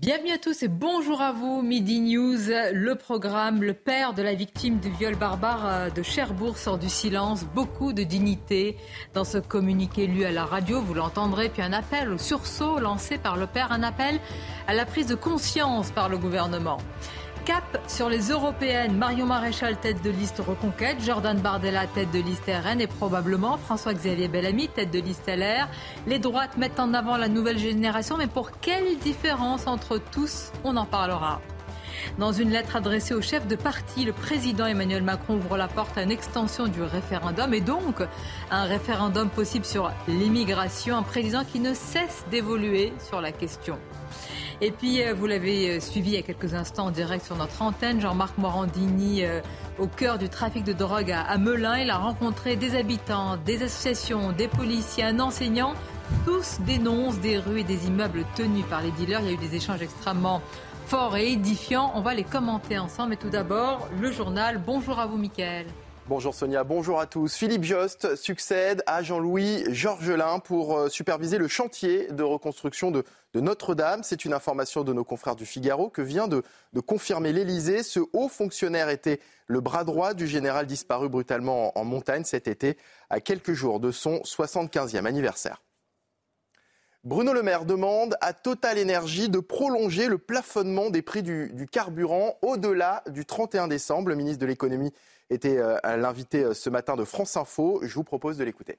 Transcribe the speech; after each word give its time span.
Bienvenue 0.00 0.32
à 0.32 0.38
tous 0.38 0.64
et 0.64 0.68
bonjour 0.68 1.22
à 1.22 1.30
vous. 1.30 1.62
Midi 1.62 2.00
News, 2.00 2.48
le 2.72 2.96
programme, 2.96 3.62
le 3.62 3.74
père 3.74 4.12
de 4.12 4.22
la 4.22 4.34
victime 4.34 4.80
du 4.80 4.90
viol 4.90 5.14
barbare 5.14 5.66
euh, 5.66 5.88
de 5.88 6.02
Cherbourg 6.02 6.58
sort 6.58 6.78
du 6.78 6.88
silence. 6.88 7.44
Beaucoup 7.54 7.92
de 7.92 8.02
dignité 8.02 8.76
dans 9.14 9.22
ce 9.22 9.38
communiqué 9.38 10.08
lu 10.08 10.24
à 10.24 10.32
la 10.32 10.46
radio, 10.46 10.80
vous 10.80 10.94
l'entendrez. 10.94 11.48
Puis 11.48 11.62
un 11.62 11.72
appel 11.72 12.10
au 12.10 12.18
sursaut 12.18 12.80
lancé 12.80 13.18
par 13.18 13.36
le 13.36 13.46
père, 13.46 13.70
un 13.70 13.84
appel 13.84 14.18
à 14.66 14.74
la 14.74 14.84
prise 14.84 15.06
de 15.06 15.14
conscience 15.14 15.92
par 15.92 16.08
le 16.08 16.18
gouvernement. 16.18 16.78
Cap 17.44 17.78
sur 17.88 18.08
les 18.08 18.30
européennes. 18.30 18.96
Marion 18.96 19.26
Maréchal, 19.26 19.78
tête 19.78 20.02
de 20.02 20.08
liste 20.08 20.38
Reconquête. 20.38 20.96
Jordan 21.04 21.38
Bardella, 21.38 21.86
tête 21.86 22.10
de 22.10 22.20
liste 22.20 22.46
RN. 22.46 22.80
Et 22.80 22.86
probablement 22.86 23.58
François-Xavier 23.58 24.28
Bellamy, 24.28 24.68
tête 24.68 24.90
de 24.90 24.98
liste 24.98 25.26
LR. 25.28 25.68
Les 26.06 26.18
droites 26.18 26.56
mettent 26.56 26.80
en 26.80 26.94
avant 26.94 27.18
la 27.18 27.28
nouvelle 27.28 27.58
génération. 27.58 28.16
Mais 28.16 28.28
pour 28.28 28.58
quelle 28.60 28.96
différence 28.98 29.66
entre 29.66 29.98
tous 29.98 30.52
On 30.64 30.76
en 30.78 30.86
parlera. 30.86 31.42
Dans 32.18 32.32
une 32.32 32.50
lettre 32.50 32.76
adressée 32.76 33.12
au 33.12 33.20
chef 33.20 33.46
de 33.46 33.56
parti, 33.56 34.06
le 34.06 34.12
président 34.12 34.66
Emmanuel 34.66 35.02
Macron 35.02 35.34
ouvre 35.34 35.58
la 35.58 35.68
porte 35.68 35.98
à 35.98 36.02
une 36.02 36.12
extension 36.12 36.66
du 36.66 36.82
référendum 36.82 37.52
et 37.52 37.60
donc 37.60 38.02
un 38.50 38.64
référendum 38.64 39.28
possible 39.28 39.66
sur 39.66 39.92
l'immigration. 40.08 40.96
Un 40.96 41.02
président 41.02 41.44
qui 41.44 41.60
ne 41.60 41.74
cesse 41.74 42.24
d'évoluer 42.30 42.94
sur 43.06 43.20
la 43.20 43.32
question. 43.32 43.78
Et 44.60 44.70
puis, 44.70 45.02
euh, 45.02 45.14
vous 45.14 45.26
l'avez 45.26 45.70
euh, 45.70 45.80
suivi 45.80 46.10
il 46.10 46.14
y 46.14 46.18
a 46.18 46.22
quelques 46.22 46.54
instants 46.54 46.86
en 46.86 46.90
direct 46.90 47.24
sur 47.24 47.36
notre 47.36 47.60
antenne, 47.60 48.00
Jean-Marc 48.00 48.38
Morandini, 48.38 49.24
euh, 49.24 49.40
au 49.78 49.86
cœur 49.86 50.18
du 50.18 50.28
trafic 50.28 50.64
de 50.64 50.72
drogue 50.72 51.12
à 51.12 51.36
Melun. 51.38 51.78
Il 51.78 51.90
a 51.90 51.96
rencontré 51.96 52.56
des 52.56 52.76
habitants, 52.76 53.36
des 53.36 53.62
associations, 53.62 54.32
des 54.32 54.48
policiers, 54.48 55.04
un 55.04 55.20
enseignant. 55.20 55.74
Tous 56.24 56.58
dénoncent 56.60 57.18
des 57.18 57.38
rues 57.38 57.60
et 57.60 57.64
des 57.64 57.86
immeubles 57.86 58.24
tenus 58.36 58.64
par 58.66 58.82
les 58.82 58.92
dealers. 58.92 59.20
Il 59.22 59.26
y 59.26 59.30
a 59.30 59.32
eu 59.32 59.36
des 59.36 59.56
échanges 59.56 59.82
extrêmement 59.82 60.40
forts 60.86 61.16
et 61.16 61.32
édifiants. 61.32 61.92
On 61.94 62.00
va 62.00 62.14
les 62.14 62.24
commenter 62.24 62.78
ensemble. 62.78 63.10
Mais 63.10 63.16
tout 63.16 63.30
d'abord, 63.30 63.88
le 64.00 64.12
journal. 64.12 64.60
Bonjour 64.64 65.00
à 65.00 65.06
vous, 65.06 65.16
Mickaël. 65.16 65.66
Bonjour 66.06 66.34
Sonia, 66.34 66.64
bonjour 66.64 67.00
à 67.00 67.06
tous. 67.06 67.34
Philippe 67.34 67.64
Jost 67.64 68.14
succède 68.16 68.82
à 68.86 69.02
Jean-Louis 69.02 69.64
Georgelin 69.70 70.38
pour 70.38 70.76
euh, 70.76 70.88
superviser 70.90 71.38
le 71.38 71.48
chantier 71.48 72.08
de 72.12 72.22
reconstruction 72.22 72.90
de, 72.90 73.04
Notre-Dame. 73.34 74.02
C'est 74.02 74.26
une 74.26 74.34
information 74.34 74.84
de 74.84 74.92
nos 74.92 75.02
confrères 75.02 75.34
du 75.34 75.46
Figaro 75.46 75.88
que 75.88 76.02
vient 76.02 76.28
de, 76.28 76.42
confirmer 76.86 77.32
l'Elysée. 77.32 77.82
Ce 77.82 78.00
haut 78.12 78.28
fonctionnaire 78.28 78.90
était 78.90 79.18
le 79.46 79.62
bras 79.62 79.84
droit 79.84 80.12
du 80.12 80.26
général 80.26 80.66
disparu 80.66 81.08
brutalement 81.08 81.76
en, 81.78 81.84
montagne 81.84 82.24
cet 82.24 82.48
été, 82.48 82.76
à 83.08 83.20
quelques 83.20 83.54
jours 83.54 83.80
de 83.80 83.90
son 83.90 84.16
75e 84.18 85.06
anniversaire. 85.06 85.62
Bruno 87.02 87.32
Le 87.32 87.42
Maire 87.42 87.64
demande 87.64 88.16
à 88.20 88.34
Total 88.34 88.76
Énergie 88.76 89.30
de 89.30 89.38
prolonger 89.38 90.08
le 90.08 90.18
plafonnement 90.18 90.90
des 90.90 91.02
prix 91.02 91.22
du, 91.22 91.50
du 91.54 91.66
carburant 91.66 92.36
au-delà 92.42 93.02
du 93.08 93.24
31 93.24 93.68
décembre. 93.68 94.10
Le 94.10 94.16
ministre 94.16 94.40
de 94.40 94.46
l'économie 94.46 94.92
était 95.30 95.58
euh, 95.58 95.78
l'invité 95.96 96.44
euh, 96.44 96.54
ce 96.54 96.70
matin 96.70 96.96
de 96.96 97.04
France 97.04 97.36
Info. 97.36 97.80
Je 97.82 97.94
vous 97.94 98.04
propose 98.04 98.38
de 98.38 98.44
l'écouter. 98.44 98.78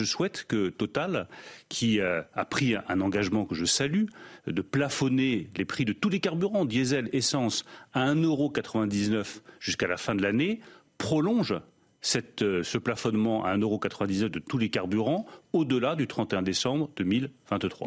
Je 0.00 0.04
souhaite 0.04 0.44
que 0.48 0.70
Total, 0.70 1.28
qui 1.68 2.00
euh, 2.00 2.22
a 2.34 2.44
pris 2.44 2.74
un 2.88 3.00
engagement 3.00 3.44
que 3.44 3.54
je 3.54 3.64
salue, 3.64 4.06
de 4.46 4.62
plafonner 4.62 5.48
les 5.56 5.64
prix 5.64 5.84
de 5.84 5.92
tous 5.92 6.08
les 6.08 6.18
carburants, 6.18 6.64
diesel, 6.64 7.08
essence, 7.12 7.64
à 7.92 8.12
1,99€ 8.12 9.40
jusqu'à 9.60 9.86
la 9.86 9.96
fin 9.96 10.14
de 10.16 10.22
l'année, 10.22 10.60
prolonge 10.98 11.54
ce 12.00 12.78
plafonnement 12.78 13.44
à 13.44 13.56
1,99€ 13.56 14.28
de 14.28 14.38
tous 14.40 14.58
les 14.58 14.68
carburants 14.68 15.26
au-delà 15.52 15.94
du 15.94 16.06
31 16.06 16.42
décembre 16.42 16.90
2023. 16.96 17.86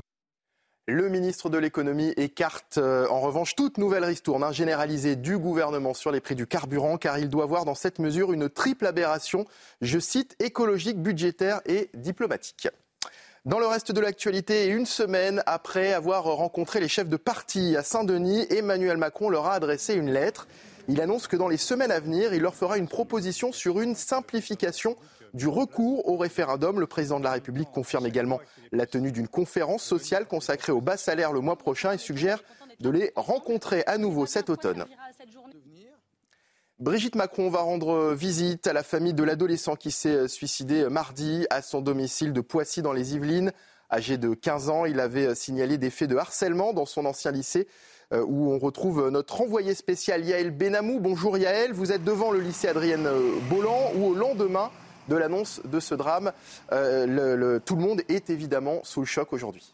Le 0.89 1.09
ministre 1.09 1.49
de 1.49 1.57
l'économie 1.57 2.13
écarte 2.15 2.77
euh, 2.77 3.09
en 3.09 3.19
revanche 3.19 3.55
toute 3.55 3.77
nouvelle 3.77 4.05
ristourne 4.05 4.53
généralisée 4.53 5.17
du 5.17 5.37
gouvernement 5.37 5.93
sur 5.93 6.13
les 6.13 6.21
prix 6.21 6.33
du 6.33 6.47
carburant 6.47 6.97
car 6.97 7.19
il 7.19 7.27
doit 7.27 7.45
voir 7.45 7.65
dans 7.65 7.75
cette 7.75 7.99
mesure 7.99 8.31
une 8.31 8.47
triple 8.47 8.85
aberration, 8.85 9.43
je 9.81 9.99
cite, 9.99 10.37
écologique, 10.39 11.01
budgétaire 11.01 11.59
et 11.65 11.89
diplomatique. 11.93 12.69
Dans 13.43 13.59
le 13.59 13.67
reste 13.67 13.91
de 13.91 13.99
l'actualité, 13.99 14.67
une 14.67 14.85
semaine 14.85 15.43
après 15.45 15.91
avoir 15.91 16.23
rencontré 16.23 16.79
les 16.79 16.87
chefs 16.87 17.09
de 17.09 17.17
parti 17.17 17.75
à 17.75 17.83
Saint-Denis, 17.83 18.47
Emmanuel 18.49 18.95
Macron 18.95 19.29
leur 19.29 19.47
a 19.47 19.55
adressé 19.55 19.93
une 19.93 20.09
lettre. 20.09 20.47
Il 20.87 21.01
annonce 21.01 21.27
que 21.27 21.35
dans 21.35 21.49
les 21.49 21.57
semaines 21.57 21.91
à 21.91 21.99
venir, 21.99 22.33
il 22.33 22.41
leur 22.41 22.55
fera 22.55 22.77
une 22.77 22.87
proposition 22.87 23.51
sur 23.51 23.81
une 23.81 23.93
simplification 23.93 24.95
du 25.33 25.47
recours 25.47 26.07
au 26.07 26.17
référendum. 26.17 26.79
Le 26.79 26.87
président 26.87 27.19
de 27.19 27.23
la 27.23 27.31
République 27.31 27.71
confirme 27.71 28.05
également 28.05 28.39
la 28.71 28.85
tenue 28.85 29.11
d'une 29.11 29.27
conférence 29.27 29.83
sociale 29.83 30.25
consacrée 30.25 30.71
aux 30.71 30.81
bas 30.81 30.97
salaires 30.97 31.33
le 31.33 31.39
mois 31.39 31.57
prochain 31.57 31.93
et 31.93 31.97
suggère 31.97 32.43
de 32.79 32.89
les 32.89 33.11
rencontrer 33.15 33.83
à 33.87 33.97
nouveau 33.97 34.25
cet 34.25 34.49
automne. 34.49 34.85
Brigitte 36.79 37.15
Macron 37.15 37.49
va 37.49 37.61
rendre 37.61 38.13
visite 38.13 38.67
à 38.67 38.73
la 38.73 38.83
famille 38.83 39.15
de 39.15 39.23
l'adolescent 39.23 39.75
qui 39.75 39.89
s'est 39.89 40.27
suicidé 40.27 40.87
mardi 40.89 41.47
à 41.49 41.63
son 41.63 41.81
domicile 41.81 42.33
de 42.33 42.41
Poissy 42.41 42.83
dans 42.83 42.93
les 42.93 43.15
Yvelines. 43.15 43.51
Âgé 43.91 44.17
de 44.17 44.33
15 44.33 44.69
ans, 44.69 44.85
il 44.85 44.99
avait 44.99 45.33
signalé 45.33 45.77
des 45.77 45.89
faits 45.89 46.09
de 46.09 46.17
harcèlement 46.17 46.73
dans 46.73 46.85
son 46.85 47.05
ancien 47.05 47.31
lycée 47.31 47.67
euh, 48.13 48.23
où 48.27 48.51
on 48.51 48.59
retrouve 48.59 49.09
notre 49.09 49.41
envoyé 49.41 49.73
spécial 49.73 50.23
Yaël 50.23 50.51
Benamou. 50.51 50.99
Bonjour 50.99 51.37
Yaël, 51.37 51.73
vous 51.73 51.91
êtes 51.91 52.03
devant 52.03 52.31
le 52.31 52.41
lycée 52.41 52.67
Adrienne 52.67 53.09
Bolland 53.49 53.91
où 53.95 54.07
au 54.07 54.13
lendemain 54.13 54.69
de 55.07 55.15
l'annonce 55.15 55.61
de 55.65 55.79
ce 55.79 55.95
drame. 55.95 56.31
Euh, 56.71 57.59
tout 57.59 57.75
le 57.75 57.81
monde 57.81 58.01
est 58.09 58.29
évidemment 58.29 58.81
sous 58.83 59.01
le 59.01 59.05
choc 59.05 59.33
aujourd'hui. 59.33 59.73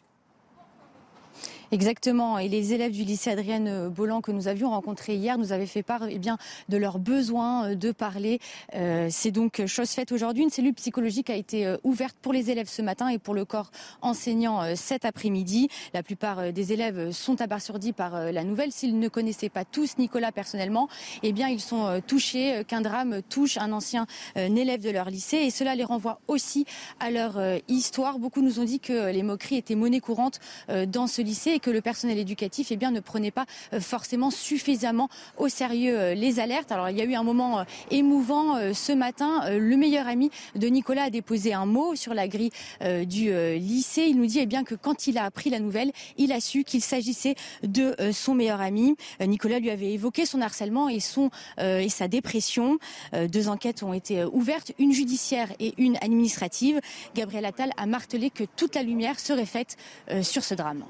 Exactement. 1.74 2.38
Et 2.38 2.50
les 2.50 2.74
élèves 2.74 2.92
du 2.92 3.04
lycée 3.04 3.32
Adrienne 3.32 3.90
Bolland 3.90 4.22
que 4.22 4.32
nous 4.32 4.48
avions 4.48 4.70
rencontrés 4.70 5.16
hier 5.16 5.40
nous 5.40 5.54
avaient 5.54 5.66
fait 5.66 5.82
part 5.82 6.04
eh 6.08 6.20
bien, 6.20 6.38
de 6.70 6.78
leur 6.78 7.00
besoin 7.00 7.70
euh, 7.72 7.76
de 7.76 7.92
parler. 7.92 8.38
Euh, 8.76 9.08
c'est 9.10 9.32
donc 9.32 9.66
chose 9.66 9.90
faite 9.90 10.12
aujourd'hui. 10.12 10.44
Une 10.44 10.52
cellule 10.52 10.76
psychologique 10.76 11.32
a 11.32 11.36
été 11.36 11.66
euh, 11.66 11.78
ouverte 11.84 12.16
pour 12.22 12.32
les 12.32 12.52
élèves 12.52 12.70
ce 12.70 12.84
matin 12.84 13.08
et 13.08 13.18
pour 13.18 13.34
le 13.34 13.44
corps 13.44 13.72
enseignant 14.04 14.62
cet 14.76 15.04
après-midi. 15.04 15.68
La 15.96 16.04
plupart 16.04 16.54
des 16.54 16.74
élèves 16.74 17.10
sont 17.10 17.42
abasourdis 17.42 17.92
par 17.92 18.32
la 18.32 18.44
nouvelle. 18.44 18.72
S'ils 18.72 19.00
ne 19.00 19.08
connaissaient 19.08 19.50
pas 19.50 19.66
tous 19.66 19.98
Nicolas 19.98 20.32
personnellement, 20.32 20.90
eh 21.24 21.32
bien, 21.32 21.48
ils 21.48 21.60
sont 21.60 22.02
touchés 22.06 22.64
qu'un 22.68 22.82
drame 22.82 23.22
touche 23.30 23.58
un 23.58 23.72
ancien 23.72 24.06
élève 24.36 24.82
de 24.82 24.92
leur 24.92 25.10
lycée. 25.10 25.38
Et 25.38 25.50
cela 25.50 25.74
les 25.74 25.84
renvoie 25.84 26.20
aussi 26.28 26.66
à 27.00 27.10
leur 27.10 27.42
histoire. 27.68 28.20
Beaucoup 28.20 28.42
nous 28.42 28.60
ont 28.60 28.64
dit 28.64 28.80
que 28.80 29.12
les 29.12 29.24
moqueries 29.24 29.58
étaient 29.58 29.76
monnaie 29.76 30.02
courante 30.02 30.40
dans 30.88 31.08
ce 31.08 31.22
lycée 31.22 31.60
que 31.64 31.72
le 31.72 31.82
personnel 31.82 32.20
éducatif 32.20 32.68
eh 32.70 32.76
bien, 32.76 32.92
ne 32.92 33.00
prenait 33.00 33.32
pas 33.32 33.46
euh, 33.74 33.80
forcément 33.80 34.30
suffisamment 34.30 35.10
au 35.38 35.48
sérieux 35.48 35.98
euh, 35.98 36.14
les 36.14 36.40
alertes. 36.40 36.72
Alors 36.72 36.90
il 36.90 36.98
y 36.98 37.02
a 37.02 37.06
eu 37.06 37.16
un 37.16 37.24
moment 37.24 37.60
euh, 37.60 37.64
émouvant 37.90 38.74
ce 38.74 38.92
matin. 38.92 39.50
Le 39.50 39.78
meilleur 39.78 40.08
ami 40.08 40.30
de 40.56 40.68
Nicolas 40.68 41.04
a 41.04 41.10
déposé 41.10 41.54
un 41.54 41.66
mot 41.66 41.96
sur 41.96 42.14
la 42.14 42.28
grille 42.28 42.52
du 42.82 43.32
lycée. 43.58 44.08
Il 44.10 44.18
nous 44.18 44.26
dit 44.26 44.40
eh 44.40 44.46
bien, 44.46 44.66
que 44.66 44.76
quand 44.76 45.08
il 45.08 45.18
a 45.18 45.24
appris 45.24 45.50
la 45.50 45.60
nouvelle, 45.60 45.92
il 46.18 46.34
a 46.34 46.42
su 46.42 46.66
qu'il 46.66 46.82
s'agissait 46.82 47.36
de 47.64 47.96
son 48.12 48.36
meilleur 48.36 48.60
ami. 48.60 48.98
Nicolas 49.22 49.60
lui 49.60 49.70
avait 49.70 49.94
évoqué 49.94 50.26
son 50.26 50.42
harcèlement 50.42 50.90
et, 50.90 51.00
son, 51.00 51.30
et 51.60 51.90
sa 51.90 52.08
dépression. 52.08 52.78
Deux 53.14 53.48
enquêtes 53.48 53.84
ont 53.84 53.94
été 53.94 54.26
ouvertes, 54.26 54.74
une 54.78 54.92
judiciaire 54.92 55.50
et 55.60 55.74
une 55.78 55.98
administrative. 56.02 56.82
Gabriel 57.16 57.46
Attal 57.46 57.72
a 57.78 57.86
martelé 57.86 58.30
que 58.30 58.44
toute 58.44 58.76
la 58.76 58.84
lumière 58.84 59.20
serait 59.20 59.46
faite 59.46 59.78
sur 60.22 60.44
ce 60.44 60.54
drame. 60.54 60.84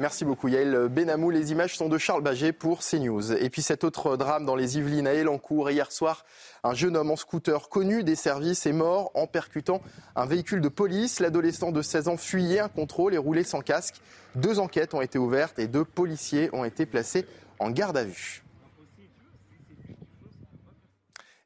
Merci 0.00 0.24
beaucoup 0.24 0.48
Yael 0.48 0.88
Benamou. 0.88 1.30
Les 1.30 1.52
images 1.52 1.76
sont 1.76 1.88
de 1.88 1.98
Charles 1.98 2.22
Baget 2.22 2.52
pour 2.52 2.80
CNews. 2.80 3.32
Et 3.32 3.48
puis 3.48 3.62
cet 3.62 3.84
autre 3.84 4.16
drame 4.16 4.44
dans 4.44 4.56
les 4.56 4.76
Yvelines 4.76 5.06
à 5.06 5.14
Elancourt. 5.14 5.70
Hier 5.70 5.92
soir, 5.92 6.24
un 6.64 6.74
jeune 6.74 6.96
homme 6.96 7.12
en 7.12 7.16
scooter 7.16 7.68
connu 7.68 8.02
des 8.02 8.16
services 8.16 8.66
est 8.66 8.72
mort 8.72 9.12
en 9.14 9.28
percutant 9.28 9.80
un 10.16 10.26
véhicule 10.26 10.60
de 10.60 10.68
police. 10.68 11.20
L'adolescent 11.20 11.70
de 11.70 11.80
16 11.80 12.08
ans 12.08 12.16
fuyait 12.16 12.58
un 12.58 12.68
contrôle 12.68 13.14
et 13.14 13.18
roulait 13.18 13.44
sans 13.44 13.60
casque. 13.60 14.00
Deux 14.34 14.58
enquêtes 14.58 14.94
ont 14.94 15.00
été 15.00 15.16
ouvertes 15.16 15.60
et 15.60 15.68
deux 15.68 15.84
policiers 15.84 16.50
ont 16.52 16.64
été 16.64 16.86
placés 16.86 17.24
en 17.60 17.70
garde 17.70 17.96
à 17.96 18.02
vue. 18.02 18.43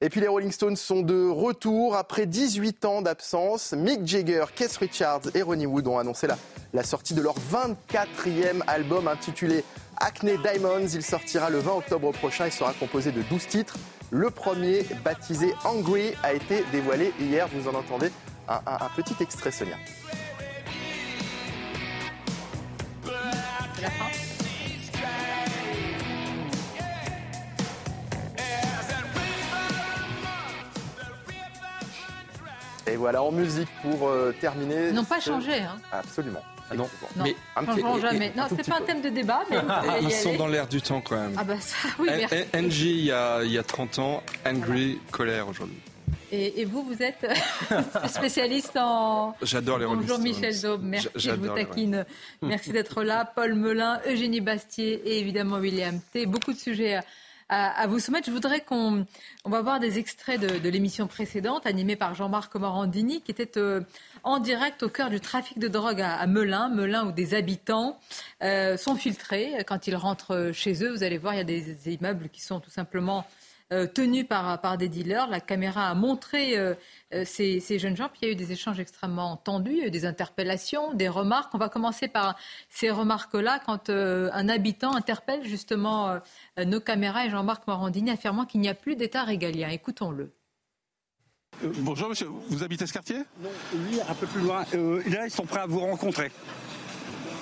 Et 0.00 0.10
puis 0.10 0.20
les 0.20 0.28
Rolling 0.28 0.52
Stones 0.52 0.76
sont 0.76 1.02
de 1.02 1.28
retour 1.28 1.96
après 1.96 2.26
18 2.26 2.84
ans 2.84 3.02
d'absence. 3.02 3.72
Mick 3.72 4.06
Jagger, 4.06 4.44
Keith 4.54 4.76
Richards 4.76 5.22
et 5.34 5.42
Ronnie 5.42 5.66
Wood 5.66 5.88
ont 5.88 5.98
annoncé 5.98 6.28
la, 6.72 6.84
sortie 6.84 7.14
de 7.14 7.20
leur 7.20 7.34
24e 7.34 8.62
album 8.68 9.08
intitulé 9.08 9.64
Acne 9.96 10.38
Diamonds. 10.38 10.86
Il 10.86 11.02
sortira 11.02 11.50
le 11.50 11.58
20 11.58 11.72
octobre 11.72 12.12
prochain 12.12 12.46
et 12.46 12.52
sera 12.52 12.74
composé 12.74 13.10
de 13.10 13.22
12 13.22 13.48
titres. 13.48 13.76
Le 14.12 14.30
premier, 14.30 14.86
baptisé 15.04 15.52
Angry, 15.64 16.12
a 16.22 16.32
été 16.32 16.62
dévoilé 16.70 17.12
hier. 17.18 17.48
Vous 17.52 17.68
en 17.68 17.74
entendez 17.74 18.12
un, 18.46 18.60
petit 18.94 19.16
extrait, 19.20 19.50
Sonia. 19.50 19.74
Et 32.92 32.96
voilà, 32.96 33.22
en 33.22 33.30
musique 33.32 33.68
pour 33.82 34.08
euh, 34.08 34.34
terminer. 34.40 34.88
Ils 34.88 34.94
n'ont 34.94 35.04
pas 35.04 35.20
ce- 35.20 35.26
changé. 35.30 35.54
Hein. 35.60 35.76
Absolument. 35.92 36.42
Ah 36.70 36.74
non. 36.74 36.88
Non, 37.16 37.24
Mais 37.24 37.34
un 37.56 37.64
petit- 37.64 37.80
changeront 37.80 37.94
et- 37.96 37.98
et- 37.98 38.02
jamais. 38.02 38.32
un 38.36 38.40
Non, 38.42 38.48
c'est 38.54 38.68
pas 38.68 38.76
un 38.76 38.82
thème 38.82 39.00
de 39.00 39.08
débat, 39.08 39.40
mais 39.50 39.56
y 39.56 40.04
Ils 40.04 40.12
sont 40.12 40.28
aller. 40.30 40.38
dans 40.38 40.46
l'air 40.48 40.66
du 40.66 40.82
temps 40.82 41.00
quand 41.00 41.16
même. 41.16 41.34
Ah 41.38 41.44
bah 41.44 41.54
ça, 41.60 41.88
oui, 41.98 42.08
merci. 42.14 42.34
NG 42.52 42.74
il 42.90 43.04
y, 43.06 43.12
a, 43.12 43.42
il 43.42 43.50
y 43.52 43.56
a 43.58 43.62
30 43.62 43.98
ans, 43.98 44.22
Angry, 44.46 44.98
colère 45.10 45.48
aujourd'hui. 45.48 45.78
Et, 46.30 46.60
et 46.60 46.64
vous, 46.66 46.82
vous 46.82 47.02
êtes 47.02 47.26
spécialiste 48.08 48.76
en... 48.76 49.34
J'adore 49.42 49.78
les 49.78 49.86
Bonjour. 49.86 50.18
Michel 50.18 50.60
Daube, 50.60 50.82
merci, 50.82 51.08
je 51.14 51.30
vous 51.30 51.48
taquine. 51.48 52.04
Merci 52.42 52.70
d'être 52.70 53.02
là. 53.02 53.24
Paul 53.34 53.54
Melun, 53.54 53.98
Eugénie 54.06 54.42
Bastier 54.42 55.00
et 55.06 55.20
évidemment 55.20 55.56
William 55.56 55.98
T. 56.12 56.26
Beaucoup 56.26 56.52
de 56.52 56.58
sujets 56.58 56.96
à, 56.96 57.04
à- 57.48 57.86
vous 57.86 57.98
soumettre. 57.98 58.26
Je 58.26 58.32
voudrais 58.32 58.60
qu'on 58.60 59.06
on 59.44 59.50
va 59.50 59.62
voir 59.62 59.80
des 59.80 59.98
extraits 59.98 60.40
de, 60.40 60.68
l'émission 60.68 61.06
précédente 61.06 61.66
animée 61.66 61.96
par 61.96 62.14
Jean-Marc 62.14 62.54
Morandini 62.56 63.22
qui 63.22 63.30
était 63.30 63.58
euh, 63.58 63.80
en 64.22 64.38
direct 64.38 64.82
au 64.82 64.88
cœur 64.88 65.10
du 65.10 65.20
trafic 65.20 65.58
de 65.58 65.68
drogue 65.68 66.00
à, 66.00 66.26
Melun, 66.26 66.68
Melun 66.68 67.06
où 67.06 67.12
des 67.12 67.34
habitants 67.34 67.98
euh, 68.42 68.76
sont 68.76 68.96
filtrés 68.96 69.64
quand 69.66 69.86
ils 69.86 69.96
rentrent 69.96 70.50
chez 70.52 70.84
eux. 70.84 70.90
Vous 70.90 71.02
allez 71.02 71.18
voir, 71.18 71.34
il 71.34 71.38
y 71.38 71.40
a 71.40 71.44
des, 71.44 71.94
immeubles 71.94 72.28
qui 72.28 72.42
sont 72.42 72.60
tout 72.60 72.70
simplement 72.70 73.24
tenus 73.70 74.26
par, 74.26 74.60
par 74.60 74.78
des 74.78 74.88
dealers. 74.88 75.28
La 75.28 75.40
caméra 75.40 75.88
a 75.88 75.94
montré 75.94 76.56
euh, 76.56 76.74
euh, 77.12 77.24
ces, 77.24 77.60
ces 77.60 77.78
jeunes 77.78 77.96
gens. 77.96 78.08
Puis 78.08 78.20
il 78.22 78.28
y 78.28 78.30
a 78.30 78.32
eu 78.32 78.36
des 78.36 78.52
échanges 78.52 78.80
extrêmement 78.80 79.36
tendus, 79.36 79.72
il 79.72 79.78
y 79.78 79.82
a 79.82 79.86
eu 79.86 79.90
des 79.90 80.06
interpellations, 80.06 80.94
des 80.94 81.08
remarques. 81.08 81.54
On 81.54 81.58
va 81.58 81.68
commencer 81.68 82.08
par 82.08 82.36
ces 82.68 82.90
remarques-là 82.90 83.60
quand 83.66 83.90
euh, 83.90 84.30
un 84.32 84.48
habitant 84.48 84.94
interpelle 84.94 85.44
justement 85.44 86.08
euh, 86.08 86.64
nos 86.64 86.80
caméras 86.80 87.26
et 87.26 87.30
Jean-Marc 87.30 87.66
Morandini 87.66 88.10
affirmant 88.10 88.46
qu'il 88.46 88.60
n'y 88.60 88.68
a 88.68 88.74
plus 88.74 88.96
d'État 88.96 89.24
régalien. 89.24 89.68
Écoutons-le. 89.68 90.32
Euh, 91.64 91.72
bonjour 91.78 92.08
monsieur, 92.08 92.28
vous 92.48 92.62
habitez 92.62 92.86
ce 92.86 92.92
quartier? 92.92 93.18
Non, 93.42 93.50
lui, 93.86 94.00
un 94.00 94.14
peu 94.14 94.26
plus 94.26 94.42
loin. 94.42 94.64
Euh, 94.74 95.02
là, 95.10 95.26
ils 95.26 95.30
sont 95.30 95.44
prêts 95.44 95.60
à 95.60 95.66
vous 95.66 95.80
rencontrer. 95.80 96.30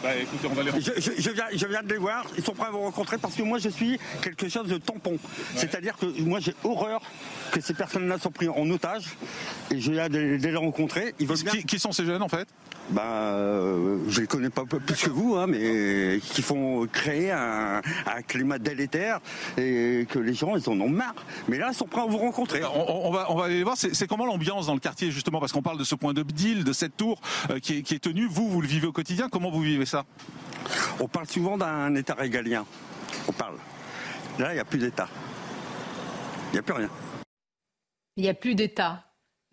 Bah 0.06 0.14
écoutez, 0.22 0.46
on 0.48 0.54
va 0.54 0.62
les 0.62 0.70
Je, 0.80 0.92
je- 1.00 1.20
je 1.20 1.30
viens, 1.30 1.46
je 1.52 1.66
viens 1.66 1.82
de 1.82 1.88
les 1.88 1.98
voir, 1.98 2.24
ils 2.38 2.44
sont 2.44 2.52
prêts 2.52 2.68
à 2.68 2.70
vous 2.70 2.78
rencontrer 2.80 3.18
parce 3.18 3.34
que 3.34 3.42
moi, 3.42 3.58
je 3.58 3.68
suis 3.68 3.98
quelque 4.22 4.48
chose 4.48 4.68
de 4.68 4.78
tampon. 4.78 5.18
C'est-à-dire 5.56 5.96
que 5.98 6.06
moi, 6.22 6.38
j'ai 6.38 6.54
horreur 6.62 7.00
que 7.50 7.60
ces 7.60 7.74
personnes-là 7.74 8.18
soient 8.18 8.30
prises 8.30 8.50
en 8.50 8.70
otage 8.70 9.04
et 9.72 9.80
je 9.80 9.90
viens 9.90 10.08
de, 10.08 10.36
de 10.36 10.48
les 10.48 10.54
rencontrer. 10.56 11.12
Ils 11.18 11.26
veulent 11.26 11.42
bien. 11.42 11.50
qui, 11.52 11.64
qui 11.64 11.78
sont 11.80 11.90
ces 11.90 12.04
jeunes 12.04 12.22
en 12.22 12.28
fait? 12.28 12.46
Ben, 12.90 13.02
euh, 13.02 13.98
je 14.08 14.20
les 14.20 14.26
connais 14.28 14.50
pas 14.50 14.64
plus 14.64 15.02
que 15.02 15.10
vous, 15.10 15.34
hein, 15.34 15.46
mais 15.48 16.20
qui 16.22 16.42
font 16.42 16.86
créer 16.86 17.32
un, 17.32 17.80
un 18.06 18.22
climat 18.22 18.58
délétère 18.58 19.20
et 19.58 20.06
que 20.08 20.20
les 20.20 20.34
gens, 20.34 20.56
ils 20.56 20.68
en 20.68 20.80
ont 20.80 20.88
marre. 20.88 21.14
Mais 21.48 21.58
là, 21.58 21.70
ils 21.72 21.74
sont 21.74 21.86
prêts 21.86 22.02
à 22.02 22.06
vous 22.06 22.18
rencontrer. 22.18 22.62
on, 22.64 23.10
va, 23.10 23.30
on 23.30 23.34
va 23.34 23.46
aller 23.46 23.58
les 23.58 23.64
voir. 23.64 23.76
C'est 23.76 23.94
c'est 23.94 24.06
comment 24.06 24.26
l'ambiance 24.26 24.66
dans 24.66 24.74
le 24.74 24.80
quartier 24.80 25.10
justement 25.10 25.40
Parce 25.40 25.52
qu'on 25.52 25.62
parle 25.62 25.78
de 25.78 25.84
ce 25.84 25.94
point 25.94 26.12
de 26.12 26.22
deal, 26.22 26.62
de 26.62 26.72
cette 26.72 26.96
tour 26.96 27.20
euh, 27.50 27.58
qui, 27.58 27.78
est, 27.78 27.82
qui 27.82 27.94
est 27.94 27.98
tenue. 27.98 28.26
Vous, 28.26 28.48
vous 28.48 28.60
le 28.60 28.68
vivez 28.68 28.86
au 28.86 28.92
quotidien. 28.92 29.28
Comment 29.28 29.50
vous 29.50 29.62
vivez 29.62 29.86
ça? 29.86 30.04
On 31.00 31.08
parle 31.08 31.26
souvent 31.26 31.58
d'un 31.58 31.94
État 31.94 32.14
régalien. 32.14 32.64
On 33.28 33.32
parle. 33.32 33.56
Là, 34.38 34.52
il 34.52 34.54
n'y 34.54 34.60
a 34.60 34.64
plus 34.64 34.78
d'État. 34.78 35.08
Il 36.50 36.52
n'y 36.52 36.58
a 36.58 36.62
plus 36.62 36.74
rien. 36.74 36.90
Il 38.16 38.22
n'y 38.22 38.28
a 38.28 38.34
plus 38.34 38.54
d'État. 38.54 39.05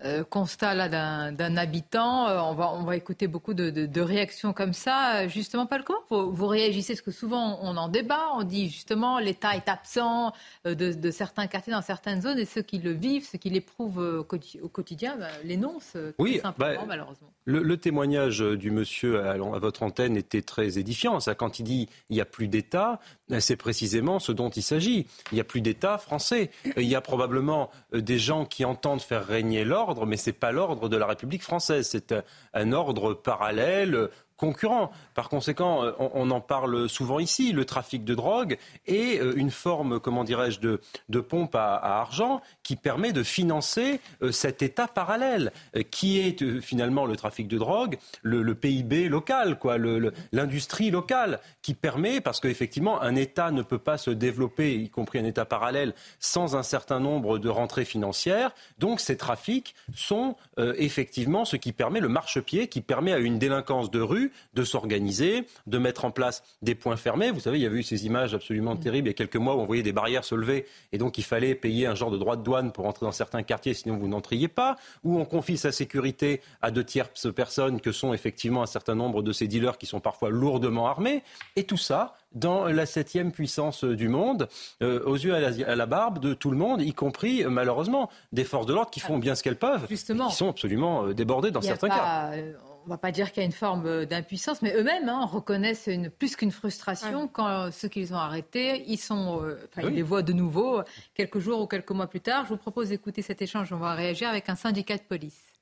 Euh, 0.05 0.23
constat 0.25 0.73
là 0.73 0.89
d'un 1.31 1.55
habitant. 1.57 2.27
Euh, 2.27 2.39
on, 2.41 2.53
va, 2.55 2.73
on 2.73 2.83
va 2.83 2.97
écouter 2.97 3.27
beaucoup 3.27 3.53
de, 3.53 3.69
de- 3.69 3.85
de 3.85 4.01
réactions 4.01 4.51
comme 4.51 4.73
ça. 4.73 5.15
Euh, 5.21 5.29
Justement, 5.29 5.65
comment 5.85 5.99
vous, 6.09 6.33
vous 6.35 6.47
réagissez? 6.47 6.93
Parce 6.93 7.01
que 7.01 7.11
souvent, 7.11 7.57
on 7.61 7.77
en 7.77 7.87
débat. 7.87 8.19
On 8.35 8.43
dit 8.43 8.69
justement 8.69 9.19
l'État 9.19 9.55
est 9.55 9.69
absent 9.69 10.33
euh, 10.67 10.75
de, 10.75 10.91
de 10.91 11.11
certains 11.11 11.47
quartiers, 11.47 11.71
dans 11.71 11.81
certaines 11.81 12.21
zones, 12.21 12.37
et 12.37 12.45
ceux 12.45 12.61
qui 12.63 12.79
le 12.79 12.91
vivent, 12.91 13.25
ceux 13.25 13.37
qui 13.37 13.49
l'éprouvent 13.49 13.97
au, 13.99 14.23
quoti- 14.23 14.59
au 14.61 14.67
quotidien, 14.67 15.15
bah, 15.17 15.27
l'énoncent 15.45 15.97
Oui, 16.19 16.39
simplement, 16.41 16.81
bah, 16.81 16.85
malheureusement. 16.87 17.29
Le, 17.45 17.61
le 17.63 17.77
témoignage 17.77 18.39
du 18.39 18.71
monsieur 18.71 19.21
à, 19.25 19.31
à 19.31 19.37
votre 19.59 19.83
antenne 19.83 20.17
était 20.17 20.41
très 20.41 20.77
édifiant. 20.79 21.19
Ça, 21.21 21.33
quand 21.35 21.59
il 21.59 21.63
dit 21.63 21.87
il 22.09 22.15
n'y 22.15 22.21
a 22.21 22.25
plus 22.25 22.49
d'État, 22.49 22.99
euh, 23.31 23.39
c'est 23.39 23.55
précisément 23.55 24.19
ce 24.19 24.33
dont 24.33 24.49
il 24.49 24.63
s'agit. 24.63 25.07
Il 25.31 25.35
n'y 25.35 25.41
a 25.41 25.45
plus 25.45 25.61
d'État 25.61 25.97
français. 25.97 26.51
Il 26.75 26.83
y 26.87 26.95
a 26.95 27.01
probablement 27.01 27.69
des 27.93 28.17
gens 28.19 28.45
qui 28.45 28.65
entendent 28.65 29.01
faire 29.01 29.25
régner 29.25 29.63
l'ordre, 29.63 29.92
mais 30.05 30.17
c'est 30.17 30.33
pas 30.33 30.51
l'ordre 30.51 30.89
de 30.89 30.97
la 30.97 31.05
République 31.05 31.43
française. 31.43 31.87
C'est 31.89 32.13
un 32.53 32.71
ordre 32.73 33.13
parallèle. 33.13 34.09
Euh, 34.33 34.43
concurrent. 34.43 34.91
Par 35.13 35.29
conséquent, 35.29 35.83
euh, 35.83 35.91
on, 35.99 36.31
en 36.31 36.41
parle 36.41 36.89
souvent 36.89 37.19
ici, 37.19 37.51
le 37.51 37.65
trafic 37.65 38.03
de 38.03 38.15
drogue 38.15 38.57
est 38.87 39.19
euh, 39.19 39.33
une 39.35 39.51
forme, 39.51 39.99
comment 39.99 40.23
dirais-je, 40.23 40.59
de, 40.59 40.81
de 41.09 41.19
pompe 41.19 41.55
à, 41.55 41.75
argent 41.75 42.41
qui 42.63 42.75
permet 42.75 43.11
de 43.11 43.23
financer 43.23 43.99
euh, 44.21 44.31
cet 44.31 44.61
État 44.61 44.87
parallèle, 44.87 45.51
qui 45.91 46.19
est 46.19 46.61
finalement 46.61 47.05
le 47.05 47.15
trafic 47.15 47.47
de 47.47 47.57
drogue, 47.57 47.97
le, 48.21 48.53
PIB 48.53 49.09
local, 49.09 49.57
quoi, 49.57 49.77
l'industrie 50.31 50.91
locale, 50.91 51.39
qui 51.61 51.73
permet, 51.73 52.21
parce 52.21 52.39
qu'effectivement, 52.39 53.01
un 53.01 53.15
État 53.15 53.51
ne 53.51 53.61
peut 53.61 53.77
pas 53.77 53.97
se 53.97 54.11
développer, 54.11 54.75
y 54.75 54.89
compris 54.89 55.19
un 55.19 55.25
État 55.25 55.45
parallèle, 55.45 55.93
sans 56.19 56.55
un 56.55 56.63
certain 56.63 56.99
nombre 56.99 57.39
de 57.39 57.49
rentrées 57.49 57.85
financières. 57.85 58.51
Donc 58.77 58.99
ces 58.99 59.17
trafics 59.17 59.75
sont 59.95 60.35
effectivement 60.57 61.45
ce 61.45 61.55
qui 61.55 61.71
permet 61.71 61.99
le 61.99 62.09
marchepied, 62.09 62.67
qui 62.67 62.81
permet 62.81 63.13
à 63.13 63.17
une 63.17 63.39
délinquance 63.39 63.91
de 63.91 64.01
rue 64.01 64.22
de 64.53 64.63
s'organiser, 64.63 65.45
de 65.67 65.77
mettre 65.77 66.05
en 66.05 66.11
place 66.11 66.43
des 66.61 66.75
points 66.75 66.97
fermés. 66.97 67.31
Vous 67.31 67.39
savez, 67.39 67.59
il 67.59 67.63
y 67.63 67.65
avait 67.65 67.79
eu 67.79 67.83
ces 67.83 68.05
images 68.05 68.33
absolument 68.33 68.75
terribles 68.75 69.07
il 69.07 69.11
y 69.11 69.13
a 69.13 69.15
quelques 69.15 69.35
mois 69.35 69.55
où 69.55 69.59
on 69.59 69.65
voyait 69.65 69.83
des 69.83 69.91
barrières 69.91 70.23
se 70.23 70.35
lever 70.35 70.65
et 70.91 70.97
donc 70.97 71.17
il 71.17 71.23
fallait 71.23 71.55
payer 71.55 71.87
un 71.87 71.95
genre 71.95 72.11
de 72.11 72.17
droit 72.17 72.35
de 72.35 72.43
douane 72.43 72.71
pour 72.71 72.85
entrer 72.85 73.05
dans 73.05 73.11
certains 73.11 73.43
quartiers, 73.43 73.73
sinon 73.73 73.97
vous 73.97 74.07
n'entriez 74.07 74.47
pas, 74.47 74.77
où 75.03 75.19
on 75.19 75.25
confie 75.25 75.57
sa 75.57 75.71
sécurité 75.71 76.41
à 76.61 76.71
de 76.71 76.81
tierces 76.81 77.33
personnes 77.33 77.81
que 77.81 77.91
sont 77.91 78.13
effectivement 78.13 78.63
un 78.63 78.67
certain 78.67 78.95
nombre 78.95 79.21
de 79.21 79.31
ces 79.31 79.47
dealers 79.47 79.77
qui 79.77 79.85
sont 79.85 79.99
parfois 79.99 80.29
lourdement 80.29 80.87
armés, 80.87 81.23
et 81.55 81.63
tout 81.63 81.77
ça 81.77 82.15
dans 82.33 82.65
la 82.65 82.85
septième 82.85 83.31
puissance 83.31 83.83
du 83.83 84.07
monde, 84.07 84.47
euh, 84.81 85.03
aux 85.05 85.15
yeux 85.15 85.35
à 85.35 85.39
la, 85.39 85.49
à 85.67 85.75
la 85.75 85.85
barbe 85.85 86.19
de 86.19 86.33
tout 86.33 86.49
le 86.49 86.57
monde, 86.57 86.81
y 86.81 86.93
compris 86.93 87.43
euh, 87.43 87.49
malheureusement 87.49 88.09
des 88.31 88.43
forces 88.43 88.65
de 88.65 88.73
l'ordre 88.73 88.89
qui 88.89 88.99
font 88.99 89.19
bien 89.19 89.35
ce 89.35 89.43
qu'elles 89.43 89.57
peuvent, 89.57 89.85
Justement. 89.87 90.29
qui 90.29 90.35
sont 90.35 90.49
absolument 90.49 91.05
euh, 91.05 91.13
débordées 91.13 91.51
dans 91.51 91.61
certains 91.61 91.89
cas. 91.89 91.95
pas, 91.95 92.31
euh, 92.33 92.53
on 92.83 92.87
ne 92.87 92.93
va 92.93 92.97
pas 92.97 93.11
dire 93.11 93.31
qu'il 93.31 93.41
y 93.41 93.43
a 93.43 93.45
une 93.45 93.53
forme 93.53 93.85
euh, 93.85 94.05
d'impuissance, 94.05 94.61
mais 94.61 94.73
eux-mêmes 94.75 95.07
hein, 95.07 95.25
reconnaissent 95.25 95.87
une, 95.87 96.09
plus 96.09 96.35
qu'une 96.35 96.51
frustration 96.51 97.27
quand 97.27 97.47
euh, 97.47 97.71
ceux 97.71 97.87
qu'ils 97.87 98.13
ont 98.13 98.17
arrêtés, 98.17 98.83
ils, 98.87 98.97
sont, 98.97 99.41
euh, 99.41 99.57
enfin, 99.69 99.87
ils 99.87 99.95
les 99.95 100.01
voient 100.01 100.21
de 100.21 100.33
nouveau 100.33 100.81
quelques 101.13 101.39
jours 101.39 101.61
ou 101.61 101.67
quelques 101.67 101.91
mois 101.91 102.07
plus 102.07 102.21
tard. 102.21 102.43
Je 102.43 102.49
vous 102.49 102.57
propose 102.57 102.89
d'écouter 102.89 103.21
cet 103.21 103.41
échange. 103.41 103.71
On 103.71 103.77
va 103.77 103.93
réagir 103.93 104.27
avec 104.29 104.49
un 104.49 104.55
syndicat 104.55 104.97
de 104.97 105.03
police. 105.03 105.52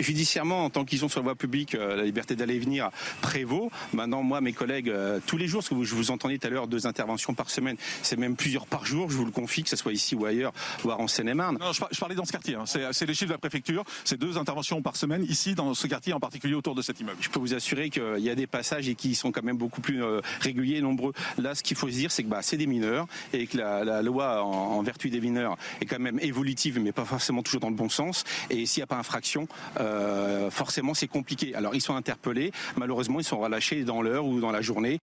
Judiciairement, 0.00 0.64
en 0.64 0.70
tant 0.70 0.86
qu'ils 0.86 1.00
sont 1.00 1.10
sur 1.10 1.20
la 1.20 1.24
voie 1.24 1.34
publique, 1.34 1.74
euh, 1.74 1.96
la 1.96 2.04
liberté 2.04 2.34
d'aller 2.34 2.54
et 2.54 2.58
venir 2.58 2.88
prévaut. 3.20 3.70
Maintenant, 3.92 4.22
moi, 4.22 4.40
mes 4.40 4.54
collègues, 4.54 4.88
euh, 4.88 5.20
tous 5.26 5.36
les 5.36 5.46
jours, 5.46 5.60
parce 5.60 5.68
que 5.68 5.74
vous- 5.74 5.84
je 5.84 5.94
vous 5.94 6.10
entendais 6.10 6.38
tout 6.38 6.46
à 6.46 6.50
l'heure, 6.50 6.66
deux 6.66 6.86
interventions 6.86 7.34
par 7.34 7.50
semaine, 7.50 7.76
c'est 8.00 8.16
même 8.18 8.34
plusieurs 8.34 8.66
par 8.66 8.86
jour, 8.86 9.10
je 9.10 9.16
vous 9.18 9.26
le 9.26 9.30
confie, 9.30 9.62
que 9.62 9.68
ce 9.68 9.76
soit 9.76 9.92
ici 9.92 10.14
ou 10.14 10.24
ailleurs, 10.24 10.54
voire 10.82 10.98
en 10.98 11.08
Seine-et-Marne. 11.08 11.58
Non, 11.60 11.74
je, 11.74 11.80
par- 11.80 11.90
je 11.92 12.00
parlais 12.00 12.14
dans 12.14 12.24
ce 12.24 12.32
quartier. 12.32 12.54
hein. 12.54 12.64
C'est 12.64 12.90
c'est 12.92 13.04
les 13.04 13.12
chiffres 13.12 13.28
de 13.28 13.34
la 13.34 13.38
préfecture. 13.38 13.84
C'est 14.04 14.18
deux 14.18 14.38
interventions 14.38 14.80
par 14.80 14.96
semaine 14.96 15.24
ici 15.28 15.54
dans 15.54 15.74
ce 15.74 15.86
quartier, 15.86 16.14
en 16.14 16.20
particulier 16.20 16.54
autour 16.54 16.74
de 16.74 16.80
cet 16.80 16.98
immeuble. 17.00 17.18
Je 17.20 17.28
peux 17.28 17.38
vous 17.38 17.52
assurer 17.52 17.90
qu'il 17.90 18.02
y 18.20 18.30
a 18.30 18.34
des 18.34 18.46
passages 18.46 18.88
et 18.88 18.94
qui 18.94 19.14
sont 19.14 19.30
quand 19.30 19.42
même 19.44 19.58
beaucoup 19.58 19.82
plus 19.82 20.02
euh, 20.02 20.22
réguliers 20.40 20.78
et 20.78 20.82
nombreux. 20.82 21.12
Là, 21.36 21.54
ce 21.54 21.62
qu'il 21.62 21.76
faut 21.76 21.88
se 21.88 21.94
dire, 21.96 22.10
c'est 22.10 22.22
que 22.22 22.28
bah, 22.28 22.40
c'est 22.40 22.56
des 22.56 22.66
mineurs 22.66 23.06
et 23.34 23.46
que 23.46 23.58
la, 23.58 23.84
la 23.84 24.00
loi 24.00 24.42
en, 24.42 24.48
en 24.78 24.82
vertu 24.82 25.10
des 25.10 25.20
mineurs 25.20 25.58
est 25.82 25.84
quand 25.86 25.98
même 26.00 26.18
évolutive, 26.22 26.80
mais 26.80 26.92
pas 26.92 27.04
forcément 27.04 27.42
toujours 27.42 27.60
dans 27.60 27.68
le 27.70 27.76
bon 27.76 27.90
sens. 27.90 28.24
Et 28.48 28.64
s'il 28.64 28.80
n'y 28.80 28.84
a 28.84 28.86
pas 28.86 28.96
infraction, 28.96 29.46
euh, 29.82 30.50
forcément, 30.50 30.94
c'est 30.94 31.08
compliqué. 31.08 31.54
Alors, 31.54 31.74
ils 31.74 31.80
sont 31.80 31.96
interpellés. 31.96 32.52
Malheureusement, 32.76 33.20
ils 33.20 33.24
sont 33.24 33.40
relâchés 33.40 33.84
dans 33.84 34.02
l'heure 34.02 34.24
ou 34.24 34.40
dans 34.40 34.52
la 34.52 34.62
journée. 34.62 34.98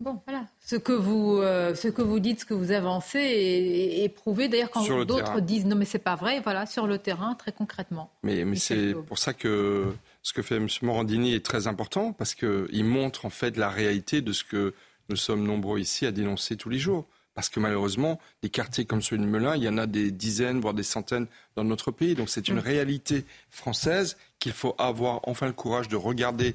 Bon, 0.00 0.20
voilà. 0.26 0.46
Ce 0.60 0.76
que 0.76 0.92
vous, 0.92 1.38
euh, 1.40 1.74
ce 1.74 1.88
que 1.88 2.02
vous 2.02 2.18
dites, 2.18 2.40
ce 2.40 2.44
que 2.44 2.54
vous 2.54 2.72
avancez 2.72 3.20
est, 3.20 4.04
est 4.04 4.08
prouvé. 4.08 4.48
D'ailleurs, 4.48 4.70
quand 4.70 5.04
d'autres 5.04 5.40
disent 5.40 5.66
non, 5.66 5.76
mais 5.76 5.84
c'est 5.84 5.98
pas 5.98 6.16
vrai, 6.16 6.40
voilà, 6.40 6.66
sur 6.66 6.86
le 6.86 6.98
terrain, 6.98 7.34
très 7.34 7.52
concrètement. 7.52 8.10
Mais, 8.22 8.44
c'est 8.56 8.94
pour 9.06 9.18
ça 9.18 9.32
que 9.32 9.92
ce 10.22 10.32
que 10.32 10.42
fait 10.42 10.56
M. 10.56 10.68
Morandini 10.82 11.34
est 11.34 11.44
très 11.44 11.68
important, 11.68 12.12
parce 12.12 12.34
qu'il 12.34 12.84
montre 12.84 13.24
en 13.24 13.30
fait 13.30 13.56
la 13.56 13.68
réalité 13.68 14.20
de 14.20 14.32
ce 14.32 14.42
que 14.42 14.74
nous 15.10 15.16
sommes 15.16 15.44
nombreux 15.44 15.78
ici 15.78 16.06
à 16.06 16.12
dénoncer 16.12 16.56
tous 16.56 16.70
les 16.70 16.78
jours. 16.78 17.06
Parce 17.34 17.48
que 17.48 17.58
malheureusement, 17.58 18.20
des 18.42 18.48
quartiers 18.48 18.84
comme 18.84 19.02
celui 19.02 19.22
de 19.22 19.28
Melun, 19.28 19.56
il 19.56 19.64
y 19.64 19.68
en 19.68 19.76
a 19.76 19.86
des 19.86 20.10
dizaines, 20.10 20.60
voire 20.60 20.74
des 20.74 20.84
centaines 20.84 21.26
dans 21.56 21.64
notre 21.64 21.90
pays. 21.90 22.14
Donc 22.14 22.28
c'est 22.28 22.48
une 22.48 22.56
mm. 22.56 22.60
réalité 22.60 23.24
française 23.50 24.16
qu'il 24.38 24.52
faut 24.52 24.74
avoir 24.78 25.20
enfin 25.24 25.46
le 25.46 25.52
courage 25.52 25.88
de 25.88 25.96
regarder 25.96 26.54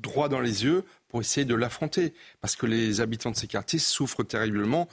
droit 0.00 0.28
dans 0.28 0.40
les 0.40 0.64
yeux 0.64 0.84
pour 1.08 1.20
essayer 1.20 1.44
de 1.44 1.54
l'affronter. 1.54 2.14
Parce 2.40 2.56
que 2.56 2.66
les 2.66 3.00
habitants 3.00 3.30
de 3.30 3.36
ces 3.36 3.46
quartiers 3.46 3.78
souffrent 3.78 4.24
terriblement. 4.24 4.88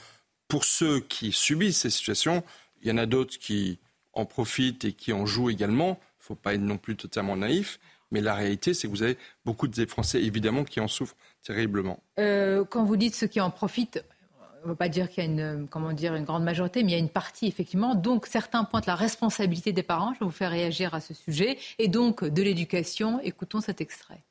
Pour 0.47 0.65
ceux 0.65 0.99
qui 0.99 1.31
subissent 1.31 1.79
ces 1.79 1.89
situations, 1.89 2.43
il 2.81 2.89
y 2.89 2.91
en 2.91 2.97
a 2.97 3.05
d'autres 3.05 3.39
qui 3.39 3.79
en 4.11 4.25
profitent 4.25 4.85
et 4.85 4.93
qui 4.93 5.13
en 5.13 5.25
jouent 5.25 5.49
également. 5.49 5.99
Il 6.19 6.23
ne 6.23 6.25
faut 6.25 6.35
pas 6.35 6.53
être 6.53 6.61
non 6.61 6.77
plus 6.77 6.95
totalement 6.95 7.37
naïf. 7.37 7.79
Mais 8.11 8.21
la 8.21 8.35
réalité, 8.35 8.75
c'est 8.75 8.87
que 8.87 8.91
vous 8.91 9.01
avez 9.01 9.17
beaucoup 9.43 9.67
de 9.67 9.85
Français, 9.87 10.21
évidemment, 10.21 10.63
qui 10.65 10.79
en 10.79 10.87
souffrent 10.87 11.15
terriblement. 11.41 11.99
Euh, 12.19 12.63
quand 12.63 12.83
vous 12.83 12.95
dites 12.95 13.15
ceux 13.15 13.25
qui 13.25 13.41
en 13.41 13.49
profitent, 13.49 14.03
on 14.63 14.67
ne 14.67 14.73
va 14.73 14.75
pas 14.77 14.89
dire 14.89 15.09
qu'il 15.09 15.23
y 15.23 15.27
a 15.27 15.29
une, 15.29 15.67
comment 15.67 15.93
dire, 15.93 16.15
une 16.15 16.23
grande 16.23 16.43
majorité, 16.43 16.83
mais 16.83 16.91
il 16.91 16.93
y 16.93 16.97
a 16.97 16.99
une 16.99 17.09
partie, 17.09 17.47
effectivement. 17.47 17.95
Donc, 17.95 18.27
certains 18.27 18.63
pointent 18.63 18.85
la 18.85 18.95
responsabilité 18.95 19.73
des 19.73 19.83
parents. 19.83 20.13
Je 20.13 20.19
vais 20.19 20.25
vous 20.25 20.31
faire 20.31 20.51
réagir 20.51 20.93
à 20.93 21.01
ce 21.01 21.13
sujet. 21.13 21.57
Et 21.79 21.87
donc, 21.87 22.23
de 22.23 22.41
l'éducation. 22.41 23.19
Écoutons 23.21 23.61
cet 23.61 23.81
extrait. 23.81 24.23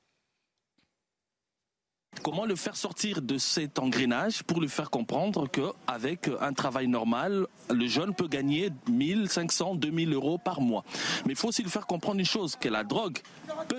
Comment 2.21 2.45
le 2.45 2.55
faire 2.55 2.77
sortir 2.77 3.21
de 3.21 3.37
cet 3.39 3.81
engrenage 3.81 4.45
pour 4.45 4.61
lui 4.61 4.69
faire 4.69 4.91
comprendre 4.91 5.49
qu'avec 5.49 6.31
un 6.41 6.53
travail 6.53 6.87
normal, 6.87 7.47
le 7.69 7.87
jeune 7.89 8.15
peut 8.15 8.29
gagner 8.29 8.69
1500, 8.89 9.77
2000 9.77 10.13
euros 10.13 10.39
par 10.39 10.61
mois. 10.61 10.85
Mais 11.27 11.33
il 11.33 11.37
faut 11.37 11.49
aussi 11.49 11.63
lui 11.63 11.71
faire 11.71 11.87
comprendre 11.87 12.21
une 12.21 12.27
chose, 12.27 12.55
que 12.55 12.69
la 12.69 12.85
drogue 12.85 13.19
peut 13.67 13.79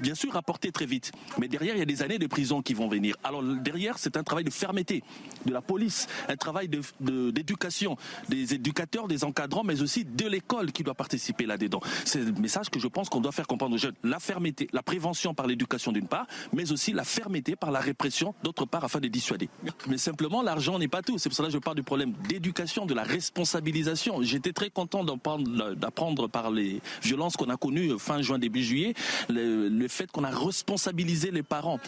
bien 0.00 0.14
sûr 0.14 0.32
rapporter 0.32 0.72
très 0.72 0.86
vite. 0.86 1.12
Mais 1.38 1.46
derrière, 1.46 1.76
il 1.76 1.78
y 1.78 1.82
a 1.82 1.86
des 1.86 2.02
années 2.02 2.18
de 2.18 2.26
prison 2.26 2.62
qui 2.62 2.74
vont 2.74 2.88
venir. 2.88 3.16
Alors 3.22 3.42
derrière, 3.42 3.98
c'est 3.98 4.16
un 4.16 4.24
travail 4.24 4.44
de 4.44 4.50
fermeté 4.50 5.04
de 5.44 5.52
la 5.52 5.60
police, 5.60 6.08
un 6.28 6.36
travail 6.36 6.68
d'éducation, 7.00 7.96
de, 8.28 8.34
des 8.34 8.54
éducateurs, 8.54 9.06
des 9.06 9.24
encadrants, 9.24 9.62
mais 9.62 9.82
aussi 9.82 10.04
de 10.04 10.26
l'école 10.26 10.72
qui 10.72 10.82
doit 10.82 10.94
participer 10.94 11.46
là-dedans. 11.46 11.80
C'est 12.06 12.24
le 12.24 12.32
message 12.32 12.70
que 12.70 12.80
je 12.80 12.88
pense 12.88 13.08
qu'on 13.08 13.20
doit 13.20 13.32
faire 13.32 13.46
comprendre 13.46 13.74
aux 13.74 13.78
jeunes. 13.78 13.94
La 14.02 14.18
fermeté, 14.18 14.68
la 14.72 14.82
prévention 14.82 15.34
par 15.34 15.46
l'éducation 15.46 15.92
d'une 15.92 16.08
part, 16.08 16.26
mais 16.52 16.72
aussi 16.72 16.92
la 16.92 17.04
fermeté 17.04 17.41
par 17.56 17.70
la 17.70 17.80
répression, 17.80 18.34
d'autre 18.42 18.64
part, 18.64 18.84
afin 18.84 19.00
de 19.00 19.08
dissuader. 19.08 19.48
Mais 19.88 19.98
simplement, 19.98 20.42
l'argent 20.42 20.78
n'est 20.78 20.88
pas 20.88 21.02
tout. 21.02 21.18
C'est 21.18 21.28
pour 21.28 21.36
cela 21.36 21.48
que 21.48 21.54
je 21.54 21.58
parle 21.58 21.76
du 21.76 21.82
problème 21.82 22.12
d'éducation, 22.28 22.86
de 22.86 22.94
la 22.94 23.02
responsabilisation. 23.02 24.22
J'étais 24.22 24.52
très 24.52 24.70
content 24.70 25.04
d'apprendre 25.04 26.28
par 26.28 26.50
les 26.50 26.80
violences 27.02 27.36
qu'on 27.36 27.50
a 27.50 27.56
connues 27.56 27.98
fin 27.98 28.22
juin, 28.22 28.38
début 28.38 28.62
juillet, 28.62 28.94
le, 29.28 29.88
fait 29.88 30.10
qu'on 30.10 30.24
a 30.24 30.30
responsabilisé 30.30 31.30
les 31.30 31.42
parents. 31.42 31.80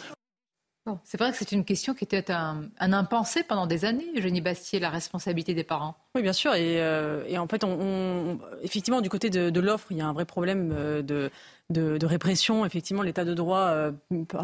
c'est 1.03 1.17
vrai 1.17 1.31
que 1.31 1.37
c'est 1.37 1.51
une 1.51 1.65
question 1.65 1.93
qui 1.93 2.03
était 2.03 2.31
un, 2.31 2.69
impensé 2.79 3.43
pendant 3.43 3.65
des 3.65 3.85
années, 3.85 4.11
Jenny 4.15 4.41
Bastier, 4.41 4.79
la 4.79 4.89
responsabilité 4.89 5.53
des 5.53 5.63
parents. 5.63 5.95
Oui, 6.13 6.21
bien 6.21 6.33
sûr. 6.33 6.53
Et, 6.53 6.81
euh, 6.81 7.37
en 7.37 7.47
fait, 7.47 7.63
on, 7.63 8.39
effectivement, 8.61 9.01
du 9.01 9.09
côté 9.09 9.29
de 9.29 9.59
l'offre, 9.59 9.87
il 9.91 9.97
y 9.97 10.01
a 10.01 10.07
un 10.07 10.13
vrai 10.13 10.25
problème 10.25 10.71
euh, 10.75 11.29
de, 11.69 11.97
de, 11.97 12.05
répression. 12.05 12.65
Effectivement, 12.65 13.01
l'état 13.01 13.25
de 13.25 13.33
droit 13.33 13.67
euh, 13.69 13.91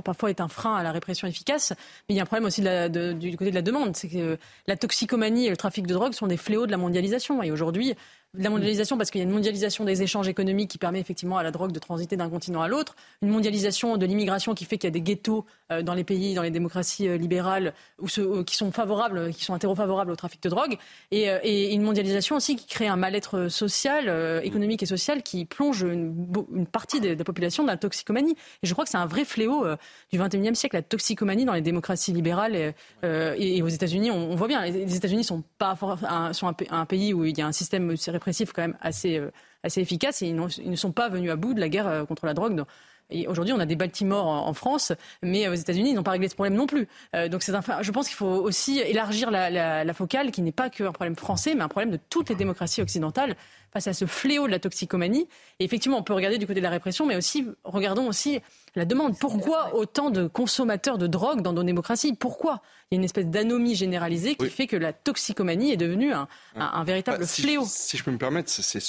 parfois 0.04 0.30
est 0.30 0.42
un 0.42 0.48
frein 0.48 0.75
à 0.75 0.84
la 0.84 0.92
répression 0.92 1.28
efficace. 1.28 1.74
Mais 2.08 2.16
il 2.16 2.18
y 2.18 2.20
a 2.20 2.24
un 2.24 2.25
problème 2.25 2.46
aussi 2.46 2.62
du 2.62 3.38
côté 3.38 3.51
de 3.51 3.56
la 3.56 3.62
demande. 3.62 3.96
C'est 3.96 4.10
que 4.10 4.38
la 4.68 4.78
toxicomanie 4.78 5.48
et 5.48 5.50
le 5.50 5.58
trafic 5.58 5.88
de 5.88 5.94
drogue 5.94 6.13
sont 6.13 6.28
des 6.28 6.38
fléaux 6.38 6.66
de 6.66 6.72
la 6.72 6.78
mondialisation. 6.78 7.44
Et 7.44 7.51
aujourd'hui, 7.51 7.96
la 8.38 8.50
mondialisation 8.50 8.98
parce 8.98 9.12
qu'il 9.12 9.20
y 9.20 9.24
a 9.24 9.28
une 9.28 9.34
mondialisation 9.34 9.84
des 9.84 10.04
échanges 10.04 10.28
économiques 10.28 10.72
qui 10.72 10.78
permet 10.78 11.00
effectivement 11.00 11.38
à 11.38 11.44
la 11.44 11.52
drogue 11.52 11.72
de 11.72 11.80
transiter 11.80 12.16
d'un 12.18 12.30
continent 12.30 12.62
à 12.62 12.68
l'autre, 12.68 12.96
une 13.22 13.30
mondialisation 13.30 13.98
de 13.98 14.06
l'immigration 14.06 14.54
qui 14.54 14.66
fait 14.66 14.78
qu'il 14.78 14.88
y 14.88 14.92
a 14.92 14.92
des 14.92 15.02
ghettos 15.02 15.46
euh, 15.72 15.82
dans 15.82 15.94
les 15.94 16.04
pays, 16.04 16.34
dans 16.34 16.44
les 16.44 16.52
démocraties 16.52 17.08
euh, 17.08 17.18
libérales 17.18 17.74
ou 18.00 18.08
qui 18.44 18.56
sont 18.56 18.72
favorables, 18.72 19.32
qui 19.34 19.44
sont 19.44 19.58
favorables 19.60 20.12
au 20.12 20.16
trafic 20.16 20.42
de 20.44 20.50
drogue, 20.50 20.78
et, 21.12 21.74
une 21.74 21.84
mondialisation 21.84 22.36
aussi 22.36 22.56
qui 22.56 22.66
crée 22.66 22.88
un 22.88 22.96
mal-être 22.96 23.48
social, 23.48 24.10
économique 24.44 24.84
et 24.84 24.86
social 24.86 25.24
qui 25.24 25.46
plonge 25.46 25.82
une, 25.82 26.66
partie 26.72 27.00
de 27.00 27.10
la 27.10 27.24
population 27.24 27.64
de 27.64 27.68
la 27.68 27.78
toxicomanie. 27.78 28.36
Et 28.64 28.68
je 28.68 28.74
crois 28.74 28.86
que 28.86 28.90
c'est 28.90 28.98
un 28.98 29.06
vrai 29.06 29.26
fléau 29.26 29.66
euh, 29.66 29.76
du 30.12 30.20
XXIe 30.20 30.56
siècle, 30.56 30.76
la 30.76 30.82
toxicomanie 30.82 31.46
dans 31.46 31.54
les 31.54 31.62
démocraties 31.62 32.14
libérales 32.14 32.56
et, 32.56 32.74
euh, 33.04 33.64
aux 33.64 33.68
États-Unis. 33.68 34.12
On, 34.12 34.36
voit 34.36 34.48
bien, 34.48 34.64
les 34.66 34.96
États-Unis 34.96 35.24
sont 35.24 35.44
pas 35.58 35.78
un, 36.08 36.34
sont 36.34 36.54
un, 36.70 36.86
pays 36.86 37.14
où 37.14 37.26
il 37.26 37.38
y 37.38 37.42
a 37.42 37.48
un 37.48 37.52
système 37.52 37.96
répressif 38.22 38.54
quand 38.54 38.62
même 38.62 38.78
assez, 38.82 39.18
euh, 39.18 39.32
assez 39.63 39.82
efficace 39.82 40.22
et 40.22 40.28
ils, 40.28 40.36
ne 40.36 40.75
sont 40.75 40.92
pas 40.92 41.10
venus 41.10 41.32
à 41.32 41.36
bout 41.36 41.54
de 41.54 41.60
la 41.60 41.70
guerre 41.70 42.06
contre 42.08 42.25
la 42.25 42.34
drogue. 42.34 42.63
Aujourd'hui, 43.27 43.53
on 43.53 43.60
a 43.60 43.65
des 43.65 43.75
Baltimore 43.75 44.25
en, 44.25 44.53
France, 44.53 44.91
mais 45.22 45.48
aux 45.48 45.53
États-Unis, 45.53 45.91
ils 45.91 45.96
n'ont 45.96 46.03
pas 46.03 46.12
réglé 46.12 46.27
ce 46.30 46.36
problème 46.36 46.56
non 46.56 46.68
plus. 46.68 46.88
donc, 47.30 47.44
c'est 47.44 47.51
je 47.82 47.91
pense 47.91 48.08
qu'il 48.08 48.15
faut 48.15 48.25
aussi 48.25 48.80
élargir 48.80 49.32
la, 49.32 49.84
la 49.84 49.94
focale, 49.94 50.32
qui 50.32 50.41
n'est 50.41 50.51
pas 50.51 50.70
qu'un 50.70 50.91
problème 50.91 51.15
français, 51.15 51.56
mais 51.56 51.62
un 51.62 51.68
problème 51.68 51.91
de 51.91 52.00
toutes 52.10 52.30
les 52.30 52.36
démocraties 52.36 52.82
occidentales 52.82 53.36
face 53.72 53.88
à 53.88 53.94
ce 53.94 54.06
fléau 54.06 54.48
de 54.48 54.51
la 54.51 54.60
toxicomanie. 54.60 55.27
Et 55.60 55.63
effectivement, 55.63 55.98
on 55.98 56.03
peut 56.03 56.13
regarder 56.13 56.38
du 56.38 56.46
côté 56.46 56.60
de 56.60 56.63
la 56.63 56.70
répression, 56.70 57.06
mais 57.06 57.15
aussi, 57.15 57.48
regardons 57.63 58.08
aussi 58.08 58.39
la 58.75 58.86
demande. 58.86 59.18
Pourquoi 59.18 59.75
autant 59.75 60.10
de 60.10 60.27
consommateurs 60.27 60.98
de 60.98 61.08
drogue 61.08 61.41
dans 61.41 61.53
nos 61.53 61.63
démocraties? 61.63 62.13
Pourquoi? 62.13 62.62
Il 62.89 62.96
y 62.96 62.98
a 62.98 63.00
une 63.00 63.06
espèce 63.06 63.27
d'anomie 63.27 63.75
généralisée 63.75 64.36
qui 64.36 64.50
fait 64.50 64.68
que 64.68 64.75
la 64.75 64.94
toxicomanie 64.94 65.72
est 65.72 65.77
devenue 65.77 66.13
un, 66.13 66.84
véritable 66.84 67.20
bah, 67.20 67.27
fléau. 67.27 67.63
Si 67.65 67.98
je 67.98 68.03
peux 68.03 68.12
me 68.12 68.18
permettre, 68.18 68.50
c'est 68.50 68.84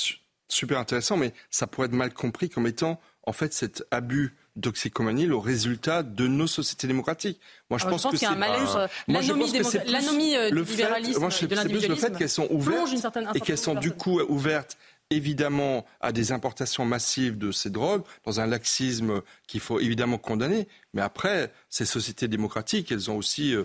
super 0.49 0.79
intéressant, 0.79 1.17
mais 1.17 1.33
ça 1.51 1.67
pourrait 1.67 1.87
être 1.87 1.93
mal 1.93 2.13
compris 2.13 2.49
comme 2.49 2.67
étant, 2.67 3.01
en 3.25 3.33
fait, 3.33 3.53
cet 3.53 3.85
abus 3.91 4.35
toxicomanie 4.61 5.27
le 5.27 5.37
résultat 5.37 6.03
de 6.03 6.27
nos 6.27 6.47
sociétés 6.47 6.87
démocratiques. 6.87 7.41
Moi, 7.71 7.79
je, 7.79 7.87
pense, 7.87 8.07
que 8.07 8.17
c'est 8.17 8.27
un 8.27 8.35
malaise. 8.35 8.77
L'anomie 9.09 10.37
euh, 10.37 10.51
du 10.51 10.63
libéralisme, 10.63 11.21
moi, 11.21 11.31
je, 11.31 11.47
de 11.47 11.69
plus 11.69 11.89
le 11.89 11.95
fait 11.95 12.17
qu'elles 12.17 12.29
sont 12.29 12.49
ouvertes 12.51 12.93
et 13.35 13.41
qu'elles 13.41 13.59
sont 13.59 13.75
du 13.75 13.93
coup 13.93 14.21
ouvertes 14.21 14.77
évidemment 15.11 15.85
à 16.01 16.13
des 16.13 16.33
importations 16.33 16.85
massives 16.85 17.37
de 17.37 17.53
ces 17.53 17.71
drogues, 17.71 18.03
dans 18.25 18.41
un 18.41 18.47
laxisme 18.47 19.23
qu'il 19.47 19.61
faut 19.61 19.79
évidemment 19.79 20.19
condamner. 20.19 20.69
Mais 20.95 21.03
après, 21.03 21.53
ces 21.69 21.85
sociétés 21.85 22.29
démocratiques, 22.29 22.91
elles 22.91 23.11
ont 23.11 23.17
aussi 23.17 23.55
euh, 23.55 23.65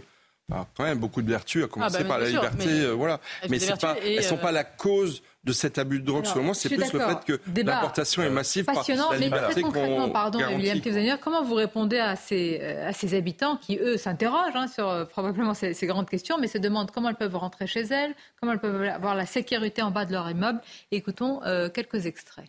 bah, 0.49 0.67
quand 0.75 0.83
même 0.83 0.99
beaucoup 0.99 1.21
de 1.21 1.29
vertus, 1.29 1.63
à 1.63 1.67
commencer 1.67 1.97
ah 1.99 2.03
bah, 2.03 2.09
par 2.09 2.19
la 2.19 2.29
liberté. 2.29 2.65
Mais, 2.65 2.81
euh, 2.81 2.91
voilà. 2.91 3.19
Mais 3.49 3.61
elles 3.61 4.17
ne 4.17 4.21
sont 4.21 4.37
pas 4.37 4.51
la 4.51 4.63
cause 4.63 5.23
de 5.47 5.53
cet 5.53 5.77
abus 5.77 6.01
de 6.01 6.05
drogue, 6.05 6.25
selon 6.25 6.43
moi, 6.43 6.53
c'est 6.53 6.69
plus 6.69 6.91
le 6.91 6.99
fait 6.99 7.25
que 7.25 7.39
l'importation 7.55 8.21
est 8.21 8.29
massive 8.29 8.65
Passionnant, 8.65 9.09
par 9.09 9.19
mais 9.19 9.29
très 9.29 9.61
concrètement, 9.61 10.09
pardon, 10.09 10.39
William 10.39 11.17
comment 11.21 11.43
vous 11.43 11.55
répondez 11.55 11.99
à 11.99 12.15
ces, 12.15 12.59
euh, 12.61 12.89
à 12.89 12.93
ces 12.93 13.15
habitants 13.15 13.55
qui, 13.55 13.77
eux, 13.77 13.97
s'interrogent 13.97 14.55
hein, 14.55 14.67
sur 14.67 14.89
euh, 14.89 15.05
probablement 15.05 15.53
ces, 15.53 15.73
grandes 15.87 16.09
questions, 16.09 16.37
mais 16.37 16.47
se 16.47 16.57
demandent 16.57 16.91
comment 16.91 17.09
elles 17.09 17.15
peuvent 17.15 17.35
rentrer 17.35 17.65
chez 17.65 17.81
elles, 17.81 18.13
comment 18.39 18.51
elles 18.51 18.59
peuvent 18.59 18.83
avoir 18.83 19.15
la 19.15 19.25
sécurité 19.25 19.81
en 19.81 19.91
bas 19.91 20.05
de 20.05 20.11
leur 20.11 20.29
immeuble. 20.29 20.59
Écoutons 20.91 21.41
euh, 21.45 21.69
quelques 21.69 22.05
extraits. 22.05 22.45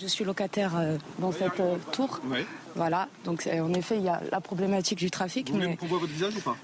Je 0.00 0.06
suis 0.06 0.24
locataire 0.24 0.72
dans 1.18 1.32
cette 1.32 1.60
tour. 1.92 2.20
Voilà, 2.76 3.08
donc 3.24 3.48
en 3.52 3.74
effet, 3.74 3.96
il 3.96 4.04
y 4.04 4.08
a 4.08 4.20
la 4.30 4.40
problématique 4.40 4.98
du 4.98 5.10
trafic. 5.10 5.50
Vous 5.50 5.56
mais... 5.56 5.64
voulez 5.64 5.76
qu'on 5.76 5.86
votre 5.86 6.12
visage 6.12 6.36
ou 6.36 6.40
pas? 6.40 6.56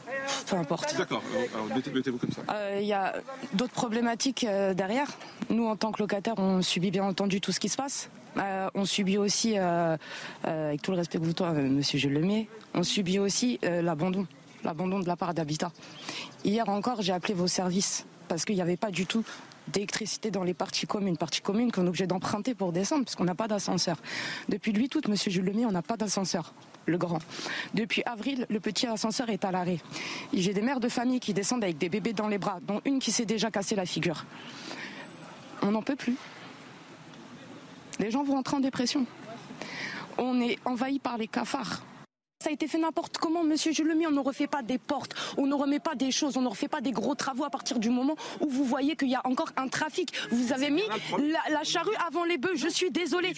Peu 0.46 0.56
importe. 0.56 0.96
D'accord, 0.96 1.22
alors 1.54 1.66
mettez-vous 1.66 2.18
comme 2.18 2.30
ça. 2.30 2.42
Euh, 2.52 2.78
il 2.80 2.86
y 2.86 2.92
a 2.92 3.14
d'autres 3.52 3.72
problématiques 3.72 4.44
euh, 4.44 4.72
derrière. 4.74 5.08
Nous, 5.50 5.66
en 5.66 5.76
tant 5.76 5.92
que 5.92 6.00
locataires, 6.00 6.34
on 6.38 6.62
subit 6.62 6.90
bien 6.90 7.04
entendu 7.04 7.40
tout 7.40 7.52
ce 7.52 7.60
qui 7.60 7.68
se 7.68 7.76
passe. 7.76 8.08
Euh, 8.36 8.68
on 8.74 8.84
subit 8.84 9.18
aussi, 9.18 9.56
avec 9.56 10.82
tout 10.82 10.92
le 10.92 10.96
respect 10.96 11.18
que 11.18 11.24
vous 11.24 11.32
toi, 11.32 11.52
monsieur 11.52 11.98
Jules 11.98 12.14
Lemay, 12.14 12.48
on 12.74 12.82
subit 12.82 13.18
aussi 13.18 13.58
l'abandon, 13.62 14.26
l'abandon 14.64 15.00
de 15.00 15.06
la 15.06 15.16
part 15.16 15.34
d'Habitat. 15.34 15.72
Hier 16.44 16.68
encore, 16.68 17.02
j'ai 17.02 17.12
appelé 17.12 17.34
vos 17.34 17.48
services 17.48 18.06
parce 18.28 18.44
qu'il 18.44 18.56
n'y 18.56 18.62
avait 18.62 18.76
pas 18.76 18.90
du 18.90 19.06
tout 19.06 19.24
d'électricité 19.68 20.30
dans 20.30 20.42
les 20.42 20.54
parties 20.54 20.86
communes, 20.86 21.16
parties 21.16 21.40
communes 21.40 21.72
qu'on 21.72 21.84
est 21.84 21.88
obligé 21.88 22.06
d'emprunter 22.06 22.54
pour 22.54 22.72
descendre 22.72 23.04
parce 23.04 23.16
qu'on 23.16 23.24
n'a 23.24 23.34
pas 23.34 23.48
d'ascenseur. 23.48 23.96
Depuis 24.48 24.72
le 24.72 24.80
8 24.80 24.94
août, 24.96 25.08
monsieur 25.08 25.30
Jules 25.30 25.44
Lemay, 25.44 25.64
on 25.64 25.72
n'a 25.72 25.82
pas 25.82 25.96
d'ascenseur 25.96 26.52
le 26.86 26.98
grand. 26.98 27.18
Depuis 27.72 28.02
avril, 28.04 28.46
le 28.50 28.60
petit 28.60 28.86
ascenseur 28.86 29.30
est 29.30 29.44
à 29.44 29.50
l'arrêt. 29.50 29.78
J'ai 30.32 30.52
des 30.52 30.60
mères 30.60 30.80
de 30.80 30.88
famille 30.88 31.20
qui 31.20 31.32
descendent 31.32 31.64
avec 31.64 31.78
des 31.78 31.88
bébés 31.88 32.12
dans 32.12 32.28
les 32.28 32.38
bras, 32.38 32.58
dont 32.62 32.80
une 32.84 32.98
qui 32.98 33.10
s'est 33.10 33.24
déjà 33.24 33.50
cassé 33.50 33.74
la 33.74 33.86
figure. 33.86 34.26
On 35.62 35.70
n'en 35.70 35.82
peut 35.82 35.96
plus. 35.96 36.16
Les 38.00 38.10
gens 38.10 38.22
vont 38.22 38.36
entrer 38.36 38.56
en 38.56 38.60
dépression. 38.60 39.06
On 40.18 40.40
est 40.40 40.58
envahi 40.64 40.98
par 40.98 41.16
les 41.16 41.28
cafards. 41.28 41.82
Ça 42.44 42.50
a 42.50 42.52
été 42.52 42.68
fait 42.68 42.76
n'importe 42.76 43.16
comment, 43.16 43.42
monsieur 43.42 43.72
Jules 43.72 43.86
Lemay. 43.86 44.06
On 44.06 44.10
ne 44.10 44.20
refait 44.20 44.46
pas 44.46 44.60
des 44.60 44.76
portes, 44.76 45.14
on 45.38 45.46
ne 45.46 45.54
remet 45.54 45.78
pas 45.78 45.94
des 45.94 46.10
choses, 46.10 46.36
on 46.36 46.42
ne 46.42 46.48
refait 46.48 46.68
pas 46.68 46.82
des 46.82 46.92
gros 46.92 47.14
travaux 47.14 47.44
à 47.44 47.48
partir 47.48 47.78
du 47.78 47.88
moment 47.88 48.16
où 48.40 48.50
vous 48.50 48.64
voyez 48.64 48.96
qu'il 48.96 49.08
y 49.08 49.14
a 49.14 49.22
encore 49.24 49.48
un 49.56 49.68
trafic. 49.68 50.12
Vous 50.30 50.52
avez 50.52 50.68
mis 50.68 50.82
la, 51.48 51.64
charrue 51.64 51.94
avant 52.06 52.22
les 52.24 52.36
bœufs. 52.36 52.52
Je 52.54 52.68
suis 52.68 52.90
désolé. 52.90 53.32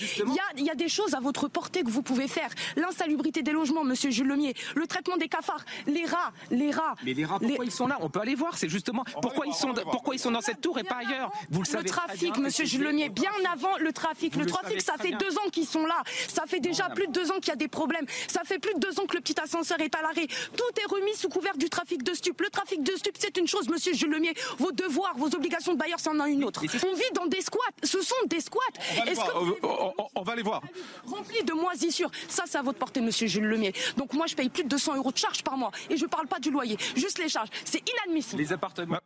Il 0.57 0.65
y, 0.65 0.71
a, 0.71 0.75
des 0.75 0.89
choses 0.89 1.15
à 1.15 1.21
votre 1.21 1.47
portée 1.47 1.85
que 1.85 1.89
vous 1.89 2.03
pouvez 2.03 2.27
faire. 2.27 2.51
L'insalubrité 2.75 3.43
des 3.45 3.53
logements, 3.53 3.85
monsieur 3.85 4.11
Jules 4.11 4.27
Lemier. 4.27 4.55
Le 4.75 4.89
traitement 4.89 5.17
des 5.17 5.29
cafards. 5.29 5.65
Les 5.87 6.05
rats. 6.05 6.33
Les 6.51 6.73
rats. 6.73 6.97
Mais 7.05 7.15
les 7.15 7.25
rats, 7.25 7.39
pourquoi 7.39 7.65
ils 7.65 7.71
sont 7.71 7.87
là? 7.87 7.99
On 8.01 8.11
peut 8.11 8.21
aller 8.21 8.35
voir. 8.35 8.59
C'est 8.59 8.69
justement 8.69 9.05
pourquoi 9.23 9.47
ils 9.47 9.55
sont, 9.55 9.73
pourquoi 9.93 10.17
ils 10.17 10.21
sont 10.21 10.33
dans 10.33 10.41
cette 10.41 10.61
tour 10.61 10.81
et 10.81 10.83
pas 10.83 10.97
ailleurs. 10.97 11.31
Vous 11.51 11.61
le, 11.61 11.65
savez. 11.65 11.85
Le 11.85 11.91
trafic, 11.91 12.37
monsieur 12.39 12.65
Jules 12.65 12.83
Lemier. 12.83 13.09
Bien 13.09 13.31
avant 13.53 13.77
le 13.79 13.93
trafic. 13.93 14.35
le, 14.35 14.47
trafic, 14.47 14.81
ça 14.81 14.95
fait 14.99 15.13
deux 15.13 15.39
ans 15.39 15.49
qu'ils 15.53 15.65
sont 15.65 15.87
là. 15.87 16.03
Ça 16.27 16.43
fait 16.49 16.59
déjà 16.59 16.89
plus 16.89 17.07
de 17.07 17.13
deux 17.13 17.31
ans 17.31 17.37
qu'il 17.37 17.51
y 17.51 17.53
a 17.53 17.57
des 17.57 17.69
problèmes. 17.69 18.07
Ça 18.27 18.41
fait 18.45 18.59
plus 18.59 18.75
de 18.75 18.81
deux 18.81 18.96
que 19.05 19.17
le 19.17 19.21
petit 19.21 19.39
ascenseur 19.41 19.79
est 19.81 19.95
à 19.95 20.01
l'arrêt. 20.01 20.27
Tout 20.57 20.81
est 20.81 20.91
remis 20.91 21.15
sous 21.15 21.29
couvert 21.29 21.57
du 21.59 21.69
trafic 21.69 22.03
de 22.03 22.15
stupes. 22.15 22.41
Le 22.41 22.49
trafic 22.49 22.83
de 22.83 22.93
stupes, 22.97 23.17
c'est 23.19 23.37
une 23.37 23.47
chose, 23.47 23.69
monsieur 23.69 23.93
Jules 23.93 24.11
Lemier. 24.11 24.33
Vos 24.59 24.73
devoirs, 24.73 25.15
vos 25.19 25.27
obligations 25.35 25.75
de 25.75 25.79
bailleur, 25.79 26.01
c'en 26.01 26.19
a 26.21 26.29
une 26.29 26.45
autre. 26.45 26.63
On 26.87 26.95
vit 26.95 27.03
dans 27.15 27.27
des 27.27 27.41
squats. 27.43 27.59
Ce 27.83 28.01
sont 28.01 28.15
des 28.27 28.41
squats. 28.41 28.61
On 28.95 29.01
va 29.01 29.05
les 29.05 29.15
voir. 29.15 29.33
On, 29.35 29.93
on- 29.99 30.07
on 30.15 30.23
va 30.23 30.37
les 30.37 30.43
voir. 30.43 30.63
Remplis 31.07 31.43
de 31.45 31.53
moisissures. 31.53 32.11
Ça, 32.29 32.45
c'est 32.47 32.57
à 32.59 32.63
votre 32.63 32.79
portée, 32.79 33.01
monsieur 33.01 33.27
Jules 33.27 33.45
Lemier. 33.45 33.75
Donc 33.97 34.13
moi, 34.15 34.27
je 34.27 34.35
paye 34.37 34.49
plus 34.49 34.63
de 34.65 34.69
200 34.69 34.97
euros 34.97 35.13
de 35.13 35.19
charges 35.19 35.43
par 35.43 35.57
mois. 35.57 35.71
Et 35.91 35.97
je 35.97 36.07
parle 36.07 36.27
pas 36.29 36.39
du 36.39 36.51
loyer, 36.51 36.77
juste 36.95 37.19
les 37.19 37.29
charges. 37.29 37.49
C'est 37.65 37.83
inadmissible. 37.89 38.41
Les 38.41 38.53
appartements. 38.53 38.99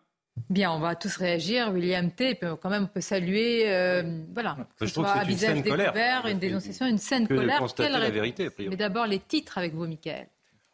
Bien, 0.49 0.73
on 0.73 0.78
va 0.80 0.94
tous 0.94 1.16
réagir. 1.16 1.70
William 1.73 2.11
T, 2.11 2.35
peut- 2.35 2.56
quand 2.56 2.70
même, 2.70 2.85
on 2.85 2.87
peut 2.94 3.00
saluer, 3.00 3.64
euh, 3.66 4.23
voilà, 4.32 4.56
que 4.78 4.85
Je 4.85 4.90
ce 4.90 4.94
trouve 4.94 5.04
soit 5.06 5.14
que 5.14 5.18
à 5.32 5.37
c'est 5.37 5.56
une 5.56 5.62
découvert, 5.62 6.26
une 6.26 6.38
dénonciation, 6.38 6.87
une 6.87 6.99
scène 6.99 7.26
Que 7.28 7.35
de 7.35 7.38
colère. 7.40 7.62
Quelle 7.76 7.92
la 7.92 8.11
vérité, 8.11 8.47
a 8.47 8.50
priori. 8.50 8.70
Mais 8.70 8.76
d'abord, 8.76 9.06
les 9.06 9.18
titres 9.18 9.59
avec 9.59 9.75
vous, 9.75 9.87
Michael. 9.87 10.26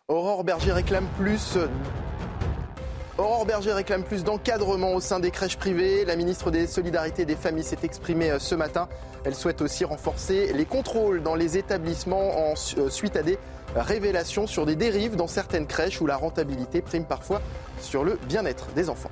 Aurore 0.08 0.44
Berger 0.44 0.72
réclame 0.72 1.06
plus. 1.18 1.58
Aurore 3.18 3.46
Berger 3.46 3.72
réclame 3.72 4.04
plus 4.04 4.24
d'encadrement 4.24 4.92
au 4.94 5.00
sein 5.00 5.20
des 5.20 5.30
crèches 5.30 5.56
privées. 5.56 6.04
La 6.04 6.16
ministre 6.16 6.50
des 6.50 6.66
Solidarités 6.66 7.22
et 7.22 7.26
des 7.26 7.34
Familles 7.36 7.64
s'est 7.64 7.78
exprimée 7.82 8.30
euh, 8.30 8.38
ce 8.38 8.54
matin. 8.54 8.88
Elle 9.24 9.34
souhaite 9.34 9.62
aussi 9.62 9.84
renforcer 9.86 10.52
les 10.52 10.66
contrôles 10.66 11.22
dans 11.22 11.34
les 11.34 11.56
établissements 11.56 12.50
en 12.50 12.56
su- 12.56 12.78
euh, 12.78 12.90
suite 12.90 13.16
à 13.16 13.22
des 13.22 13.38
révélations 13.74 14.46
sur 14.46 14.66
des 14.66 14.76
dérives 14.76 15.16
dans 15.16 15.26
certaines 15.26 15.66
crèches 15.66 16.00
où 16.00 16.06
la 16.06 16.16
rentabilité 16.16 16.82
prime 16.82 17.04
parfois 17.06 17.40
sur 17.80 18.04
le 18.04 18.18
bien-être 18.28 18.66
des 18.74 18.90
enfants. 18.90 19.10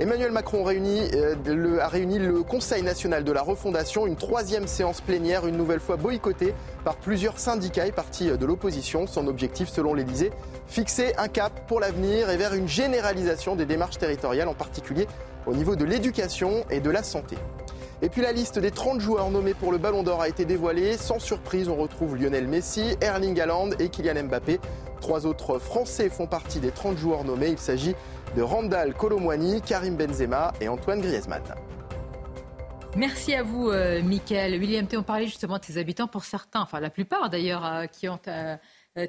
Emmanuel 0.00 0.32
Macron 0.32 0.64
euh, 0.66 1.78
a 1.78 1.88
réuni 1.88 2.18
le 2.18 2.42
Conseil 2.42 2.82
national 2.82 3.22
de 3.22 3.32
la 3.32 3.42
refondation, 3.42 4.06
une 4.06 4.16
troisième 4.16 4.66
séance 4.66 5.02
plénière, 5.02 5.46
une 5.46 5.58
nouvelle 5.58 5.78
fois 5.78 5.96
boycottée 5.96 6.54
par 6.86 6.96
plusieurs 6.96 7.38
syndicats 7.38 7.86
et 7.86 7.92
partis 7.92 8.30
de 8.30 8.46
l'opposition. 8.46 9.06
Son 9.06 9.26
objectif, 9.26 9.68
selon 9.68 9.92
l'Elysée, 9.92 10.30
fixer 10.68 11.12
un 11.18 11.28
cap 11.28 11.66
pour 11.68 11.80
l'avenir 11.80 12.30
et 12.30 12.38
vers 12.38 12.54
une 12.54 12.66
généralisation 12.66 13.56
des 13.56 13.66
démarches 13.66 13.98
territoriales, 13.98 14.48
en 14.48 14.54
particulier 14.54 15.06
au 15.46 15.52
niveau 15.52 15.76
de 15.76 15.84
l'éducation 15.84 16.64
et 16.70 16.80
de 16.80 16.88
la 16.88 17.02
santé. 17.02 17.36
Et 18.00 18.08
puis 18.08 18.22
la 18.22 18.32
liste 18.32 18.58
des 18.58 18.70
30 18.70 19.00
joueurs 19.00 19.30
nommés 19.30 19.52
pour 19.52 19.70
le 19.70 19.76
Ballon 19.76 20.02
d'Or 20.02 20.22
a 20.22 20.28
été 20.28 20.46
dévoilée. 20.46 20.96
Sans 20.96 21.18
surprise, 21.18 21.68
on 21.68 21.76
retrouve 21.76 22.16
Lionel 22.16 22.48
Messi, 22.48 22.96
Erling 23.02 23.38
Haaland 23.38 23.70
et 23.78 23.90
Kylian 23.90 24.24
Mbappé. 24.24 24.58
Trois 25.02 25.26
autres 25.26 25.58
Français 25.58 26.08
font 26.08 26.26
partie 26.26 26.60
des 26.60 26.70
30 26.70 26.96
joueurs 26.96 27.24
nommés. 27.24 27.48
Il 27.48 27.58
s'agit 27.58 27.94
de 28.36 28.42
Randall 28.42 28.94
Colomwani, 28.94 29.60
Karim 29.60 29.96
Benzema 29.96 30.52
et 30.60 30.68
Antoine 30.68 31.00
Griezmann. 31.00 31.42
Merci 32.96 33.34
à 33.34 33.44
vous, 33.44 33.70
euh, 33.70 34.02
Michael. 34.02 34.58
William 34.58 34.86
T, 34.86 34.96
on 34.96 35.04
parlait 35.04 35.26
justement 35.26 35.58
de 35.58 35.64
ces 35.64 35.78
habitants, 35.78 36.08
pour 36.08 36.24
certains, 36.24 36.60
enfin 36.60 36.80
la 36.80 36.90
plupart 36.90 37.30
d'ailleurs, 37.30 37.64
euh, 37.64 37.86
qui 37.86 38.08
ont 38.08 38.18
euh, 38.26 38.56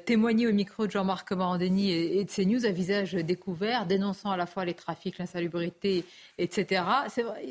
témoigné 0.06 0.46
au 0.46 0.52
micro 0.52 0.86
de 0.86 0.92
Jean-Marc 0.92 1.32
Morandini 1.32 1.90
et, 1.90 2.20
et 2.20 2.24
de 2.24 2.30
CNews 2.30 2.64
à 2.64 2.70
visage 2.70 3.14
découvert, 3.14 3.86
dénonçant 3.86 4.30
à 4.30 4.36
la 4.36 4.46
fois 4.46 4.64
les 4.64 4.74
trafics, 4.74 5.18
l'insalubrité, 5.18 6.04
etc. 6.42 6.82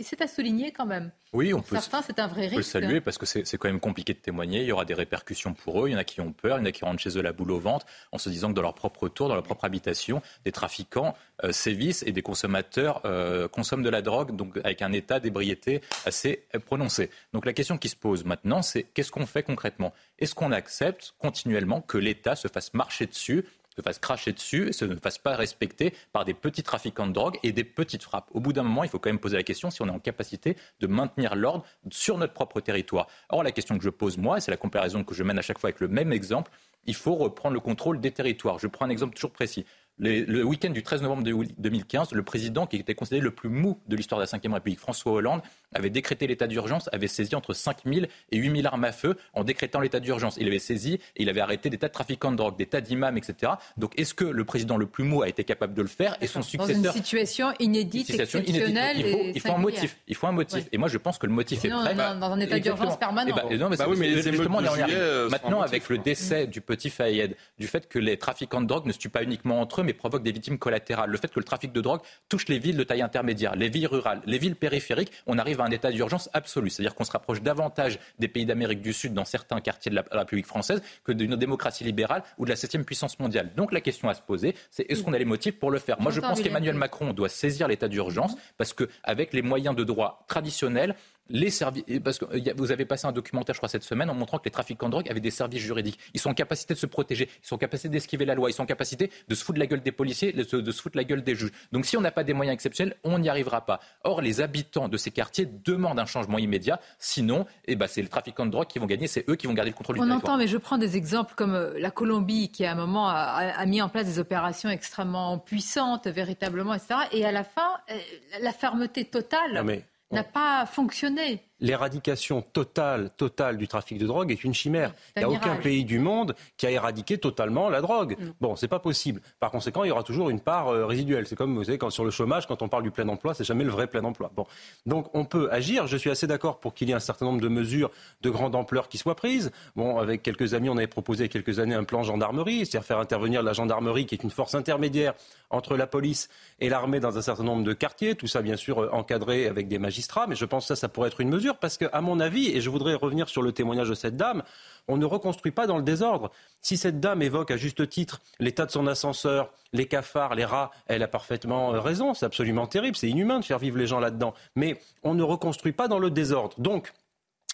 C'est 0.02 0.22
à 0.22 0.28
souligner 0.28 0.72
quand 0.72 0.86
même. 0.86 1.12
Oui, 1.34 1.54
on 1.54 1.58
Pour 1.58 1.68
peut, 1.70 1.76
certains, 1.78 2.02
c'est 2.02 2.20
un 2.20 2.28
vrai 2.28 2.42
on 2.42 2.50
peut 2.50 2.52
le 2.52 2.58
risque. 2.58 2.72
saluer 2.72 3.00
parce 3.00 3.18
que 3.18 3.26
c'est 3.26 3.48
c'est 3.48 3.58
quand 3.58 3.70
même 3.70 3.80
compliqué 3.80 4.14
de 4.14 4.20
témoigner. 4.20 4.60
Il 4.62 4.66
y 4.66 4.72
aura 4.72 4.84
des 4.84 4.94
répercussions 4.94 5.54
pour 5.54 5.84
eux. 5.84 5.90
Il 5.90 5.94
y 5.94 5.96
en 5.96 5.98
a 5.98 6.04
qui 6.04 6.20
ont 6.20 6.34
peur, 6.34 6.58
il 6.58 6.62
y 6.62 6.64
en 6.64 6.66
a 6.66 6.72
qui 6.72 6.84
rentrent 6.84 7.02
chez 7.02 7.18
eux 7.18 7.22
la 7.22 7.32
boule 7.32 7.52
au 7.52 7.60
ventre 7.60 7.86
en 8.12 8.18
se 8.18 8.30
disant 8.30 8.50
que 8.50 8.54
dans 8.54 8.62
leur 8.62 8.74
propre 8.76 9.08
tour, 9.08 9.30
dans 9.30 9.36
leur 9.36 9.44
propre 9.44 9.64
habitation, 9.66 10.22
des 10.44 10.52
trafiquants 10.52 11.16
euh, 11.44 11.52
sévissent 11.54 12.04
et 12.06 12.12
des 12.12 12.22
consommateurs 12.22 13.02
euh, 13.06 13.48
consomment 13.48 13.84
de 13.84 13.90
la 13.90 14.02
drogue, 14.02 14.36
donc 14.36 14.58
avec 14.64 14.82
un 14.82 14.92
état 14.92 15.20
d'ébriété 15.20 15.82
assez 16.06 16.44
euh, 16.54 16.60
prononcé. 16.60 17.10
Donc 17.34 17.46
la 17.46 17.54
question 17.54 17.78
qui 17.78 17.88
se 17.90 17.96
pose 17.96 18.26
maintenant, 18.26 18.62
c'est 18.62 18.84
qu'est-ce 18.84 19.12
qu'on 19.12 19.26
fait 19.26 19.44
concrètement? 19.44 19.94
Est-ce 20.20 20.36
qu'on 20.36 20.52
accepte 20.52 21.14
continuellement 21.18 21.82
que 21.82 21.98
l'État 21.98 22.36
se 22.36 22.48
fasse 22.50 22.74
marcher 22.74 23.06
dessus 23.06 23.46
se 23.82 23.84
fasse 23.84 24.00
cracher 24.00 24.32
dessus 24.32 24.70
et 24.70 24.74
se 24.74 24.86
ne 24.86 24.96
fasse 24.96 25.18
pas 25.18 25.36
respecter 25.36 25.94
par 26.14 26.24
des 26.26 26.34
petits 26.34 26.64
trafiquants 26.64 27.08
de 27.08 27.14
drogue 27.14 27.38
et 27.44 27.52
des 27.52 27.64
petites 27.64 28.04
frappes. 28.04 28.30
Au 28.32 28.40
bout 28.40 28.54
d'un 28.54 28.64
moment, 28.64 28.84
il 28.84 28.90
faut 28.90 29.00
quand 29.00 29.10
même 29.10 29.20
poser 29.20 29.38
la 29.38 29.44
question 29.44 29.70
si 29.72 29.82
on 29.82 29.88
est 29.88 29.92
en 29.92 30.00
capacité 30.00 30.56
de 30.80 30.88
maintenir 30.88 31.36
l'ordre 31.36 31.66
sur 31.90 32.18
notre 32.18 32.34
propre 32.34 32.62
territoire. 32.62 33.08
Or, 33.30 33.44
la 33.44 33.52
question 33.52 33.78
que 33.78 33.84
je 33.84 33.90
pose 33.90 34.18
moi, 34.18 34.40
c'est 34.40 34.52
la 34.52 34.58
comparaison 34.58 35.04
que 35.04 35.16
je 35.16 35.24
mène 35.24 35.40
à 35.40 35.42
chaque 35.42 35.58
fois 35.60 35.70
avec 35.70 35.80
le 35.82 35.88
même 35.88 36.14
exemple, 36.14 36.52
il 36.86 36.96
faut 36.96 37.16
reprendre 37.16 37.54
le 37.54 37.60
contrôle 37.60 38.00
des 38.00 38.12
territoires. 38.12 38.58
Je 38.60 38.68
prends 38.68 38.86
un 38.86 38.90
exemple 38.90 39.16
toujours 39.16 39.32
précis. 39.32 39.66
Le 39.98 40.44
week-end 40.44 40.72
du 40.72 40.82
13 40.82 41.04
novembre 41.04 41.22
de- 41.24 41.32
2015, 41.60 42.12
le 42.14 42.24
président 42.24 42.66
qui 42.66 42.78
était 42.78 42.96
considéré 42.96 43.22
le 43.22 43.30
plus 43.30 43.50
mou 43.50 43.80
de 43.88 43.96
l'histoire 43.96 44.20
de 44.20 44.26
la 44.26 44.38
Ve 44.40 44.54
République, 44.54 44.80
François 44.80 45.12
Hollande, 45.12 45.42
avait 45.74 45.90
décrété 45.90 46.28
l'état 46.28 46.48
d'urgence, 46.48 46.90
avait 46.92 47.08
saisi 47.08 47.36
entre 47.36 47.54
5 47.54 47.78
000 47.86 48.06
et 48.32 48.38
8 48.38 48.56
000 48.62 48.68
armes 48.68 48.84
à 48.84 48.92
feu 48.92 49.16
en 49.34 49.44
décrétant 49.44 49.80
l'état 49.80 50.00
d'urgence. 50.00 50.38
Il 50.40 50.48
avait 50.48 50.60
saisi 50.60 50.96
et 51.16 51.24
il 51.24 51.30
avait 51.30 51.42
arrêté 51.42 51.70
des 51.70 51.78
tas 51.78 51.88
de 51.88 51.94
trafiquants 51.94 52.32
de 52.32 52.38
drogue, 52.38 52.58
des 52.58 52.66
tas 52.66 52.82
d'imams, 52.82 53.18
etc. 53.18 53.54
Donc 53.78 53.94
est-ce 54.00 54.14
que 54.14 54.26
le 54.26 54.44
président 54.46 54.78
le 54.78 54.86
plus 54.86 55.04
mou 55.04 55.22
a 55.22 55.30
été 55.30 55.44
capable 55.44 55.74
de 55.74 55.82
le 55.82 55.88
faire 55.88 56.18
et 56.22 56.28
son 56.28 56.40
Dans 56.40 56.46
une 56.46 56.50
successeur 56.76 56.94
situation 56.94 57.54
inédite, 57.60 58.08
situation 58.08 58.40
inédite. 58.40 58.56
exceptionnelle 58.56 58.98
Il 58.98 59.12
faut, 59.12 59.20
il 59.36 59.42
faut 59.42 59.52
un 59.54 59.58
motif. 59.58 59.98
Il 60.08 60.16
faut 60.16 60.28
un 60.28 60.32
motif. 60.32 60.64
Ouais. 60.64 60.70
Et 60.72 60.78
moi, 60.78 60.88
je 60.88 60.98
pense 60.98 61.18
que 61.18 61.26
le 61.28 61.34
motif 61.34 61.60
Sinon, 61.62 61.82
est 61.82 61.94
prêt. 61.94 61.96
dans- 61.96 62.20
dans 62.20 62.32
un 62.32 62.40
état 62.40 62.60
d'urgence 62.60 62.98
permanent. 63.00 63.36
Ben, 63.36 63.58
non, 63.58 63.70
mais 63.70 63.78
Bah 63.78 63.86
oui, 63.88 63.98
mais 64.00 64.10
les 64.10 64.22
justement, 64.22 64.58
on 64.60 64.66
juillet, 64.76 64.86
euh, 64.92 65.30
Maintenant, 65.30 65.60
motif, 65.60 65.72
avec 65.72 65.90
le 65.90 65.98
décès 66.00 66.48
du 66.48 66.62
petit 66.62 66.90
Fayed, 66.90 67.36
du 67.60 67.68
fait 67.68 67.88
que 67.88 68.00
les 68.00 68.18
trafiquants 68.18 68.62
de 68.62 68.68
drogue 68.68 68.86
ne 68.86 68.92
se 68.92 68.98
tuent 68.98 69.10
pas 69.10 69.24
uniquement 69.24 69.62
entre 69.62 69.82
eux, 69.82 69.84
mais 69.84 69.94
provoquent 69.94 70.24
des 70.24 70.32
victimes 70.32 70.58
collatérales, 70.58 71.10
le 71.10 71.18
fait 71.18 71.32
que 71.32 71.40
le 71.40 71.46
trafic 71.46 71.72
de 71.72 71.82
drogue 71.82 72.02
touche 72.30 72.48
les 72.50 72.60
villes 72.60 72.78
de 72.78 72.84
taille 72.84 73.02
intermédiaire, 73.02 73.56
les 73.56 73.70
villes 73.70 73.88
rurales, 73.88 74.22
les 74.26 74.38
villes 74.38 74.56
périphériques, 74.56 75.12
on 75.28 75.38
arrive 75.38 75.61
à 75.62 75.68
un 75.68 75.72
état 75.72 75.92
d'urgence 75.92 76.30
absolu. 76.34 76.70
C'est-à-dire 76.70 76.96
qu'on 76.96 77.04
se 77.04 77.12
rapproche 77.12 77.42
davantage 77.42 78.00
des 78.20 78.28
pays 78.28 78.46
d'Amérique 78.46 78.82
du 78.82 78.94
Sud 78.94 79.14
dans 79.14 79.26
certains 79.26 79.62
quartiers 79.62 79.90
de 79.92 79.96
la 79.96 80.04
République 80.12 80.48
française 80.48 80.82
que 81.04 81.12
d'une 81.12 81.36
démocratie 81.36 81.84
libérale 81.84 82.24
ou 82.38 82.46
de 82.46 82.50
la 82.50 82.56
septième 82.56 82.86
puissance 82.86 83.20
mondiale. 83.20 83.52
Donc 83.56 83.72
la 83.72 83.82
question 83.82 84.10
à 84.10 84.14
se 84.14 84.22
poser, 84.22 84.56
c'est 84.70 84.86
est-ce 84.90 85.04
qu'on 85.04 85.14
a 85.14 85.20
les 85.20 85.26
motifs 85.26 85.58
pour 85.60 85.72
le 85.72 85.80
faire? 85.80 86.02
Moi, 86.02 86.12
je 86.12 86.20
pense 86.20 86.42
qu'Emmanuel. 86.42 86.72
Macron 86.82 87.14
doit 87.14 87.30
saisir 87.30 87.68
l'état 87.68 87.88
d'urgence 87.88 88.36
parce 88.58 88.74
qu'avec 88.74 89.34
les 89.34 89.42
moyens 89.42 89.76
de 89.76 89.84
droit 89.84 90.24
traditionnels, 90.28 90.96
les 91.30 91.50
services, 91.50 91.84
parce 92.04 92.18
que 92.18 92.26
euh, 92.26 92.54
vous 92.58 92.72
avez 92.72 92.86
passé 92.86 93.08
un 93.08 93.12
documentaire, 93.12 93.56
je 93.56 93.60
crois, 93.60 93.70
cette 93.70 93.84
semaine, 93.84 94.10
en 94.10 94.14
montrant 94.14 94.38
que 94.38 94.46
les 94.46 94.52
trafiquants 94.52 94.88
de 94.88 94.92
drogue 94.92 95.10
avaient 95.10 95.20
des 95.22 95.32
services 95.32 95.62
juridiques. 95.62 95.98
Ils 96.14 96.20
sont 96.20 96.30
en 96.30 96.34
capacité 96.34 96.74
de 96.74 96.80
se 96.80 96.86
protéger, 96.86 97.30
ils 97.44 97.48
sont 97.48 97.56
en 97.56 97.60
capacité 97.60 97.90
d'esquiver 97.90 98.26
la 98.26 98.36
loi, 98.36 98.50
ils 98.50 98.54
sont 98.54 98.64
en 98.64 98.66
capacité 98.66 99.10
de 99.28 99.36
se 99.36 99.44
foutre 99.44 99.56
de 99.56 99.60
la 99.62 99.68
gueule 99.68 99.82
des 99.82 99.92
policiers, 99.92 100.34
de 100.34 100.44
se, 100.44 100.58
de 100.58 100.72
se 100.72 100.82
foutre 100.82 100.94
de 100.94 100.98
la 101.00 101.04
gueule 101.06 101.24
des 101.24 101.36
juges. 101.36 101.52
Donc 101.72 101.86
si 101.86 101.96
on 101.96 102.02
n'a 102.02 102.12
pas 102.12 102.24
des 102.24 102.34
moyens 102.34 102.54
exceptionnels, 102.54 102.96
on 103.04 103.20
n'y 103.20 103.30
arrivera 103.30 103.66
pas. 103.66 103.80
Or, 104.04 104.22
les 104.22 104.42
habitants 104.42 104.90
de 104.90 104.98
ces 104.98 105.12
quartiers 105.12 105.46
demandent 105.46 106.00
un 106.00 106.06
changement 106.06 106.38
immédiat. 106.38 106.80
Sinon, 107.00 107.46
eh 107.66 107.76
ben, 107.76 107.88
c'est 107.88 108.02
les 108.02 108.08
trafiquants 108.10 108.46
de 108.46 108.52
drogue 108.52 108.68
qui 108.68 108.80
vont 108.80 108.86
gagner, 108.86 109.08
c'est 109.08 109.30
eux 109.30 109.36
qui 109.36 109.48
vont 109.48 109.54
garder 109.54 109.72
le 109.72 109.76
contrôle 109.78 109.96
du 109.96 110.02
On 110.02 110.06
territoire. 110.06 110.34
entend, 110.34 110.38
mais 110.38 110.48
je 110.48 110.58
prends 110.58 110.78
des 110.78 110.98
exemples 110.98 111.34
comme 111.36 111.54
euh, 111.56 111.80
la 111.80 111.92
Colombie, 111.92 112.50
qui 112.52 112.66
à 112.66 112.72
un 112.72 112.76
moment 112.76 113.08
a, 113.10 113.14
a- 113.14 113.60
a 113.60 113.66
mis 113.66 113.82
en 113.82 113.90
place 113.90 114.06
des 114.06 114.20
opérations 114.20 114.70
extrêmement 114.70 115.38
puissantes, 115.40 116.08
véritablement, 116.08 116.74
etc. 116.74 116.96
Et 117.14 117.26
à 117.26 117.32
la 117.32 117.44
fin, 117.44 117.78
euh, 117.90 117.96
la 118.42 118.52
fermeté 118.52 119.06
totale 119.06 119.54
Non, 119.54 119.64
mais 119.64 119.86
n'a 120.12 120.24
pas 120.24 120.66
fonctionné. 120.66 121.51
L'éradication 121.62 122.42
totale, 122.42 123.12
totale 123.16 123.58
du 123.58 123.68
trafic 123.68 123.98
de 123.98 124.08
drogue 124.08 124.32
est 124.32 124.44
une 124.44 124.54
chimère. 124.54 124.94
Il 125.16 125.20
n'y 125.20 125.26
a 125.26 125.30
aucun 125.30 125.56
pays 125.56 125.86
du 125.86 126.00
monde 126.00 126.36
qui 126.58 126.66
a 126.66 126.72
éradiqué 126.72 127.18
totalement 127.18 127.70
la 127.70 127.82
drogue. 127.82 128.18
Bon, 128.42 128.56
c'est 128.56 128.68
pas 128.68 128.80
possible. 128.80 129.22
Par 129.40 129.52
conséquent, 129.52 129.84
il 129.84 129.90
y 129.90 129.92
aura 129.92 130.04
toujours 130.04 130.30
une 130.30 130.40
part 130.40 130.70
euh, 130.70 130.86
résiduelle. 130.86 131.28
C'est 131.28 131.36
comme, 131.36 131.56
vous 131.56 131.64
savez, 131.64 131.78
quand 131.78 131.92
sur 131.92 132.04
le 132.04 132.12
chômage, 132.12 132.48
quand 132.48 132.62
on 132.62 132.68
parle 132.68 132.84
du 132.84 132.92
plein 132.92 133.08
emploi, 133.08 133.34
c'est 133.34 133.44
jamais 133.44 133.64
le 133.64 133.70
vrai 133.70 133.88
plein 133.88 134.04
emploi. 134.04 134.32
Bon. 134.36 134.46
Donc, 134.86 135.10
on 135.14 135.24
peut 135.24 135.50
agir. 135.52 135.88
Je 135.88 135.98
suis 135.98 136.10
assez 136.10 136.28
d'accord 136.28 136.60
pour 136.60 136.74
qu'il 136.74 136.90
y 136.90 136.92
ait 136.92 136.96
un 136.96 137.00
certain 137.00 137.26
nombre 137.26 137.42
de 137.42 137.48
mesures 137.48 137.92
de 138.22 138.30
grande 138.30 138.56
ampleur 138.56 138.90
qui 138.90 138.98
soient 138.98 139.16
prises. 139.16 139.52
Bon, 139.76 140.00
avec 140.00 140.24
quelques 140.24 140.56
amis, 140.56 140.70
on 140.70 140.78
avait 140.78 140.88
proposé 140.88 141.26
il 141.26 141.28
y 141.28 141.30
a 141.30 141.32
quelques 141.32 141.60
années 141.60 141.76
un 141.76 141.84
plan 141.84 142.02
gendarmerie, 142.02 142.66
c'est-à-dire 142.66 142.86
faire 142.86 143.00
intervenir 143.00 143.44
la 143.44 143.54
gendarmerie, 143.54 144.08
qui 144.08 144.16
est 144.16 144.24
une 144.24 144.32
force 144.32 144.56
intermédiaire 144.56 145.14
entre 145.52 145.78
la 145.78 145.86
police 145.86 146.30
et 146.60 146.70
l'armée 146.70 147.00
dans 147.00 147.18
un 147.18 147.22
certain 147.22 147.44
nombre 147.44 147.64
de 147.64 147.74
quartiers. 147.74 148.16
Tout 148.16 148.28
ça, 148.28 148.42
bien 148.42 148.58
sûr, 148.58 148.80
euh, 148.80 148.90
encadré 148.92 149.48
avec 149.48 149.68
des 149.68 149.78
magistrats. 149.78 150.26
Mais 150.28 150.36
je 150.36 150.46
pense 150.46 150.64
que 150.64 150.68
ça, 150.70 150.76
ça 150.76 150.90
pourrait 150.90 151.10
être 151.10 151.22
une 151.22 151.30
mesure 151.30 151.51
parce 151.60 151.78
que, 151.78 151.86
à 151.94 152.02
mon 152.02 152.20
avis, 152.20 152.48
et 152.50 152.62
je 152.62 152.70
voudrais 152.70 152.96
revenir 152.96 153.30
sur 153.30 153.42
le 153.42 153.52
témoignage 153.52 153.90
de 153.90 153.94
cette 153.94 154.18
dame, 154.18 154.44
on 154.88 154.98
ne 154.98 155.06
reconstruit 155.06 155.52
pas 155.52 155.68
dans 155.68 155.78
le 155.78 155.84
désordre. 155.84 156.32
Si 156.62 156.78
cette 156.78 157.00
dame 157.00 157.22
évoque 157.22 157.52
à 157.52 157.58
juste 157.58 157.88
titre 157.90 158.22
l'état 158.40 158.66
de 158.66 158.72
son 158.72 158.88
ascenseur, 158.88 159.52
les 159.74 159.88
cafards, 159.88 160.36
les 160.36 160.46
rats, 160.46 160.72
elle 160.88 161.04
a 161.04 161.08
parfaitement 161.08 161.74
euh, 161.74 161.80
raison. 161.80 162.14
C'est 162.14 162.26
absolument 162.26 162.68
terrible. 162.68 162.96
C'est 162.96 163.10
inhumain 163.10 163.40
de 163.40 163.46
faire 163.46 163.60
vivre 163.60 163.78
les 163.78 163.88
gens 163.88 164.00
là-dedans. 164.00 164.34
Mais 164.56 164.80
on 165.04 165.14
ne 165.14 165.24
reconstruit 165.24 165.72
pas 165.72 165.88
dans 165.88 166.00
le 166.00 166.10
désordre. 166.10 166.56
Donc, 166.58 166.94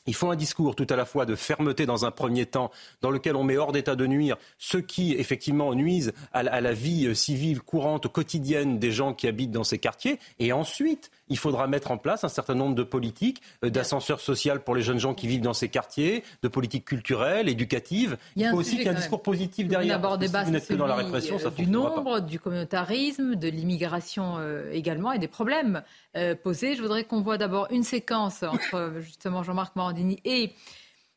il 0.07 0.15
faut 0.15 0.31
un 0.31 0.35
discours 0.35 0.75
tout 0.75 0.87
à 0.89 0.95
la 0.95 1.05
fois 1.05 1.25
de 1.25 1.35
fermeté 1.35 1.85
dans 1.85 2.05
un 2.05 2.11
premier 2.11 2.45
temps, 2.45 2.71
dans 3.01 3.11
lequel 3.11 3.35
on 3.35 3.43
met 3.43 3.57
hors 3.57 3.71
d'état 3.71 3.95
de 3.95 4.07
nuire 4.07 4.37
ceux 4.57 4.81
qui, 4.81 5.13
effectivement, 5.13 5.73
nuisent 5.75 6.13
à 6.33 6.43
la, 6.43 6.53
à 6.53 6.61
la 6.61 6.73
vie 6.73 7.07
euh, 7.07 7.13
civile 7.13 7.61
courante, 7.61 8.07
quotidienne 8.07 8.79
des 8.79 8.91
gens 8.91 9.13
qui 9.13 9.27
habitent 9.27 9.51
dans 9.51 9.63
ces 9.63 9.77
quartiers. 9.77 10.19
Et 10.39 10.53
ensuite, 10.53 11.11
il 11.29 11.37
faudra 11.37 11.67
mettre 11.67 11.91
en 11.91 11.97
place 11.97 12.23
un 12.23 12.29
certain 12.29 12.55
nombre 12.55 12.75
de 12.75 12.83
politiques, 12.83 13.41
euh, 13.63 13.69
d'ascenseur 13.69 14.19
social 14.19 14.63
pour 14.63 14.75
les 14.75 14.81
jeunes 14.81 14.99
gens 14.99 15.13
qui 15.13 15.27
vivent 15.27 15.41
dans 15.41 15.53
ces 15.53 15.69
quartiers, 15.69 16.23
de 16.41 16.47
politiques 16.47 16.85
culturelles, 16.85 17.49
éducatives. 17.49 18.17
Il 18.35 18.41
y 18.41 18.45
a 18.45 18.49
Il 18.49 18.51
faut 18.51 18.57
aussi 18.57 18.77
qu'il 18.77 18.85
y 18.85 18.85
ait 18.85 18.89
un 18.89 18.93
discours 18.93 19.21
positif 19.21 19.67
derrière. 19.67 20.01
que 20.01 20.31
pas 20.31 20.39
si 20.39 20.45
vous 20.45 20.51
n'êtes 20.51 20.67
que 20.67 20.73
dans 20.73 20.87
la 20.87 20.95
répression, 20.95 21.35
euh, 21.35 21.39
ça 21.39 21.49
du 21.49 21.65
fonctionnera 21.65 21.89
pas. 21.89 21.95
nombre, 21.97 22.19
du 22.21 22.39
communautarisme, 22.39 23.35
de 23.35 23.47
l'immigration 23.49 24.35
euh, 24.37 24.71
également 24.71 25.11
et 25.11 25.19
des 25.19 25.27
problèmes 25.27 25.83
euh, 26.15 26.35
posés. 26.35 26.75
Je 26.75 26.81
voudrais 26.81 27.03
qu'on 27.03 27.21
voit 27.21 27.37
d'abord 27.37 27.67
une 27.69 27.83
séquence 27.83 28.41
entre 28.43 28.75
euh, 28.75 29.01
justement 29.01 29.43
Jean-Marc 29.43 29.75
Morandini 29.75 29.96
et, 30.25 30.53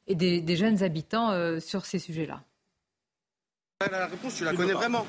et 0.06 0.14
des, 0.14 0.40
des 0.40 0.56
jeunes 0.56 0.82
habitants 0.82 1.30
euh, 1.30 1.60
sur 1.60 1.86
ces 1.86 1.98
sujets-là. 1.98 2.42
La 3.90 4.06
réponse, 4.08 4.34
tu 4.34 4.44
la 4.44 4.52
connais 4.54 4.74
vraiment. 4.74 5.06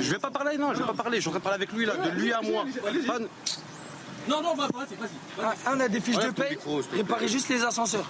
Je 0.00 0.12
vais 0.12 0.18
pas 0.20 0.30
parler, 0.30 0.56
non, 0.58 0.74
je 0.74 0.78
vais 0.80 0.86
pas 0.86 0.94
parler. 0.94 1.16
Je 1.16 1.22
suis 1.22 1.28
en 1.28 1.32
train 1.32 1.40
de 1.40 1.44
parler 1.44 1.56
avec 1.56 1.72
lui, 1.72 1.86
là, 1.86 1.96
de 1.96 2.10
lui 2.10 2.32
à 2.32 2.40
moi. 2.40 2.64
Pas- 3.06 3.18
Non, 4.28 4.42
non, 4.42 4.54
vas-y, 4.54 4.94
vas-y. 4.94 5.08
Ah, 5.42 5.54
on 5.74 5.80
a 5.80 5.88
des 5.88 6.00
fiches 6.00 6.18
de 6.18 6.30
paye, 6.30 6.56
réparez 6.92 7.26
juste 7.26 7.48
les 7.48 7.64
ascenseurs. 7.64 8.08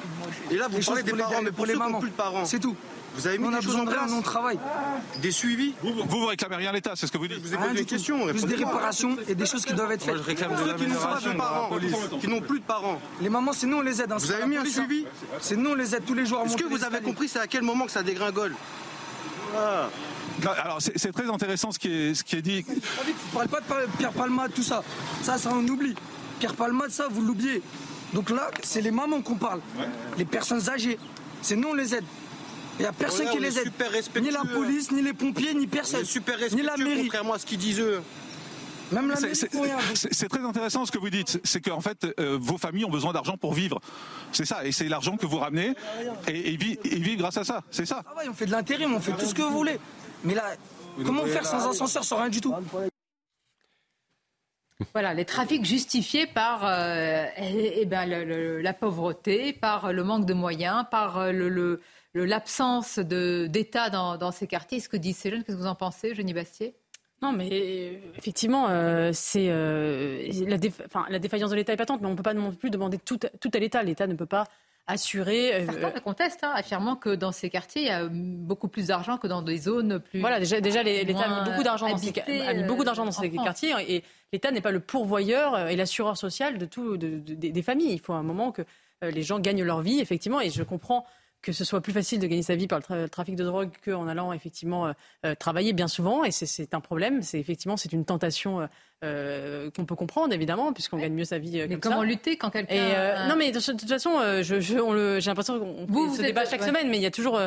Et 0.51 0.57
là, 0.57 0.69
vous 0.69 0.81
parlez 0.81 1.03
des 1.03 1.13
parents, 1.13 1.41
mais 1.43 1.53
pour 1.53 1.65
les 1.65 1.77
mamans. 1.77 1.99
plus 2.01 2.11
de 2.11 2.15
parents. 2.17 2.45
C'est 2.45 2.59
tout. 2.61 2.77
Vous 3.19 3.27
avez 3.27 3.39
mis 3.39 3.45
On 3.47 3.53
a 3.53 3.57
des 3.57 3.63
choses 3.63 3.67
besoin 3.67 3.81
en 3.83 3.85
de 3.85 3.91
rien, 3.91 3.99
place. 3.99 4.13
on 4.13 4.23
travaille. 4.23 4.59
Des 5.21 5.31
suivis 5.33 5.75
Vous, 5.83 5.93
vous, 5.93 6.05
vous 6.21 6.27
réclamez 6.27 6.57
rien 6.57 6.71
à 6.71 6.73
l'État, 6.73 6.93
c'est 6.95 7.07
ce 7.07 7.13
que 7.13 7.19
vous 7.19 7.27
dites 7.29 7.41
vous 7.43 7.53
ai 7.53 7.57
Rien 7.57 7.67
posé 7.67 7.75
du 7.75 7.81
une 7.81 7.87
tout. 7.87 7.95
question. 7.95 8.29
Juste 8.33 8.47
des 8.47 8.55
réparations 8.55 9.17
et 9.27 9.35
des 9.35 9.47
choses 9.47 9.65
qui 9.65 9.73
doivent 9.75 9.93
être 9.93 10.05
faites. 10.05 10.15
Pour 10.17 10.25
ceux 10.27 10.35
qui 10.35 10.87
n'ont 10.87 10.95
pas 11.01 11.21
de 11.21 11.37
parents, 11.37 11.71
qui 12.21 12.29
n'ont 12.29 12.41
plus 12.41 12.61
de 12.61 12.65
parents. 12.65 13.01
Les 13.21 13.29
mamans, 13.29 13.53
c'est 13.53 13.67
nous, 13.67 13.79
on 13.79 13.83
les 13.83 14.01
aide. 14.01 14.13
hein. 14.13 14.17
Vous 14.19 14.27
C'est 14.27 14.35
avez 14.35 14.47
mis 14.47 14.57
un 14.57 14.65
suivi 14.65 15.05
C'est 15.41 15.57
nous, 15.57 15.71
on 15.71 15.75
les 15.75 15.95
aide 15.95 16.05
tous 16.07 16.15
les 16.15 16.27
jours 16.27 16.43
Est-ce 16.47 16.57
que 16.57 16.65
vous 16.65 16.85
avez 16.85 17.01
compris 17.01 17.29
c'est 17.29 17.41
à 17.41 17.47
quel 17.47 17.63
moment 17.63 17.85
que 17.87 17.93
ça 17.93 18.03
dégringole 18.03 18.55
Ah. 19.57 19.89
Non, 20.45 20.51
Alors 20.63 20.79
c'est 20.81 21.13
très 21.13 21.29
intéressant 21.29 21.73
ce 21.73 21.79
qui 21.81 21.89
est, 21.93 22.15
ce 22.15 22.23
qui 22.23 22.37
est 22.37 22.43
dit. 22.43 22.65
Je 22.69 23.35
parle 23.35 23.49
pas 23.49 23.59
de 23.61 23.87
Pierre 23.99 24.13
Palmade, 24.13 24.53
tout 24.55 24.63
ça. 24.63 24.85
Ça, 25.23 25.37
ça, 25.37 25.51
on 25.53 25.67
oublie. 25.67 25.95
Pierre 26.39 26.55
Palmade, 26.55 26.91
ça, 26.91 27.09
vous 27.11 27.23
l'oubliez. 27.23 27.61
Donc 28.15 28.31
là, 28.31 28.49
c'est 28.63 28.81
les 28.81 28.93
mamans 28.93 29.21
qu'on 29.21 29.35
parle. 29.35 29.61
Les 30.17 30.25
personnes 30.25 30.69
âgées. 30.71 30.97
C'est 31.43 31.57
nous, 31.57 31.69
on 31.71 31.75
les 31.75 31.95
aide. 31.95 32.05
Il 32.79 32.83
n'y 32.83 32.87
a 32.87 32.93
personne 32.93 33.29
qui 33.31 33.39
les 33.41 33.59
aide. 33.59 33.65
super 33.65 33.91
Ni 34.23 34.31
la 34.31 34.43
police, 34.45 34.91
ni 34.93 35.03
les 35.03 35.13
pompiers, 35.13 35.55
ni 35.55 35.67
On 35.67 35.69
personne. 35.69 36.01
est 36.03 36.05
super 36.05 36.37
Ni 36.53 36.63
la 36.63 36.77
mairie. 36.77 37.03
contrairement 37.03 37.35
à 37.35 37.39
ce 37.39 37.47
qu'ils 37.47 37.59
disent 37.59 37.81
eux. 37.81 38.01
Même 38.93 39.09
la 39.09 39.17
C'est- 39.17 39.23
mairie, 39.23 39.37
C'est 39.37 39.51
pour 39.51 39.65
rien. 39.65 39.77
c'est- 39.95 40.15
c'est 40.15 40.29
très 40.29 40.41
intéressant 40.45 40.87
ce 40.87 40.93
que 40.93 40.99
vous 40.99 41.11
dites. 41.11 41.41
C'est 41.45 41.61
qu'en 41.61 41.81
fait, 41.81 42.07
euh, 42.19 42.39
vos 42.41 42.57
familles 42.57 42.85
ont 42.87 42.91
besoin 42.91 43.13
d'argent 43.13 43.37
pour 43.37 43.53
vivre. 43.53 43.81
C'est 44.33 44.47
ça. 44.47 44.65
Et 44.65 44.73
c'est 44.73 44.89
l'argent 44.89 45.17
que 45.17 45.27
vous 45.27 45.39
ramenez. 45.39 45.75
Et 46.29 46.51
ils 46.53 47.03
vivent, 47.03 47.19
grâce 47.19 47.37
à 47.37 47.45
ça. 47.45 47.63
C'est 47.71 47.85
ça. 47.87 48.03
Ah 48.07 48.17
ouais, 48.17 48.29
on 48.31 48.33
fait 48.35 48.47
de 48.47 48.53
l'intérim, 48.53 48.95
on 48.95 49.01
fait 49.01 49.13
tout 49.13 49.27
ce 49.27 49.35
que 49.35 49.43
vous 49.43 49.51
voulez. 49.51 49.79
Mais 50.25 50.35
là, 50.35 50.45
comment 51.05 51.25
faire 51.27 51.45
sans 51.45 51.69
ascenseur, 51.69 52.05
sans 52.05 52.17
rien 52.19 52.29
du 52.31 52.41
tout 52.41 52.55
Voilà, 54.95 55.13
les 55.13 55.25
trafics 55.25 55.65
justifiés 55.65 56.27
par 56.29 56.65
euh, 56.65 57.25
eh, 57.37 57.81
eh 57.81 57.85
ben, 57.85 58.07
le- 58.07 58.25
le- 58.25 58.61
la 58.61 58.73
pauvreté, 58.73 59.53
par 59.53 59.93
le 59.93 60.05
manque 60.05 60.25
de 60.25 60.35
moyens, 60.35 60.85
par 60.89 61.19
euh, 61.19 61.33
le- 61.33 61.49
le- 61.49 61.73
le- 61.73 61.81
l'absence 62.15 62.99
d'État 62.99 63.91
dans, 63.91 64.17
dans 64.17 64.33
ces 64.33 64.47
quartiers. 64.47 64.81
Ce 64.81 64.89
que 64.89 64.97
disent 64.97 65.17
ces 65.19 65.31
jeunes, 65.31 65.45
qu'est-ce 65.45 65.57
que 65.57 65.63
vous 65.63 65.69
en 65.69 65.75
pensez, 65.75 66.15
Jenny 66.15 66.33
Bastier? 66.35 66.75
Non, 67.21 67.33
mais 67.33 67.49
euh, 67.53 67.99
effectivement, 68.17 68.67
euh, 68.69 69.11
c'est 69.13 69.49
euh, 69.49 70.23
la, 70.47 70.57
défa- 70.57 70.85
enfin, 70.87 71.05
la 71.11 71.19
défaillance 71.19 71.51
de 71.51 71.57
l'État 71.57 71.73
est 71.73 71.77
patente, 71.77 72.01
mais 72.01 72.07
on 72.07 72.13
ne 72.13 72.17
peut 72.17 72.23
pas 72.23 72.35
non 72.35 72.53
plus 72.53 72.71
demander 72.71 72.97
tout, 72.99 73.19
à- 73.25 73.29
tout 73.41 73.51
à 73.53 73.59
l'État. 73.59 73.83
L'État 73.83 74.07
ne 74.07 74.15
peut 74.15 74.25
pas 74.27 74.45
assurer. 74.87 75.53
euh, 75.55 75.67
Certains 75.67 75.93
le 75.97 76.01
contestent, 76.01 76.45
hein, 76.45 76.53
affirmant 76.55 76.95
que 76.97 77.11
dans 77.15 77.33
ces 77.33 77.51
quartiers, 77.51 77.83
il 77.83 77.89
y 77.89 77.91
a 77.91 78.07
beaucoup 78.09 78.69
plus 78.69 78.87
d'argent 78.87 79.19
que 79.19 79.27
dans 79.27 79.43
des 79.43 79.59
zones 79.59 79.99
plus. 79.99 80.21
Voilà, 80.21 80.39
déjà, 80.39 80.61
déjà 80.61 80.83
l'État 80.85 81.25
a 81.25 81.41
mis 81.45 81.51
beaucoup 81.51 81.65
d'argent 81.65 81.89
dans 81.91 81.99
ces, 81.99 82.13
beaucoup 82.67 82.85
d'argent 82.85 83.05
dans 83.05 83.11
ces 83.11 83.27
en 83.29 83.33
France. 83.33 83.45
quartiers 83.45 83.75
et 83.89 84.05
l'État 84.33 84.51
n'est 84.53 84.61
pas 84.63 84.71
le 84.71 84.81
pourvoyeur 84.81 85.69
et 85.69 85.75
l'assureur 85.77 86.17
social 86.17 86.57
de 86.57 86.67
tout, 86.67 86.97
de- 86.97 87.19
de- 87.19 87.35
des- 87.35 87.63
familles. 87.63 87.93
Il 87.95 88.01
faut 88.01 88.13
un 88.15 88.23
moment 88.23 88.51
que 88.53 88.63
les 89.03 89.23
gens 89.23 89.41
gagnent 89.41 89.63
leur 89.65 89.81
vie, 89.83 89.99
effectivement, 90.01 90.41
et 90.41 90.51
je 90.51 90.63
comprends 90.63 91.05
que 91.43 91.53
ce 91.53 91.65
soit 91.65 91.81
plus 91.81 91.93
facile 91.93 92.19
de 92.21 92.27
gagner 92.27 92.43
sa 92.43 92.57
vie 92.57 92.67
par 92.67 92.79
le 92.81 92.85
tra- 92.85 93.09
trafic 93.09 93.37
de 93.37 93.45
drogue 93.45 93.71
qu'en 93.85 94.09
allant 94.09 94.33
effectivement 94.33 94.87
euh, 94.89 94.93
euh, 95.25 95.35
travailler 95.35 95.73
bien 95.73 95.89
souvent, 95.89 96.25
et 96.25 96.31
c'est- 96.31 96.75
un 96.75 96.81
problème. 96.81 97.23
C'est 97.23 97.39
effectivement 97.39 97.77
c'est 97.77 97.93
une 97.93 98.05
tentation 98.05 98.69
euh, 99.05 99.71
qu'on 99.77 99.85
peut 99.85 99.95
comprendre 99.95 100.33
évidemment, 100.35 100.73
puisqu'on 100.73 100.99
gagne 100.99 101.13
mieux 101.15 101.25
sa 101.25 101.39
vie 101.39 101.61
euh, 101.61 101.67
Mais 101.69 101.75
comme 101.77 101.93
comment 101.93 102.01
ça. 102.03 102.07
lutter 102.07 102.37
quand 102.37 102.51
quelqu'un. 102.51 102.75
Euh, 102.75 103.29
non, 103.29 103.37
mais 103.37 103.53
de, 103.53 103.59
de 103.59 103.79
toute 103.79 103.89
façon, 103.89 104.19
euh, 104.19 104.43
je, 104.43 104.61
je- 104.61 105.19
j'ai 105.21 105.31
l'impression 105.31 105.59
qu'on 105.61 105.87
Vous, 105.87 106.03
fait 106.05 106.09
vous 106.11 106.17
ce 106.17 106.21
êtes- 106.23 106.27
débat 106.27 106.45
chaque 106.45 106.61
ouais. 106.63 106.67
semaine, 106.67 106.89
mais 106.89 106.97
il 106.97 107.03
y 107.03 107.07
a 107.07 107.11
toujours. 107.13 107.37
euh, 107.39 107.47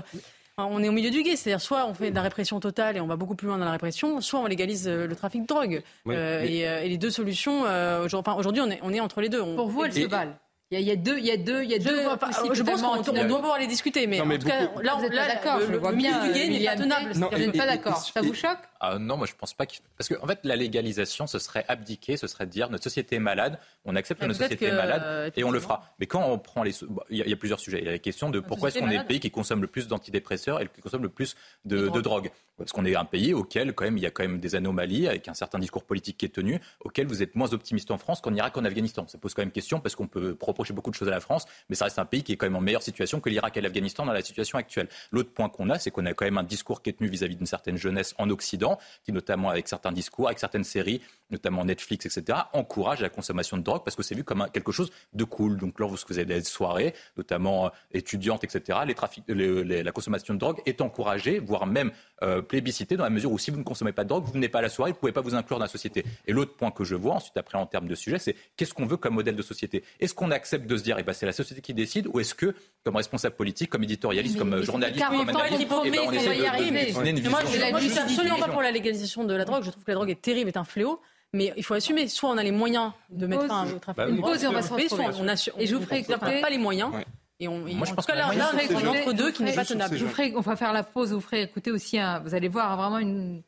on 0.58 0.84
est 0.84 0.90
au 0.90 0.92
milieu 0.92 1.10
du 1.10 1.24
guet, 1.24 1.36
c'est-à-dire 1.36 1.60
soit 1.62 1.88
on 1.88 1.94
fait 1.94 2.12
de 2.12 2.16
la 2.16 2.22
répression 2.22 2.60
totale 2.60 2.96
et 2.96 3.02
on 3.02 3.08
va 3.08 3.16
beaucoup 3.16 3.36
plus 3.36 3.48
loin 3.48 3.58
dans 3.58 3.66
la 3.66 3.72
répression, 3.72 4.22
soit 4.22 4.40
on 4.40 4.46
légalise 4.46 4.88
le 4.88 5.16
trafic 5.16 5.42
de 5.42 5.48
drogue. 5.48 5.82
Oui, 6.06 6.16
Euh, 6.16 6.42
mais- 6.44 6.52
et, 6.54 6.60
et 6.86 6.90
les 6.90 6.98
deux 6.98 7.10
solutions, 7.10 7.66
euh, 7.66 8.06
aujourd'hui, 8.06 8.62
enfin, 8.62 8.68
on 8.68 8.72
est, 8.72 8.80
on 8.84 8.94
est 8.94 9.00
entre 9.00 9.22
les 9.22 9.30
deux. 9.30 9.42
On- 9.42 9.56
Pour 9.56 9.70
vous, 9.70 9.84
elles 9.86 9.98
et- 9.98 10.04
se 10.04 10.08
valent. 10.08 10.38
Il 10.74 10.76
y, 10.76 10.78
a, 10.78 10.80
il 10.80 10.88
y 10.88 10.92
a 10.92 10.96
deux, 10.96 11.18
il 11.20 11.26
y 11.26 11.32
a 11.32 11.36
deux, 11.36 11.64
il 11.64 11.70
y 11.70 11.74
a 11.76 11.80
deux 11.80 12.02
je, 12.02 12.16
possibles. 12.16 12.56
je 12.56 12.64
pense 12.64 12.82
qu'on 12.82 12.98
on 12.98 13.28
doit 13.28 13.40
pouvoir 13.42 13.60
les 13.60 13.68
discuter, 13.68 14.08
mais, 14.08 14.20
Non, 14.20 14.26
mais 14.26 14.36
en 14.36 14.40
tout 14.40 14.48
cas, 14.48 14.70
là, 14.82 14.96
Vous 14.98 15.04
êtes 15.04 15.12
là, 15.14 15.26
pas 15.28 15.34
d'accord, 15.34 15.60
le, 15.60 15.66
je 15.66 15.72
le 15.74 15.96
bien, 15.96 16.26
du 16.26 16.32
guet 16.32 16.48
n'est 16.48 16.64
pas 16.64 16.76
tenable. 16.78 17.12
Vous 17.12 17.38
n'êtes 17.38 17.58
pas 17.58 17.66
d'accord. 17.66 18.02
et- 18.08 18.12
Ça 18.14 18.22
vous 18.22 18.32
et- 18.32 18.36
choque? 18.38 18.58
Ah 18.80 18.98
non, 18.98 19.18
moi 19.18 19.28
je 19.28 19.34
pense 19.38 19.54
pas 19.54 19.66
qu'il... 19.66 19.82
Parce 19.98 20.08
qu'en 20.08 20.24
en 20.24 20.28
fait, 20.28 20.40
la 20.44 20.56
légalisation, 20.56 21.28
ce 21.28 21.40
serait 21.40 21.66
abdiquer, 21.68 22.16
ce 22.18 22.26
serait 22.26 22.48
dire 22.48 22.70
notre 22.70 22.84
société 22.86 23.18
est 23.18 23.20
malade, 23.20 23.60
on 23.86 23.96
accepte 23.98 24.22
que 24.22 24.26
notre 24.26 24.40
société 24.40 24.66
que, 24.66 24.72
est 24.72 24.76
malade 24.76 25.04
euh, 25.06 25.30
et 25.36 25.44
on 25.44 25.52
le 25.52 25.60
fera. 25.60 25.84
Mais 26.00 26.08
quand 26.08 26.24
on 26.26 26.40
prend 26.40 26.64
les... 26.64 26.72
bon, 26.88 27.02
Il 27.10 27.18
y, 27.18 27.22
a- 27.22 27.26
il 27.26 27.30
y 27.30 27.34
a 27.34 27.38
plusieurs 27.38 27.60
sujets. 27.60 27.80
Il 27.80 27.86
y 27.86 27.90
a 27.90 27.92
la 27.92 28.00
question 28.00 28.30
de 28.30 28.40
pourquoi 28.40 28.70
est-ce 28.70 28.80
qu'on 28.80 28.90
est 28.90 28.98
le 28.98 29.04
pays 29.06 29.20
qui 29.20 29.30
consomme 29.30 29.62
le 29.62 29.68
plus 29.68 29.88
d'antidépresseurs 29.90 30.62
et 30.62 30.68
qui 30.74 30.82
consomme 30.82 31.04
le 31.04 31.10
plus 31.10 31.36
de, 31.66 31.76
De 31.78 31.82
de 31.84 31.90
drogue. 31.90 32.02
drogue. 32.02 32.32
Parce 32.62 32.72
qu'on 32.72 32.86
est 32.86 32.96
un 32.96 33.06
pays 33.06 33.34
auquel, 33.34 33.74
quand 33.74 33.86
même, 33.86 33.98
il 33.98 34.04
y 34.04 34.06
a 34.06 34.12
quand 34.12 34.24
même 34.24 34.40
des 34.40 34.56
anomalies 34.56 35.08
avec 35.08 35.28
un 35.28 35.34
certain 35.34 35.60
discours 35.60 35.84
politique 35.84 36.18
qui 36.18 36.26
est 36.26 36.30
tenu, 36.30 36.60
auquel 36.80 37.08
vous 37.08 37.24
êtes 37.24 37.36
moins 37.36 37.54
optimiste 37.54 37.92
en 37.92 37.98
France 37.98 38.22
qu'en 38.22 38.34
Irak, 38.34 38.54
qu'en 38.54 38.66
Afghanistan. 38.66 39.06
Ça 39.08 39.18
pose 39.18 39.34
quand 39.34 39.42
même 39.42 39.52
question 39.52 39.80
parce 39.80 39.96
qu'on 39.96 40.08
peut 40.08 40.38
reprocher 40.40 40.74
beaucoup 40.74 40.92
de 40.92 40.96
choses 40.96 41.08
à 41.08 41.12
la 41.12 41.20
France, 41.20 41.46
mais 41.70 41.76
ça 41.76 41.86
reste 41.86 42.00
un 42.00 42.06
pays 42.06 42.24
qui 42.24 42.34
est 42.34 42.38
quand 42.38 42.46
même 42.46 42.56
en 42.56 42.62
meilleure 42.62 42.84
situation 42.84 43.20
que 43.20 43.30
l'Irak 43.30 43.58
et 43.58 43.62
l'Afghanistan 43.62 44.06
dans 44.06 44.14
la 44.14 44.22
situation 44.22 44.58
actuelle. 44.58 44.88
L'autre 45.12 45.32
point 45.32 45.50
qu'on 45.50 45.70
a, 45.70 45.80
c'est 45.80 45.92
qu'on 45.92 46.06
a 46.06 46.14
quand 46.14 46.26
même 46.26 46.38
un 46.38 46.44
discours 46.44 46.82
qui 46.82 46.92
est 46.92 46.94
tenu 46.94 47.10
vis-à-vis 47.10 47.36
d'une 47.36 47.46
certaine 47.46 47.78
jeunesse 47.78 48.14
en 48.18 48.30
Occident, 48.30 48.78
qui 49.04 49.12
notamment 49.12 49.50
avec 49.50 49.68
certains 49.68 49.92
discours, 49.92 50.28
avec 50.28 50.40
certaines 50.40 50.64
séries, 50.64 51.02
notamment 51.32 51.66
Netflix, 51.66 52.06
etc., 52.06 52.40
encourage 52.54 53.02
la 53.02 53.10
consommation 53.10 53.58
de 53.58 53.64
drogue 53.64 53.84
parce 53.84 53.96
que 53.96 54.04
c'est 54.04 54.16
vu 54.16 54.24
comme 54.24 54.42
un- 54.42 54.48
quelque 54.50 54.72
chose 54.72 54.92
de 55.14 55.24
cool. 55.24 55.58
Donc 55.58 55.80
lorsque 55.80 56.10
vous 56.10 56.18
avez 56.20 56.26
des 56.26 56.44
soirées, 56.44 56.94
notamment 57.18 57.66
euh, 57.68 57.70
étudiantes, 57.94 58.44
etc., 58.44 58.80
les 58.86 58.94
trafics, 58.96 59.24
les- 59.28 59.64
les- 59.64 59.84
la 59.84 59.92
consommation 59.92 60.34
de 60.34 60.40
drogue 60.40 60.60
est 60.66 60.82
encouragée, 60.82 61.40
voire 61.40 61.66
même 61.66 61.92
euh, 62.24 62.42
plébiscitée 62.42 62.98
dans 62.98 63.04
la 63.04 63.10
mesure 63.10 63.32
où 63.32 63.40
si 63.40 63.50
vous 63.50 63.58
ne 63.58 63.64
consommez 63.64 63.92
pas 63.94 64.04
de 64.04 64.10
drogue, 64.10 64.24
vous 64.24 64.34
venez 64.34 64.50
pas 64.50 64.60
à 64.60 64.62
la 64.62 64.70
soirée, 64.70 64.92
vous 64.92 64.98
ne 64.98 65.00
pouvez 65.00 65.12
pas 65.12 65.22
vous 65.22 65.34
inclure 65.34 65.58
dans 65.58 65.66
la 65.66 65.70
société. 65.70 66.06
Et 66.28 66.34
l'autre 66.34 66.56
point 66.56 66.70
que 66.70 66.84
je 66.84 66.94
vois 66.96 67.16
ensuite 67.16 67.36
après 67.38 67.58
en 67.58 67.66
termes 67.66 67.88
de 67.88 67.96
sujet, 67.96 68.20
c'est 68.20 68.36
qu'est-ce 68.58 68.74
qu'on 68.74 68.86
veut 68.86 68.98
comme 68.98 69.16
modèle 69.16 69.36
de 69.36 69.42
société? 69.42 69.84
Est-ce 70.00 70.14
qu'on 70.14 70.30
accepte 70.32 70.68
de 70.68 70.78
se 70.78 70.84
dire, 70.84 70.98
eh 71.00 71.04
ben, 71.04 71.14
c'est 71.14 71.26
la 71.26 71.32
société 71.32 71.62
qui 71.62 71.74
décide, 71.74 72.08
ou 72.14 72.20
est-ce 72.20 72.36
que, 72.36 72.54
comme 72.84 72.96
responsable 72.96 73.36
politique, 73.36 73.70
comme 73.72 73.84
éditorialiste, 73.84 74.36
Mais- 74.36 74.40
comme 74.40 74.50
mais 74.52 74.56
euh, 74.58 74.64
journaliste, 74.64 75.00
40 75.00 75.26
comme 75.26 75.30
analyste, 75.38 75.62
eh 75.86 75.90
ben, 75.92 76.00
on 76.06 76.12
essaie 76.12 76.28
va 76.28 76.36
y 76.36 76.38
de- 76.40 76.44
de 76.64 76.68
une 76.68 77.22
Mais 77.24 77.30
moi, 77.30 77.40
je, 77.46 77.48
je 77.52 77.90
suis 77.90 78.00
absolument 78.00 78.38
pas 78.38 78.48
pour 78.50 78.62
la 78.62 78.72
légalisation 78.72 79.24
de 79.24 79.34
la 79.34 79.46
drogue. 79.46 79.64
Je 79.64 79.72
trouve 79.72 79.84
que 79.84 79.92
la 79.92 79.96
drogue 79.96 80.10
est 80.10 80.22
terrible, 80.22 80.50
est 80.50 80.58
un 80.58 80.64
fléau. 80.64 81.02
Mais 81.34 81.54
il 81.56 81.64
faut 81.64 81.74
assumer. 81.74 82.08
Soit 82.08 82.30
on 82.30 82.38
a 82.38 82.44
les 82.44 82.52
moyens 82.52 82.92
de 83.10 83.26
mettre 83.26 83.48
fin 83.48 83.66
au 83.72 83.80
trafic 83.80 84.04
drogue, 84.16 84.22
Pause 84.34 84.44
et 84.44 84.48
on 84.48 84.52
va 84.52 84.62
se 84.62 84.68
soit 84.68 84.78
retrouver. 84.78 85.06
on 85.20 85.28
assure. 85.28 85.54
Et 85.58 85.66
je 85.68 85.76
vous 85.76 85.82
ferai 85.84 86.04
on 86.08 86.12
n'a 86.12 86.16
écouter- 86.18 86.42
pas 86.42 86.50
les 86.50 86.58
moyens. 86.58 86.92
Et 87.40 87.48
on, 87.48 87.58
Moi, 87.60 87.88
je 87.88 87.92
en 87.94 87.96
pense 87.96 88.06
que 88.06 88.12
là, 88.12 88.30
on 88.30 88.60
ces 88.60 88.76
entre 88.76 89.14
deux 89.14 89.32
qui 89.32 89.42
n'est 89.44 89.54
pas 89.56 89.66
tenable. 89.66 89.98
Je 89.98 90.06
vous 90.06 90.12
ferai, 90.12 90.34
on 90.36 90.42
va 90.42 90.56
faire 90.56 90.74
la 90.74 90.84
pause, 90.84 91.12
vous 91.12 91.22
ferez 91.22 91.42
écouter 91.42 91.72
aussi, 91.72 91.98
un, 91.98 92.20
vous 92.20 92.36
allez 92.36 92.50
voir 92.50 92.78
vraiment 92.78 93.00
une, 93.00 93.42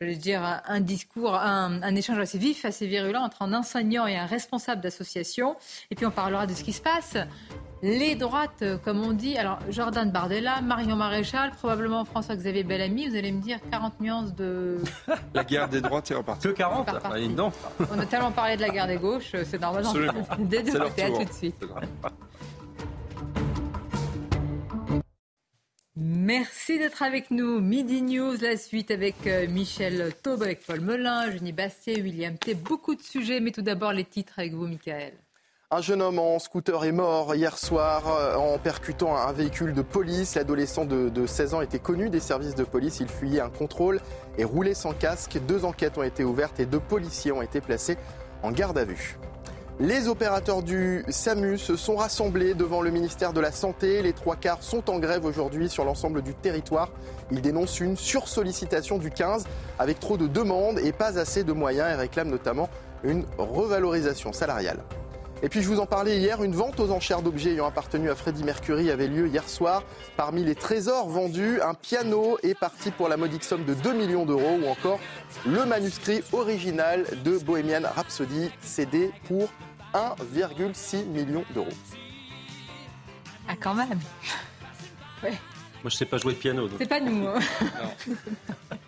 j'allais 0.00 0.14
dire, 0.16 0.42
un, 0.42 0.62
un 0.66 0.80
discours, 0.80 1.34
un, 1.34 1.82
un 1.82 1.94
échange 1.94 2.18
assez 2.18 2.38
vif, 2.38 2.64
assez 2.64 2.86
virulent 2.86 3.20
entre 3.22 3.42
un 3.42 3.52
enseignant 3.52 4.06
et 4.06 4.16
un 4.16 4.24
responsable 4.24 4.80
d'association. 4.80 5.56
Et 5.90 5.94
puis 5.94 6.06
on 6.06 6.10
parlera 6.10 6.46
de 6.46 6.54
ce 6.54 6.64
qui 6.64 6.72
se 6.72 6.80
passe. 6.80 7.18
Les 7.82 8.14
droites, 8.14 8.62
euh, 8.62 8.78
comme 8.78 9.00
on 9.02 9.12
dit, 9.12 9.36
alors 9.36 9.58
Jordan 9.68 10.10
Bardella, 10.10 10.62
Marion 10.62 10.96
Maréchal, 10.96 11.50
probablement 11.50 12.04
François-Xavier 12.04 12.64
Bellamy, 12.64 13.08
vous 13.08 13.16
allez 13.16 13.30
me 13.30 13.42
dire 13.42 13.58
40 13.70 14.00
nuances 14.00 14.34
de... 14.34 14.78
La 15.34 15.44
guerre 15.44 15.68
des 15.68 15.80
droites 15.80 16.10
est 16.10 16.14
repartie. 16.14 16.48
Que 16.48 16.52
40 16.52 16.86
Par 16.86 17.00
parti. 17.00 17.26
Ah, 17.30 17.36
donc. 17.36 17.52
On 17.94 17.98
a 17.98 18.06
tellement 18.06 18.32
parlé 18.32 18.56
de 18.56 18.62
la 18.62 18.70
guerre 18.70 18.86
des 18.86 18.96
gauches, 18.96 19.32
euh, 19.34 19.44
c'est 19.46 19.60
normal. 19.60 19.84
Absolument. 19.84 20.26
Des 20.38 20.62
deux 20.62 20.78
côtés, 20.78 21.02
à 21.02 21.10
tout 21.10 21.24
de 21.24 21.32
suite. 21.32 21.64
Merci 25.96 26.78
d'être 26.78 27.02
avec 27.02 27.30
nous. 27.30 27.60
Midi 27.60 28.02
News, 28.02 28.36
la 28.40 28.56
suite 28.56 28.90
avec 28.90 29.26
euh, 29.26 29.46
Michel 29.46 30.12
Taube, 30.22 30.42
avec 30.42 30.64
Paul 30.66 30.80
Melun, 30.80 31.30
Jenny 31.30 31.52
Bastier, 31.52 32.00
William 32.00 32.36
T. 32.38 32.54
Beaucoup 32.54 32.94
de 32.94 33.02
sujets, 33.02 33.40
mais 33.40 33.52
tout 33.52 33.62
d'abord 33.62 33.92
les 33.92 34.04
titres 34.04 34.38
avec 34.38 34.54
vous, 34.54 34.66
Michael. 34.66 35.12
Un 35.76 35.80
jeune 35.80 36.02
homme 36.02 36.20
en 36.20 36.38
scooter 36.38 36.84
est 36.84 36.92
mort 36.92 37.34
hier 37.34 37.58
soir 37.58 38.04
euh, 38.06 38.36
en 38.36 38.58
percutant 38.58 39.16
un 39.16 39.32
véhicule 39.32 39.74
de 39.74 39.82
police. 39.82 40.36
L'adolescent 40.36 40.84
de, 40.84 41.08
de 41.08 41.26
16 41.26 41.54
ans 41.54 41.62
était 41.62 41.80
connu 41.80 42.10
des 42.10 42.20
services 42.20 42.54
de 42.54 42.62
police. 42.62 43.00
Il 43.00 43.08
fuyait 43.08 43.40
un 43.40 43.50
contrôle 43.50 44.00
et 44.38 44.44
roulait 44.44 44.74
sans 44.74 44.92
casque. 44.92 45.36
Deux 45.48 45.64
enquêtes 45.64 45.98
ont 45.98 46.04
été 46.04 46.22
ouvertes 46.22 46.60
et 46.60 46.64
deux 46.64 46.78
policiers 46.78 47.32
ont 47.32 47.42
été 47.42 47.60
placés 47.60 47.98
en 48.44 48.52
garde 48.52 48.78
à 48.78 48.84
vue. 48.84 49.18
Les 49.80 50.06
opérateurs 50.06 50.62
du 50.62 51.04
SAMU 51.08 51.58
se 51.58 51.74
sont 51.74 51.96
rassemblés 51.96 52.54
devant 52.54 52.80
le 52.80 52.92
ministère 52.92 53.32
de 53.32 53.40
la 53.40 53.50
Santé. 53.50 54.00
Les 54.00 54.12
trois 54.12 54.36
quarts 54.36 54.62
sont 54.62 54.88
en 54.88 55.00
grève 55.00 55.24
aujourd'hui 55.24 55.68
sur 55.68 55.84
l'ensemble 55.84 56.22
du 56.22 56.34
territoire. 56.34 56.92
Ils 57.32 57.42
dénoncent 57.42 57.80
une 57.80 57.96
sursollicitation 57.96 58.98
du 58.98 59.10
15 59.10 59.44
avec 59.80 59.98
trop 59.98 60.18
de 60.18 60.28
demandes 60.28 60.78
et 60.78 60.92
pas 60.92 61.18
assez 61.18 61.42
de 61.42 61.52
moyens 61.52 61.90
et 61.90 61.96
réclament 61.96 62.30
notamment 62.30 62.68
une 63.02 63.24
revalorisation 63.38 64.32
salariale. 64.32 64.78
Et 65.44 65.50
puis 65.50 65.60
je 65.60 65.68
vous 65.68 65.78
en 65.78 65.84
parlais 65.84 66.16
hier, 66.16 66.42
une 66.42 66.54
vente 66.54 66.80
aux 66.80 66.90
enchères 66.90 67.20
d'objets 67.20 67.50
ayant 67.50 67.66
appartenu 67.66 68.08
à 68.08 68.14
Freddie 68.14 68.44
Mercury 68.44 68.90
avait 68.90 69.08
lieu 69.08 69.28
hier 69.28 69.46
soir. 69.46 69.82
Parmi 70.16 70.42
les 70.42 70.54
trésors 70.54 71.10
vendus, 71.10 71.60
un 71.60 71.74
piano 71.74 72.38
est 72.42 72.58
parti 72.58 72.90
pour 72.90 73.10
la 73.10 73.18
modique 73.18 73.44
somme 73.44 73.66
de 73.66 73.74
2 73.74 73.92
millions 73.92 74.24
d'euros 74.24 74.58
ou 74.62 74.66
encore 74.66 74.98
le 75.44 75.66
manuscrit 75.66 76.22
original 76.32 77.04
de 77.24 77.36
Bohemian 77.36 77.82
Rhapsody 77.94 78.50
cédé 78.62 79.10
pour 79.28 79.50
1,6 79.92 81.04
million 81.08 81.44
d'euros. 81.52 81.68
Ah, 83.46 83.52
quand 83.60 83.74
même. 83.74 84.00
Ouais. 85.22 85.34
je 85.82 85.84
ne 85.84 85.90
sais 85.90 86.06
pas 86.06 86.16
jouer 86.16 86.32
de 86.32 86.38
piano. 86.38 86.70
C'est 86.78 86.88
pas 86.88 87.00
nous. 87.00 87.28
Hein. 87.28 87.38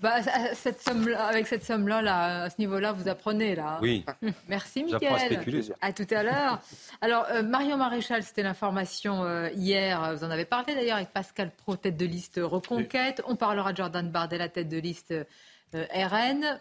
Bah, 0.00 0.22
cette 0.54 0.80
somme 0.80 1.08
avec 1.14 1.46
cette 1.46 1.64
somme-là, 1.64 2.00
là, 2.00 2.42
à 2.44 2.50
ce 2.50 2.56
niveau-là, 2.58 2.92
vous 2.92 3.08
apprenez 3.08 3.54
là. 3.54 3.78
Oui. 3.82 4.04
Merci, 4.48 4.82
Mickaël. 4.82 5.14
à 5.14 5.18
spéculer. 5.18 5.62
À 5.80 5.92
tout 5.92 6.06
à 6.10 6.22
l'heure. 6.22 6.60
Alors, 7.02 7.26
euh, 7.30 7.42
Marion 7.42 7.76
Maréchal, 7.76 8.22
c'était 8.22 8.42
l'information 8.42 9.24
euh, 9.24 9.50
hier. 9.54 10.14
Vous 10.16 10.24
en 10.24 10.30
avez 10.30 10.46
parlé 10.46 10.74
d'ailleurs 10.74 10.96
avec 10.96 11.10
Pascal 11.10 11.50
Pro, 11.50 11.76
tête 11.76 11.98
de 11.98 12.06
liste 12.06 12.40
Reconquête. 12.42 13.22
On 13.26 13.36
parlera 13.36 13.72
de 13.72 13.76
Jordan 13.76 14.10
Bardella, 14.10 14.48
tête 14.48 14.68
de 14.68 14.78
liste 14.78 15.12
euh, 15.12 15.84
RN. 15.94 16.60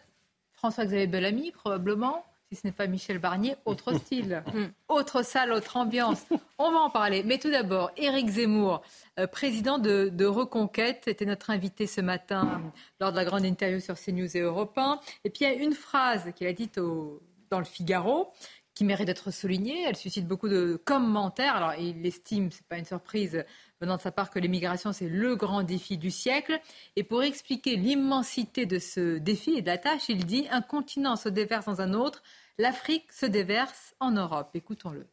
François-Xavier 0.54 1.08
Bellamy, 1.08 1.52
probablement 1.52 2.26
si 2.50 2.56
ce 2.56 2.66
n'est 2.66 2.74
pas 2.74 2.88
Michel 2.88 3.20
Barnier, 3.20 3.56
autre 3.66 3.94
style, 3.98 4.44
hmm. 4.54 4.66
autre 4.88 5.24
salle, 5.24 5.52
autre 5.52 5.78
ambiance. 5.78 6.26
On 6.58 6.72
va 6.72 6.80
en 6.80 6.90
parler. 6.90 7.24
Mais 7.24 7.38
tout 7.38 7.52
d'abord, 7.52 7.92
Éric 7.98 8.30
Zemmour, 8.30 8.82
euh, 9.20 9.28
président 9.28 9.78
de, 9.78 10.26
Reconquête, 10.26 11.08
était 11.08 11.26
notre 11.26 11.50
invité 11.50 11.88
ce 11.88 12.02
matin 12.02 12.62
lors 13.00 13.12
de 13.12 13.18
la 13.18 13.26
grande 13.26 13.46
interview 13.46 13.80
sur 13.80 13.96
CNews 13.96 14.36
et 14.36 14.42
Europe 14.42 14.78
1. 14.78 15.00
Et 15.24 15.30
puis 15.30 15.46
il 15.46 15.50
y 15.50 15.52
a 15.52 15.54
une 15.54 15.74
phrase 15.74 16.32
qu'il 16.36 16.48
a 16.48 16.54
dite 16.54 16.80
dans 16.80 17.60
le 17.60 17.66
Figaro 17.66 18.32
qui 18.74 18.86
mérite 18.86 19.08
d'être 19.08 19.32
soulignée. 19.32 19.84
Elle 19.88 19.96
suscite 19.96 20.28
beaucoup 20.28 20.48
de 20.48 20.82
commentaires. 20.86 21.56
Alors 21.56 21.74
il 21.76 22.06
estime, 22.06 22.52
ce 22.52 22.58
n'est 22.58 22.68
pas 22.70 22.78
une 22.78 22.86
surprise, 22.86 23.44
venant 23.82 23.98
de 23.98 24.02
sa 24.02 24.12
part 24.12 24.30
que 24.30 24.40
l'immigration, 24.40 24.92
c'est 24.92 25.10
le 25.10 25.36
grand 25.36 25.64
défi 25.64 25.98
du 25.98 26.12
siècle. 26.12 26.60
Et 26.96 27.04
pour 27.04 27.24
expliquer 27.24 27.76
l'immensité 27.76 28.66
de 28.66 28.80
ce 28.80 29.18
défi 29.18 29.52
et 29.52 29.62
de 29.62 29.68
la 29.68 29.78
tâche, 29.78 30.10
il 30.10 30.26
dit 30.26 30.48
un 30.52 30.62
continent 30.62 31.16
se 31.16 31.30
déverse 31.30 31.66
dans 31.66 31.82
un 31.82 31.94
autre, 31.94 32.22
l'Afrique 32.58 33.12
se 33.12 33.26
déverse 33.26 33.96
en 34.00 34.12
Europe. 34.12 34.50
Écoutons-le. 34.54 35.08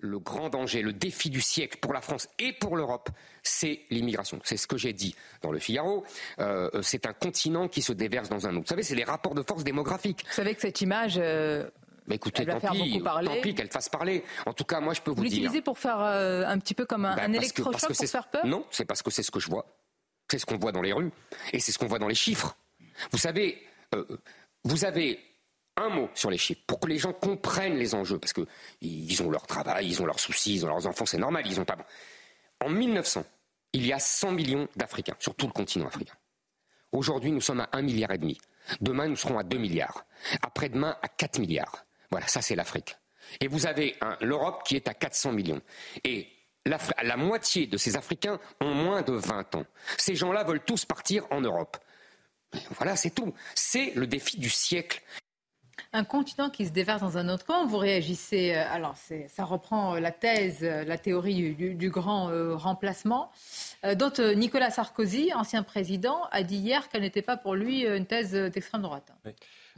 Le 0.00 0.20
grand 0.20 0.48
danger, 0.48 0.82
le 0.82 0.92
défi 0.92 1.28
du 1.28 1.40
siècle 1.40 1.78
pour 1.80 1.92
la 1.92 2.00
France 2.00 2.28
et 2.38 2.52
pour 2.52 2.76
l'Europe, 2.76 3.10
c'est 3.42 3.80
l'immigration. 3.90 4.38
C'est 4.44 4.56
ce 4.56 4.68
que 4.68 4.76
j'ai 4.76 4.92
dit 4.92 5.16
dans 5.42 5.50
le 5.50 5.58
Figaro. 5.58 6.04
Euh, 6.38 6.70
c'est 6.82 7.04
un 7.06 7.12
continent 7.12 7.66
qui 7.66 7.82
se 7.82 7.92
déverse 7.92 8.28
dans 8.28 8.46
un 8.46 8.50
autre. 8.50 8.60
Vous 8.60 8.68
savez, 8.68 8.84
c'est 8.84 8.94
les 8.94 9.02
rapports 9.02 9.34
de 9.34 9.42
force 9.42 9.64
démographiques. 9.64 10.24
Vous 10.28 10.34
savez 10.34 10.54
que 10.54 10.60
cette 10.60 10.80
image, 10.82 11.14
euh, 11.18 11.68
mais 12.08 12.16
écoutez, 12.16 12.46
tant 12.46 12.58
pis, 12.58 13.02
tant 13.02 13.40
pis 13.42 13.54
qu'elle 13.54 13.70
fasse 13.70 13.88
parler. 13.88 14.24
En 14.46 14.52
tout 14.52 14.64
cas, 14.64 14.80
moi, 14.80 14.94
je 14.94 15.00
peux 15.00 15.10
vous, 15.10 15.18
vous 15.18 15.22
dire. 15.24 15.30
Vous 15.30 15.36
l'utilisez 15.36 15.62
pour 15.62 15.78
faire 15.78 16.00
euh, 16.00 16.44
un 16.46 16.58
petit 16.58 16.74
peu 16.74 16.86
comme 16.86 17.04
un, 17.04 17.16
ben, 17.16 17.34
électrochoc 17.34 17.94
pour 17.94 17.96
faire 17.96 18.28
peur 18.28 18.46
Non, 18.46 18.64
c'est 18.70 18.84
parce 18.84 19.02
que 19.02 19.10
c'est 19.10 19.22
ce 19.22 19.30
que 19.30 19.40
je 19.40 19.48
vois. 19.48 19.66
C'est 20.30 20.38
ce 20.38 20.46
qu'on 20.46 20.58
voit 20.58 20.72
dans 20.72 20.82
les 20.82 20.92
rues 20.92 21.10
et 21.52 21.60
c'est 21.60 21.72
ce 21.72 21.78
qu'on 21.78 21.86
voit 21.86 21.98
dans 21.98 22.08
les 22.08 22.14
chiffres. 22.14 22.56
Vous 23.12 23.18
savez, 23.18 23.62
euh, 23.94 24.04
vous 24.64 24.84
avez 24.84 25.20
un 25.76 25.88
mot 25.90 26.08
sur 26.14 26.30
les 26.30 26.38
chiffres 26.38 26.60
pour 26.66 26.80
que 26.80 26.88
les 26.88 26.98
gens 26.98 27.12
comprennent 27.12 27.76
les 27.76 27.94
enjeux 27.94 28.18
parce 28.18 28.32
que 28.32 28.46
ils 28.80 29.22
ont 29.22 29.30
leur 29.30 29.46
travail, 29.46 29.86
ils 29.88 30.02
ont 30.02 30.06
leurs 30.06 30.20
soucis, 30.20 30.54
ils 30.54 30.64
ont 30.64 30.68
leurs 30.68 30.86
enfants, 30.86 31.06
c'est 31.06 31.18
normal, 31.18 31.44
ils 31.46 31.60
ont 31.60 31.64
pas. 31.64 31.78
En 32.64 32.68
1900, 32.68 33.24
il 33.72 33.86
y 33.86 33.92
a 33.92 33.98
100 33.98 34.32
millions 34.32 34.68
d'Africains 34.76 35.16
sur 35.18 35.34
tout 35.34 35.46
le 35.46 35.52
continent 35.52 35.86
africain. 35.86 36.14
Aujourd'hui, 36.92 37.30
nous 37.30 37.40
sommes 37.40 37.60
à 37.60 37.68
1 37.72 37.82
milliard 37.82 38.10
et 38.10 38.18
demi. 38.18 38.38
Demain, 38.80 39.08
nous 39.08 39.16
serons 39.16 39.38
à 39.38 39.42
2 39.42 39.58
milliards. 39.58 40.04
Après-demain, 40.42 40.96
à 41.02 41.08
4 41.08 41.38
milliards. 41.38 41.84
Voilà, 42.10 42.26
ça 42.26 42.40
c'est 42.40 42.54
l'Afrique. 42.54 42.96
Et 43.40 43.48
vous 43.48 43.66
avez 43.66 43.96
l'Europe 44.20 44.62
qui 44.64 44.76
est 44.76 44.88
à 44.88 44.94
400 44.94 45.32
millions. 45.32 45.60
Et 46.04 46.28
la 46.64 47.16
moitié 47.16 47.66
de 47.66 47.76
ces 47.76 47.96
Africains 47.96 48.38
ont 48.60 48.74
moins 48.74 49.02
de 49.02 49.12
20 49.12 49.54
ans. 49.56 49.64
Ces 49.96 50.14
gens-là 50.14 50.44
veulent 50.44 50.64
tous 50.64 50.84
partir 50.84 51.26
en 51.30 51.40
Europe. 51.40 51.76
Voilà, 52.70 52.96
c'est 52.96 53.10
tout. 53.10 53.34
C'est 53.54 53.92
le 53.94 54.06
défi 54.06 54.38
du 54.38 54.50
siècle. 54.50 55.02
Un 55.92 56.04
continent 56.04 56.50
qui 56.50 56.66
se 56.66 56.72
déverse 56.72 57.00
dans 57.00 57.16
un 57.16 57.28
autre. 57.28 57.44
Comment 57.46 57.66
vous 57.66 57.78
réagissez 57.78 58.54
euh, 58.54 58.64
Alors, 58.70 58.96
ça 59.28 59.44
reprend 59.44 59.94
euh, 59.94 60.00
la 60.00 60.10
thèse, 60.10 60.58
euh, 60.62 60.84
la 60.84 60.98
théorie 60.98 61.54
du, 61.54 61.90
grand 61.90 62.30
remplacement, 62.56 63.30
dont 63.96 64.12
Nicolas 64.34 64.70
Sarkozy, 64.70 65.32
ancien 65.34 65.62
président, 65.62 66.24
a 66.30 66.42
dit 66.42 66.56
hier 66.56 66.88
qu'elle 66.88 67.02
n'était 67.02 67.22
pas 67.22 67.36
pour 67.36 67.54
lui 67.54 67.86
une 67.86 68.06
thèse 68.06 68.32
d'extrême 68.32 68.82
droite. 68.82 69.12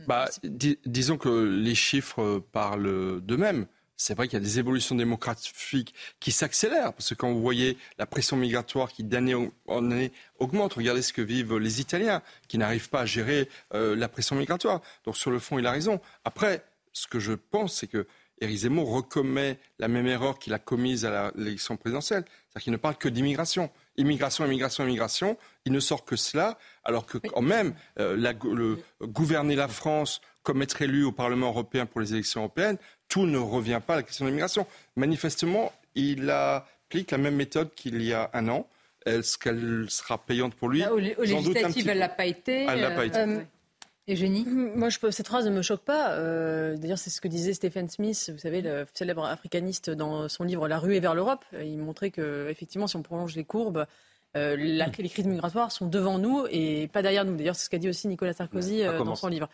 Bah, 0.07 0.29
disons 0.43 1.17
que 1.17 1.29
les 1.29 1.75
chiffres 1.75 2.43
parlent 2.53 3.21
d'eux-mêmes. 3.21 3.67
C'est 3.97 4.15
vrai 4.15 4.29
qu'il 4.29 4.39
y 4.39 4.43
a 4.43 4.45
des 4.45 4.59
évolutions 4.59 4.95
démographiques 4.95 5.95
qui 6.21 6.33
s'accélèrent, 6.33 6.95
parce 6.95 7.11
que 7.11 7.15
quand 7.15 7.31
vous 7.31 7.43
voyez 7.43 7.77
la 7.99 8.07
pression 8.07 8.35
migratoire 8.35 8.91
qui 8.91 9.05
d'année 9.05 9.35
en 9.35 9.91
année 9.91 10.11
augmente, 10.39 10.73
regardez 10.73 11.03
ce 11.03 11.13
que 11.13 11.21
vivent 11.21 11.59
les 11.59 11.83
Italiens, 11.83 12.23
qui 12.49 12.57
n'arrivent 12.57 12.89
pas 12.89 13.03
à 13.03 13.07
gérer 13.07 13.51
euh, 13.75 13.95
la 13.95 14.09
pression 14.09 14.37
migratoire. 14.37 14.81
Donc 15.05 15.19
sur 15.19 15.31
le 15.31 15.39
fond, 15.39 15.59
il 15.59 15.67
a 15.67 15.71
raison. 15.71 16.01
Après, 16.25 16.65
ce 16.95 17.07
que 17.09 17.21
je 17.21 17.35
pense, 17.35 17.75
c'est 17.75 17.89
que 17.89 18.07
Éric 18.41 18.61
Zemmour 18.61 18.91
recommet 18.91 19.59
la 19.79 19.89
même 19.89 20.07
erreur 20.07 20.39
qu'il 20.39 20.55
a 20.55 20.59
commise 20.59 21.05
à 21.05 21.31
l'élection 21.35 21.77
présidentielle. 21.77 22.25
C'est-à-dire 22.25 22.65
qu'il 22.65 22.73
ne 22.73 22.79
parle 22.79 22.97
que 22.97 23.09
d'immigration. 23.09 23.71
Immigration, 24.01 24.45
immigration, 24.47 24.85
immigration. 24.85 25.37
Il 25.67 25.73
ne 25.73 25.81
sort 25.81 26.05
que 26.05 26.17
cela, 26.17 26.59
alors 26.85 27.07
que 27.07 27.19
quand 27.19 27.43
même, 27.43 27.75
euh, 27.99 28.17
le, 28.17 28.79
gouverner 29.03 29.55
la 29.55 29.69
France 29.69 30.21
comme 30.43 30.63
être 30.63 30.81
élu 30.81 31.05
au 31.05 31.13
Parlement 31.13 31.49
européen 31.49 31.85
pour 31.85 32.01
les 32.01 32.15
élections 32.15 32.41
européennes, 32.41 32.79
tout 33.09 33.27
ne 33.27 33.39
revient 33.39 33.81
pas 33.87 33.95
à 33.95 33.97
la 33.97 34.03
question 34.03 34.25
de 34.25 34.31
l'immigration. 34.31 34.67
Manifestement, 34.97 35.73
il 35.95 36.31
applique 36.31 37.11
la 37.11 37.19
même 37.19 37.37
méthode 37.37 37.75
qu'il 37.75 38.03
y 38.03 38.15
a 38.15 38.31
un 38.33 38.49
an. 38.49 38.67
Est-ce 39.05 39.37
qu'elle 39.37 39.87
sera 39.89 40.19
payante 40.19 40.55
pour 40.55 40.69
lui? 40.69 40.85
Aux, 40.87 40.99
législatives, 40.99 41.89
elle 41.89 41.97
ne 41.97 42.01
l'a 42.01 42.09
pas 42.09 42.27
été. 42.27 42.67
Elle 42.69 42.81
l'a 42.81 42.91
pas 42.91 43.05
été. 43.05 43.19
Euh, 43.19 43.41
Eugénie 44.11 44.45
Moi, 44.47 44.89
je 44.89 44.99
cette 45.11 45.27
phrase 45.27 45.47
ne 45.47 45.51
me 45.51 45.63
choque 45.63 45.83
pas. 45.83 46.13
Euh, 46.13 46.77
d'ailleurs, 46.77 46.99
c'est 46.99 47.11
ce 47.11 47.21
que 47.21 47.29
disait 47.29 47.55
Stephen 47.55 47.89
Smith, 47.89 48.31
vous 48.33 48.39
savez, 48.39 48.61
le 48.61 48.87
célèbre 48.95 49.25
africaniste, 49.25 49.91
dans 49.91 50.29
son 50.29 50.45
livre 50.45 50.69
La 50.69 50.79
rue 50.79 50.97
est 50.97 51.01
vers 51.01 51.15
l'Europe. 51.15 51.45
Il 51.61 51.79
montrait 51.79 52.11
que, 52.11 52.49
effectivement, 52.49 52.87
si 52.87 52.97
on 52.97 53.03
prolonge 53.03 53.37
les 53.37 53.45
courbes, 53.45 53.87
euh, 54.37 54.57
les 54.57 55.09
crises 55.09 55.27
migratoires 55.27 55.73
sont 55.73 55.87
devant 55.87 56.19
nous 56.19 56.45
et 56.51 56.89
pas 56.89 57.03
derrière 57.03 57.25
nous. 57.25 57.37
D'ailleurs, 57.37 57.57
c'est 57.57 57.65
ce 57.65 57.71
qu'a 57.71 57.79
dit 57.79 57.89
aussi 57.89 58.09
Nicolas 58.09 58.33
Sarkozy 58.33 58.85
euh, 58.85 59.03
dans 59.03 59.17
son 59.17 59.29
livre. 59.29 59.49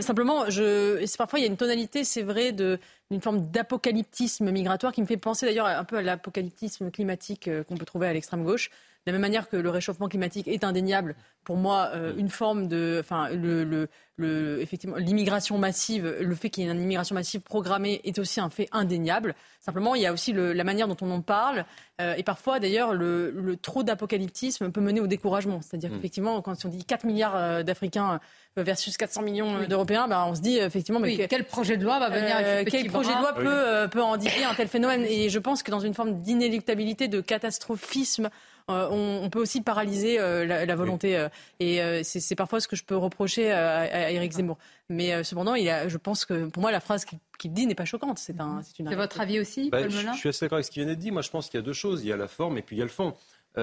simplement, 0.00 0.48
je, 0.48 1.16
parfois, 1.16 1.38
il 1.38 1.42
y 1.42 1.46
a 1.46 1.48
une 1.48 1.56
tonalité, 1.56 2.04
c'est 2.04 2.22
vrai, 2.22 2.52
d'une 2.52 3.20
forme 3.20 3.50
d'apocalyptisme 3.50 4.50
migratoire 4.50 4.92
qui 4.92 5.00
me 5.00 5.06
fait 5.06 5.16
penser 5.16 5.46
d'ailleurs 5.46 5.66
un 5.66 5.84
peu 5.84 5.98
à 5.98 6.02
l'apocalyptisme 6.02 6.90
climatique 6.90 7.50
qu'on 7.68 7.76
peut 7.76 7.86
trouver 7.86 8.08
à 8.08 8.12
l'extrême 8.12 8.44
gauche. 8.44 8.70
De 9.06 9.12
la 9.12 9.18
même 9.18 9.22
manière 9.22 9.48
que 9.48 9.56
le 9.56 9.70
réchauffement 9.70 10.08
climatique 10.08 10.48
est 10.48 10.64
indéniable, 10.64 11.14
pour 11.44 11.56
moi, 11.56 11.90
euh, 11.94 12.12
une 12.16 12.28
forme 12.28 12.66
de, 12.66 12.98
enfin, 13.00 13.28
le, 13.30 13.62
le, 13.62 13.88
le 14.16 14.60
effectivement, 14.60 14.96
l'immigration 14.96 15.58
massive, 15.58 16.16
le 16.20 16.34
fait 16.34 16.50
qu'il 16.50 16.64
y 16.64 16.66
ait 16.66 16.72
une 16.72 16.80
immigration 16.80 17.14
massive 17.14 17.40
programmée 17.40 18.00
est 18.02 18.18
aussi 18.18 18.40
un 18.40 18.50
fait 18.50 18.68
indéniable. 18.72 19.36
Simplement, 19.60 19.94
il 19.94 20.02
y 20.02 20.06
a 20.06 20.12
aussi 20.12 20.32
la 20.32 20.64
manière 20.64 20.88
dont 20.88 20.96
on 21.02 21.10
en 21.12 21.20
parle, 21.20 21.64
euh, 22.00 22.14
et 22.16 22.22
parfois, 22.22 22.58
d'ailleurs, 22.58 22.94
le, 22.94 23.30
le 23.30 23.56
trop 23.56 23.82
d'apocalyptisme 23.82 24.70
peut 24.70 24.80
mener 24.80 25.00
au 25.00 25.06
découragement. 25.06 25.60
C'est-à-dire 25.62 25.90
mm. 25.90 25.94
qu'effectivement, 25.94 26.42
quand 26.42 26.64
on 26.64 26.68
dit 26.68 26.84
4 26.84 27.04
milliards 27.04 27.36
euh, 27.36 27.62
d'Africains 27.62 28.20
versus 28.56 28.96
400 28.96 29.22
millions 29.22 29.68
d'Européens, 29.68 30.08
bah, 30.08 30.24
on 30.26 30.34
se 30.34 30.40
dit 30.40 30.56
effectivement, 30.56 31.00
mais 31.00 31.28
quel 31.28 31.44
projet 31.44 31.76
de 31.76 31.84
loi 31.84 31.98
va 31.98 32.08
venir 32.08 32.36
euh, 32.40 32.64
Quel 32.66 32.88
projet 32.88 33.14
de 33.14 33.20
loi 33.20 33.34
peut, 33.34 33.88
peut 33.90 34.02
endiguer 34.02 34.44
un 34.44 34.54
tel 34.54 34.68
phénomène? 34.68 35.04
Et 35.04 35.28
je 35.28 35.38
pense 35.38 35.62
que 35.62 35.70
dans 35.70 35.80
une 35.80 35.94
forme 35.94 36.22
d'inéluctabilité, 36.22 37.06
de 37.08 37.20
catastrophisme, 37.20 38.30
euh, 38.68 38.88
on, 38.90 39.30
peut 39.30 39.40
aussi 39.40 39.60
paralyser 39.60 40.18
euh, 40.18 40.44
la, 40.44 40.74
volonté. 40.74 41.16
Euh, 41.16 41.28
et 41.60 42.02
c'est 42.02 42.34
parfois 42.34 42.60
ce 42.60 42.66
que 42.66 42.74
je 42.74 42.84
peux 42.84 42.96
reprocher 42.96 43.52
à, 43.52 44.10
Éric 44.10 44.32
Zemmour. 44.32 44.58
Mais 44.88 45.22
cependant, 45.24 45.54
il 45.54 45.68
a, 45.68 45.88
je 45.88 45.96
pense 45.98 46.24
que 46.24 46.46
pour 46.46 46.60
moi, 46.60 46.72
la 46.72 46.80
phrase 46.80 47.04
qu'il 47.38 47.52
dit 47.52 47.66
n'est 47.66 47.74
pas 47.74 47.84
choquante. 47.84 48.18
C'est 48.18 48.40
un, 48.40 48.62
une. 48.78 48.88
C'est 48.88 48.96
votre 48.96 49.20
avis 49.20 49.40
aussi, 49.40 49.70
bah, 49.70 49.88
Je 49.88 50.12
suis 50.14 50.28
assez 50.28 50.44
d'accord 50.44 50.56
avec 50.56 50.66
ce 50.66 50.70
qui 50.70 50.80
vient 50.80 50.88
d'être 50.88 50.98
dit. 50.98 51.10
Moi, 51.10 51.22
je 51.22 51.30
pense 51.30 51.48
qu'il 51.48 51.58
y 51.58 51.62
a 51.62 51.66
deux 51.66 51.72
choses. 51.72 52.02
Il 52.02 52.08
y 52.08 52.12
a 52.12 52.16
la 52.16 52.28
forme 52.28 52.58
et 52.58 52.62
puis 52.62 52.76
il 52.76 52.78
y 52.80 52.82
a 52.82 52.86
le 52.86 52.90
fond. 52.90 53.14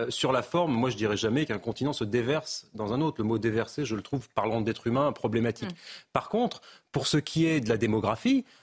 sur 0.10 0.32
la 0.32 0.42
forme, 0.42 0.74
moi 0.74 0.90
je 0.90 0.98
dirais 0.98 1.18
jamais 1.18 1.46
qu'un 1.46 1.60
continent 1.60 1.94
se 1.94 2.04
déverse 2.04 2.68
dans 2.74 2.94
un 2.94 3.02
autre. 3.02 3.18
Le 3.20 3.26
mot 3.26 3.38
déverser, 3.38 3.86
je 3.86 3.96
le 3.96 4.02
trouve, 4.02 4.28
parlant 4.30 4.62
d'être 4.62 4.88
humain, 4.88 5.12
problématique. 5.12 5.70
Mm. 5.70 5.76
Par 6.14 6.30
contre, 6.30 6.62
pour 6.94 7.08
ce 7.08 7.18
qui 7.18 7.46
est 7.46 7.60
de 7.60 7.70
la 7.70 7.78
démographie, 7.78 8.46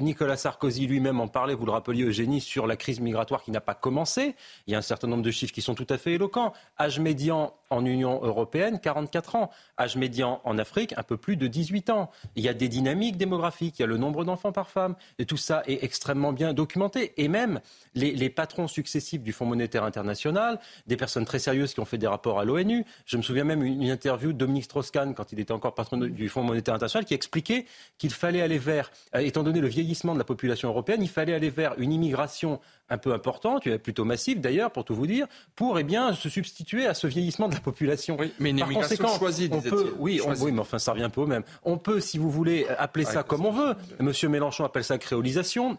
Nicolas 0.00 0.36
Sarkozy 0.36 0.86
lui-même 0.86 1.20
en 1.20 1.28
parlait, 1.28 1.54
vous 1.54 1.66
le 1.66 1.72
rappeliez 1.72 2.04
Eugénie, 2.04 2.40
sur 2.40 2.66
la 2.66 2.76
crise 2.76 3.00
migratoire 3.00 3.42
qui 3.42 3.50
n'a 3.50 3.60
pas 3.60 3.74
commencé. 3.74 4.36
Il 4.66 4.72
y 4.72 4.74
a 4.74 4.78
un 4.78 4.82
certain 4.82 5.08
nombre 5.08 5.22
de 5.22 5.30
chiffres 5.30 5.52
qui 5.52 5.62
sont 5.62 5.74
tout 5.74 5.86
à 5.90 5.98
fait 5.98 6.12
éloquents. 6.12 6.52
Âge 6.78 7.00
médian 7.00 7.54
en 7.70 7.84
Union 7.84 8.20
européenne, 8.22 8.78
44 8.80 9.34
ans. 9.36 9.50
Âge 9.78 9.96
médian 9.96 10.40
en 10.44 10.58
Afrique, 10.58 10.94
un 10.96 11.02
peu 11.02 11.16
plus 11.16 11.36
de 11.36 11.46
18 11.46 11.90
ans. 11.90 12.10
Il 12.36 12.44
y 12.44 12.48
a 12.48 12.54
des 12.54 12.68
dynamiques 12.68 13.16
démographiques, 13.16 13.78
il 13.78 13.82
y 13.82 13.84
a 13.84 13.88
le 13.88 13.96
nombre 13.96 14.24
d'enfants 14.24 14.52
par 14.52 14.70
femme. 14.70 14.94
Et 15.18 15.26
tout 15.26 15.36
ça 15.36 15.62
est 15.66 15.82
extrêmement 15.82 16.32
bien 16.32 16.52
documenté. 16.52 17.12
Et 17.16 17.28
même 17.28 17.60
les, 17.94 18.30
patrons 18.30 18.68
successifs 18.68 19.22
du 19.22 19.32
Fonds 19.32 19.46
monétaire 19.46 19.84
international, 19.84 20.60
des 20.86 20.96
personnes 20.96 21.24
très 21.24 21.38
sérieuses 21.38 21.74
qui 21.74 21.80
ont 21.80 21.84
fait 21.84 21.98
des 21.98 22.06
rapports 22.06 22.38
à 22.38 22.44
l'ONU. 22.44 22.84
Je 23.06 23.16
me 23.16 23.22
souviens 23.22 23.44
même 23.44 23.62
une, 23.62 23.88
interview 23.88 24.32
de 24.32 24.38
Dominique 24.38 24.64
Strauss-Kahn, 24.64 25.14
quand 25.14 25.32
il 25.32 25.40
était 25.40 25.52
encore 25.52 25.74
patron 25.74 25.96
du 25.96 26.28
Fonds 26.28 26.42
monétaire 26.42 26.74
international, 26.74 27.04
qui 27.04 27.14
expliquait 27.14 27.66
qu'il 27.96 28.12
fallait 28.12 28.42
aller 28.42 28.58
vers, 28.58 28.90
euh, 29.14 29.20
étant 29.20 29.42
le 29.52 29.68
vieillissement 29.68 30.14
de 30.14 30.18
la 30.18 30.24
population 30.24 30.68
européenne, 30.68 31.02
il 31.02 31.08
fallait 31.08 31.34
aller 31.34 31.50
vers 31.50 31.74
une 31.78 31.92
immigration 31.92 32.60
un 32.90 32.98
peu 32.98 33.12
importante, 33.12 33.68
plutôt 33.78 34.04
massive 34.04 34.40
d'ailleurs, 34.40 34.70
pour 34.70 34.84
tout 34.84 34.94
vous 34.94 35.06
dire, 35.06 35.26
pour 35.54 35.78
eh 35.78 35.84
bien, 35.84 36.12
se 36.14 36.28
substituer 36.28 36.86
à 36.86 36.94
ce 36.94 37.06
vieillissement 37.06 37.48
de 37.48 37.54
la 37.54 37.60
population. 37.60 38.16
Oui, 38.18 38.32
mais 38.38 38.50
une 38.50 38.58
immigration 38.58 39.08
choisie, 39.18 39.48
on 39.52 39.60
peut, 39.60 39.94
oui, 39.98 40.20
oui, 40.40 40.52
mais 40.52 40.60
enfin, 40.60 40.78
ça 40.78 40.92
revient 40.92 41.04
un 41.04 41.10
peu 41.10 41.20
au 41.20 41.26
même. 41.26 41.42
On 41.64 41.78
peut, 41.78 42.00
si 42.00 42.18
vous 42.18 42.30
voulez, 42.30 42.66
appeler 42.78 43.04
ça 43.04 43.22
comme 43.22 43.44
on 43.46 43.52
veut. 43.52 43.74
Monsieur 44.00 44.28
Mélenchon 44.28 44.64
appelle 44.64 44.84
ça 44.84 44.98
créolisation. 44.98 45.78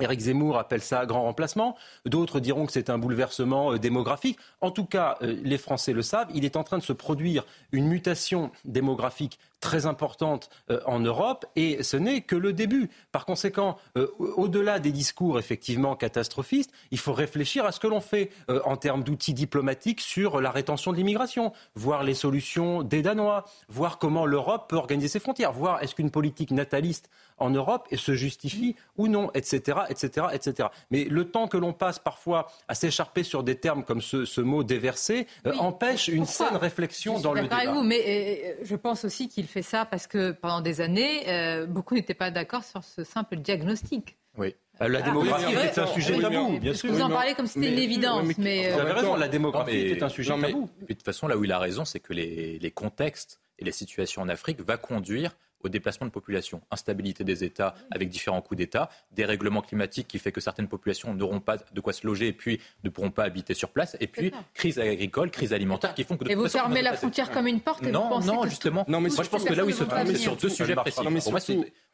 Éric 0.00 0.20
Zemmour 0.20 0.58
appelle 0.58 0.80
ça 0.80 1.06
grand 1.06 1.22
remplacement. 1.22 1.76
D'autres 2.06 2.40
diront 2.40 2.66
que 2.66 2.72
c'est 2.72 2.90
un 2.90 2.98
bouleversement 2.98 3.72
euh, 3.72 3.78
démographique. 3.78 4.38
En 4.60 4.70
tout 4.70 4.84
cas, 4.84 5.18
euh, 5.22 5.36
les 5.42 5.58
Français 5.58 5.92
le 5.92 6.02
savent, 6.02 6.28
il 6.34 6.44
est 6.44 6.56
en 6.56 6.64
train 6.64 6.78
de 6.78 6.82
se 6.82 6.92
produire 6.92 7.44
une 7.72 7.86
mutation 7.86 8.50
démographique 8.64 9.38
très 9.60 9.86
importante 9.86 10.50
euh, 10.70 10.80
en 10.86 11.00
Europe 11.00 11.46
et 11.56 11.82
ce 11.82 11.96
n'est 11.96 12.22
que 12.22 12.36
le 12.36 12.52
début. 12.52 12.90
Par 13.12 13.24
conséquent, 13.24 13.76
au-delà 14.18 14.78
des 14.78 14.92
discours 14.92 15.38
effectivement 15.38 15.96
catastrophistes, 15.96 16.70
il 16.90 16.98
faut 16.98 17.12
réfléchir 17.12 17.64
à 17.64 17.72
ce 17.72 17.80
que 17.80 17.86
l'on 17.86 18.00
fait 18.00 18.30
en 18.64 18.76
termes 18.76 19.02
d'outils 19.02 19.34
diplomatiques 19.34 20.00
sur 20.00 20.40
la 20.40 20.50
rétention 20.50 20.92
de 20.92 20.96
l'immigration, 20.96 21.52
voir 21.74 22.02
les 22.02 22.14
solutions 22.14 22.82
des 22.82 23.02
Danois, 23.02 23.44
voir 23.68 23.98
comment 23.98 24.26
l'Europe 24.26 24.68
peut 24.68 24.76
organiser 24.76 25.08
ses 25.08 25.20
frontières, 25.20 25.52
voir 25.52 25.82
est-ce 25.82 25.94
qu'une 25.94 26.10
politique 26.10 26.50
nataliste 26.50 27.10
en 27.38 27.50
Europe 27.50 27.88
se 27.96 28.14
justifie 28.14 28.76
ou 28.96 29.08
non, 29.08 29.30
etc., 29.34 29.78
etc., 29.88 30.26
etc. 30.32 30.68
Mais 30.90 31.04
le 31.04 31.30
temps 31.30 31.48
que 31.48 31.56
l'on 31.56 31.72
passe 31.72 31.98
parfois 31.98 32.48
à 32.68 32.74
s'écharper 32.74 33.22
sur 33.22 33.42
des 33.42 33.56
termes 33.56 33.82
comme 33.82 34.00
ce, 34.00 34.40
mot 34.40 34.62
déversé 34.62 35.26
euh, 35.46 35.54
empêche 35.56 36.08
une 36.08 36.24
saine 36.24 36.56
réflexion 36.56 37.20
dans 37.20 37.32
le 37.32 37.42
débat. 37.42 37.72
Vous, 37.72 37.82
mais 37.82 38.54
euh, 38.60 38.64
je 38.64 38.74
pense 38.76 39.04
aussi 39.04 39.28
qu'il 39.28 39.46
fait 39.50 39.62
ça 39.62 39.84
parce 39.84 40.06
que 40.06 40.32
pendant 40.32 40.60
des 40.60 40.80
années, 40.80 41.28
euh, 41.28 41.66
beaucoup 41.66 41.94
n'étaient 41.94 42.14
pas 42.14 42.30
d'accord 42.30 42.64
sur 42.64 42.84
ce 42.84 43.04
simple 43.04 43.36
diagnostic. 43.36 44.16
Oui. 44.38 44.54
La 44.80 45.00
ah, 45.00 45.02
démographie 45.02 45.54
est 45.54 45.78
un 45.78 45.86
sujet 45.88 46.18
tabou, 46.18 46.58
bien 46.58 46.72
sûr. 46.72 46.90
Vous 46.90 47.02
en 47.02 47.10
parlez 47.10 47.34
comme 47.34 47.46
si 47.46 47.54
c'était 47.54 47.72
une 47.72 47.78
évidence. 47.78 48.26
Mais, 48.38 48.72
Vous 48.72 48.80
avez 48.80 48.92
raison, 48.92 49.14
la 49.14 49.28
démographie 49.28 49.76
est 49.76 50.02
un 50.02 50.08
sujet 50.08 50.30
tabou. 50.40 50.70
de 50.80 50.86
toute 50.86 51.02
façon, 51.02 51.28
là 51.28 51.36
où 51.36 51.44
il 51.44 51.52
a 51.52 51.58
raison, 51.58 51.84
c'est 51.84 52.00
que 52.00 52.14
les, 52.14 52.58
les 52.58 52.70
contextes 52.70 53.40
et 53.58 53.64
les 53.64 53.72
situations 53.72 54.22
en 54.22 54.28
Afrique 54.30 54.60
va 54.62 54.78
conduire 54.78 55.36
au 55.62 55.68
déplacement 55.68 56.06
de 56.06 56.12
population. 56.12 56.60
Instabilité 56.70 57.24
des 57.24 57.44
États 57.44 57.74
avec 57.90 58.08
différents 58.08 58.40
coups 58.40 58.58
d'État, 58.58 58.88
dérèglement 59.12 59.62
climatique 59.62 60.08
qui 60.08 60.18
fait 60.18 60.32
que 60.32 60.40
certaines 60.40 60.68
populations 60.68 61.14
n'auront 61.14 61.40
pas 61.40 61.56
de 61.56 61.80
quoi 61.80 61.92
se 61.92 62.06
loger 62.06 62.28
et 62.28 62.32
puis 62.32 62.60
ne 62.84 62.90
pourront 62.90 63.10
pas 63.10 63.24
habiter 63.24 63.54
sur 63.54 63.70
place, 63.70 63.96
et 64.00 64.06
puis 64.06 64.32
crise 64.54 64.78
agricole, 64.78 65.30
crise 65.30 65.52
alimentaire 65.52 65.94
qui 65.94 66.04
font 66.04 66.16
que... 66.16 66.24
De 66.24 66.30
et 66.30 66.34
vous 66.34 66.48
fermez 66.48 66.82
la 66.82 66.94
frontière 66.94 67.30
comme 67.30 67.46
une 67.46 67.60
porte 67.60 67.84
et 67.84 67.90
Non, 67.90 68.20
vous 68.20 68.26
non, 68.26 68.44
justement. 68.44 68.84
Non, 68.88 69.00
mais 69.00 69.10
moi, 69.10 69.24
je 69.24 69.28
pense 69.28 69.44
que 69.44 69.52
là 69.52 69.64
où 69.64 69.68
il 69.68 69.74
se 69.74 69.84
c'est 70.06 70.14
sur 70.16 70.36
deux 70.36 70.48
sujets 70.48 70.74
précis. 70.74 71.00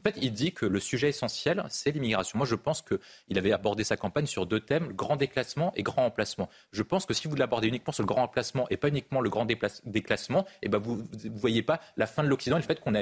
Fait, 0.06 0.14
il 0.22 0.32
dit 0.32 0.52
que 0.52 0.66
le 0.66 0.78
sujet 0.78 1.08
essentiel, 1.08 1.64
c'est 1.68 1.90
l'immigration. 1.90 2.38
Moi, 2.38 2.46
je 2.46 2.54
pense 2.54 2.80
qu'il 2.80 3.38
avait 3.38 3.50
abordé 3.50 3.82
sa 3.82 3.96
campagne 3.96 4.26
sur 4.26 4.46
deux 4.46 4.60
thèmes, 4.60 4.92
grand 4.92 5.16
déclassement 5.16 5.72
et 5.74 5.82
grand 5.82 6.06
emplacement. 6.06 6.48
Je 6.70 6.84
pense 6.84 7.06
que 7.06 7.12
si 7.12 7.26
vous 7.26 7.34
l'abordez 7.34 7.66
uniquement 7.66 7.92
sur 7.92 8.04
le 8.04 8.06
grand 8.06 8.22
emplacement 8.22 8.68
et 8.70 8.76
pas 8.76 8.86
uniquement 8.86 9.20
le 9.20 9.30
grand 9.30 9.46
déclassement, 9.84 10.46
eh 10.62 10.68
ben 10.68 10.78
vous 10.78 10.98
ne 11.24 11.30
voyez 11.30 11.62
pas 11.62 11.80
la 11.96 12.06
fin 12.06 12.22
de 12.22 12.28
l'Occident 12.28 12.56
et 12.56 12.60
le 12.60 12.64
fait 12.64 12.78
qu'on 12.78 12.94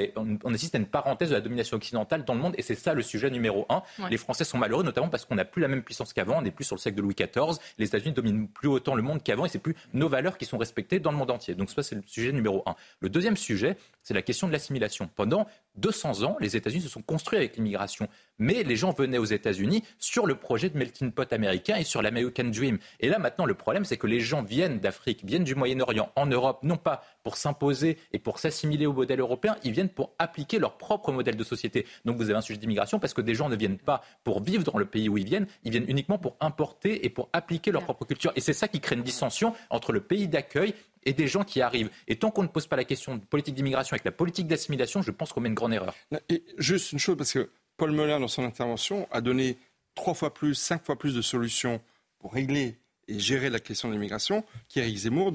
on 0.45 0.55
assiste 0.55 0.77
à 0.77 0.79
une 0.79 0.87
parenthèse 0.87 1.29
de 1.29 1.35
la 1.35 1.43
domination 1.43 1.77
occidentale 1.77 2.25
dans 2.25 2.33
le 2.33 2.41
monde. 2.41 2.55
Et 2.57 2.63
c'est 2.63 2.75
ça 2.75 2.95
le 2.95 3.03
sujet 3.03 3.29
numéro 3.29 3.67
un. 3.69 3.83
Les 4.09 4.17
Français 4.17 4.45
sont 4.45 4.57
malheureux, 4.57 4.83
notamment 4.83 5.11
parce 5.11 5.27
qu'on 5.27 5.35
n'a 5.35 5.45
plus 5.45 5.61
la 5.61 5.69
même 5.69 5.83
puissance 5.83 6.15
qu'avant. 6.15 6.39
On 6.39 6.43
n'est 6.43 6.53
plus 6.53 6.65
sur 6.65 6.77
le 6.77 6.81
siècle 6.81 6.97
de 6.97 7.03
Louis 7.03 7.15
XIV. 7.15 7.59
Les 7.77 7.85
États-Unis 7.85 8.15
dominent 8.15 8.49
plus 8.49 8.69
autant 8.69 8.95
le 8.95 9.03
monde 9.03 9.23
qu'avant 9.23 9.45
et 9.45 9.51
c'est 9.51 9.59
plus 9.59 9.77
nos 9.93 10.09
valeurs 10.09 10.39
qui 10.39 10.47
sont 10.47 10.57
respectées 10.57 11.01
dans 11.01 11.11
le 11.11 11.19
monde 11.19 11.31
entier. 11.31 11.55
Donc 11.55 11.69
ça, 11.69 11.83
c'est 11.83 11.97
le 11.97 12.03
sujet 12.07 12.33
numéro 12.33 12.63
un. 12.65 12.77
Le 13.01 13.11
deuxième 13.11 13.37
sujet, 13.37 13.77
c'est 14.03 14.15
la 14.15 14.23
question 14.23 14.47
de 14.47 14.55
l'assimilation. 14.55 15.11
Pendant 15.15 15.47
200 15.77 16.23
ans, 16.23 16.37
les 16.41 16.57
États-Unis 16.57 16.81
se 16.81 16.94
sont 16.95 17.03
construits 17.03 17.39
avec 17.39 17.57
l'immigration. 17.57 18.09
Mais 18.39 18.65
les 18.65 18.77
gens 18.77 18.93
venaient 18.93 19.19
aux 19.19 19.25
États-Unis 19.25 19.85
sur 19.99 20.27
le 20.27 20.35
projet 20.35 20.69
de 20.69 20.77
melting 20.77 21.13
pot 21.13 21.33
américain 21.33 21.77
et 21.77 21.85
sur 21.85 22.03
l'American 22.03 22.45
Dream. 22.45 22.79
Et 23.01 23.09
là, 23.09 23.19
maintenant, 23.19 23.47
le 23.47 23.55
problème, 23.55 23.85
c'est 23.85 23.97
que 23.97 24.07
les 24.07 24.21
gens 24.21 24.43
viennent 24.43 24.81
d'Afrique, 24.81 25.25
viennent 25.25 25.45
du 25.45 25.55
Moyen-Orient, 25.55 26.11
en 26.17 26.27
Europe, 26.27 26.61
non 26.63 26.77
pas 26.77 27.05
pour 27.23 27.37
s'imposer 27.37 27.99
et 28.13 28.19
pour 28.19 28.39
s'assimiler 28.39 28.87
au 28.87 28.93
modèle 28.93 29.21
européen, 29.21 29.57
ils 29.65 29.73
viennent 29.73 29.89
pour 29.89 30.15
appliquer 30.19 30.59
leur 30.59 30.77
propre 30.77 31.13
modèle 31.13 31.37
de 31.37 31.45
société. 31.45 31.87
Donc 32.05 32.17
vous 32.17 32.25
avez 32.25 32.35
un 32.35 32.43
sujet 32.43 32.59
d'immigration 32.59 32.99
parce 32.99 33.15
que 33.15 33.23
des 33.23 33.35
gens 33.35 33.49
ne 33.49 33.57
viennent 33.57 33.79
pas 33.79 34.03
pour 34.25 34.43
vivre 34.43 34.65
dans 34.65 34.79
le 34.79 34.85
pays 34.85 35.09
où 35.09 35.17
ils 35.17 35.25
viennent, 35.25 35.47
ils 35.65 35.71
viennent 35.71 35.89
uniquement 35.89 36.19
pour 36.19 36.37
importer 36.41 37.07
et 37.07 37.11
pour 37.11 37.29
appliquer 37.33 37.73
leur 37.73 37.85
propre 37.85 38.05
culture. 38.05 38.33
Et 38.37 38.41
c'est 38.41 38.53
ça 38.53 38.69
qui 38.69 38.81
crée 38.81 38.97
une 38.97 39.03
dissension 39.03 39.55
entre 39.71 39.93
le 39.93 40.01
pays 40.01 40.29
d'accueil 40.29 40.75
et 41.05 41.13
des 41.13 41.27
gens 41.27 41.45
qui 41.45 41.61
arrivent. 41.61 41.91
Et 42.09 42.17
tant 42.17 42.31
qu'on 42.31 42.43
ne 42.43 42.49
pose 42.49 42.67
pas 42.67 42.77
la 42.77 42.85
question 42.85 43.17
de 43.17 43.25
politique 43.25 43.55
d'immigration 43.55 43.95
avec 43.95 44.05
la 44.05 44.13
politique 44.13 44.47
d'assimilation, 44.47 45.03
je 45.03 45.11
pense 45.11 45.33
qu'on 45.33 45.41
met 45.41 45.49
une 45.49 45.55
grande 45.55 45.75
erreur. 45.75 45.95
Et 46.29 46.45
juste 46.59 46.93
une 46.93 46.99
chose, 46.99 47.17
parce 47.17 47.33
que 47.33 47.51
Paul 47.77 47.93
Melun, 47.93 48.21
dans 48.21 48.29
son 48.29 48.45
intervention, 48.45 49.09
a 49.11 49.21
donné 49.21 49.57
trois 49.95 50.15
fois 50.15 50.33
plus, 50.33 50.55
cinq 50.55 50.85
fois 50.85 50.97
plus 50.97 51.15
de 51.15 51.23
solutions 51.23 51.81
pour 52.19 52.33
régler 52.33 52.77
et 53.09 53.19
gérer 53.19 53.51
la 53.51 53.61
question 53.61 53.89
de 53.89 53.95
l'immigration 53.95 54.45
qu'Éric 54.69 54.97
Zemmour 54.97 55.33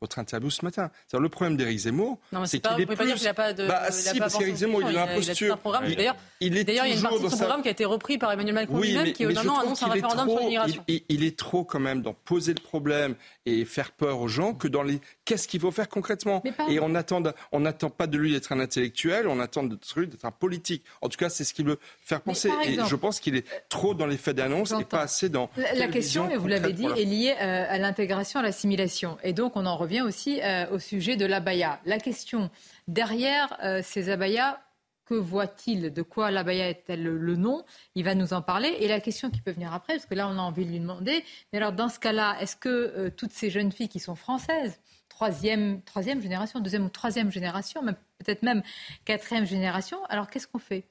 votre 0.00 0.18
interview 0.18 0.50
ce 0.50 0.64
matin. 0.64 0.90
le 1.12 1.28
problème 1.28 1.56
d'Éric 1.56 1.78
Zemmour, 1.80 2.18
c'est 2.44 2.60
qu'il 2.60 2.80
est 2.80 2.86
plus... 2.86 2.96
Pas 2.96 3.04
dire 3.04 3.16
qu'il 3.16 3.24
n'a 3.24 3.34
pas 3.34 3.52
de... 3.52 3.66
Bah, 3.66 3.90
si, 3.90 4.18
parce 4.18 4.36
qu'Éric 4.36 4.56
Zemmour, 4.56 4.82
il 4.82 4.88
a 4.96 5.06
l'imposture. 5.06 5.58
D'ailleurs, 5.96 6.16
il, 6.40 6.56
est 6.56 6.68
il 6.68 6.74
y 6.74 6.78
a 6.78 6.88
une 6.88 7.02
partie 7.02 7.22
de 7.22 7.28
son 7.28 7.36
programme 7.36 7.62
qui 7.62 7.68
a 7.68 7.72
été 7.72 7.84
repris 7.84 8.16
par 8.16 8.32
Emmanuel 8.32 8.54
Macron 8.54 8.80
lui-même, 8.80 9.12
qui 9.12 9.24
annonce 9.24 9.82
un 9.82 9.88
référendum 9.88 10.28
sur 10.28 10.38
l'immigration. 10.38 10.82
Il, 10.88 11.02
il, 11.08 11.24
est 11.24 11.38
trop 11.38 11.64
quand 11.64 11.80
même 11.80 12.00
dans 12.00 12.14
poser 12.14 12.54
le 12.54 12.62
problème 12.62 13.14
et 13.44 13.64
faire 13.64 13.92
peur 13.92 14.20
aux 14.20 14.28
gens 14.28 14.54
que 14.54 14.68
dans 14.68 14.82
les 14.82 15.00
qu'est-ce 15.24 15.48
qu'il 15.48 15.60
faut 15.60 15.70
faire 15.70 15.88
concrètement? 15.88 16.42
Et 16.68 16.80
on 16.80 16.88
n'attend 16.88 17.22
on 17.52 17.60
n'attend 17.60 17.90
pas 17.90 18.06
de 18.06 18.16
lui 18.16 18.32
d'être 18.32 18.52
un 18.52 18.60
intellectuel, 18.60 19.28
on 19.28 19.38
attend 19.38 19.62
de 19.62 19.78
lui 19.96 20.06
d'être 20.06 20.24
un 20.24 20.30
politique. 20.30 20.84
En 21.02 21.08
tout 21.08 21.18
cas, 21.18 21.28
c'est 21.28 21.44
ce 21.44 21.52
qu'il 21.52 21.66
veut 21.66 21.78
faire 22.02 22.20
penser. 22.20 22.50
et 22.64 22.78
je 22.86 22.96
pense 22.96 23.20
qu'il 23.20 23.36
est 23.36 23.44
trop 23.68 23.94
dans 23.94 24.06
les 24.06 24.16
faits 24.16 24.36
d'annonce 24.36 24.72
et 24.78 24.84
pas 24.84 25.02
assez 25.02 25.28
dans. 25.28 25.50
La, 25.56 25.88
question, 25.88 26.28
vous 26.38 26.46
l'avez 26.46 26.72
dit, 26.72 26.86
est 26.86 27.04
liée 27.04 27.34
euh, 27.40 27.66
à 27.68 27.78
l'intégration, 27.78 28.40
à 28.40 28.42
l'assimilation. 28.42 29.18
Et 29.22 29.32
donc, 29.32 29.56
on 29.56 29.66
en 29.66 29.76
revient 29.76 29.89
aussi 30.00 30.40
euh, 30.42 30.70
au 30.70 30.78
sujet 30.78 31.16
de 31.16 31.26
l'abaya. 31.26 31.80
La 31.84 31.98
question 31.98 32.50
derrière 32.86 33.56
euh, 33.62 33.80
ces 33.82 34.10
abayas, 34.10 34.60
que 35.04 35.14
voit-il? 35.14 35.92
De 35.92 36.02
quoi 36.02 36.30
l'abaya 36.30 36.68
est-elle 36.68 37.02
le 37.02 37.36
nom? 37.36 37.64
Il 37.96 38.04
va 38.04 38.14
nous 38.14 38.32
en 38.32 38.42
parler. 38.42 38.68
Et 38.78 38.86
la 38.86 39.00
question 39.00 39.30
qui 39.30 39.40
peut 39.40 39.50
venir 39.50 39.74
après, 39.74 39.94
parce 39.94 40.06
que 40.06 40.14
là, 40.14 40.28
on 40.28 40.38
a 40.38 40.42
envie 40.42 40.64
de 40.64 40.70
lui 40.70 40.78
demander, 40.78 41.24
mais 41.52 41.58
alors 41.58 41.72
dans 41.72 41.88
ce 41.88 41.98
cas-là, 41.98 42.36
est-ce 42.40 42.54
que 42.54 43.08
toutes 43.16 43.32
ces 43.32 43.50
jeunes 43.50 43.72
filles 43.72 43.88
qui 43.88 43.98
sont 43.98 44.14
françaises, 44.14 44.78
troisième, 45.08 45.82
troisième 45.82 46.22
génération, 46.22 46.60
deuxième 46.60 46.86
ou 46.86 46.88
troisième 46.88 47.30
génération, 47.30 47.82
peut-être 47.84 48.42
même 48.42 48.62
quatrième 49.04 49.44
génération. 49.44 50.02
Alors 50.06 50.30
qu'est-ce 50.30 50.48
qu'on 50.48 50.58
fait? 50.58 50.86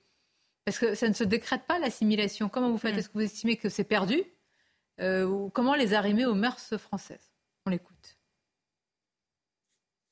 Parce 0.66 0.78
que 0.78 0.94
ça 0.94 1.08
ne 1.08 1.14
se 1.14 1.24
décrète 1.24 1.64
pas 1.66 1.80
l'assimilation. 1.80 2.48
Comment 2.48 2.70
vous 2.70 2.78
faites? 2.78 2.94
Mm. 2.94 3.00
Est-ce 3.00 3.10
que 3.10 3.14
vous 3.14 3.24
estimez 3.24 3.58
que 3.58 3.70
c'est 3.70 3.84
perdu? 3.84 4.22
Euh, 5.02 5.26
ou 5.26 5.50
Comment 5.50 5.74
les 5.74 5.96
arrimer 5.96 6.28
aux 6.28 6.36
mœurs 6.36 6.78
françaises? 6.78 7.32
On 7.66 7.72
l'écoute. 7.72 8.19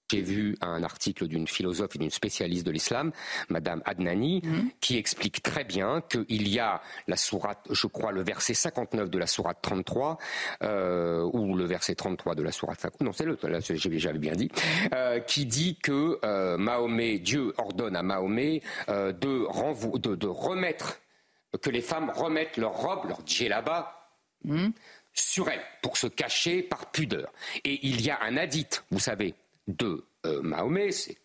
J'ai 0.09 0.21
vu 0.21 0.55
un 0.61 0.83
article 0.83 1.27
d'une 1.27 1.47
philosophe 1.47 1.95
et 1.95 1.99
d'une 1.99 2.11
spécialiste 2.11 2.65
de 2.65 2.71
l'islam, 2.71 3.11
Madame 3.49 3.81
Adnani, 3.83 4.41
mhm. 4.41 4.71
qui 4.79 4.97
explique 4.97 5.43
très 5.43 5.65
bien 5.65 6.01
qu'il 6.01 6.47
y 6.47 6.59
a 6.59 6.81
la 7.07 7.17
sourate, 7.17 7.67
je 7.69 7.87
crois, 7.87 8.13
le 8.13 8.23
verset 8.23 8.53
59 8.53 9.09
de 9.09 9.17
la 9.17 9.27
sourate 9.27 9.57
33, 9.61 10.17
euh, 10.63 11.29
ou 11.33 11.55
le 11.55 11.65
verset 11.65 11.95
33 11.95 12.35
de 12.35 12.43
la 12.43 12.53
sourate 12.53 12.79
50, 12.79 13.01
non, 13.01 13.11
c'est 13.11 13.25
le, 13.25 13.37
j'avais 13.97 14.17
bien 14.17 14.33
dit, 14.33 14.49
euh, 14.93 15.19
qui 15.19 15.45
dit 15.45 15.77
que 15.83 16.19
euh, 16.23 16.57
Mahomet, 16.57 17.19
Dieu 17.19 17.53
ordonne 17.57 17.97
à 17.97 18.03
Mahomet 18.03 18.61
de, 18.87 19.11
de, 19.11 20.15
de, 20.15 20.27
remettre, 20.27 20.99
que 21.61 21.69
les 21.69 21.81
femmes 21.81 22.11
remettent 22.15 22.55
leur 22.55 22.73
robe, 22.73 23.09
leur 23.09 23.19
djellaba, 23.25 24.09
mhm. 24.45 24.71
sur 25.13 25.49
elles, 25.49 25.63
pour 25.81 25.97
se 25.97 26.07
cacher 26.07 26.63
par 26.63 26.91
pudeur. 26.91 27.29
Et 27.65 27.85
il 27.85 27.99
y 27.99 28.09
a 28.09 28.19
un 28.21 28.37
hadith, 28.37 28.85
vous 28.89 28.99
savez, 28.99 29.33
de 29.67 30.05
euh, 30.25 30.41
Mahomet, 30.41 30.91
c'est 30.91 31.17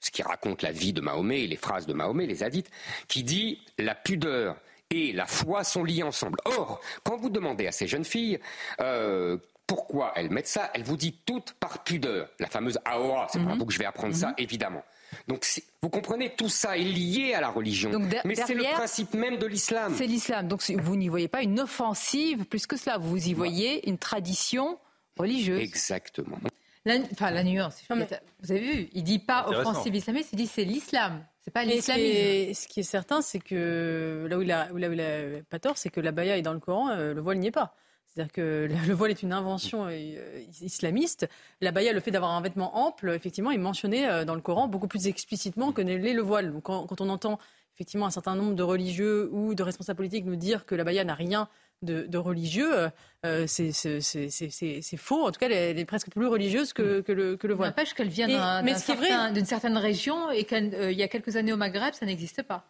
ce 0.00 0.10
qui 0.10 0.22
raconte 0.22 0.62
la 0.62 0.72
vie 0.72 0.92
de 0.92 1.00
Mahomet 1.00 1.42
et 1.42 1.46
les 1.46 1.56
phrases 1.56 1.86
de 1.86 1.92
Mahomet, 1.92 2.26
les 2.26 2.42
hadiths, 2.42 2.70
qui 3.06 3.22
dit 3.22 3.60
la 3.78 3.94
pudeur 3.94 4.56
et 4.90 5.12
la 5.12 5.26
foi 5.26 5.62
sont 5.62 5.84
liées 5.84 6.02
ensemble. 6.02 6.38
Or, 6.44 6.80
quand 7.04 7.16
vous 7.16 7.30
demandez 7.30 7.66
à 7.66 7.72
ces 7.72 7.86
jeunes 7.86 8.04
filles 8.04 8.40
euh, 8.80 9.36
pourquoi 9.66 10.12
elles 10.16 10.30
mettent 10.30 10.48
ça, 10.48 10.70
elles 10.74 10.82
vous 10.82 10.96
disent 10.96 11.12
toutes 11.24 11.52
par 11.52 11.84
pudeur. 11.84 12.28
La 12.40 12.48
fameuse 12.48 12.78
aora, 12.84 13.28
c'est 13.30 13.38
pour 13.38 13.50
mhm. 13.50 13.58
vous 13.58 13.66
que 13.66 13.72
je 13.72 13.78
vais 13.78 13.84
apprendre 13.84 14.14
ça, 14.14 14.28
mhm. 14.28 14.34
évidemment. 14.38 14.82
Donc 15.28 15.46
vous 15.82 15.90
comprenez, 15.90 16.34
tout 16.34 16.48
ça 16.48 16.76
est 16.76 16.82
lié 16.82 17.34
à 17.34 17.40
la 17.40 17.50
religion. 17.50 17.90
Mais 18.24 18.34
c'est 18.34 18.54
le 18.54 18.64
principe 18.64 19.14
même 19.14 19.38
de 19.38 19.46
l'islam. 19.46 19.94
C'est 19.96 20.06
l'islam. 20.06 20.48
Donc 20.48 20.62
vous 20.70 20.96
n'y 20.96 21.08
voyez 21.08 21.28
pas 21.28 21.42
une 21.42 21.60
offensive 21.60 22.44
plus 22.44 22.66
que 22.66 22.76
cela. 22.76 22.98
Vous 22.98 23.28
y 23.28 23.34
voyez 23.34 23.88
une 23.88 23.98
tradition 23.98 24.78
religieuse. 25.16 25.60
Exactement. 25.60 26.38
La, 26.86 26.96
enfin, 27.12 27.30
la 27.30 27.44
nuance. 27.44 27.82
Vous 27.90 28.52
avez 28.52 28.60
vu, 28.60 28.88
il 28.92 29.02
dit 29.02 29.18
pas 29.18 29.46
offensive 29.48 29.94
islamiste, 29.94 30.30
il 30.32 30.36
dit 30.36 30.46
c'est 30.46 30.64
l'islam. 30.64 31.24
C'est 31.40 31.50
pas 31.50 31.64
l'islamisme. 31.64 32.54
Ce, 32.54 32.68
qui 32.68 32.80
est 32.80 32.84
certain, 32.84 33.22
c'est 33.22 33.40
que 33.40 34.26
là 34.28 34.38
où 34.38 34.42
il 34.42 34.52
a, 34.52 34.68
là 34.72 34.88
où 34.88 34.92
il 34.92 35.00
a 35.00 35.42
pas 35.48 35.58
tort, 35.58 35.76
c'est 35.76 35.90
que 35.90 36.00
la 36.00 36.12
baya 36.12 36.36
est 36.38 36.42
dans 36.42 36.52
le 36.52 36.60
Coran, 36.60 36.90
euh, 36.90 37.14
le 37.14 37.20
voile 37.20 37.38
n'y 37.38 37.48
est 37.48 37.52
pas. 37.52 37.74
C'est-à-dire 38.06 38.32
que 38.32 38.68
le 38.88 38.94
voile 38.94 39.10
est 39.10 39.22
une 39.22 39.32
invention 39.32 39.86
euh, 39.88 40.44
islamiste. 40.60 41.28
La 41.60 41.70
baya, 41.70 41.92
le 41.92 42.00
fait 42.00 42.10
d'avoir 42.10 42.32
un 42.32 42.40
vêtement 42.40 42.76
ample, 42.76 43.10
effectivement, 43.10 43.50
est 43.50 43.58
mentionné 43.58 44.08
euh, 44.08 44.24
dans 44.24 44.34
le 44.34 44.40
Coran 44.40 44.68
beaucoup 44.68 44.88
plus 44.88 45.06
explicitement 45.06 45.72
que 45.72 45.80
n'est 45.82 45.98
le 45.98 46.22
voile. 46.22 46.52
Donc, 46.52 46.64
quand, 46.64 47.00
on 47.00 47.08
entend 47.08 47.38
effectivement 47.74 48.06
un 48.06 48.10
certain 48.10 48.34
nombre 48.34 48.54
de 48.54 48.62
religieux 48.62 49.30
ou 49.32 49.54
de 49.54 49.62
responsables 49.62 49.96
politiques 49.96 50.24
nous 50.24 50.36
dire 50.36 50.66
que 50.66 50.74
la 50.74 50.84
baya 50.84 51.04
n'a 51.04 51.14
rien 51.14 51.48
de, 51.82 52.06
de 52.06 52.18
religieux, 52.18 52.90
euh, 53.26 53.46
c'est 53.46 54.96
faux. 54.96 55.26
En 55.26 55.30
tout 55.30 55.40
cas, 55.40 55.48
elle 55.48 55.78
est 55.78 55.84
presque 55.84 56.10
plus 56.10 56.26
religieuse 56.26 56.72
que, 56.72 57.00
que 57.00 57.12
le, 57.12 57.36
que 57.36 57.46
le 57.46 57.54
voile. 57.54 57.70
N'empêche 57.70 57.94
qu'elle 57.94 58.08
vient 58.08 59.32
d'une 59.32 59.44
certaine 59.46 59.76
région 59.76 60.30
et 60.30 60.44
qu'il 60.44 60.74
euh, 60.74 60.92
y 60.92 61.02
a 61.02 61.08
quelques 61.08 61.36
années 61.36 61.52
au 61.52 61.56
Maghreb, 61.56 61.94
ça 61.94 62.06
n'existait 62.06 62.42
pas. 62.42 62.64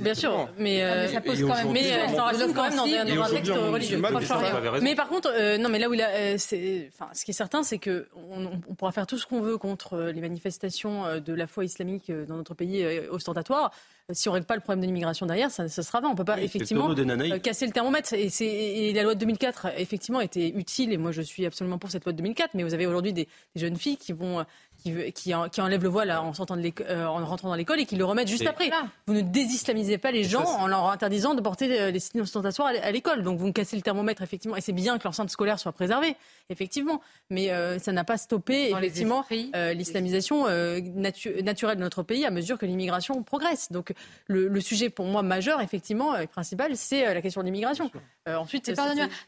Bien 0.00 0.14
sûr, 0.14 0.48
mais, 0.58 0.82
euh, 0.82 1.08
ça 1.08 1.20
pose 1.20 1.42
quand 1.42 1.54
même. 1.54 1.72
Mais 1.72 1.86
elle 1.86 2.10
s'enracine 2.10 2.54
quand 2.54 2.62
même 2.62 2.76
dans, 2.76 3.14
dans 3.16 3.22
un 3.22 3.30
texte 3.30 3.52
religieux. 3.52 4.02
Mais 4.80 4.94
par 4.94 5.08
contre, 5.08 5.30
euh, 5.34 5.58
non, 5.58 5.68
mais 5.68 5.78
là 5.78 5.88
où 5.88 5.94
il 5.94 6.00
a, 6.00 6.08
euh, 6.08 6.36
enfin, 6.36 7.10
ce 7.12 7.24
qui 7.24 7.32
est 7.32 7.34
certain, 7.34 7.62
c'est 7.62 7.78
que 7.78 8.08
on, 8.30 8.46
on, 8.46 8.74
pourra 8.74 8.92
faire 8.92 9.06
tout 9.06 9.18
ce 9.18 9.26
qu'on 9.26 9.40
veut 9.40 9.58
contre 9.58 10.10
les 10.14 10.20
manifestations 10.20 11.20
de 11.20 11.34
la 11.34 11.46
foi 11.46 11.64
islamique 11.64 12.10
dans 12.10 12.36
notre 12.36 12.54
pays 12.54 12.86
ostentatoire 13.10 13.72
si 14.12 14.28
on 14.28 14.32
ne 14.32 14.34
règle 14.34 14.46
pas 14.46 14.54
le 14.54 14.60
problème 14.60 14.80
de 14.80 14.86
l'immigration 14.86 15.26
derrière, 15.26 15.50
ça, 15.50 15.68
ça 15.68 15.82
sera 15.82 16.00
va. 16.00 16.08
On 16.08 16.12
ne 16.12 16.16
peut 16.16 16.24
pas 16.24 16.40
effectivement 16.40 16.94
casser 17.42 17.66
le 17.66 17.72
thermomètre. 17.72 18.12
Et, 18.12 18.30
et, 18.40 18.92
la 18.92 19.02
loi 19.02 19.14
de 19.14 19.20
2004, 19.20 19.68
effectivement, 19.78 20.20
était 20.20 20.48
utile. 20.48 20.92
Et 20.92 20.96
moi, 20.96 21.12
je 21.12 21.22
suis 21.22 21.46
absolument 21.46 21.78
pour 21.78 21.90
cette 21.90 22.04
loi 22.04 22.12
de 22.12 22.18
2004. 22.18 22.54
Mais 22.54 22.62
vous 22.62 22.74
avez 22.74 22.86
aujourd'hui 22.86 23.12
des, 23.12 23.28
des, 23.54 23.60
jeunes 23.60 23.76
filles 23.76 23.96
qui 23.96 24.12
vont 24.12 24.44
qui, 24.82 25.12
qui, 25.12 25.32
qui 25.52 25.60
enlèvent 25.60 25.82
le 25.82 25.88
voile 25.88 26.10
en, 26.12 26.32
sortant 26.32 26.56
de 26.56 26.72
euh, 26.88 27.06
en 27.06 27.24
rentrant 27.24 27.48
dans 27.48 27.54
l'école 27.54 27.80
et 27.80 27.86
qui 27.86 27.96
le 27.96 28.04
remettent 28.04 28.28
juste 28.28 28.46
après. 28.46 28.70
Vous 29.06 29.14
ne 29.14 29.20
désislamisez 29.20 29.98
pas 29.98 30.10
les 30.10 30.24
gens 30.24 30.44
en 30.44 30.66
leur 30.66 30.90
interdisant 30.90 31.34
de 31.34 31.40
porter 31.40 31.80
euh, 31.80 31.90
les 31.90 32.00
signes 32.00 32.22
ostentatoires 32.22 32.72
à 32.82 32.90
l'école. 32.90 33.22
Donc 33.22 33.38
vous 33.38 33.46
me 33.46 33.52
cassez 33.52 33.76
le 33.76 33.82
thermomètre, 33.82 34.22
effectivement. 34.22 34.56
Et 34.56 34.60
c'est 34.60 34.72
bien 34.72 34.98
que 34.98 35.04
l'enceinte 35.04 35.30
scolaire 35.30 35.58
soit 35.58 35.72
préservée, 35.72 36.16
effectivement. 36.48 37.00
Mais 37.28 37.50
euh, 37.50 37.78
ça 37.78 37.92
n'a 37.92 38.04
pas 38.04 38.16
stoppé, 38.16 38.70
effectivement, 38.70 39.24
l'islamisation 39.30 40.46
naturelle 41.42 41.76
de 41.76 41.82
notre 41.82 42.02
pays 42.02 42.24
à 42.24 42.30
mesure 42.30 42.58
que 42.58 42.66
l'immigration 42.66 43.22
progresse. 43.22 43.70
Donc 43.70 43.92
le, 44.26 44.48
le, 44.48 44.60
sujet, 44.60 44.90
pour 44.90 45.06
moi, 45.06 45.22
majeur, 45.22 45.60
effectivement, 45.60 46.16
et 46.16 46.26
principal, 46.26 46.76
c'est 46.76 47.14
la 47.14 47.20
question 47.22 47.42
de 47.42 47.46
l'immigration. 47.46 47.90
ensuite, 48.26 48.70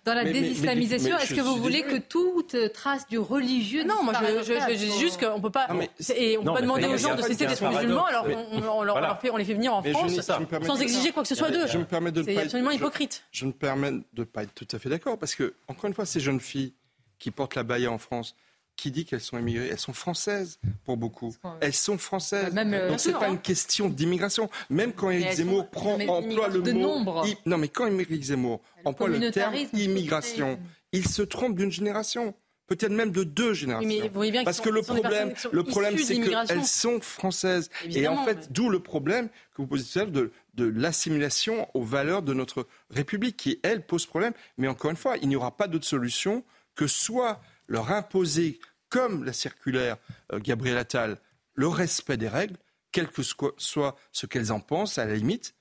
dans 0.05 0.15
la 0.15 0.25
désislamisation, 0.25 1.17
est-ce 1.19 1.35
que 1.35 1.41
vous 1.41 1.57
voulez 1.57 1.83
que 1.83 1.99
toute 1.99 2.57
trace 2.73 3.07
du 3.07 3.19
religieux 3.19 3.85
Non, 3.85 4.03
moi, 4.03 4.15
je, 4.21 4.43
je, 4.43 4.53
je, 4.53 4.77
dis 4.77 4.99
juste 4.99 5.21
qu'on 5.21 5.41
peut 5.43 5.51
pas, 5.51 5.69
et 6.17 6.39
on 6.39 6.45
peut 6.45 6.53
pas 6.53 6.63
demander 6.63 6.87
aux 6.87 6.97
gens 6.97 7.15
de 7.15 7.23
cesser 7.23 7.47
d'être 7.47 7.69
musulmans, 7.69 8.07
alors 8.07 8.27
on, 8.53 8.83
leur 8.83 9.21
fait, 9.21 9.31
on 9.31 9.37
les 9.37 9.45
fait 9.45 9.55
venir 9.55 9.75
en 9.75 9.83
France 9.83 10.21
sans 10.65 10.81
exiger 10.81 11.13
quoi 11.13 11.23
que 11.23 11.29
ce 11.29 11.35
soit 11.35 11.51
d'eux. 11.51 11.67
C'est 11.67 12.39
absolument 12.39 12.71
hypocrite. 12.71 13.25
Je 13.31 13.47
me 13.47 13.53
permets 13.53 13.91
de 13.91 14.03
ne 14.17 14.25
pas 14.25 14.45
être 14.45 14.55
tout 14.55 14.69
à 14.73 14.79
fait 14.79 14.89
d'accord, 14.89 15.19
parce 15.19 15.35
que, 15.35 15.55
encore 15.69 15.87
une 15.87 15.95
fois, 15.95 16.07
ces 16.07 16.21
jeunes 16.21 16.41
filles 16.41 16.73
qui 17.19 17.31
portent 17.31 17.55
la 17.55 17.63
baya 17.63 17.91
en 17.91 17.99
France, 17.99 18.35
qui 18.77 18.91
dit 18.91 19.05
qu'elles 19.05 19.21
sont 19.21 19.39
immigrées 19.39 19.69
Elles 19.71 19.79
sont 19.79 19.93
françaises 19.93 20.59
pour 20.85 20.97
beaucoup. 20.97 21.35
Elles 21.61 21.75
sont 21.75 21.99
françaises. 21.99 22.53
Même, 22.53 22.75
euh, 22.75 22.89
Donc 22.89 23.01
c'est 23.01 23.13
pas 23.13 23.29
une 23.29 23.39
question 23.39 23.89
d'immigration. 23.89 24.51
Même 24.71 24.93
quand 24.93 25.11
Éric 25.11 25.33
Zemmour 25.33 25.69
prend 25.69 25.95
emploie 26.01 26.49
le 26.49 26.61
mot 26.73 27.05
non 27.47 27.59
mais 27.59 27.69
quand 27.69 27.87
Éric 27.87 28.23
Zemmour 28.23 28.61
emploie 28.85 29.09
le 29.09 29.31
terme 29.31 29.55
immigration, 29.73 30.59
il 30.93 31.07
se 31.07 31.23
trompe 31.23 31.57
d'une 31.57 31.71
génération 31.71 32.35
peut-être 32.67 32.93
même 32.93 33.11
de 33.11 33.25
deux 33.25 33.55
générations. 33.55 34.11
Parce 34.45 34.61
que 34.61 34.71
le 34.71 34.83
problème, 34.83 35.35
le 35.53 35.65
problème, 35.65 35.99
c'est 35.99 36.21
qu'elles 36.21 36.65
sont 36.65 37.01
françaises. 37.01 37.71
et 37.85 38.09
en 38.09 38.25
fait, 38.25 38.53
d'où 38.53 38.69
le 38.69 38.81
problème 38.81 39.29
que 39.55 39.63
vous 39.63 39.67
posez 39.67 40.07
de, 40.07 40.33
de 40.55 40.65
l'assimilation 40.65 41.69
aux 41.75 41.83
valeurs 41.83 42.23
de 42.23 42.35
notre 42.35 42.67
République, 42.91 43.37
qui, 43.37 43.61
elle, 43.63 43.85
pose 43.85 44.07
problème. 44.07 44.33
Mais 44.59 44.69
encore 44.69 44.91
une 44.91 44.97
fois, 44.97 45.17
il 45.19 45.29
n'y 45.29 45.37
aura 45.37 45.57
pas 45.57 45.69
d'autre 45.69 45.87
solution 45.87 46.45
que 46.75 46.87
soit 46.87 47.41
leur 47.69 47.91
imposer, 47.91 48.61
comme 48.89 49.25
la 49.25 49.33
circulaire 49.33 49.97
euh, 50.33 50.39
Gabriel 50.39 50.79
Attal, 50.79 51.19
le 51.55 51.69
respect 51.69 52.17
des 52.17 52.29
règles, 52.29 52.57
quel 52.93 53.09
que 53.09 53.23
soit 53.23 53.97
ce 54.13 54.27
qu'elles 54.27 54.53
en 54.53 54.61
pensent, 54.61 54.99
à 54.99 55.05
la 55.07 55.15
limite, 55.15 55.55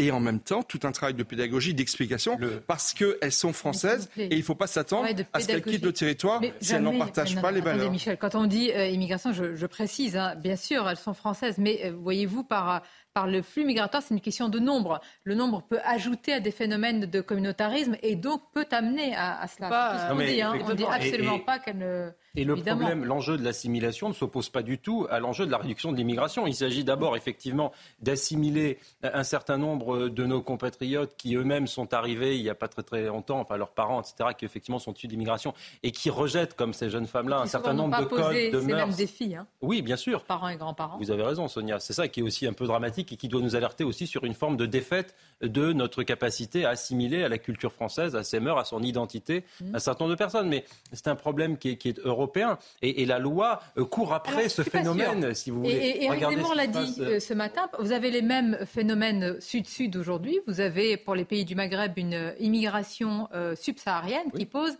et 0.00 0.10
en 0.10 0.20
même 0.20 0.40
temps 0.40 0.62
tout 0.62 0.80
un 0.84 0.92
travail 0.92 1.14
de 1.14 1.22
pédagogie, 1.22 1.74
d'explication, 1.74 2.38
parce 2.66 2.94
qu'elles 2.94 3.32
sont 3.32 3.52
françaises 3.52 4.08
et 4.16 4.34
il 4.34 4.38
ne 4.38 4.42
faut 4.42 4.54
pas 4.54 4.66
s'attendre 4.66 5.06
à 5.32 5.40
ce 5.40 5.46
qu'elles 5.46 5.62
quittent 5.62 5.84
le 5.84 5.92
territoire 5.92 6.40
si 6.60 6.74
elles 6.74 6.82
n'en 6.82 6.98
partagent 6.98 7.40
pas 7.40 7.52
les 7.52 7.60
valeurs. 7.60 7.90
Michel, 7.90 8.16
quand 8.16 8.34
on 8.34 8.46
dit 8.46 8.72
euh, 8.72 8.86
immigration, 8.88 9.32
je, 9.32 9.66
précise, 9.66 10.16
hein, 10.16 10.34
bien 10.36 10.56
sûr, 10.56 10.88
elles 10.88 10.96
sont 10.96 11.14
françaises, 11.14 11.56
mais 11.58 11.80
euh, 11.84 11.92
voyez-vous, 11.92 12.42
par 12.44 12.82
par 13.12 13.26
le 13.26 13.42
flux 13.42 13.64
migratoire, 13.64 14.02
c'est 14.02 14.14
une 14.14 14.20
question 14.20 14.48
de 14.48 14.58
nombre. 14.58 15.00
Le 15.24 15.34
nombre 15.34 15.62
peut 15.62 15.80
ajouter 15.84 16.32
à 16.32 16.40
des 16.40 16.52
phénomènes 16.52 17.06
de 17.06 17.20
communautarisme 17.20 17.96
et 18.02 18.14
donc 18.14 18.40
peut 18.52 18.66
amener 18.70 19.14
à, 19.16 19.46
cela. 19.48 19.68
Pas, 19.68 20.08
on 20.12 20.18
dit, 20.18 20.40
hein, 20.40 20.54
dit 20.76 20.84
absolument 20.84 21.40
pas 21.40 21.58
qu'elle 21.58 21.78
ne. 21.78 22.10
Et 22.36 22.44
le 22.44 22.56
problème, 22.56 23.04
l'enjeu 23.04 23.36
de 23.36 23.44
l'assimilation 23.44 24.08
ne 24.08 24.14
s'oppose 24.14 24.48
pas 24.48 24.62
du 24.62 24.78
tout 24.78 25.06
à 25.10 25.18
l'enjeu 25.18 25.46
de 25.46 25.50
la 25.50 25.58
réduction 25.58 25.92
de 25.92 25.96
l'immigration. 25.96 26.46
Il 26.46 26.54
s'agit 26.54 26.84
d'abord 26.84 27.16
effectivement 27.16 27.72
d'assimiler 28.00 28.78
un 29.02 29.24
certain 29.24 29.58
nombre 29.58 30.08
de 30.08 30.24
nos 30.24 30.42
compatriotes 30.42 31.14
qui 31.16 31.34
eux-mêmes 31.34 31.66
sont 31.66 31.92
arrivés 31.92 32.36
il 32.36 32.42
n'y 32.42 32.50
a 32.50 32.54
pas 32.54 32.68
très 32.68 32.82
très 32.82 33.06
longtemps, 33.06 33.40
enfin 33.40 33.56
leurs 33.56 33.72
parents, 33.72 34.00
etc., 34.00 34.30
qui 34.36 34.44
effectivement 34.44 34.78
sont 34.78 34.92
issus 34.92 35.08
d'immigration 35.08 35.54
et 35.82 35.92
qui 35.92 36.10
rejettent, 36.10 36.54
comme 36.54 36.72
ces 36.72 36.90
jeunes 36.90 37.06
femmes-là, 37.06 37.40
un 37.40 37.46
certain 37.46 37.72
nombre 37.72 37.98
de 38.00 38.04
codes, 38.04 38.34
de 38.34 38.60
mœurs. 38.60 38.88
Mêmes 38.88 38.96
défis, 38.96 39.34
hein. 39.34 39.46
Oui, 39.60 39.82
bien 39.82 39.96
sûr. 39.96 40.24
Parents 40.24 40.48
et 40.48 40.56
grands-parents. 40.56 40.98
Vous 40.98 41.10
avez 41.10 41.22
raison, 41.22 41.48
Sonia. 41.48 41.80
C'est 41.80 41.92
ça 41.92 42.08
qui 42.08 42.20
est 42.20 42.22
aussi 42.22 42.46
un 42.46 42.52
peu 42.52 42.66
dramatique 42.66 43.12
et 43.12 43.16
qui 43.16 43.28
doit 43.28 43.42
nous 43.42 43.56
alerter 43.56 43.84
aussi 43.84 44.06
sur 44.06 44.24
une 44.24 44.34
forme 44.34 44.56
de 44.56 44.66
défaite 44.66 45.14
de 45.42 45.72
notre 45.72 46.02
capacité 46.02 46.64
à 46.64 46.70
assimiler 46.70 47.24
à 47.24 47.28
la 47.28 47.38
culture 47.38 47.72
française, 47.72 48.16
à 48.16 48.22
ses 48.22 48.40
mœurs, 48.40 48.58
à 48.58 48.64
son 48.64 48.82
identité, 48.82 49.44
mmh. 49.60 49.74
un 49.74 49.78
certain 49.78 50.04
nombre 50.04 50.14
de 50.14 50.18
personnes. 50.18 50.48
Mais 50.48 50.64
c'est 50.92 51.08
un 51.08 51.16
problème 51.16 51.58
qui 51.58 51.70
est, 51.70 51.76
qui 51.76 51.88
est 51.88 51.98
européen. 52.20 52.58
Et, 52.82 53.04
la 53.06 53.18
loi 53.18 53.60
euh, 53.76 53.84
court 53.84 54.12
après 54.12 54.48
ce 54.48 54.62
phénomène, 54.62 55.34
si 55.34 55.50
vous 55.50 55.62
voulez. 55.62 55.72
Et, 55.72 56.04
et 56.04 56.08
l'a 56.54 56.66
dit 56.66 56.96
euh, 57.00 57.20
ce 57.20 57.34
matin, 57.34 57.68
vous 57.78 57.92
avez 57.92 58.10
les 58.10 58.22
mêmes 58.22 58.58
phénomènes 58.66 59.40
sud-sud 59.40 59.96
aujourd'hui. 59.96 60.40
Vous 60.46 60.60
avez 60.60 60.96
pour 60.96 61.14
les 61.14 61.24
pays 61.24 61.44
du 61.44 61.54
Maghreb 61.54 61.96
une 61.96 62.34
immigration 62.38 63.28
euh, 63.34 63.56
subsaharienne 63.56 64.30
qui 64.36 64.46
pose 64.46 64.76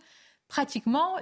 pratiquement 0.47 1.17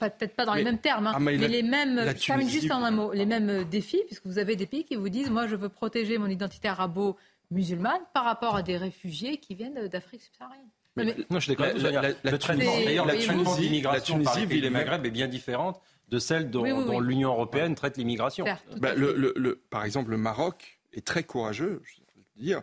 peut-être 0.00 0.34
pas 0.34 0.44
dans 0.44 0.54
les 0.54 0.64
mêmes 0.64 0.78
termes, 0.78 1.06
hein, 1.06 1.12
ah, 1.14 1.20
mais, 1.20 1.36
les 1.36 1.62
mêmes, 1.62 2.12
juste 2.48 2.72
en 2.72 2.82
un 2.82 2.90
mot, 2.90 3.12
les 3.12 3.26
mêmes 3.26 3.64
défis, 3.64 4.02
puisque 4.06 4.26
vous 4.26 4.38
avez 4.38 4.56
des 4.56 4.66
pays 4.66 4.84
qui 4.84 4.96
vous 4.96 5.08
disent, 5.08 5.30
moi, 5.30 5.46
je 5.46 5.54
veux 5.54 5.68
protéger 5.68 6.18
mon 6.18 6.26
identité 6.26 6.66
arabo-musulmane 6.66 8.00
par 8.12 8.24
rapport 8.24 8.56
à 8.56 8.62
des 8.62 8.76
réfugiés 8.76 9.36
qui 9.36 9.54
viennent 9.54 9.86
d'Afrique 9.86 10.22
subsaharienne. 10.22 10.70
Mais, 10.96 11.16
non, 11.30 11.38
je 11.38 11.44
suis 11.46 11.56
d'accord. 11.56 11.74
La, 11.76 11.90
la, 11.90 12.08
la, 12.22 12.38
Tunisie, 12.38 12.94
la 12.94 13.16
Tunisie, 13.16 13.80
la 13.80 14.00
Tunisie, 14.00 14.46
les 14.46 14.70
Maghreb 14.70 15.06
est 15.06 15.10
bien 15.10 15.28
différente 15.28 15.80
de 16.08 16.18
celle 16.18 16.50
dont, 16.50 17.00
l'Union 17.00 17.30
européenne 17.30 17.74
traite 17.74 17.96
l'immigration. 17.96 18.44
Bah, 18.76 18.94
le, 18.94 19.62
par 19.70 19.84
exemple, 19.84 20.10
le 20.10 20.18
Maroc 20.18 20.80
est 20.92 21.06
très 21.06 21.24
courageux. 21.24 21.80
Je 21.84 21.96
veux 21.96 22.42
dire, 22.44 22.62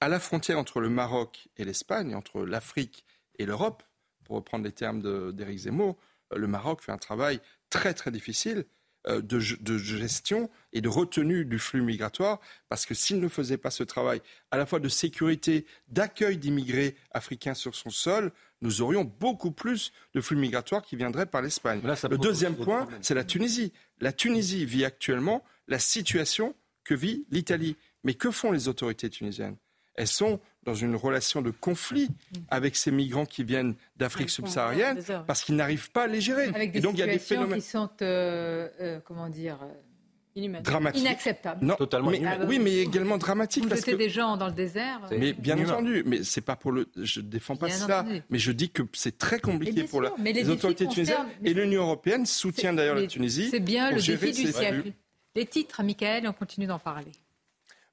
à 0.00 0.08
la 0.08 0.20
frontière 0.20 0.58
entre 0.58 0.80
le 0.80 0.90
Maroc 0.90 1.48
et 1.56 1.64
l'Espagne, 1.64 2.14
entre 2.14 2.42
l'Afrique 2.42 3.04
et 3.38 3.46
l'Europe, 3.46 3.82
pour 4.24 4.36
reprendre 4.36 4.64
les 4.64 4.72
termes 4.72 5.32
d'Éric 5.32 5.58
Zemmour, 5.60 5.96
le 6.34 6.46
Maroc 6.46 6.82
fait 6.82 6.92
un 6.92 6.98
travail 6.98 7.40
très 7.70 7.94
très 7.94 8.10
difficile 8.10 8.66
euh, 9.08 9.22
de, 9.22 9.38
gestion 9.38 10.50
et 10.72 10.80
de 10.80 10.88
retenue 10.88 11.44
du 11.44 11.58
flux 11.58 11.80
migratoire, 11.80 12.40
parce 12.68 12.86
que 12.86 12.94
s'il 12.94 13.20
ne 13.20 13.28
faisait 13.28 13.56
pas 13.56 13.70
ce 13.70 13.84
travail 13.84 14.20
à 14.50 14.56
la 14.56 14.66
fois 14.66 14.80
de 14.80 14.88
sécurité, 14.88 15.64
d'accueil 15.88 16.38
d'immigrés 16.38 16.96
africains 17.12 17.54
sur 17.54 17.74
son 17.74 17.90
sol, 17.90 18.32
nous 18.62 18.82
aurions 18.82 19.04
beaucoup 19.04 19.52
plus 19.52 19.92
de 20.14 20.20
flux 20.20 20.36
migratoires 20.36 20.82
qui 20.82 20.96
viendraient 20.96 21.26
par 21.26 21.42
l'Espagne. 21.42 21.82
Le 21.82 22.18
deuxième 22.18 22.56
point, 22.56 22.88
c'est 23.00 23.14
la 23.14 23.24
Tunisie. 23.24 23.72
La 24.00 24.12
Tunisie 24.12 24.64
vit 24.64 24.84
actuellement 24.84 25.44
la 25.68 25.78
situation 25.78 26.54
que 26.82 26.94
vit 26.94 27.26
l'Italie. 27.30 27.76
Mais 28.02 28.14
que 28.14 28.30
font 28.30 28.52
les 28.52 28.68
autorités 28.68 29.10
tunisiennes? 29.10 29.56
Elles 29.94 30.06
sont 30.08 30.40
dans 30.66 30.74
une 30.74 30.96
relation 30.96 31.40
de 31.40 31.50
conflit 31.50 32.08
avec 32.50 32.76
ces 32.76 32.90
migrants 32.90 33.24
qui 33.24 33.44
viennent 33.44 33.74
d'Afrique 33.96 34.28
subsaharienne 34.28 34.98
parce 35.26 35.42
qu'ils 35.42 35.56
n'arrivent 35.56 35.90
pas 35.92 36.02
à 36.02 36.06
les 36.08 36.20
gérer. 36.20 36.48
Avec 36.54 36.72
des 36.72 36.78
Et 36.78 36.82
donc 36.82 36.94
il 36.94 37.00
y 37.00 37.02
a 37.02 37.06
des 37.06 37.18
phénomènes 37.18 37.60
qui 37.60 37.66
sont 37.66 37.88
euh, 38.02 38.68
euh, 38.80 39.00
comment 39.04 39.28
dire 39.28 39.58
euh, 39.62 40.60
dramatiques, 40.60 41.02
inacceptables. 41.02 41.64
Non, 41.64 41.76
totalement. 41.76 42.10
Mais, 42.10 42.20
oui, 42.46 42.58
mais 42.58 42.78
également 42.78 43.16
dramatiques. 43.16 43.64
Vous 43.64 43.74
jetez 43.74 43.96
des 43.96 44.10
gens 44.10 44.36
dans 44.36 44.48
le 44.48 44.52
désert. 44.52 45.00
Mais 45.10 45.32
bien 45.32 45.58
entendu, 45.58 46.02
mais 46.04 46.24
c'est 46.24 46.40
pas 46.40 46.56
pour 46.56 46.72
le. 46.72 46.88
Je 46.96 47.20
défends 47.20 47.56
pas 47.56 47.70
cela, 47.70 48.04
mais 48.28 48.38
je 48.38 48.52
dis 48.52 48.70
que 48.70 48.82
c'est 48.92 49.16
très 49.16 49.38
compliqué 49.38 49.84
pour 49.84 50.02
les, 50.02 50.50
autorités 50.50 50.86
tunisiennes 50.88 51.28
et 51.44 51.54
l'Union 51.54 51.82
européenne 51.82 52.26
soutient 52.26 52.72
d'ailleurs 52.72 52.96
la 52.96 53.06
Tunisie. 53.06 53.48
C'est 53.50 53.60
bien 53.60 53.92
le 53.92 54.02
défi 54.02 54.32
du 54.32 54.52
siècle. 54.52 54.92
Les 55.36 55.44
titres, 55.44 55.82
Michael, 55.82 56.26
on 56.26 56.32
continue 56.32 56.66
d'en 56.66 56.78
parler. 56.78 57.12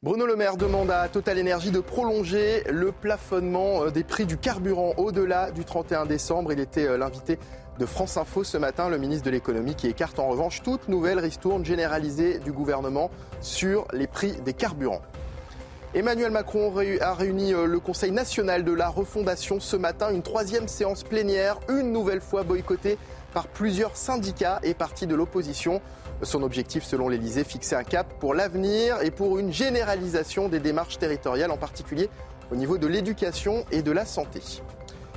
Bruno 0.04 0.26
Le 0.26 0.36
Maire 0.36 0.58
demande 0.58 0.91
à 0.91 1.08
Total 1.08 1.39
Energy 1.39 1.72
de 1.72 1.80
prolonger 1.80 2.66
le 2.70 2.91
plafonnement 2.91 3.86
euh, 3.86 3.89
des 3.89 4.04
prix 4.04 4.26
du 4.26 4.38
carburant 4.38 4.93
au-delà 4.97 5.49
du 5.51 5.64
31 5.64 6.06
décembre. 6.06 6.51
Il 6.51 6.60
était 6.60 6.89
euh, 6.89 6.97
l'invité 6.97 7.39
de 7.80 7.86
France 7.86 8.18
Info 8.18 8.43
ce 8.43 8.58
matin, 8.58 8.89
le 8.89 8.97
ministre 8.97 9.24
de 9.24 9.32
l'économie 9.32 9.76
qui 9.76 9.88
écarte 9.88 10.20
en 10.20 10.28
revanche 10.28 10.62
toute 10.62 10.89
nouvelle 10.89 11.20
ristourne 11.20 11.64
généralisée 11.64 12.39
du 12.39 12.51
gouvernement 12.51 13.12
sur 13.39 13.88
les 13.93 14.08
prix 14.08 14.34
des 14.43 14.51
carburants. 14.51 15.01
Emmanuel 15.95 16.32
Macron 16.32 16.74
a 16.99 17.14
réuni 17.14 17.54
euh, 17.54 17.66
le 17.66 17.80
Conseil 17.80 18.12
national 18.12 18.66
de 18.66 18.74
la 18.74 18.89
refondation 18.89 19.62
ce 19.62 19.78
matin, 19.78 20.10
une 20.12 20.22
troisième 20.22 20.68
séance 20.68 21.04
plénière, 21.04 21.62
une 21.70 21.93
nouvelle 21.93 22.20
fois 22.20 22.43
boycottée 22.43 22.97
par 23.34 23.47
plusieurs 23.47 23.95
syndicats 23.95 24.60
et 24.64 24.74
partis 24.74 25.08
de 25.08 25.16
l'opposition. 25.16 25.82
Son 26.22 26.43
objectif, 26.43 26.84
selon 26.84 27.09
l'Elysée, 27.09 27.43
fixer 27.43 27.76
un 27.76 27.84
cap 27.84 28.07
pour 28.20 28.34
l'avenir 28.34 29.01
et 29.01 29.11
pour 29.11 29.39
une 29.39 29.51
généralisation 29.51 30.47
des 30.47 30.59
démarches 30.59 30.97
territoriales, 30.97 31.51
en 31.51 31.57
particulier 31.57 32.09
au 32.51 32.55
niveau 32.55 32.78
de 32.78 32.88
l'éducation 32.88 33.66
et 33.72 33.82
de 33.82 33.91
la 33.91 34.05
santé. 34.05 34.41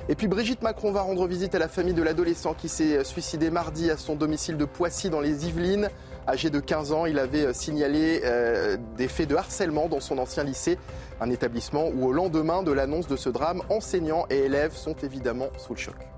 Et 0.08 0.14
puis 0.14 0.28
Brigitte 0.28 0.62
Macron 0.62 0.92
va 0.92 1.02
rendre 1.02 1.26
visite 1.26 1.54
à 1.54 1.58
la 1.58 1.68
famille 1.68 1.94
de 1.94 2.02
l'adolescent 2.02 2.54
qui 2.54 2.68
s'est 2.68 3.02
suicidé 3.02 3.50
mardi 3.50 3.90
à 3.90 3.96
son 3.96 4.14
domicile 4.14 4.56
de 4.56 4.64
Poissy 4.64 5.10
dans 5.10 5.20
les 5.20 5.46
Yvelines. 5.46 5.88
Âgé 6.28 6.48
de 6.48 6.60
15 6.60 6.92
ans, 6.92 7.06
il 7.06 7.18
avait 7.18 7.52
signalé 7.52 8.20
euh, 8.24 8.76
des 8.96 9.08
faits 9.08 9.28
de 9.28 9.36
harcèlement 9.36 9.88
dans 9.88 10.00
son 10.00 10.18
ancien 10.18 10.44
lycée, 10.44 10.78
un 11.20 11.30
établissement 11.30 11.88
où 11.88 12.06
au 12.06 12.12
lendemain 12.12 12.62
de 12.62 12.72
l'annonce 12.72 13.08
de 13.08 13.16
ce 13.16 13.28
drame, 13.28 13.62
enseignants 13.68 14.26
et 14.30 14.38
élèves 14.38 14.74
sont 14.74 14.96
évidemment 15.02 15.48
sous 15.58 15.74
le 15.74 15.78
choc. 15.78 16.15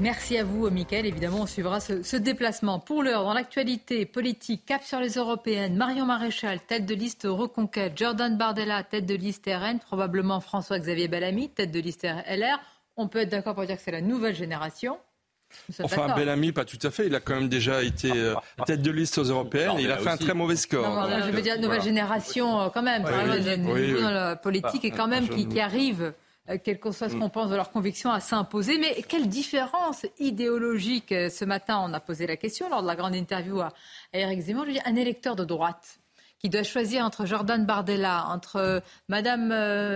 Merci 0.00 0.36
à 0.36 0.44
vous, 0.44 0.68
Mickaël. 0.70 1.06
Évidemment, 1.06 1.42
on 1.42 1.46
suivra 1.46 1.78
ce, 1.80 2.16
déplacement. 2.16 2.78
Pour 2.78 3.02
l'heure, 3.02 3.24
dans 3.24 3.34
l'actualité 3.34 4.06
politique, 4.06 4.64
cap 4.66 4.82
sur 4.82 4.98
les 4.98 5.12
européennes, 5.14 5.76
Marion 5.76 6.06
Maréchal, 6.06 6.60
tête 6.60 6.86
de 6.86 6.94
liste 6.94 7.26
Reconquête, 7.28 7.92
Jordan 7.96 8.36
Bardella, 8.36 8.82
tête 8.82 9.06
de 9.06 9.14
liste 9.14 9.46
RN, 9.46 9.78
probablement 9.78 10.40
François-Xavier 10.40 11.08
Bellamy, 11.08 11.50
tête 11.50 11.70
de 11.70 11.80
liste 11.80 12.04
LR. 12.04 12.58
On 12.96 13.08
peut 13.08 13.20
être 13.20 13.30
d'accord 13.30 13.54
pour 13.54 13.64
dire 13.64 13.76
que 13.76 13.82
c'est 13.82 13.92
la 13.92 14.00
nouvelle 14.00 14.34
génération. 14.34 14.98
Enfin, 15.82 16.14
Bellamy, 16.14 16.52
pas 16.52 16.64
tout 16.64 16.78
à 16.82 16.90
fait. 16.90 17.06
Il 17.06 17.14
a 17.14 17.20
quand 17.20 17.34
même 17.34 17.48
déjà 17.48 17.82
été 17.82 18.10
euh, 18.10 18.34
tête 18.66 18.80
de 18.82 18.90
liste 18.90 19.18
aux 19.18 19.24
européennes 19.24 19.78
et 19.78 19.82
il 19.82 19.92
a 19.92 19.98
fait 19.98 20.08
un 20.08 20.16
très 20.16 20.34
mauvais 20.34 20.56
score. 20.56 21.08
je 21.26 21.30
veux 21.30 21.42
dire 21.42 21.60
nouvelle 21.60 21.82
génération 21.82 22.62
euh, 22.62 22.68
quand 22.70 22.82
même. 22.82 23.04
Oui, 23.66 24.00
dans 24.00 24.10
la 24.10 24.36
politique 24.36 24.84
et 24.84 24.90
quand 24.90 25.08
même 25.08 25.28
qui 25.28 25.60
arrive 25.60 26.14
quel 26.64 26.80
que 26.80 26.90
soit 26.90 27.08
ce 27.08 27.14
qu'on 27.14 27.26
mm. 27.26 27.30
pense 27.30 27.50
de 27.50 27.56
leurs 27.56 27.70
convictions, 27.70 28.10
à 28.10 28.20
s'imposer. 28.20 28.78
Mais 28.78 29.02
quelle 29.02 29.28
différence 29.28 30.06
idéologique 30.18 31.12
euh, 31.12 31.28
Ce 31.28 31.44
matin, 31.44 31.80
on 31.84 31.92
a 31.92 32.00
posé 32.00 32.26
la 32.26 32.36
question 32.36 32.68
lors 32.68 32.82
de 32.82 32.86
la 32.86 32.96
grande 32.96 33.14
interview 33.14 33.60
à 33.60 33.72
Eric 34.12 34.40
Zemmour. 34.40 34.66
Je 34.66 34.72
dis, 34.72 34.80
un 34.84 34.96
électeur 34.96 35.36
de 35.36 35.44
droite 35.44 35.98
qui 36.38 36.48
doit 36.48 36.64
choisir 36.64 37.04
entre 37.04 37.24
Jordan 37.24 37.64
Bardella, 37.64 38.26
entre 38.28 38.56
euh, 38.56 38.80
Madame 39.08 39.48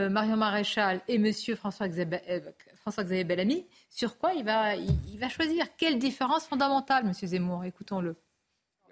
Marion 0.08 0.36
Maréchal 0.36 1.00
et 1.08 1.18
Monsieur 1.18 1.56
François-Xavier 1.56 3.24
Bellamy, 3.24 3.66
sur 3.90 4.16
quoi 4.16 4.32
il 4.34 4.44
va, 4.44 4.76
il 4.76 5.18
va 5.18 5.28
choisir? 5.28 5.66
Quelle 5.76 5.98
différence 5.98 6.46
fondamentale, 6.46 7.04
Monsieur 7.04 7.26
Zemmour? 7.26 7.64
Écoutons-le. 7.64 8.16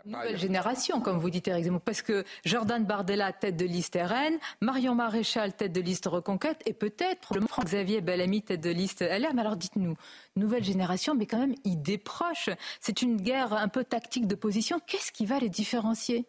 Nouvelle 0.06 0.36
génération, 0.38 1.00
comme 1.00 1.18
vous 1.18 1.30
dites, 1.30 1.48
Eric 1.48 1.64
Zemmour, 1.64 1.80
parce 1.80 2.02
que 2.02 2.24
Jordan 2.44 2.84
Bardella, 2.84 3.32
tête 3.32 3.56
de 3.56 3.64
liste 3.64 3.96
RN, 4.00 4.38
Marion 4.60 4.94
Maréchal, 4.94 5.54
tête 5.54 5.72
de 5.72 5.80
liste 5.80 6.06
Reconquête, 6.06 6.60
et 6.66 6.72
peut-être 6.74 7.40
Franck 7.48 7.64
Xavier 7.66 8.00
Bellamy, 8.00 8.42
tête 8.42 8.60
de 8.60 8.70
liste 8.70 9.00
LR. 9.00 9.32
Mais 9.34 9.40
alors 9.40 9.56
dites-nous, 9.56 9.96
nouvelle 10.36 10.62
génération, 10.64 11.14
mais 11.14 11.26
quand 11.26 11.38
même 11.38 11.54
idée 11.64 11.98
proche. 11.98 12.50
C'est 12.80 13.02
une 13.02 13.16
guerre 13.20 13.52
un 13.54 13.68
peu 13.68 13.82
tactique 13.84 14.26
de 14.26 14.34
position. 14.34 14.78
Qu'est-ce 14.86 15.10
qui 15.12 15.24
va 15.26 15.38
les 15.38 15.48
différencier? 15.48 16.26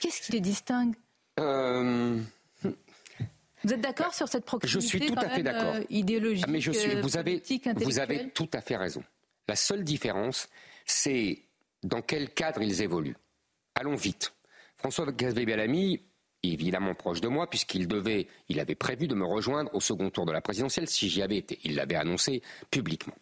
Qu'est-ce 0.00 0.22
qui 0.22 0.32
les 0.32 0.40
distingue? 0.40 0.94
Euh, 1.40 2.20
Vous 2.62 3.72
êtes 3.72 3.80
d'accord 3.80 4.14
sur 4.14 4.28
cette 4.28 4.44
proximité 4.44 4.80
Je 4.80 4.86
suis 4.86 5.00
tout 5.00 5.18
à 5.18 5.28
fait 5.28 5.42
d'accord. 5.42 5.74
Euh, 5.74 5.82
idéologique, 5.90 6.44
ah, 6.46 6.50
mais 6.50 6.60
je 6.60 6.70
suis, 6.70 7.00
vous 7.00 7.16
avez, 7.16 7.42
vous 7.76 7.98
avez 7.98 8.28
tout 8.30 8.48
à 8.52 8.60
fait 8.60 8.76
raison. 8.76 9.02
La 9.48 9.56
seule 9.56 9.84
différence, 9.84 10.48
c'est 10.84 11.40
dans 11.86 12.02
quel 12.02 12.34
cadre 12.34 12.62
ils 12.62 12.82
évoluent. 12.82 13.16
Allons 13.74 13.94
vite. 13.94 14.34
François 14.76 15.06
Xavier 15.06 15.46
Bellamy, 15.46 16.02
évidemment 16.42 16.94
proche 16.94 17.20
de 17.20 17.28
moi, 17.28 17.48
puisqu'il 17.48 17.88
devait, 17.88 18.28
il 18.48 18.60
avait 18.60 18.74
prévu 18.74 19.06
de 19.06 19.14
me 19.14 19.24
rejoindre 19.24 19.74
au 19.74 19.80
second 19.80 20.10
tour 20.10 20.26
de 20.26 20.32
la 20.32 20.40
présidentielle 20.40 20.88
si 20.88 21.08
j'y 21.08 21.22
avais 21.22 21.36
été. 21.36 21.58
Il 21.64 21.76
l'avait 21.76 21.94
annoncé 21.94 22.42
publiquement. 22.70 23.14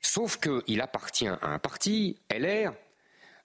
Sauf 0.00 0.38
qu'il 0.38 0.80
appartient 0.80 1.28
à 1.28 1.38
un 1.42 1.58
parti, 1.58 2.18
LR, 2.30 2.72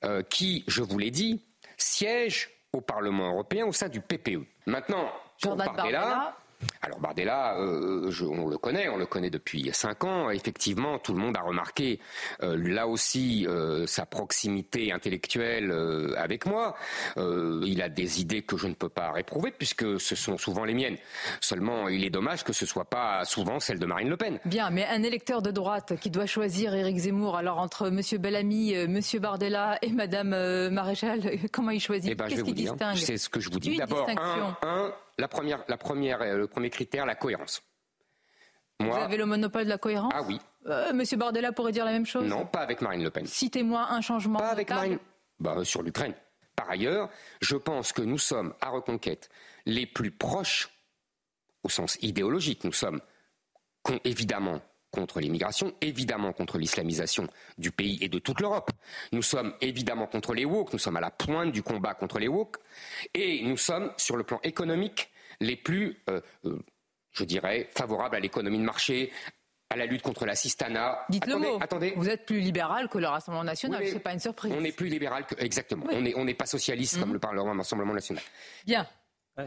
euh, 0.03 0.23
qui, 0.23 0.63
je 0.67 0.81
vous 0.81 0.97
l'ai 0.97 1.11
dit, 1.11 1.41
siège 1.77 2.49
au 2.73 2.81
Parlement 2.81 3.31
européen 3.31 3.65
au 3.65 3.73
sein 3.73 3.89
du 3.89 4.01
PPE. 4.01 4.45
Maintenant, 4.65 5.11
Jordan 5.37 5.67
Bardella, 5.67 6.37
alors 6.81 6.99
Bardella, 6.99 7.57
euh, 7.57 8.11
on 8.21 8.47
le 8.47 8.57
connaît, 8.57 8.89
on 8.89 8.97
le 8.97 9.05
connaît 9.05 9.29
depuis 9.29 9.69
cinq 9.73 10.03
ans. 10.03 10.29
Effectivement, 10.29 10.99
tout 10.99 11.13
le 11.13 11.19
monde 11.19 11.37
a 11.37 11.41
remarqué 11.41 11.99
euh, 12.43 12.57
là 12.57 12.87
aussi 12.87 13.45
euh, 13.47 13.85
sa 13.87 14.05
proximité 14.05 14.91
intellectuelle 14.91 15.71
avec 16.17 16.45
moi. 16.45 16.75
il 17.17 17.81
a 17.81 17.89
des 17.89 18.21
idées 18.21 18.41
que 18.41 18.57
je 18.57 18.67
ne 18.67 18.73
peux 18.73 18.89
pas 18.89 19.11
réprouver 19.11 19.51
puisque 19.51 19.99
ce 19.99 20.15
sont 20.15 20.37
souvent 20.37 20.65
les 20.65 20.73
miennes. 20.73 20.97
Seulement, 21.41 21.87
il 21.87 22.03
est 22.03 22.09
dommage 22.09 22.43
que 22.43 22.53
ce 22.53 22.65
soit 22.65 22.85
pas 22.85 23.23
souvent 23.25 23.59
celle 23.59 23.79
de 23.79 23.85
Marine 23.85 24.09
Le 24.09 24.17
Pen. 24.17 24.39
Bien, 24.45 24.69
mais 24.69 24.85
un 24.85 25.03
électeur 25.03 25.41
de 25.41 25.51
droite 25.51 25.93
qui 25.99 26.09
doit 26.09 26.25
choisir 26.25 26.73
Éric 26.73 26.97
Zemmour, 26.97 27.35
alors 27.37 27.59
entre 27.59 27.87
M. 27.87 28.01
Bellamy, 28.19 28.73
M. 28.73 28.99
Bardella 29.19 29.77
et 29.81 29.91
Mme 29.91 30.69
Maréchal, 30.69 31.21
comment 31.51 31.71
il 31.71 31.79
choisit? 31.79 32.11
Eh 32.11 32.15
ben, 32.15 32.27
Qu'est-ce 32.27 32.43
qui 32.43 32.53
distingue? 32.53 32.97
C'est 32.97 33.17
ce 33.17 33.29
que 33.29 33.39
je 33.39 33.49
vous 33.49 33.59
dis. 33.59 33.77
D'abord, 33.77 34.07
un 34.63 34.93
la 35.19 35.27
première, 35.27 35.63
la 35.67 35.77
première, 35.77 36.21
euh, 36.21 36.37
le 36.37 36.47
premier 36.47 36.69
critère, 36.69 37.05
la 37.05 37.15
cohérence. 37.15 37.61
Moi, 38.79 38.97
Vous 38.97 39.03
avez 39.03 39.17
le 39.17 39.25
monopole 39.25 39.65
de 39.65 39.69
la 39.69 39.77
cohérence 39.77 40.13
Ah 40.15 40.21
oui. 40.23 40.39
Euh, 40.67 40.93
Monsieur 40.93 41.17
Bardella 41.17 41.51
pourrait 41.51 41.73
dire 41.73 41.83
la 41.85 41.91
même 41.91 42.05
chose 42.05 42.25
Non, 42.27 42.45
pas 42.45 42.61
avec 42.61 42.81
Marine 42.81 43.03
Le 43.03 43.09
Pen. 43.09 43.25
Citez-moi 43.25 43.87
un 43.89 44.01
changement. 44.01 44.39
Pas 44.39 44.49
avec 44.49 44.69
Marine. 44.69 44.99
Bah, 45.39 45.55
euh, 45.57 45.63
sur 45.65 45.83
l'Ukraine. 45.83 46.13
Par 46.55 46.69
ailleurs, 46.69 47.09
je 47.41 47.55
pense 47.57 47.91
que 47.91 48.01
nous 48.01 48.17
sommes 48.17 48.53
à 48.61 48.69
Reconquête 48.69 49.29
les 49.65 49.85
plus 49.85 50.11
proches, 50.11 50.69
au 51.63 51.69
sens 51.69 51.97
idéologique, 52.01 52.63
nous 52.63 52.73
sommes 52.73 53.01
évidemment 54.03 54.61
contre 54.91 55.19
l'immigration, 55.19 55.73
évidemment 55.81 56.33
contre 56.33 56.57
l'islamisation 56.57 57.27
du 57.57 57.71
pays 57.71 57.97
et 58.01 58.09
de 58.09 58.19
toute 58.19 58.39
l'Europe. 58.41 58.71
Nous 59.11 59.21
sommes 59.21 59.53
évidemment 59.61 60.07
contre 60.07 60.33
les 60.33 60.45
woke, 60.45 60.73
nous 60.73 60.79
sommes 60.79 60.97
à 60.97 61.01
la 61.01 61.11
pointe 61.11 61.51
du 61.51 61.63
combat 61.63 61.93
contre 61.93 62.19
les 62.19 62.27
woke, 62.27 62.57
et 63.13 63.43
nous 63.43 63.57
sommes, 63.57 63.91
sur 63.97 64.17
le 64.17 64.23
plan 64.23 64.39
économique, 64.43 65.11
les 65.39 65.55
plus, 65.55 66.01
euh, 66.09 66.21
euh, 66.45 66.59
je 67.11 67.23
dirais, 67.23 67.69
favorables 67.75 68.15
à 68.15 68.19
l'économie 68.19 68.59
de 68.59 68.63
marché, 68.63 69.11
à 69.69 69.75
la 69.77 69.85
lutte 69.85 70.01
contre 70.01 70.25
l'assistanat. 70.25 71.05
Dites 71.09 71.27
le 71.27 71.37
mot. 71.37 71.57
Attendez. 71.61 71.93
Vous 71.95 72.09
êtes 72.09 72.25
plus 72.25 72.39
libéral 72.39 72.89
que 72.89 72.97
le 72.97 73.07
Rassemblement 73.07 73.43
national, 73.43 73.85
Ce 73.85 73.91
c'est 73.91 73.99
pas 73.99 74.13
une 74.13 74.19
surprise. 74.19 74.51
On 74.57 74.63
est 74.63 74.75
plus 74.75 74.89
libéral 74.89 75.25
que 75.25 75.35
exactement. 75.37 75.85
On 75.91 76.01
n'est 76.01 76.15
on 76.15 76.25
pas 76.33 76.47
socialiste 76.47 76.99
comme 76.99 77.09
mhm. 77.09 77.19
le 77.21 77.35
le 77.35 77.57
Rassemblement 77.57 77.93
national. 77.93 78.23
Bien. 78.65 78.87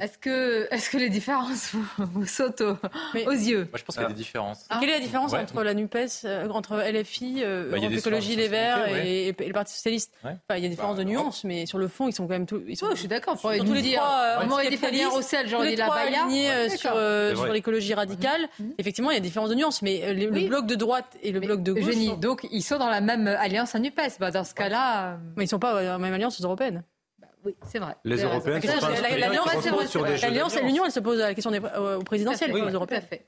Est-ce 0.00 0.18
que, 0.18 0.68
est 0.70 0.90
que 0.90 0.96
les 0.96 1.08
différences 1.08 1.72
vous, 1.98 2.26
sautent 2.26 2.60
aux, 2.60 3.30
yeux? 3.30 3.68
Moi, 3.70 3.78
je 3.78 3.84
pense 3.84 3.96
qu'il 3.96 4.02
y 4.02 4.06
a 4.06 4.08
des 4.08 4.14
différences. 4.14 4.66
Quelle 4.80 4.90
est 4.90 4.98
la 4.98 5.00
différence 5.00 5.32
entre 5.32 5.62
la 5.62 5.74
NUPES, 5.74 6.24
euh, 6.24 6.48
entre 6.48 6.76
LFI, 6.76 7.42
euh, 7.42 7.70
bah, 7.70 7.78
Écologie 7.78 8.36
Les 8.36 8.48
Verts 8.48 8.88
et, 8.88 9.34
le 9.38 9.52
Parti 9.52 9.74
Socialiste? 9.74 10.12
Enfin, 10.24 10.36
Il 10.50 10.54
y 10.56 10.58
a 10.58 10.60
des 10.60 10.68
différences 10.70 10.96
de 10.96 11.04
bah, 11.04 11.10
nuances, 11.10 11.44
mais 11.44 11.66
sur 11.66 11.78
le 11.78 11.88
fond, 11.88 12.08
ils 12.08 12.12
sont 12.12 12.24
quand 12.24 12.34
même 12.34 12.46
tous. 12.46 12.62
Ils 12.66 12.76
sont, 12.76 12.90
je 12.90 12.96
suis 12.96 13.08
d'accord. 13.08 13.38
Pour 13.38 13.54
tous 13.54 13.72
les 13.72 13.92
trois, 13.92 14.40
on 14.42 14.50
aurait 14.50 14.70
des 14.70 14.76
Fabien 14.76 15.08
Roussel, 15.08 15.48
genre 15.48 15.62
les 15.62 15.76
trois 15.76 15.96
alignés 15.96 16.50
euh, 16.50 16.68
sur, 16.68 16.92
sur 17.36 17.52
l'écologie 17.52 17.94
radicale. 17.94 18.48
Mhm. 18.58 18.74
Effectivement, 18.78 19.10
il 19.10 19.14
y 19.14 19.16
a 19.16 19.20
des 19.20 19.28
différences 19.28 19.50
de 19.50 19.54
nuances, 19.54 19.82
mais 19.82 20.12
le, 20.12 20.30
bloc 20.48 20.66
de 20.66 20.74
droite 20.74 21.16
et 21.22 21.32
le 21.32 21.40
bloc 21.40 21.62
de 21.62 21.72
gauche. 21.72 22.18
donc 22.18 22.46
ils 22.50 22.62
sont 22.62 22.78
dans 22.78 22.88
la 22.90 23.00
même 23.00 23.26
alliance 23.26 23.74
à 23.74 23.78
NUPES. 23.78 24.18
Bah, 24.20 24.30
dans 24.30 24.44
ce 24.44 24.54
cas-là. 24.54 25.18
Mais 25.36 25.44
ils 25.44 25.46
ne 25.46 25.50
sont 25.50 25.58
pas 25.58 25.74
dans 25.74 25.92
la 25.92 25.98
même 25.98 26.14
alliance 26.14 26.40
européenne. 26.40 26.82
Oui, 27.44 27.56
c'est 27.66 27.78
vrai. 27.78 27.96
Les 28.04 28.22
Européennes 28.22 28.62
L'Alliance 30.22 30.56
et 30.56 30.62
l'Union, 30.62 30.84
elle 30.84 30.92
se 30.92 31.00
pose 31.00 31.18
la 31.18 31.34
question 31.34 31.50
des, 31.50 31.60
euh, 31.60 31.98
au 31.98 32.02
présidentiel, 32.02 32.52
oui, 32.52 32.62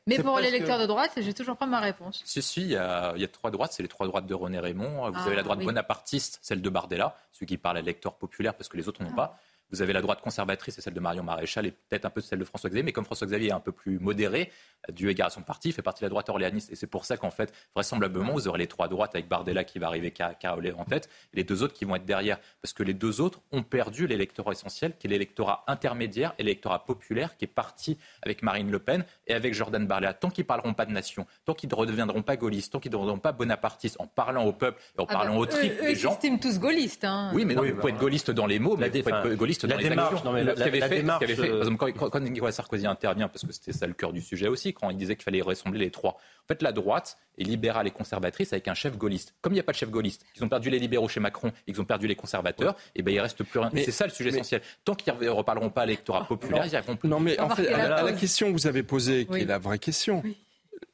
Mais 0.06 0.18
pour 0.18 0.38
l'électeur 0.38 0.78
de 0.78 0.86
droite, 0.86 1.12
j'ai 1.16 1.34
toujours 1.34 1.56
pas 1.56 1.66
ma 1.66 1.80
réponse. 1.80 2.22
Si, 2.24 2.42
si, 2.42 2.62
il 2.62 2.70
y 2.70 2.76
a, 2.76 3.14
trois 3.32 3.50
droites, 3.50 3.72
c'est 3.72 3.82
les 3.82 3.88
trois 3.88 4.06
droites 4.06 4.26
de 4.26 4.34
René 4.34 4.58
Raymond. 4.58 5.10
Vous 5.10 5.16
ah, 5.16 5.26
avez 5.26 5.36
la 5.36 5.42
droite 5.42 5.60
bonapartiste, 5.60 6.38
celle 6.42 6.62
de 6.62 6.70
Bardella, 6.70 7.16
celui 7.32 7.46
qui 7.46 7.56
parle 7.56 7.78
à 7.78 7.80
l'électeur 7.80 8.14
populaire 8.14 8.54
parce 8.54 8.68
que 8.68 8.76
les 8.76 8.88
autres 8.88 9.02
n'ont 9.02 9.14
pas. 9.14 9.38
Vous 9.70 9.82
avez 9.82 9.92
la 9.92 10.02
droite 10.02 10.20
conservatrice, 10.20 10.74
c'est 10.74 10.80
celle 10.80 10.94
de 10.94 11.00
Marion 11.00 11.22
Maréchal 11.22 11.66
et 11.66 11.70
peut-être 11.70 12.04
un 12.04 12.10
peu 12.10 12.20
celle 12.20 12.38
de 12.38 12.44
François 12.44 12.70
Xavier, 12.70 12.82
mais 12.82 12.92
comme 12.92 13.04
François 13.04 13.26
Xavier 13.26 13.48
est 13.48 13.52
un 13.52 13.60
peu 13.60 13.72
plus 13.72 13.98
modéré, 13.98 14.50
dû 14.92 15.08
égard 15.08 15.28
à 15.28 15.30
son 15.30 15.42
parti, 15.42 15.70
il 15.70 15.72
fait 15.72 15.82
partie 15.82 16.00
de 16.00 16.06
la 16.06 16.10
droite 16.10 16.28
orléaniste. 16.28 16.70
Et 16.70 16.76
c'est 16.76 16.86
pour 16.86 17.04
ça 17.04 17.16
qu'en 17.16 17.30
fait, 17.30 17.52
vraisemblablement, 17.74 18.32
vous 18.34 18.48
aurez 18.48 18.58
les 18.58 18.66
trois 18.66 18.88
droites 18.88 19.14
avec 19.14 19.28
Bardella 19.28 19.64
qui 19.64 19.78
va 19.78 19.88
arriver 19.88 20.10
Carolé 20.10 20.72
en 20.72 20.84
tête 20.84 21.08
et 21.32 21.36
les 21.36 21.44
deux 21.44 21.62
autres 21.62 21.74
qui 21.74 21.84
vont 21.84 21.96
être 21.96 22.04
derrière. 22.04 22.38
Parce 22.62 22.72
que 22.72 22.82
les 22.82 22.94
deux 22.94 23.20
autres 23.20 23.40
ont 23.52 23.62
perdu 23.62 24.06
l'électorat 24.06 24.52
essentiel, 24.52 24.94
qui 24.98 25.06
est 25.06 25.10
l'électorat 25.10 25.64
intermédiaire 25.66 26.34
et 26.38 26.42
l'électorat 26.42 26.84
populaire, 26.84 27.36
qui 27.36 27.44
est 27.44 27.48
parti 27.48 27.98
avec 28.22 28.42
Marine 28.42 28.70
Le 28.70 28.78
Pen 28.78 29.04
et 29.26 29.34
avec 29.34 29.54
Jordan 29.54 29.86
Bardella. 29.86 30.14
Tant 30.14 30.30
qu'ils 30.30 30.44
ne 30.44 30.48
parleront 30.48 30.74
pas 30.74 30.86
de 30.86 30.92
nation, 30.92 31.26
tant 31.44 31.54
qu'ils 31.54 31.70
ne 31.70 31.74
redeviendront 31.74 32.22
pas 32.22 32.36
gaullistes, 32.36 32.72
tant 32.72 32.80
qu'ils 32.80 32.90
ne 32.90 32.96
deviendront 32.96 33.18
pas 33.18 33.32
bonapartistes 33.32 33.96
en 33.98 34.06
parlant 34.06 34.44
au 34.44 34.52
peuple 34.52 34.80
et 34.96 35.00
en 35.00 35.06
ah 35.08 35.12
parlant 35.12 35.34
bah, 35.34 35.40
aux 35.40 35.46
tripes 35.46 35.80
des 35.80 35.94
gens. 35.94 36.18
Ils 36.22 36.38
tous 36.38 36.58
gaullistes. 36.58 37.04
Hein. 37.04 37.30
Oui, 37.34 37.44
mais 37.44 37.54
non, 37.54 37.62
vous 37.62 37.74
pouvez 37.74 37.92
être 37.92 37.98
gaulliste 37.98 38.30
dans 38.30 38.46
les 38.46 38.58
mots, 38.58 38.76
mais 38.76 38.88
vous 38.88 39.02
pouvez 39.02 39.32
être 39.32 39.34
gaulliste 39.34 39.63
dans 39.66 39.76
les 39.76 39.86
actions 39.86 41.76
quand, 41.76 42.20
Nicolas 42.20 42.52
Sarkozy 42.52 42.86
intervient, 42.86 43.28
parce 43.28 43.44
que 43.44 43.52
c'était 43.52 43.72
ça 43.72 43.86
le 43.86 43.94
cœur 43.94 44.12
du 44.12 44.20
sujet 44.20 44.48
aussi, 44.48 44.72
quand 44.72 44.90
il 44.90 44.96
disait 44.96 45.16
qu'il 45.16 45.24
fallait 45.24 45.42
rassembler 45.42 45.80
les 45.80 45.90
trois. 45.90 46.12
En 46.12 46.46
fait, 46.48 46.62
la 46.62 46.72
droite 46.72 47.16
est 47.38 47.44
libérale 47.44 47.86
et 47.86 47.90
conservatrice 47.90 48.52
avec 48.52 48.68
un 48.68 48.74
chef 48.74 48.96
gaulliste. 48.96 49.34
Comme 49.40 49.52
il 49.52 49.56
n'y 49.56 49.60
a 49.60 49.64
pas 49.64 49.72
de 49.72 49.76
chef 49.76 49.90
gaulliste, 49.90 50.24
ils 50.36 50.44
ont 50.44 50.48
perdu 50.48 50.70
les 50.70 50.78
libéraux 50.78 51.08
chez 51.08 51.20
Macron, 51.20 51.52
ils 51.66 51.80
ont 51.80 51.84
perdu 51.84 52.06
les 52.06 52.16
conservateurs, 52.16 52.76
et 52.94 53.02
ben 53.02 53.12
il 53.12 53.20
reste 53.20 53.42
plus 53.42 53.58
rien. 53.58 53.70
C'est 53.74 53.90
ça 53.90 54.04
le 54.04 54.12
sujet 54.12 54.30
essentiel. 54.30 54.60
Tant 54.84 54.94
qu'ils 54.94 55.12
ne 55.14 55.28
reparleront 55.28 55.70
pas 55.70 55.82
à 55.82 55.86
l'électorat 55.86 56.26
populaire, 56.26 56.64
ils 56.66 56.70
n'y 56.70 56.76
arriveront 56.76 56.96
plus. 56.96 57.08
Non, 57.08 57.20
mais 57.20 57.38
en 57.40 57.50
fait, 57.50 57.68
à 57.68 58.02
la, 58.02 58.12
question 58.12 58.48
que 58.48 58.52
vous 58.52 58.66
avez 58.66 58.82
posée, 58.82 59.26
qui 59.26 59.40
est 59.40 59.44
la 59.46 59.58
vraie 59.58 59.78
question, 59.78 60.22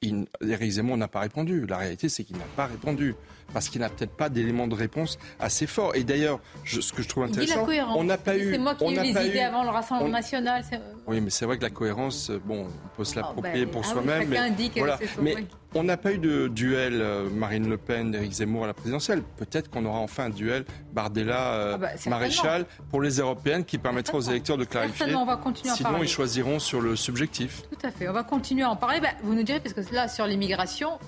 Éric 0.02 0.70
Zemmour 0.70 0.96
n'a 0.96 1.08
pas 1.08 1.20
répondu. 1.20 1.66
La 1.66 1.78
réalité, 1.78 2.08
c'est 2.08 2.24
qu'il 2.24 2.36
n'a 2.36 2.44
pas 2.56 2.66
répondu 2.66 3.14
parce 3.52 3.68
qu'il 3.68 3.80
n'a 3.80 3.88
peut-être 3.88 4.12
pas 4.12 4.28
d'éléments 4.28 4.68
de 4.68 4.74
réponse 4.74 5.18
assez 5.38 5.66
forts. 5.66 5.94
Et 5.94 6.04
d'ailleurs, 6.04 6.40
ce 6.64 6.92
que 6.92 7.02
je 7.02 7.08
trouve 7.08 7.24
intéressant, 7.24 7.66
on 7.96 8.04
n'a 8.04 8.18
pas 8.18 8.36
eu. 8.36 8.52
C'est 8.52 8.58
moi 8.58 8.74
qui 8.74 8.84
ai 8.84 9.10
eu 9.10 9.14
les 9.14 9.28
idées 9.28 9.40
avant 9.40 9.64
le 9.64 9.70
Rassemblement 9.70 10.10
national. 10.10 10.62
Oui, 11.06 11.20
mais 11.20 11.30
c'est 11.30 11.44
vrai 11.44 11.58
que 11.58 11.62
la 11.62 11.70
cohérence, 11.70 12.30
bon, 12.44 12.66
on 12.66 12.96
peut 12.96 13.04
se 13.04 13.16
l'approprier 13.16 13.64
oh, 13.66 13.72
pour 13.72 13.82
ah 13.84 13.88
soi-même. 13.88 14.28
mais 14.28 14.70
voilà. 14.76 14.98
mais 15.20 15.34
on 15.74 15.84
n'a 15.84 15.96
pas 15.96 16.12
eu 16.12 16.18
de 16.18 16.48
duel 16.48 17.00
euh, 17.00 17.28
Marine 17.30 17.68
Le 17.68 17.76
Pen, 17.76 18.14
Éric 18.14 18.32
Zemmour 18.32 18.64
à 18.64 18.66
la 18.68 18.74
présidentielle. 18.74 19.22
Peut-être 19.36 19.70
qu'on 19.70 19.84
aura 19.84 19.98
enfin 19.98 20.24
un 20.24 20.30
duel 20.30 20.64
Bardella-Maréchal 20.92 22.62
euh, 22.62 22.64
ah 22.68 22.74
bah, 22.78 22.84
pour 22.90 23.02
les 23.02 23.18
européennes 23.18 23.64
qui 23.64 23.78
permettra 23.78 24.18
aux 24.18 24.20
électeurs 24.20 24.56
de 24.56 24.64
clarifier. 24.64 25.14
On 25.14 25.24
va 25.24 25.36
continuer 25.36 25.74
Sinon, 25.74 26.02
ils 26.02 26.08
choisiront 26.08 26.58
sur 26.58 26.80
le 26.80 26.96
subjectif. 26.96 27.62
Tout 27.70 27.86
à 27.86 27.90
fait. 27.90 28.08
On 28.08 28.12
va 28.12 28.24
continuer 28.24 28.64
à 28.64 28.70
en 28.70 28.76
parler. 28.76 29.00
Bah, 29.00 29.10
vous 29.22 29.34
nous 29.34 29.42
direz, 29.42 29.60
parce 29.60 29.74
que 29.74 29.94
là, 29.94 30.08
sur 30.08 30.26
l'immigration, 30.26 30.98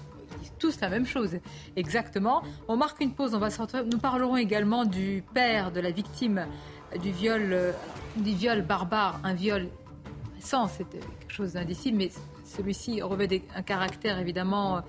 tous 0.62 0.80
la 0.80 0.88
même 0.88 1.06
chose. 1.06 1.32
Exactement. 1.74 2.42
On 2.68 2.76
marque 2.76 3.00
une 3.00 3.12
pause, 3.12 3.34
on 3.34 3.40
va 3.40 3.48
Nous 3.90 3.98
parlerons 3.98 4.36
également 4.36 4.84
du 4.84 5.24
père 5.34 5.72
de 5.72 5.80
la 5.80 5.90
victime 5.90 6.46
du 7.02 7.10
viol, 7.10 7.48
euh, 7.52 7.72
du 8.16 8.32
viol 8.32 8.62
barbare, 8.62 9.18
un 9.24 9.34
viol 9.34 9.68
récent, 10.36 10.68
c'était 10.68 11.00
quelque 11.20 11.32
chose 11.32 11.54
d'indicible, 11.54 11.98
mais 11.98 12.10
celui-ci 12.44 13.02
revêt 13.02 13.42
un 13.56 13.62
caractère 13.62 14.18
évidemment 14.20 14.82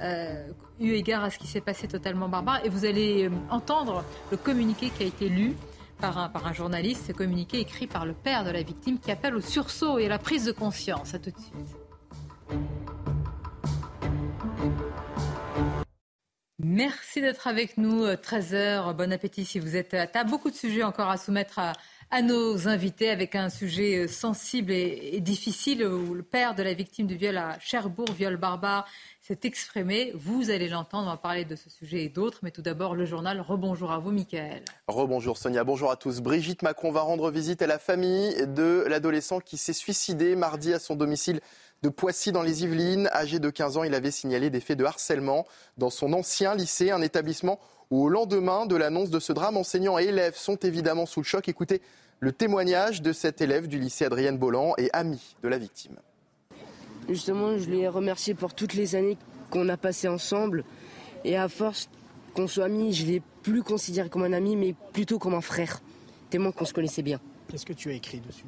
euh, 0.00 0.46
eu 0.80 0.92
égard 0.92 1.24
à 1.24 1.30
ce 1.30 1.38
qui 1.38 1.46
s'est 1.46 1.60
passé 1.60 1.88
totalement 1.88 2.28
barbare. 2.28 2.64
Et 2.64 2.70
vous 2.70 2.86
allez 2.86 3.28
euh, 3.28 3.30
entendre 3.50 4.04
le 4.30 4.38
communiqué 4.38 4.88
qui 4.88 5.02
a 5.02 5.06
été 5.06 5.28
lu 5.28 5.54
par 6.00 6.16
un, 6.16 6.30
par 6.30 6.46
un 6.46 6.54
journaliste, 6.54 7.08
ce 7.08 7.12
communiqué 7.12 7.58
écrit 7.58 7.86
par 7.86 8.06
le 8.06 8.14
père 8.14 8.44
de 8.44 8.50
la 8.50 8.62
victime 8.62 8.98
qui 8.98 9.10
appelle 9.10 9.34
au 9.34 9.42
sursaut 9.42 9.98
et 9.98 10.06
à 10.06 10.08
la 10.08 10.18
prise 10.18 10.46
de 10.46 10.52
conscience. 10.52 11.12
À 11.12 11.18
tout 11.18 11.30
de 11.30 11.38
suite. 11.38 12.97
Merci 16.60 17.20
d'être 17.20 17.46
avec 17.46 17.78
nous. 17.78 18.04
13h, 18.04 18.88
euh, 18.88 18.92
bon 18.92 19.12
appétit 19.12 19.44
si 19.44 19.60
vous 19.60 19.76
êtes 19.76 19.94
à 19.94 20.08
table. 20.08 20.28
Beaucoup 20.28 20.50
de 20.50 20.56
sujets 20.56 20.82
encore 20.82 21.08
à 21.08 21.16
soumettre 21.16 21.60
à, 22.10 22.22
nos 22.22 22.66
invités 22.66 23.10
avec 23.10 23.36
un 23.36 23.48
sujet 23.48 23.98
euh, 23.98 24.08
sensible 24.08 24.72
et, 24.72 25.20
difficile 25.20 25.86
où 25.86 26.14
le 26.14 26.24
père 26.24 26.56
de 26.56 26.64
la 26.64 26.74
victime 26.74 27.06
du 27.06 27.16
viol 27.16 27.36
à 27.36 27.60
Cherbourg, 27.60 28.10
viol 28.10 28.36
barbare, 28.36 28.86
s'est 29.20 29.38
exprimé. 29.44 30.10
Vous 30.16 30.50
allez 30.50 30.68
l'entendre, 30.68 31.12
on 31.14 31.16
parler 31.16 31.44
de 31.44 31.54
ce 31.54 31.70
sujet 31.70 32.02
et 32.02 32.08
d'autres. 32.08 32.40
Mais 32.42 32.50
tout 32.50 32.62
d'abord, 32.62 32.96
le 32.96 33.06
journal. 33.06 33.40
Rebonjour 33.40 33.92
à 33.92 34.00
vous, 34.00 34.10
Michael. 34.10 34.64
Rebonjour 34.88 35.38
Sonia, 35.38 35.62
bonjour 35.62 35.92
à 35.92 35.96
tous. 35.96 36.20
Brigitte 36.20 36.62
Macron 36.62 36.90
va 36.90 37.02
rendre 37.02 37.30
visite 37.30 37.62
à 37.62 37.68
la 37.68 37.78
famille 37.78 38.34
de 38.48 38.84
l'adolescent 38.88 39.38
qui 39.38 39.58
s'est 39.58 39.72
suicidé 39.72 40.34
mardi 40.34 40.74
à 40.74 40.80
son 40.80 40.96
domicile 40.96 41.40
de 41.82 41.88
Poissy 41.88 42.32
dans 42.32 42.42
les 42.42 42.64
Yvelines. 42.64 43.08
Âgé 43.12 43.38
de 43.38 43.50
15 43.50 43.76
ans, 43.76 43.84
il 43.84 43.94
avait 43.94 44.10
signalé 44.10 44.50
des 44.50 44.60
faits 44.60 44.78
de 44.78 44.84
harcèlement 44.84 45.46
dans 45.76 45.90
son 45.90 46.12
ancien 46.12 46.54
lycée, 46.54 46.90
un 46.90 47.02
établissement 47.02 47.60
où 47.90 48.04
au 48.04 48.08
lendemain 48.08 48.66
de 48.66 48.76
l'annonce 48.76 49.10
de 49.10 49.18
ce 49.18 49.32
drame, 49.32 49.56
enseignants 49.56 49.98
et 49.98 50.04
élèves 50.04 50.36
sont 50.36 50.56
évidemment 50.56 51.06
sous 51.06 51.20
le 51.20 51.24
choc. 51.24 51.48
Écoutez 51.48 51.80
le 52.20 52.32
témoignage 52.32 53.00
de 53.00 53.12
cet 53.12 53.40
élève 53.40 53.68
du 53.68 53.78
lycée 53.78 54.04
Adrienne 54.04 54.36
Bolland 54.38 54.74
et 54.76 54.90
ami 54.92 55.36
de 55.42 55.48
la 55.48 55.56
victime. 55.56 55.96
Justement, 57.08 57.56
je 57.56 57.70
l'ai 57.70 57.88
remercié 57.88 58.34
pour 58.34 58.54
toutes 58.54 58.74
les 58.74 58.94
années 58.94 59.16
qu'on 59.50 59.68
a 59.68 59.76
passées 59.76 60.08
ensemble. 60.08 60.64
Et 61.24 61.36
à 61.36 61.48
force 61.48 61.88
qu'on 62.34 62.46
soit 62.46 62.66
amis, 62.66 62.92
je 62.92 63.06
ne 63.06 63.12
l'ai 63.12 63.22
plus 63.42 63.62
considéré 63.62 64.10
comme 64.10 64.24
un 64.24 64.32
ami, 64.34 64.56
mais 64.56 64.74
plutôt 64.92 65.18
comme 65.18 65.34
un 65.34 65.40
frère, 65.40 65.80
tellement 66.28 66.52
qu'on 66.52 66.66
se 66.66 66.74
connaissait 66.74 67.02
bien. 67.02 67.20
Qu'est-ce 67.48 67.64
que 67.64 67.72
tu 67.72 67.88
as 67.88 67.94
écrit 67.94 68.20
dessus? 68.20 68.44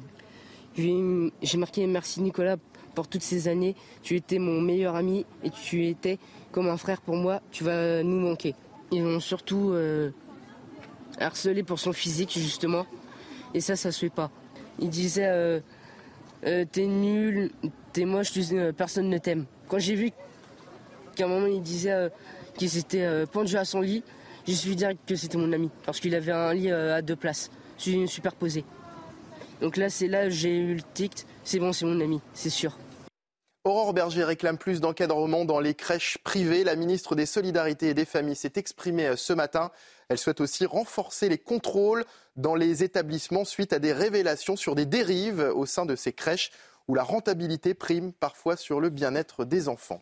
J'ai 1.41 1.57
marqué 1.57 1.87
merci 1.87 2.21
Nicolas 2.21 2.57
pour 2.93 3.07
toutes 3.07 3.23
ces 3.23 3.47
années. 3.47 3.75
Tu 4.03 4.15
étais 4.15 4.39
mon 4.39 4.61
meilleur 4.61 4.95
ami 4.95 5.25
et 5.43 5.49
tu 5.49 5.87
étais 5.87 6.19
comme 6.51 6.67
un 6.67 6.77
frère 6.77 7.01
pour 7.01 7.15
moi. 7.15 7.41
Tu 7.51 7.63
vas 7.63 8.03
nous 8.03 8.19
manquer. 8.19 8.55
Ils 8.91 9.03
m'ont 9.03 9.19
surtout 9.19 9.71
euh, 9.71 10.11
harcelé 11.17 11.63
pour 11.63 11.79
son 11.79 11.93
physique, 11.93 12.31
justement. 12.33 12.85
Et 13.53 13.61
ça, 13.61 13.75
ça 13.75 13.91
se 13.91 13.99
fait 13.99 14.09
pas. 14.09 14.31
Ils 14.79 14.89
disaient 14.89 15.29
euh, 15.29 15.59
euh, 16.45 16.65
T'es 16.69 16.85
nul, 16.85 17.51
t'es 17.93 18.05
moche, 18.05 18.31
personne 18.75 19.09
ne 19.09 19.17
t'aime. 19.17 19.45
Quand 19.67 19.79
j'ai 19.79 19.95
vu 19.95 20.11
qu'à 21.15 21.25
un 21.25 21.27
moment 21.27 21.47
il 21.47 21.61
disait 21.61 22.09
qu'il 22.57 22.69
s'était 22.69 23.25
pendu 23.27 23.55
à 23.57 23.65
son 23.65 23.81
lit, 23.81 24.03
je 24.47 24.53
suis 24.53 24.75
direct 24.75 24.99
que 25.07 25.15
c'était 25.15 25.37
mon 25.37 25.51
ami. 25.53 25.69
Parce 25.85 25.99
qu'il 25.99 26.15
avait 26.15 26.31
un 26.31 26.53
lit 26.53 26.71
à 26.71 27.01
deux 27.01 27.15
places, 27.15 27.49
superposé. 27.77 28.65
Donc 29.61 29.77
là, 29.77 29.89
c'est 29.89 30.07
là 30.07 30.29
j'ai 30.29 30.57
eu 30.57 30.75
le 30.75 30.81
tic. 30.81 31.25
C'est 31.43 31.59
bon, 31.59 31.71
c'est 31.71 31.85
mon 31.85 31.99
ami, 32.01 32.19
c'est 32.33 32.49
sûr. 32.49 32.77
Aurore 33.63 33.93
Berger 33.93 34.23
réclame 34.23 34.57
plus 34.57 34.81
d'encadrement 34.81 35.45
dans 35.45 35.59
les 35.59 35.75
crèches 35.75 36.17
privées. 36.23 36.63
La 36.63 36.75
ministre 36.75 37.13
des 37.13 37.27
Solidarités 37.27 37.89
et 37.89 37.93
des 37.93 38.05
Familles 38.05 38.35
s'est 38.35 38.53
exprimée 38.55 39.05
euh, 39.05 39.15
ce 39.15 39.33
matin. 39.33 39.69
Elle 40.09 40.17
souhaite 40.17 40.41
aussi 40.41 40.65
renforcer 40.65 41.29
les 41.29 41.37
contrôles 41.37 42.03
dans 42.35 42.55
les 42.55 42.83
établissements 42.83 43.45
suite 43.45 43.71
à 43.71 43.77
des 43.77 43.93
révélations 43.93 44.55
sur 44.55 44.73
des 44.73 44.87
dérives 44.87 45.51
au 45.55 45.67
sein 45.67 45.85
de 45.85 45.95
ces 45.95 46.11
crèches 46.11 46.51
où 46.87 46.95
la 46.95 47.03
rentabilité 47.03 47.75
prime 47.75 48.13
parfois 48.13 48.57
sur 48.57 48.79
le 48.79 48.89
bien-être 48.89 49.45
des 49.45 49.69
enfants. 49.69 50.01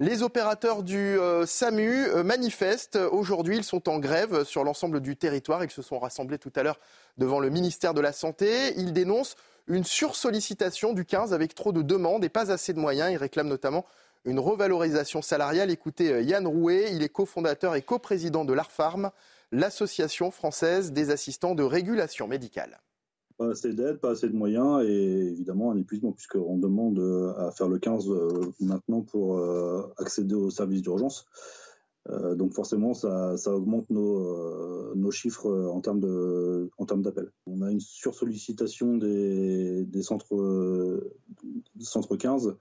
Les 0.00 0.22
opérateurs 0.22 0.84
du 0.84 0.96
euh, 0.96 1.44
SAMU 1.44 2.06
euh, 2.06 2.22
manifestent. 2.22 2.94
Aujourd'hui, 2.94 3.56
ils 3.56 3.64
sont 3.64 3.88
en 3.88 3.98
grève 3.98 4.44
sur 4.44 4.62
l'ensemble 4.62 5.00
du 5.00 5.16
territoire. 5.16 5.64
Ils 5.64 5.72
se 5.72 5.82
sont 5.82 5.98
rassemblés 5.98 6.38
tout 6.38 6.52
à 6.54 6.62
l'heure 6.62 6.78
devant 7.16 7.40
le 7.40 7.50
ministère 7.50 7.94
de 7.94 8.00
la 8.00 8.12
Santé. 8.12 8.74
Ils 8.76 8.92
dénoncent 8.92 9.34
une 9.66 9.82
sursollicitation 9.82 10.92
du 10.92 11.04
15 11.04 11.34
avec 11.34 11.52
trop 11.52 11.72
de 11.72 11.82
demandes 11.82 12.24
et 12.24 12.28
pas 12.28 12.52
assez 12.52 12.72
de 12.72 12.78
moyens. 12.78 13.10
Ils 13.10 13.16
réclament 13.16 13.48
notamment 13.48 13.86
une 14.24 14.38
revalorisation 14.38 15.20
salariale. 15.20 15.68
Écoutez 15.68 16.12
euh, 16.12 16.22
Yann 16.22 16.46
Rouet, 16.46 16.92
il 16.92 17.02
est 17.02 17.08
cofondateur 17.08 17.74
et 17.74 17.82
coprésident 17.82 18.44
de 18.44 18.52
l'ARFARM, 18.52 19.10
l'association 19.50 20.30
française 20.30 20.92
des 20.92 21.10
assistants 21.10 21.56
de 21.56 21.64
régulation 21.64 22.28
médicale. 22.28 22.78
Pas 23.38 23.50
assez 23.50 23.72
d'aide, 23.72 23.98
pas 23.98 24.10
assez 24.10 24.28
de 24.28 24.34
moyens 24.34 24.82
et 24.84 25.28
évidemment 25.30 25.70
un 25.70 25.76
épuisement 25.76 26.12
puisqu'on 26.12 26.58
demande 26.58 26.98
euh, 26.98 27.32
à 27.36 27.52
faire 27.52 27.68
le 27.68 27.78
15 27.78 28.10
euh, 28.10 28.28
maintenant 28.60 29.02
pour 29.02 29.40
accéder 29.96 30.34
aux 30.34 30.50
services 30.50 30.82
d'urgence. 30.82 31.26
donc 32.34 32.52
forcément, 32.52 32.94
ça, 32.94 33.36
augmente 33.46 33.88
nos, 33.90 35.10
chiffres 35.10 35.48
en 35.72 35.80
termes 35.80 37.02
d'appels. 37.02 37.30
On 37.46 37.62
a 37.62 37.70
une 37.70 37.80
sursollicitation 37.80 38.96
des, 38.96 39.84
des 39.84 40.02
centres, 40.02 41.00
centres 41.80 42.16
15 42.16 42.56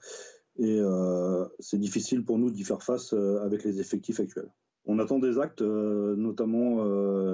et 0.59 0.80
c'est 1.59 1.80
difficile 1.80 2.23
pour 2.23 2.38
nous 2.38 2.51
d'y 2.51 2.63
faire 2.63 2.84
face 2.84 3.13
avec 3.13 3.63
les 3.63 3.80
effectifs 3.80 4.19
actuels. 4.19 4.51
On 4.86 4.99
attend 4.99 5.19
des 5.19 5.39
actes, 5.39 5.61
notamment 5.61 6.84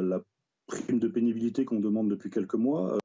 la 0.01 0.21
prime 0.67 0.99
de 0.99 1.07
pénibilité 1.07 1.65
qu'on 1.65 1.79
demande 1.79 2.09
depuis 2.09 2.29
quelques 2.29 2.55
mois. 2.55 2.97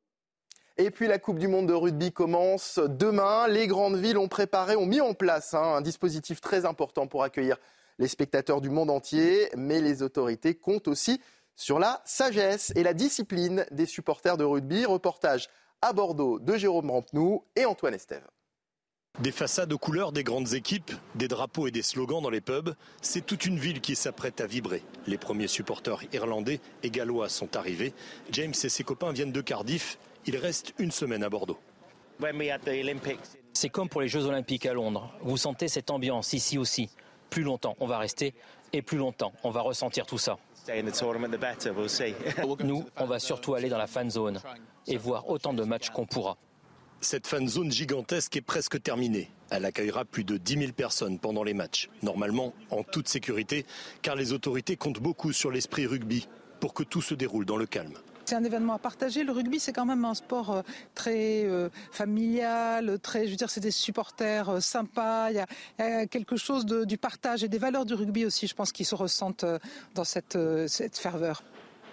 Et 0.81 0.93
puis 0.93 1.09
la 1.09 1.19
Coupe 1.19 1.41
du 1.41 1.49
Monde 1.49 1.67
de 1.67 1.73
rugby 1.75 2.13
commence 2.13 2.79
demain. 2.79 3.49
Les 3.49 3.67
grandes 3.67 3.97
villes 3.97 4.17
ont 4.17 4.29
préparé, 4.29 4.77
ont 4.77 4.87
mis 4.87 5.01
en 5.01 5.13
place 5.13 5.53
hein, 5.53 5.75
un 5.75 5.81
dispositif 5.81 6.41
très 6.41 6.65
important 6.65 7.09
pour 7.09 7.25
accueillir 7.25 7.57
les 7.99 8.07
spectateurs 8.07 8.61
du 8.61 8.71
monde 8.71 8.89
entier. 8.89 9.49
Mais 9.57 9.81
les 9.81 10.05
autorités 10.05 10.55
comptent 10.55 10.87
aussi 10.87 11.21
sur 11.57 11.81
la 11.81 12.01
sagesse 12.05 12.73
et 12.77 12.85
la 12.85 12.95
discipline 12.95 13.67
des 13.73 13.87
supporters 13.87 14.37
de 14.37 14.45
rugby. 14.45 14.85
Reportage 14.85 15.49
à 15.83 15.93
Bordeaux 15.93 16.39
de 16.39 16.57
Jérôme 16.57 16.93
Rampenou 16.93 17.43
et 17.57 17.65
Antoine 17.65 17.95
Estève. 17.95 18.29
Des 19.19 19.33
façades 19.33 19.73
aux 19.73 19.79
couleurs 19.79 20.13
des 20.13 20.23
grandes 20.23 20.55
équipes, 20.55 20.93
des 21.17 21.27
drapeaux 21.27 21.67
et 21.67 21.73
des 21.73 21.83
slogans 21.83 22.23
dans 22.23 22.31
les 22.31 22.41
pubs, 22.41 22.77
c'est 23.03 23.27
toute 23.27 23.47
une 23.47 23.59
ville 23.59 23.81
qui 23.81 23.97
s'apprête 23.97 24.41
à 24.41 24.47
vibrer. 24.47 24.85
Les 25.09 25.19
premiers 25.19 25.49
supporters 25.49 26.05
irlandais 26.13 26.61
et 26.85 26.91
gallois 26.91 27.29
sont 27.29 27.57
arrivés. 27.57 27.95
James 28.31 28.55
et 28.63 28.69
ses 28.69 28.85
copains 28.85 29.11
viennent 29.11 29.33
de 29.33 29.41
Cardiff. 29.41 29.99
Il 30.27 30.37
reste 30.37 30.75
une 30.79 30.91
semaine 30.91 31.23
à 31.23 31.29
Bordeaux. 31.29 31.59
C'est 33.53 33.69
comme 33.69 33.89
pour 33.89 34.01
les 34.01 34.09
Jeux 34.09 34.27
Olympiques 34.27 34.67
à 34.67 34.73
Londres. 34.73 35.13
Vous 35.23 35.37
sentez 35.37 35.69
cette 35.69 35.91
ambiance 35.91 36.33
ici 36.33 36.59
aussi. 36.59 36.91
Plus 37.31 37.43
longtemps 37.43 37.77
on 37.81 37.87
va 37.87 37.99
rester 37.99 38.35
et 38.73 38.83
plus 38.83 38.99
longtemps 38.99 39.33
on 39.43 39.51
va 39.51 39.61
ressentir 39.61 40.07
tout 40.07 40.19
ça. 40.19 40.39
Nous, 42.65 42.85
on 42.97 43.07
va 43.07 43.19
surtout 43.19 43.55
aller 43.55 43.69
dans 43.69 43.79
la 43.79 43.87
fan 43.87 44.11
zone 44.11 44.41
et 44.87 44.97
voir 44.97 45.29
autant 45.29 45.55
de 45.55 45.65
matchs 45.65 45.91
qu'on 45.91 46.07
pourra. 46.07 46.37
Cette 47.01 47.27
fan 47.27 47.49
zone 47.49 47.71
gigantesque 47.71 48.37
est 48.37 48.43
presque 48.43 48.83
terminée. 48.83 49.31
Elle 49.51 49.65
accueillera 49.65 50.05
plus 50.05 50.25
de 50.25 50.37
10 50.37 50.59
000 50.59 50.73
personnes 50.73 51.19
pendant 51.19 51.45
les 51.45 51.55
matchs, 51.55 51.89
normalement 52.03 52.53
en 52.71 52.83
toute 52.83 53.09
sécurité, 53.09 53.65
car 54.03 54.17
les 54.17 54.33
autorités 54.33 54.77
comptent 54.77 55.01
beaucoup 55.01 55.33
sur 55.33 55.51
l'esprit 55.51 55.87
rugby 55.87 56.29
pour 56.61 56.75
que 56.75 56.83
tout 56.83 57.01
se 57.01 57.15
déroule 57.15 57.45
dans 57.45 57.57
le 57.57 57.67
calme. 57.67 57.95
C'est 58.29 58.35
un 58.35 58.45
événement 58.45 58.75
à 58.75 58.79
partager. 58.79 59.25
Le 59.25 59.33
rugby, 59.33 59.59
c'est 59.59 59.73
quand 59.73 59.87
même 59.87 60.05
un 60.05 60.13
sport 60.13 60.51
euh, 60.51 60.63
très 60.95 61.45
euh, 61.45 61.71
familial, 61.91 62.99
très, 63.01 63.25
je 63.25 63.31
veux 63.31 63.37
dire, 63.37 63.49
c'est 63.49 63.63
des 63.63 63.71
supporters 63.71 64.51
euh, 64.51 64.61
sympas. 64.61 65.31
Il 65.31 65.37
y, 65.37 65.83
a, 65.83 66.07
quelque 66.07 66.37
chose 66.37 66.67
du 66.67 66.99
partage 66.99 67.43
et 67.43 67.49
des 67.49 67.57
valeurs 67.57 67.87
du 67.87 67.95
rugby 67.95 68.27
aussi, 68.27 68.47
je 68.47 68.55
pense, 68.55 68.71
qui 68.71 68.85
se 68.85 68.95
ressentent 68.95 69.47
dans 69.95 70.05
cette, 70.05 70.37
cette 70.67 70.99
ferveur. 70.99 71.43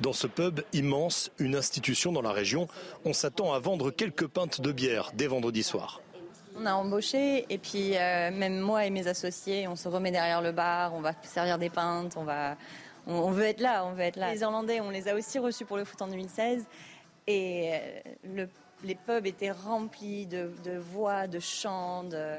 Dans 0.01 0.11
ce 0.11 0.27
pub 0.27 0.59
immense, 0.73 1.31
une 1.39 1.55
institution 1.55 2.11
dans 2.11 2.21
la 2.21 2.33
région, 2.33 2.67
on 3.05 3.13
s'attend 3.13 3.53
à 3.53 3.59
vendre 3.59 3.89
quelques 3.89 4.27
pintes 4.27 4.59
de 4.59 4.73
bière 4.73 5.11
dès 5.13 5.27
vendredi 5.27 5.63
soir. 5.63 6.01
On 6.57 6.65
a 6.65 6.73
embauché 6.73 7.45
et 7.49 7.57
puis 7.57 7.97
euh, 7.97 8.31
même 8.31 8.59
moi 8.59 8.86
et 8.86 8.89
mes 8.89 9.07
associés, 9.07 9.67
on 9.67 9.75
se 9.75 9.89
remet 9.89 10.11
derrière 10.11 10.41
le 10.41 10.53
bar, 10.53 10.93
on 10.93 11.01
va 11.01 11.11
servir 11.23 11.57
des 11.57 11.69
pintes, 11.69 12.15
on 12.15 12.23
va, 12.23 12.55
on, 13.07 13.31
veut 13.31 13.45
être 13.45 13.61
là, 13.61 13.85
on 13.85 13.93
veut 13.93 14.03
être 14.03 14.17
là. 14.17 14.33
Les 14.33 14.41
Irlandais, 14.41 14.81
on 14.81 14.89
les 14.89 15.07
a 15.07 15.15
aussi 15.15 15.39
reçus 15.39 15.65
pour 15.65 15.77
le 15.77 15.85
foot 15.85 16.01
en 16.01 16.07
2016 16.07 16.65
et 17.27 17.71
euh, 18.25 18.45
les 18.83 18.95
pubs 18.95 19.25
étaient 19.25 19.51
remplis 19.51 20.25
de, 20.27 20.51
de 20.63 20.77
voix, 20.77 21.27
de 21.27 21.39
chants, 21.39 22.03
de, 22.03 22.37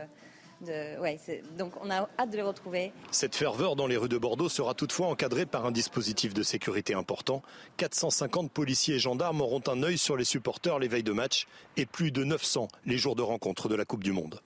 ouais, 1.01 1.19
donc 1.59 1.73
on 1.83 1.91
a 1.91 2.09
hâte 2.19 2.31
de 2.31 2.37
les 2.37 2.43
retrouver. 2.43 2.93
Cette 3.11 3.35
ferveur 3.35 3.77
dans 3.77 3.87
les 3.87 3.97
rues 3.97 4.09
de 4.09 4.19
Bordeaux 4.19 4.49
sera 4.49 4.75
toutefois 4.75 5.09
encadrée 5.09 5.47
par 5.47 5.67
un 5.67 5.73
dispositif 5.73 6.35
de 6.35 6.43
sécurité 6.43 6.95
important. 6.95 7.43
450 7.77 8.51
policiers 8.51 8.97
et 8.97 8.99
gendarmes 8.99 9.41
auront 9.41 9.63
un 9.67 9.83
œil 9.83 9.99
sur 9.99 10.17
les 10.17 10.25
supporters 10.25 10.79
les 10.79 10.89
veilles 10.89 11.03
de 11.03 11.13
match 11.13 11.47
et 11.77 11.87
plus 11.87 12.11
de 12.11 12.25
900 12.25 12.69
les 12.85 12.99
jours 12.99 13.17
de 13.17 13.23
rencontre 13.23 13.69
de 13.69 13.75
la 13.75 13.85
Coupe 13.85 14.05
du 14.05 14.13
Monde. 14.13 14.41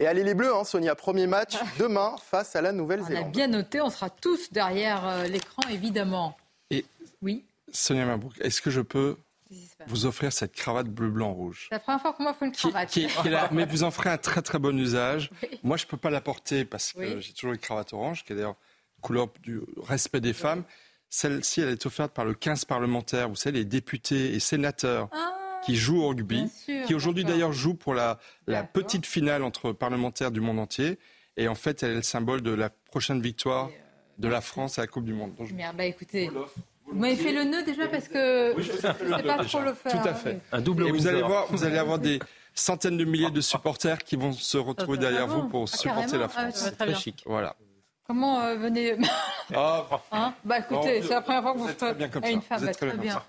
Et 0.00 0.06
allez 0.06 0.24
les 0.24 0.34
Bleus, 0.34 0.54
hein, 0.54 0.64
Sonia, 0.64 0.94
premier 0.94 1.26
match 1.26 1.54
demain 1.78 2.16
face 2.30 2.56
à 2.56 2.62
la 2.62 2.72
Nouvelle-Zélande. 2.72 3.24
On 3.26 3.28
a 3.28 3.30
bien 3.30 3.46
noté, 3.46 3.80
on 3.80 3.90
sera 3.90 4.10
tous 4.10 4.52
derrière 4.52 5.06
euh, 5.06 5.24
l'écran 5.24 5.62
évidemment. 5.70 6.36
Et 6.70 6.84
oui. 7.22 7.44
Sonia 7.70 8.04
Mabrouk, 8.04 8.34
est-ce 8.40 8.60
que 8.60 8.70
je 8.70 8.80
peux 8.80 9.16
vous 9.86 10.06
offrir 10.06 10.32
cette 10.32 10.52
cravate 10.52 10.88
bleu, 10.88 11.10
blanc, 11.10 11.32
rouge? 11.32 11.66
C'est 11.68 11.76
la 11.76 11.80
première 11.80 12.00
fois 12.00 12.12
qu'on 12.12 12.24
m'offre 12.24 12.42
une 12.42 12.52
cravate. 12.52 12.98
mais 13.52 13.66
vous 13.66 13.84
en 13.84 13.90
ferez 13.90 14.10
un 14.10 14.18
très 14.18 14.42
très 14.42 14.58
bon 14.58 14.76
usage. 14.78 15.30
Moi, 15.62 15.76
je 15.76 15.84
ne 15.84 15.88
peux 15.88 15.96
pas 15.96 16.10
la 16.10 16.20
porter 16.20 16.64
parce 16.64 16.92
que 16.92 17.20
j'ai 17.20 17.32
toujours 17.32 17.52
une 17.52 17.58
cravate 17.58 17.92
orange, 17.92 18.24
qui 18.24 18.32
est 18.32 18.36
d'ailleurs 18.36 18.56
couleur 19.00 19.28
du 19.42 19.60
respect 19.82 20.20
des 20.20 20.32
femmes. 20.32 20.64
Celle-ci, 21.10 21.60
elle 21.60 21.68
est 21.68 21.86
offerte 21.86 22.12
par 22.12 22.24
le 22.24 22.34
15 22.34 22.64
parlementaires, 22.64 23.28
vous 23.28 23.36
savez, 23.36 23.58
les 23.58 23.64
députés 23.64 24.34
et 24.34 24.40
sénateurs. 24.40 25.08
Ah, 25.12 25.36
qui 25.64 25.76
jouent 25.76 26.02
au 26.02 26.08
rugby, 26.08 26.50
qui 26.86 26.94
aujourd'hui 26.94 27.24
d'ailleurs 27.24 27.52
jouent 27.52 27.74
pour 27.74 27.94
la, 27.94 28.18
la 28.46 28.62
petite 28.62 29.06
finale 29.06 29.42
entre 29.42 29.72
parlementaires 29.72 30.30
du 30.30 30.40
monde 30.40 30.58
entier. 30.58 30.98
Et 31.36 31.48
en 31.48 31.54
fait, 31.54 31.82
elle 31.82 31.92
est 31.92 31.96
le 31.96 32.02
symbole 32.02 32.42
de 32.42 32.52
la 32.52 32.70
prochaine 32.70 33.20
victoire 33.20 33.70
de 34.18 34.28
la 34.28 34.40
France 34.40 34.78
à 34.78 34.82
la 34.82 34.86
Coupe 34.86 35.04
du 35.04 35.12
Monde. 35.12 35.34
Donc, 35.34 35.50
Merde, 35.50 35.76
bah 35.76 35.84
écoutez, 35.84 36.30
vous 36.86 36.98
m'avez 36.98 37.16
fait 37.16 37.32
le 37.32 37.44
nœud 37.44 37.62
déjà 37.64 37.88
parce 37.88 38.08
que 38.08 38.54
je 38.58 38.72
ne 38.72 38.76
sais 38.76 39.22
pas 39.22 39.44
trop 39.44 39.60
le 39.60 39.74
faire. 39.74 40.02
Tout 40.02 40.08
à 40.08 40.14
fait. 40.14 40.40
Un 40.52 40.60
double 40.60 40.88
Et 40.88 40.92
vous 40.92 41.06
allez 41.06 41.22
voir, 41.22 41.46
vous 41.50 41.64
allez 41.64 41.78
avoir 41.78 41.98
des 41.98 42.18
centaines 42.54 42.96
de 42.96 43.04
milliers 43.04 43.30
de 43.30 43.40
supporters 43.40 43.98
qui 43.98 44.16
vont 44.16 44.32
se 44.32 44.58
retrouver 44.58 44.98
derrière 44.98 45.26
vous 45.26 45.48
pour 45.48 45.64
ah, 45.64 45.76
supporter 45.76 46.18
la 46.18 46.26
ah, 46.26 46.28
France. 46.28 46.70
très 46.78 46.94
chic. 46.94 47.22
Voilà. 47.26 47.56
Comment 48.06 48.42
euh, 48.42 48.56
venez 48.56 48.96
ah, 49.54 49.86
hein 50.12 50.34
Bah 50.44 50.58
écoutez, 50.58 51.02
c'est 51.02 51.08
la 51.08 51.22
première 51.22 51.42
fois 51.42 51.54
que 51.54 51.58
vous 51.58 51.68
faites 51.68 51.82
à 51.82 52.30
une 52.30 52.42
femme. 52.42 52.64
Bah, 52.64 52.74
très 52.74 52.96
bien. 52.96 53.22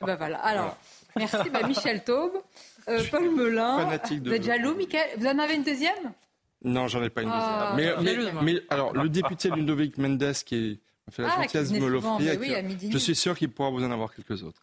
Bah 0.00 0.16
voilà. 0.16 0.38
Alors, 0.38 0.76
merci. 1.16 1.50
Bah, 1.50 1.66
Michel 1.66 2.04
Taube, 2.04 2.32
euh, 2.88 3.02
Paul 3.10 3.34
Melun. 3.34 3.98
Vous 4.24 4.32
êtes 4.32 4.44
jaloux, 4.44 4.74
Michael? 4.74 5.08
Vous 5.18 5.26
en 5.26 5.38
avez 5.38 5.54
une 5.54 5.64
deuxième? 5.64 6.12
Non, 6.64 6.88
j'en 6.88 7.02
ai 7.02 7.10
pas 7.10 7.22
une 7.22 7.30
deuxième. 7.30 7.96
mais, 8.02 8.14
mais, 8.14 8.42
mais, 8.42 8.60
alors, 8.70 8.92
le 8.92 9.08
député 9.08 9.50
Ludovic 9.50 9.98
Mendes, 9.98 10.32
qui 10.44 10.56
est 10.56 10.78
fait 11.10 11.22
la 11.22 11.32
ah, 11.32 11.42
gentillesse 11.42 11.72
de 11.72 11.78
me 11.78 11.88
l'offrir. 11.88 12.38
je 12.90 12.98
suis 12.98 13.14
sûr 13.14 13.36
qu'il 13.36 13.50
pourra 13.50 13.70
vous 13.70 13.84
en 13.84 13.90
avoir 13.90 14.14
quelques 14.14 14.42
autres. 14.42 14.62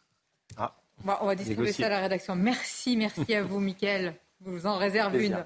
Ah. 0.58 0.76
on 1.22 1.26
va 1.26 1.36
distribuer 1.36 1.72
ça 1.72 1.88
à 1.88 1.90
la 1.90 2.00
rédaction. 2.00 2.36
Merci, 2.36 2.96
merci 2.98 3.34
à 3.36 3.44
vous, 3.44 3.60
Mickaël. 3.60 4.16
Je 4.46 4.50
vous 4.50 4.66
en 4.66 4.78
réserve 4.78 5.16
une. 5.22 5.44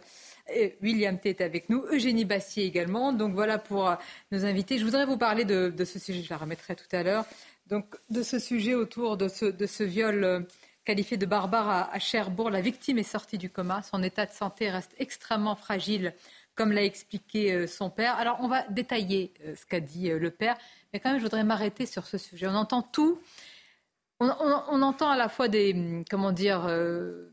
William 0.82 1.18
T 1.18 1.30
est 1.30 1.42
avec 1.42 1.70
nous, 1.70 1.84
Eugénie 1.90 2.26
Bastier 2.26 2.66
également. 2.66 3.14
Donc 3.14 3.34
voilà 3.34 3.58
pour 3.58 3.90
euh, 3.90 3.96
nos 4.32 4.46
invités. 4.46 4.78
Je 4.78 4.84
voudrais 4.84 5.06
vous 5.06 5.18
parler 5.18 5.46
de, 5.46 5.74
ce 5.86 6.00
sujet, 6.00 6.22
je 6.22 6.30
la 6.30 6.38
remettrai 6.38 6.76
tout 6.76 6.94
à 6.96 7.02
l'heure. 7.02 7.26
Donc 7.68 7.96
de 8.10 8.22
ce 8.24 8.40
sujet 8.40 8.76
autour 8.76 9.16
de 9.16 9.30
ce, 9.30 9.46
de 9.46 9.66
ce 9.66 9.84
viol 9.84 10.46
euh, 10.84 10.86
qualifié 10.86 11.18
de 11.18 11.26
barbare 11.26 11.90
à, 11.92 12.00
Cherbourg. 12.00 12.50
La 12.50 12.62
victime 12.62 12.98
est 12.98 13.04
sortie 13.04 13.38
du 13.38 13.50
coma. 13.50 13.82
Son 13.82 14.04
état 14.04 14.26
de 14.26 14.32
santé 14.32 14.70
reste 14.70 14.94
extrêmement 15.00 15.56
fragile, 15.56 16.14
comme 16.56 16.72
l'a 16.72 16.84
expliqué 16.84 17.54
euh, 17.54 17.68
son 17.68 17.90
père. 17.90 18.16
Alors 18.18 18.38
on 18.42 18.48
va 18.48 18.64
détailler 18.70 19.34
ce 19.56 19.66
qu'a 19.66 19.80
dit 19.80 20.10
le 20.10 20.32
père. 20.32 20.56
Mais 20.94 21.00
quand 21.00 21.10
même, 21.10 21.20
je 21.20 21.24
voudrais 21.24 21.44
m'arrêter 21.44 21.86
sur 21.86 22.06
ce 22.06 22.18
sujet. 22.18 22.48
On 22.48 22.56
entend 22.56 22.82
tout. 22.82 23.20
On, 24.20 24.82
entend 24.82 25.10
à 25.10 25.18
la 25.18 25.28
fois 25.28 25.48
des, 25.48 26.04
comment 26.10 26.32
dire, 26.32 26.66
euh, 26.68 27.30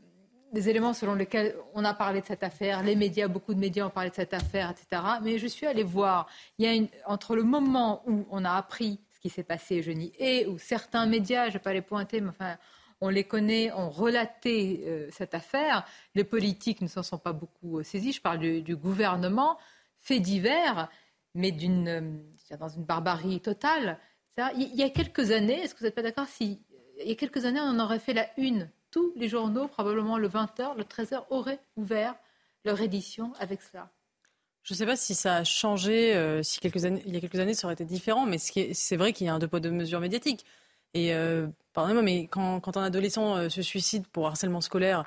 des 0.51 0.67
éléments 0.67 0.93
selon 0.93 1.13
lesquels 1.13 1.55
on 1.73 1.85
a 1.85 1.93
parlé 1.93 2.21
de 2.21 2.25
cette 2.25 2.43
affaire. 2.43 2.83
Les 2.83 2.95
médias, 2.95 3.27
beaucoup 3.27 3.53
de 3.53 3.59
médias 3.59 3.85
ont 3.85 3.89
parlé 3.91 4.09
de 4.09 4.15
cette 4.15 4.33
affaire, 4.33 4.71
etc. 4.71 5.01
Mais 5.21 5.37
je 5.37 5.47
suis 5.47 5.65
allée 5.67 5.83
voir. 5.83 6.27
Il 6.57 6.65
y 6.65 6.67
a 6.67 6.85
entre 7.05 7.35
le 7.35 7.43
moment 7.43 8.03
où 8.07 8.25
on 8.29 8.43
a 8.43 8.51
appris 8.51 8.99
ce 9.13 9.19
qui 9.19 9.29
s'est 9.29 9.43
passé, 9.43 9.81
je 9.83 9.91
nie, 9.91 10.11
et 10.19 10.47
où 10.47 10.57
certains 10.57 11.05
médias, 11.05 11.43
je 11.43 11.49
ne 11.49 11.53
vais 11.53 11.59
pas 11.59 11.73
les 11.73 11.81
pointer, 11.81 12.19
mais 12.19 12.29
enfin, 12.29 12.57
on 13.01 13.09
les 13.09 13.23
connaît, 13.23 13.71
ont 13.73 13.89
relaté 13.89 14.83
euh, 14.85 15.09
cette 15.11 15.33
affaire. 15.33 15.85
Les 16.15 16.23
politiques 16.23 16.81
ne 16.81 16.87
s'en 16.87 17.03
sont 17.03 17.17
pas 17.17 17.33
beaucoup 17.33 17.79
euh, 17.79 17.83
saisis. 17.83 18.13
Je 18.13 18.21
parle 18.21 18.39
du, 18.39 18.75
gouvernement. 18.75 19.57
Faits 19.99 20.21
divers, 20.21 20.89
mais 21.35 21.51
d'une 21.51 22.23
dans 22.59 22.69
une 22.69 22.83
barbarie 22.83 23.39
totale. 23.39 23.99
Il 24.55 24.75
y 24.75 24.83
a 24.83 24.89
quelques 24.89 25.31
années, 25.31 25.61
est-ce 25.61 25.73
que 25.73 25.79
vous 25.79 25.85
n'êtes 25.85 25.95
pas 25.95 26.01
d'accord 26.01 26.27
si 26.27 26.59
il 27.03 27.09
y 27.09 27.11
a 27.11 27.15
quelques 27.15 27.45
années, 27.45 27.59
on 27.59 27.69
en 27.69 27.79
aurait 27.79 27.99
fait 27.99 28.13
la 28.13 28.27
une. 28.37 28.69
Tous 28.91 29.13
les 29.15 29.29
journaux, 29.29 29.67
probablement 29.67 30.17
le 30.17 30.27
20h, 30.27 30.75
le 30.77 30.83
13h, 30.83 31.23
auraient 31.29 31.59
ouvert 31.75 32.15
leur 32.65 32.81
édition 32.81 33.33
avec 33.39 33.61
cela. 33.61 33.89
Je 34.63 34.73
ne 34.73 34.77
sais 34.77 34.85
pas 34.85 34.95
si 34.95 35.15
ça 35.15 35.37
a 35.37 35.43
changé, 35.43 36.13
euh, 36.15 36.43
si 36.43 36.59
quelques 36.59 36.85
années, 36.85 37.01
il 37.05 37.13
y 37.13 37.17
a 37.17 37.19
quelques 37.19 37.39
années 37.39 37.55
ça 37.55 37.65
aurait 37.65 37.73
été 37.73 37.85
différent, 37.85 38.25
mais 38.25 38.37
c'est 38.37 38.95
vrai 38.95 39.11
qu'il 39.11 39.25
y 39.25 39.29
a 39.29 39.33
un 39.33 39.39
deux 39.39 39.47
poids 39.47 39.59
deux 39.59 39.71
mesures 39.71 39.99
médiatiques. 39.99 40.45
Et 40.93 41.13
euh, 41.13 41.47
pardonnez-moi, 41.73 42.03
mais 42.03 42.27
quand, 42.27 42.59
quand, 42.59 42.77
un 42.77 42.83
adolescent 42.83 43.37
euh, 43.37 43.49
se 43.49 43.61
suicide 43.61 44.05
pour 44.07 44.27
harcèlement 44.27 44.61
scolaire, 44.61 45.05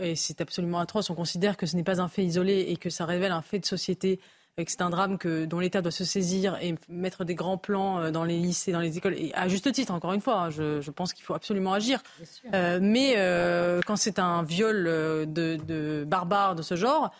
et 0.00 0.16
c'est 0.16 0.40
absolument 0.40 0.78
atroce, 0.78 1.10
on 1.10 1.14
considère 1.14 1.56
que 1.56 1.66
ce 1.66 1.76
n'est 1.76 1.84
pas 1.84 2.00
un 2.00 2.08
fait 2.08 2.24
isolé 2.24 2.66
et 2.68 2.76
que 2.76 2.90
ça 2.90 3.04
révèle 3.04 3.32
un 3.32 3.42
fait 3.42 3.58
de 3.58 3.66
société 3.66 4.20
c'est 4.66 4.80
un 4.80 4.90
drame 4.90 5.18
que, 5.18 5.44
dont 5.44 5.60
l'État 5.60 5.82
doit 5.82 5.92
se 5.92 6.04
saisir 6.04 6.56
et 6.62 6.74
mettre 6.88 7.24
des 7.24 7.34
grands 7.34 7.58
plans 7.58 8.00
euh, 8.00 8.10
dans 8.10 8.24
les 8.24 8.38
lycées, 8.38 8.72
dans 8.72 8.80
les 8.80 8.96
écoles, 8.96 9.14
et 9.14 9.32
à 9.34 9.48
juste 9.48 9.70
titre, 9.72 9.92
encore 9.92 10.12
une 10.12 10.20
fois, 10.20 10.40
hein, 10.40 10.50
je, 10.50 10.80
je, 10.80 10.90
pense 10.90 11.12
qu'il 11.12 11.24
faut 11.24 11.34
absolument 11.34 11.74
agir. 11.74 12.02
Euh, 12.54 12.78
mais 12.80 13.14
euh, 13.16 13.80
quand 13.86 13.96
c'est 13.96 14.18
un 14.18 14.42
viol 14.42 14.84
de, 14.84 15.26
de 15.26 16.04
barbare 16.06 16.54
de 16.54 16.62
ce 16.62 16.74
genre, 16.74 17.12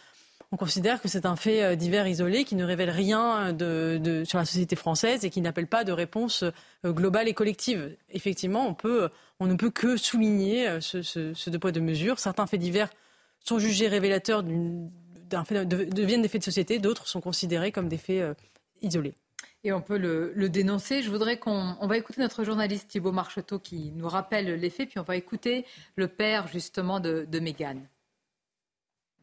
on 0.53 0.57
considère 0.57 1.01
que 1.01 1.09
c'est 1.09 1.27
un 1.27 1.37
fait 1.37 1.77
divers 1.77 2.07
isolé 2.07 2.45
qui 2.45 2.55
ne 2.55 2.65
révèle 2.65 2.91
rien 2.91 3.53
de, 3.53 3.99
de, 4.01 4.25
sur 4.25 4.39
la 4.39 4.45
société 4.45 4.77
française 4.77 5.25
et 5.25 5.31
qui 5.31 5.41
n'appelle 5.41 5.67
pas 5.67 5.85
de 5.85 5.93
réponse 5.93 6.45
globale 6.85 7.29
et 7.29 7.35
collective. 7.35 7.97
Effectivement, 8.11 8.77
on, 9.41 9.47
ne 9.47 9.55
peut 9.55 9.71
que 9.71 9.97
souligner 9.97 10.81
ce, 10.81 11.51
deux 11.51 11.59
poids 11.59 11.73
deux 11.73 11.81
mesures. 11.81 12.19
Certains 12.19 12.47
faits 12.47 12.61
divers 12.61 12.91
sont 13.41 13.59
jugés 13.59 13.89
révélateurs 13.89 14.43
deviennent 14.43 16.23
des 16.23 16.29
faits 16.29 16.41
de 16.41 16.45
société, 16.45 16.79
d'autres 16.79 17.09
sont 17.09 17.21
considérés 17.21 17.73
comme 17.73 17.89
des 17.89 17.99
faits 17.99 18.23
euh, 18.23 18.35
isolés. 18.83 19.15
Et 19.65 19.73
on 19.73 19.81
peut 19.81 19.99
le, 19.99 20.49
dénoncer. 20.49 21.03
Je 21.03 21.11
voudrais 21.11 21.39
qu'on 21.39 21.77
on 21.81 21.87
va 21.87 21.97
écouter 21.97 22.21
notre 22.21 22.45
journaliste 22.45 22.89
Thibault 22.89 23.13
Marcheteau 23.13 23.59
qui 23.59 23.91
nous 23.97 24.09
rappelle 24.09 24.55
les 24.55 24.71
faits, 24.71 24.91
puis 24.91 25.01
on 25.01 25.03
va 25.03 25.17
écouter 25.17 25.65
le 25.97 26.07
père 26.07 26.47
justement 26.47 27.01
de, 27.01 27.27
de 27.29 27.41
Mégane. 27.41 27.89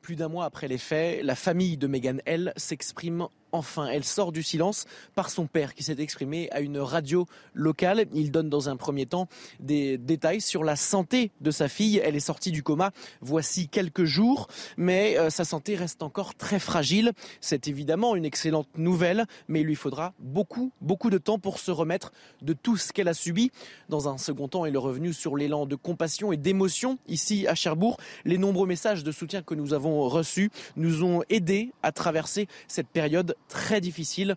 Plus 0.03 0.17
d'un 0.17 0.27
mois 0.27 0.43
après 0.43 0.67
les 0.67 0.77
faits, 0.77 1.23
la 1.23 1.33
famille 1.33 1.77
de 1.77 1.87
Meghan 1.87 2.17
L 2.25 2.51
s'exprime 2.57 3.29
enfin. 3.53 3.87
Elle 3.87 4.03
sort 4.03 4.31
du 4.31 4.43
silence 4.43 4.85
par 5.15 5.29
son 5.29 5.45
père 5.45 5.73
qui 5.73 5.83
s'est 5.83 5.99
exprimé 5.99 6.49
à 6.51 6.59
une 6.59 6.79
radio 6.79 7.25
locale. 7.53 8.05
Il 8.13 8.31
donne 8.31 8.49
dans 8.49 8.67
un 8.67 8.75
premier 8.75 9.05
temps 9.05 9.27
des 9.59 9.97
détails 9.97 10.41
sur 10.41 10.63
la 10.63 10.75
santé 10.75 11.31
de 11.39 11.51
sa 11.51 11.69
fille. 11.69 12.01
Elle 12.03 12.15
est 12.15 12.19
sortie 12.19 12.51
du 12.51 12.63
coma 12.63 12.91
voici 13.21 13.69
quelques 13.69 14.03
jours, 14.03 14.47
mais 14.77 15.17
euh, 15.17 15.29
sa 15.29 15.45
santé 15.45 15.75
reste 15.75 16.03
encore 16.03 16.35
très 16.35 16.59
fragile. 16.59 17.13
C'est 17.39 17.67
évidemment 17.67 18.15
une 18.15 18.25
excellente 18.25 18.67
nouvelle, 18.75 19.25
mais 19.47 19.61
il 19.61 19.67
lui 19.67 19.75
faudra 19.75 20.13
beaucoup, 20.19 20.71
beaucoup 20.81 21.09
de 21.09 21.17
temps 21.17 21.39
pour 21.39 21.59
se 21.59 21.71
remettre 21.71 22.11
de 22.41 22.53
tout 22.53 22.77
ce 22.77 22.91
qu'elle 22.91 23.07
a 23.07 23.13
subi. 23.13 23.51
Dans 23.89 24.09
un 24.09 24.17
second 24.17 24.47
temps, 24.47 24.65
il 24.65 24.75
est 24.75 24.77
revenu 24.77 25.13
sur 25.13 25.37
l'élan 25.37 25.65
de 25.65 25.75
compassion 25.75 26.31
et 26.31 26.37
d'émotion 26.37 26.97
ici 27.07 27.47
à 27.47 27.55
Cherbourg. 27.55 27.97
Les 28.25 28.37
nombreux 28.37 28.67
messages 28.67 29.03
de 29.03 29.11
soutien 29.11 29.41
que 29.43 29.53
nous 29.53 29.73
avons 29.73 30.09
reçus 30.09 30.49
nous 30.75 31.03
ont 31.03 31.23
aidés 31.29 31.71
à 31.83 31.91
traverser 31.91 32.47
cette 32.67 32.87
période 32.87 33.35
très 33.47 33.81
difficile. 33.81 34.35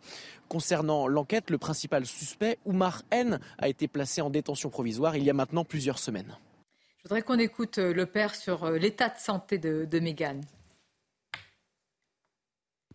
Concernant 0.48 1.08
l'enquête, 1.08 1.50
le 1.50 1.58
principal 1.58 2.06
suspect, 2.06 2.58
Oumar 2.64 3.02
N, 3.10 3.40
a 3.58 3.68
été 3.68 3.88
placé 3.88 4.20
en 4.20 4.30
détention 4.30 4.70
provisoire 4.70 5.16
il 5.16 5.24
y 5.24 5.30
a 5.30 5.34
maintenant 5.34 5.64
plusieurs 5.64 5.98
semaines. 5.98 6.36
Je 6.98 7.08
voudrais 7.08 7.22
qu'on 7.22 7.38
écoute 7.38 7.78
euh, 7.78 7.94
le 7.94 8.06
père 8.06 8.34
sur 8.34 8.64
euh, 8.64 8.78
l'état 8.78 9.08
de 9.08 9.18
santé 9.18 9.58
de, 9.58 9.84
de 9.84 9.98
Mégane. 10.00 10.42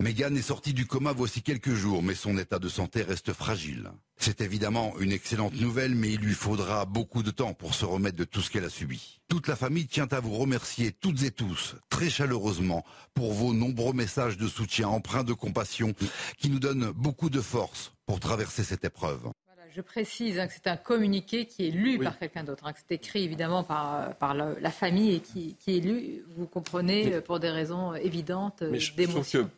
Meghan 0.01 0.33
est 0.33 0.41
sortie 0.41 0.73
du 0.73 0.87
coma 0.87 1.11
voici 1.11 1.43
quelques 1.43 1.73
jours, 1.73 2.01
mais 2.01 2.15
son 2.15 2.37
état 2.39 2.57
de 2.57 2.69
santé 2.69 3.03
reste 3.03 3.33
fragile. 3.33 3.91
C'est 4.17 4.41
évidemment 4.41 4.95
une 4.99 5.11
excellente 5.11 5.53
nouvelle, 5.53 5.93
mais 5.93 6.13
il 6.13 6.21
lui 6.21 6.33
faudra 6.33 6.85
beaucoup 6.85 7.21
de 7.21 7.29
temps 7.29 7.53
pour 7.53 7.75
se 7.75 7.85
remettre 7.85 8.17
de 8.17 8.23
tout 8.23 8.41
ce 8.41 8.49
qu'elle 8.49 8.63
a 8.63 8.69
subi. 8.69 9.19
Toute 9.27 9.47
la 9.47 9.55
famille 9.55 9.85
tient 9.85 10.07
à 10.11 10.19
vous 10.19 10.33
remercier 10.33 10.91
toutes 10.91 11.21
et 11.21 11.29
tous, 11.29 11.75
très 11.89 12.09
chaleureusement, 12.09 12.83
pour 13.13 13.33
vos 13.33 13.53
nombreux 13.53 13.93
messages 13.93 14.37
de 14.37 14.47
soutien 14.47 14.87
empreints 14.87 15.23
de 15.23 15.33
compassion 15.33 15.93
qui 16.39 16.49
nous 16.49 16.59
donnent 16.59 16.91
beaucoup 16.91 17.29
de 17.29 17.41
force 17.41 17.93
pour 18.07 18.19
traverser 18.19 18.63
cette 18.63 18.83
épreuve. 18.83 19.29
Je 19.73 19.81
précise 19.81 20.39
hein, 20.39 20.47
que 20.47 20.53
c'est 20.53 20.67
un 20.67 20.77
communiqué 20.77 21.45
qui 21.45 21.67
est 21.67 21.71
lu 21.71 21.99
par 21.99 22.17
quelqu'un 22.17 22.43
d'autre, 22.43 22.65
hein, 22.65 22.73
que 22.73 22.79
c'est 22.79 22.95
écrit 22.95 23.23
évidemment 23.23 23.63
par, 23.63 24.15
par 24.15 24.33
la, 24.33 24.71
famille 24.71 25.15
et 25.15 25.19
qui, 25.19 25.55
est 25.67 25.79
lu, 25.79 26.25
vous 26.35 26.47
comprenez, 26.47 27.21
pour 27.21 27.39
des 27.39 27.51
raisons 27.51 27.93
évidentes 27.93 28.63
d'émotion. 28.97 29.49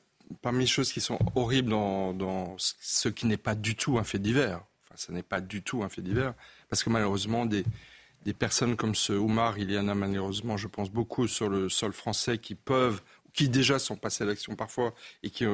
Parmi 0.42 0.62
les 0.62 0.68
choses 0.68 0.92
qui 0.92 1.02
sont 1.02 1.20
horribles 1.36 1.70
dans, 1.70 2.56
ce 2.58 3.10
qui 3.10 3.26
n'est 3.26 3.38
pas 3.38 3.56
du 3.56 3.76
tout 3.76 3.98
un 3.98 4.04
fait 4.04 4.20
divers, 4.20 4.64
enfin, 4.84 4.96
ce 4.96 5.12
n'est 5.12 5.24
pas 5.24 5.42
du 5.42 5.62
tout 5.62 5.84
un 5.84 5.90
fait 5.90 6.02
divers, 6.02 6.34
parce 6.70 6.84
que 6.84 6.90
malheureusement, 6.90 7.46
des, 7.46 7.64
personnes 8.38 8.76
comme 8.76 8.96
ce 8.96 9.14
Oumar, 9.14 9.58
il 9.60 9.72
y 9.72 9.78
en 9.78 9.88
a 9.88 9.96
malheureusement, 9.96 10.58
je 10.58 10.68
pense, 10.68 10.90
beaucoup 10.90 11.28
sur 11.28 11.50
le 11.50 11.70
sol 11.70 11.94
français 11.94 12.38
qui 12.38 12.56
peuvent 12.56 13.02
qui 13.34 13.50
déjà 13.50 13.80
sont 13.80 13.96
passés 13.96 14.24
à 14.24 14.28
l'action 14.28 14.56
parfois 14.56 14.94
et 15.24 15.32
qui, 15.32 15.46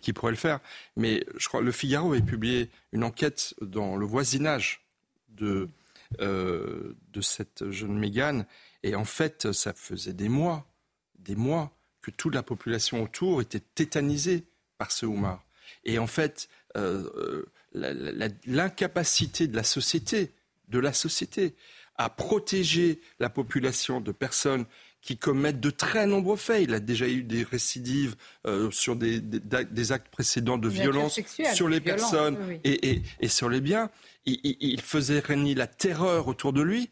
qui 0.00 0.12
pourraient 0.12 0.32
le 0.32 0.36
faire. 0.36 0.58
Mais 0.96 1.24
je 1.36 1.46
crois 1.46 1.60
le 1.60 1.70
Figaro 1.70 2.14
a 2.14 2.20
publié 2.20 2.68
une 2.90 3.04
enquête 3.04 3.54
dans 3.60 3.94
le 3.94 4.04
voisinage 4.04 4.84
de, 5.28 5.68
euh, 6.20 6.94
de 7.12 7.20
cette 7.20 7.70
jeune 7.70 7.98
Mégane. 7.98 8.44
Et 8.82 8.94
en 8.94 9.04
fait, 9.04 9.52
ça 9.52 9.72
faisait 9.72 10.12
des 10.12 10.28
mois, 10.28 10.66
des 11.18 11.36
mois, 11.36 11.72
que 12.02 12.10
toute 12.10 12.34
la 12.34 12.42
population 12.42 13.02
autour 13.02 13.40
était 13.40 13.62
tétanisée 13.74 14.44
par 14.76 14.90
ce 14.92 15.06
Oumar. 15.06 15.44
Et 15.84 15.98
en 15.98 16.06
fait, 16.06 16.48
euh, 16.76 17.44
l'incapacité 17.72 19.46
de 19.46 19.56
la 19.56 19.62
société, 19.62 20.32
de 20.68 20.78
la 20.78 20.92
société, 20.92 21.54
à 21.96 22.10
protéger 22.10 23.00
la 23.20 23.30
population 23.30 24.00
de 24.00 24.12
personnes 24.12 24.66
qui 25.00 25.16
commettent 25.16 25.60
de 25.60 25.70
très 25.70 26.06
nombreux 26.06 26.36
faits. 26.36 26.62
Il 26.62 26.74
a 26.74 26.80
déjà 26.80 27.08
eu 27.08 27.22
des 27.22 27.42
récidives 27.42 28.14
euh, 28.46 28.70
sur 28.70 28.96
des, 28.96 29.20
des, 29.20 29.92
actes 29.92 30.08
précédents 30.08 30.58
de 30.58 30.68
violence 30.68 31.20
sur 31.54 31.68
les 31.68 31.80
personnes 31.80 32.60
Et, 32.64 33.02
et, 33.20 33.28
sur 33.28 33.48
les 33.48 33.60
biens. 33.60 33.90
Il, 34.24 34.38
il, 34.42 34.80
faisait 34.80 35.18
régner 35.18 35.54
la 35.56 35.66
terreur 35.66 36.28
autour 36.28 36.52
de 36.52 36.62
lui 36.62 36.90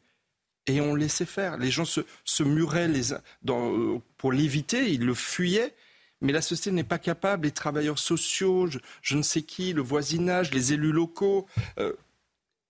et 0.66 0.80
on 0.80 0.94
laissait 0.94 1.26
faire. 1.26 1.56
Les 1.56 1.70
gens 1.70 1.84
se, 1.84 2.00
se 2.24 2.42
muraient 2.42 2.88
les, 2.88 3.14
dans, 3.42 3.72
euh, 3.72 4.00
pour 4.16 4.32
l'éviter, 4.32 4.90
ils 4.92 5.04
le 5.04 5.14
fuyaient. 5.14 5.74
Mais 6.20 6.32
la 6.32 6.42
société 6.42 6.70
n'est 6.72 6.84
pas 6.84 6.98
capable, 6.98 7.46
les 7.46 7.50
travailleurs 7.50 7.98
sociaux, 7.98 8.68
je, 9.00 9.16
ne 9.16 9.22
sais 9.22 9.42
qui, 9.42 9.72
le 9.72 9.80
voisinage, 9.80 10.52
les 10.52 10.74
élus 10.74 10.92
locaux. 10.92 11.46
Euh, 11.78 11.94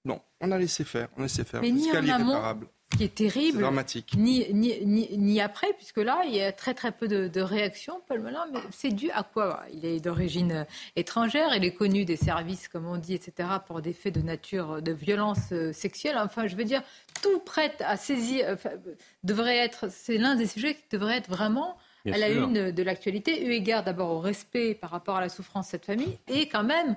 non, 0.05 0.22
on 0.41 0.53
a 0.53 0.59
laissé 0.59 0.84
faire, 0.84 1.09
on 1.16 1.20
a 1.20 1.22
laissé 1.24 1.45
faire. 1.45 1.61
Mais 1.61 1.72
ni 1.72 1.91
en 1.91 2.09
amont, 2.09 2.61
qui 2.97 3.05
est 3.05 3.14
terrible, 3.14 3.61
dramatique. 3.61 4.14
Ni, 4.16 4.47
ni, 4.53 5.09
ni, 5.16 5.41
après, 5.41 5.72
puisque 5.74 5.99
là, 5.99 6.22
il 6.26 6.34
y 6.34 6.43
a 6.43 6.53
très 6.53 6.74
très 6.74 6.93
peu 6.93 7.09
de, 7.09 7.41
réactions, 7.41 8.01
Paul 8.09 8.20
Melun, 8.20 8.47
mais 8.53 8.61
c'est 8.70 8.91
dû 8.91 9.11
à 9.12 9.22
quoi? 9.22 9.62
Il 9.72 9.84
est 9.84 10.01
d'origine 10.01 10.53
euh, 10.53 10.64
étrangère, 10.97 11.55
il 11.55 11.64
est 11.64 11.72
connu 11.72 12.05
des 12.05 12.16
services, 12.16 12.68
comme 12.68 12.86
on 12.86 12.97
dit, 12.97 13.14
etc., 13.14 13.49
pour 13.66 13.80
des 13.80 13.93
faits 13.93 14.14
de 14.14 14.20
nature 14.20 14.72
euh, 14.72 14.80
de 14.80 14.93
violence 14.93 15.53
euh, 15.53 15.72
sexuelle. 15.72 16.18
Enfin, 16.18 16.47
je 16.47 16.57
veux 16.57 16.64
dire, 16.64 16.82
tout 17.22 17.38
prête 17.41 17.82
à 17.86 17.97
saisir, 17.97 18.57
devrait 19.24 19.59
être, 19.59 19.91
c'est 19.91 20.18
l'un 20.18 20.34
des 20.34 20.47
sujets 20.47 20.74
qui 20.74 20.84
devrait 20.91 21.16
être 21.18 21.28
vraiment 21.28 21.76
à 22.07 22.18
la 22.18 22.28
une 22.30 22.70
de 22.70 22.82
l'actualité, 22.82 23.44
eu 23.44 23.53
égard 23.53 23.84
d'abord 23.84 24.11
au 24.11 24.20
respect 24.20 24.74
par 24.74 24.90
rapport 24.90 25.16
à 25.16 25.20
la 25.20 25.28
souffrance 25.28 25.66
de 25.66 25.70
cette 25.70 25.86
famille 25.86 26.18
et 26.28 26.48
quand 26.48 26.64
même 26.64 26.96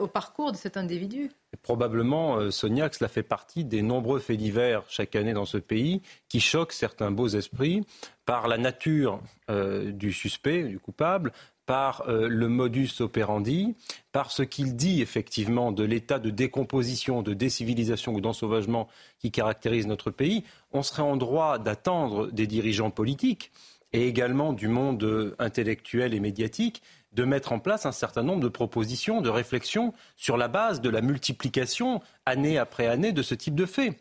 au 0.00 0.06
parcours 0.06 0.52
de 0.52 0.56
cet 0.56 0.76
individu. 0.76 1.30
Probablement, 1.62 2.36
euh, 2.36 2.50
Sonia, 2.50 2.88
que 2.88 2.96
cela 2.96 3.08
fait 3.08 3.24
partie 3.24 3.64
des 3.64 3.82
nombreux 3.82 4.20
faits 4.20 4.38
divers 4.38 4.84
chaque 4.88 5.16
année 5.16 5.32
dans 5.32 5.44
ce 5.44 5.58
pays 5.58 6.00
qui 6.28 6.40
choquent 6.40 6.72
certains 6.72 7.10
beaux 7.10 7.28
esprits 7.28 7.84
par 8.24 8.46
la 8.46 8.56
nature 8.56 9.20
euh, 9.50 9.90
du 9.90 10.12
suspect, 10.12 10.62
du 10.62 10.78
coupable, 10.78 11.32
par 11.66 12.08
euh, 12.08 12.28
le 12.28 12.48
modus 12.48 13.00
operandi, 13.00 13.74
par 14.12 14.30
ce 14.30 14.44
qu'il 14.44 14.76
dit 14.76 15.02
effectivement 15.02 15.72
de 15.72 15.82
l'état 15.82 16.20
de 16.20 16.30
décomposition, 16.30 17.22
de 17.22 17.34
décivilisation 17.34 18.14
ou 18.14 18.20
d'ensauvagement 18.20 18.88
qui 19.18 19.32
caractérise 19.32 19.88
notre 19.88 20.12
pays, 20.12 20.44
on 20.72 20.84
serait 20.84 21.02
en 21.02 21.16
droit 21.16 21.58
d'attendre 21.58 22.30
des 22.30 22.46
dirigeants 22.46 22.90
politiques 22.90 23.50
et 23.92 24.06
également 24.06 24.52
du 24.52 24.68
monde 24.68 25.34
intellectuel 25.38 26.14
et 26.14 26.20
médiatique 26.20 26.82
de 27.12 27.24
mettre 27.24 27.52
en 27.52 27.58
place 27.58 27.86
un 27.86 27.92
certain 27.92 28.22
nombre 28.22 28.42
de 28.42 28.48
propositions, 28.48 29.20
de 29.20 29.30
réflexions 29.30 29.92
sur 30.16 30.36
la 30.36 30.48
base 30.48 30.80
de 30.80 30.90
la 30.90 31.00
multiplication 31.00 32.00
année 32.24 32.56
après 32.58 32.86
année 32.86 33.12
de 33.12 33.22
ce 33.22 33.34
type 33.34 33.54
de 33.54 33.66
faits 33.66 33.96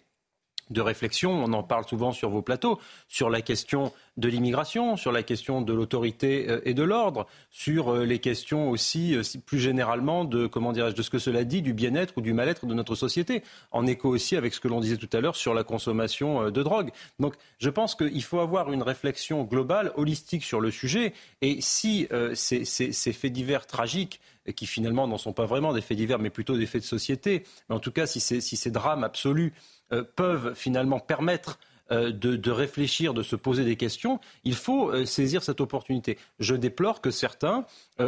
de 0.70 0.82
réflexion, 0.82 1.32
on 1.32 1.54
en 1.54 1.64
parle 1.64 1.86
souvent 1.86 2.12
sur 2.12 2.30
vos 2.30 2.42
plateaux, 2.42 2.80
sur 3.08 3.30
la 3.30 3.42
question 3.42 3.92
de 4.18 4.28
l'immigration, 4.28 4.98
sur 4.98 5.12
la 5.12 5.24
question 5.24 5.62
de 5.62 5.74
l'autorité 5.74 6.50
euh, 6.50 6.62
et 6.66 6.74
de 6.74 6.84
l'ordre, 6.84 7.26
sur 7.50 7.90
euh, 7.90 8.06
les 8.06 8.20
questions 8.20 8.70
aussi 8.70 9.16
euh, 9.16 9.22
plus 9.46 9.60
généralement 9.60 10.26
de 10.26 10.46
comment 10.46 10.74
dirais-je 10.74 10.96
de 10.96 11.02
ce 11.02 11.10
que 11.10 11.20
cela 11.20 11.44
dit 11.44 11.62
du 11.62 11.74
bien-être 11.74 12.14
ou 12.18 12.22
du 12.22 12.34
mal-être 12.34 12.66
de 12.66 12.74
notre 12.74 12.96
société, 12.96 13.44
en 13.72 13.88
écho 13.88 14.10
aussi 14.10 14.36
avec 14.36 14.54
ce 14.54 14.60
que 14.60 14.68
l'on 14.68 14.80
disait 14.80 14.98
tout 14.98 15.10
à 15.14 15.22
l'heure 15.22 15.36
sur 15.36 15.54
la 15.54 15.64
consommation 15.64 16.52
de 16.52 16.64
drogue. 16.64 16.92
Donc 17.20 17.36
je 17.58 17.70
pense 17.70 17.96
qu'il 17.96 18.24
faut 18.24 18.40
avoir 18.40 18.72
une 18.72 18.84
réflexion 18.84 19.44
globale, 19.44 19.92
holistique 19.96 20.44
sur 20.44 20.60
le 20.60 20.72
sujet, 20.72 21.14
et 21.42 21.62
si 21.62 22.08
ces, 22.34 22.66
ces 22.66 23.14
faits 23.14 23.32
divers 23.32 23.66
tragiques 23.66 24.20
qui 24.56 24.66
finalement 24.66 25.08
n'en 25.08 25.18
sont 25.18 25.34
pas 25.34 25.46
vraiment 25.46 25.74
des 25.74 25.82
faits 25.82 25.98
divers, 25.98 26.20
mais 26.20 26.30
plutôt 26.30 26.58
des 26.58 26.66
faits 26.66 26.82
de 26.82 26.88
société. 26.88 27.44
Mais 27.70 27.76
en 27.76 27.80
tout 27.80 27.92
cas, 27.92 28.06
si, 28.08 28.20
si 28.20 28.42
ces 28.42 28.72
drames 28.72 29.04
absolus 29.04 29.54
euh, 29.92 30.04
peuvent 30.16 30.54
finalement 30.54 31.00
permettre 31.00 31.58
euh, 31.92 32.12
de, 32.12 32.52
réfléchir, 32.52 33.16
de 33.16 33.24
se 33.24 33.36
poser 33.36 33.66
des 33.66 33.76
questions, 33.76 34.20
il 34.44 34.54
faut 34.54 34.92
euh, 34.92 35.06
saisir 35.06 35.42
cette 35.42 35.62
opportunité. 35.62 36.20
Je 36.40 36.54
déplore 36.54 37.02
que 37.02 37.10
certains, 37.10 37.66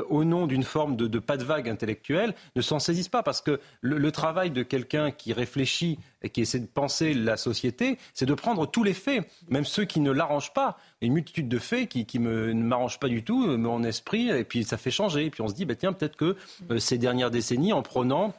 au 0.09 0.23
nom 0.23 0.45
d'une 0.45 0.63
forme 0.63 0.95
de, 0.95 1.19
pas 1.19 1.35
de 1.35 1.43
vague 1.43 1.67
intellectuelle, 1.67 2.35
ne 2.55 2.61
s'en 2.61 2.79
saisissent 2.79 3.09
pas, 3.09 3.23
parce 3.23 3.41
que 3.41 3.59
le, 3.81 4.11
travail 4.11 4.51
de 4.51 4.63
quelqu'un 4.63 5.11
qui 5.11 5.33
réfléchit 5.33 5.97
et 6.21 6.29
qui 6.29 6.41
essaie 6.41 6.59
de 6.59 6.67
penser 6.67 7.13
la 7.13 7.35
société, 7.35 7.97
c'est 8.13 8.25
de 8.25 8.33
prendre 8.33 8.67
tous 8.67 8.83
les 8.83 8.93
faits, 8.93 9.27
même 9.49 9.65
ceux 9.65 9.83
qui 9.83 9.99
ne 9.99 10.11
l'arrangent 10.11 10.53
pas. 10.53 10.77
Une 11.01 11.13
multitude 11.13 11.49
de 11.49 11.59
faits 11.59 11.89
qui, 11.89 12.19
ne 12.19 12.53
m'arrangent 12.53 12.99
pas 12.99 13.09
du 13.09 13.23
tout, 13.23 13.57
mon 13.57 13.83
esprit, 13.83 14.29
et 14.29 14.43
puis 14.43 14.63
ça 14.63 14.77
fait 14.77 14.91
changer. 14.91 15.25
Et 15.25 15.29
puis 15.29 15.41
on 15.41 15.47
se 15.47 15.55
dit, 15.55 15.65
bah, 15.65 15.75
tiens, 15.75 15.91
peut-être 15.91 16.15
que 16.15 16.37
ces 16.77 16.97
dernières 16.97 17.31
décennies, 17.31 17.73
en 17.73 17.81
prenant 17.81 18.33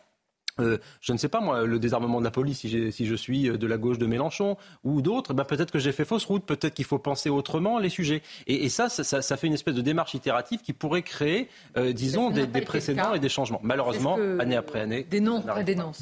euh, 0.61 0.78
je 1.00 1.12
ne 1.12 1.18
sais 1.18 1.28
pas 1.28 1.40
moi, 1.40 1.64
le 1.64 1.78
désarmement 1.78 2.18
de 2.18 2.24
la 2.24 2.30
police, 2.30 2.61
si, 2.61 2.92
si 2.92 3.07
je 3.07 3.14
suis 3.14 3.48
euh, 3.48 3.57
de 3.57 3.66
la 3.66 3.78
gauche 3.78 3.98
de 3.98 4.07
Mélenchon 4.07 4.57
ou 4.84 5.00
d'autres, 5.00 5.32
ben 5.32 5.44
peut-être 5.44 5.70
que 5.70 5.78
j'ai 5.78 5.92
fait 5.92 6.05
fausse 6.05 6.24
route, 6.24 6.44
peut-être 6.44 6.74
qu'il 6.74 6.84
faut 6.84 6.98
penser 6.98 7.30
autrement 7.30 7.78
les 7.78 7.88
sujets. 7.88 8.22
Et, 8.46 8.68
ça, 8.68 8.88
ça, 8.88 9.36
fait 9.36 9.46
une 9.46 9.55
espèce 9.55 9.74
de 9.74 9.80
démarche 9.80 10.14
itérative 10.14 10.61
qui 10.61 10.72
pourrait 10.72 11.03
créer, 11.03 11.48
euh, 11.76 11.92
disons, 11.92 12.30
des, 12.30 12.46
précédents 12.61 13.14
et 13.14 13.18
des 13.18 13.28
changements. 13.28 13.61
Malheureusement, 13.62 14.16
année 14.38 14.57
après 14.57 14.80
année. 14.80 15.05
Des 15.05 15.20
noms, 15.20 15.42
des 15.64 15.74
noms. 15.74 15.92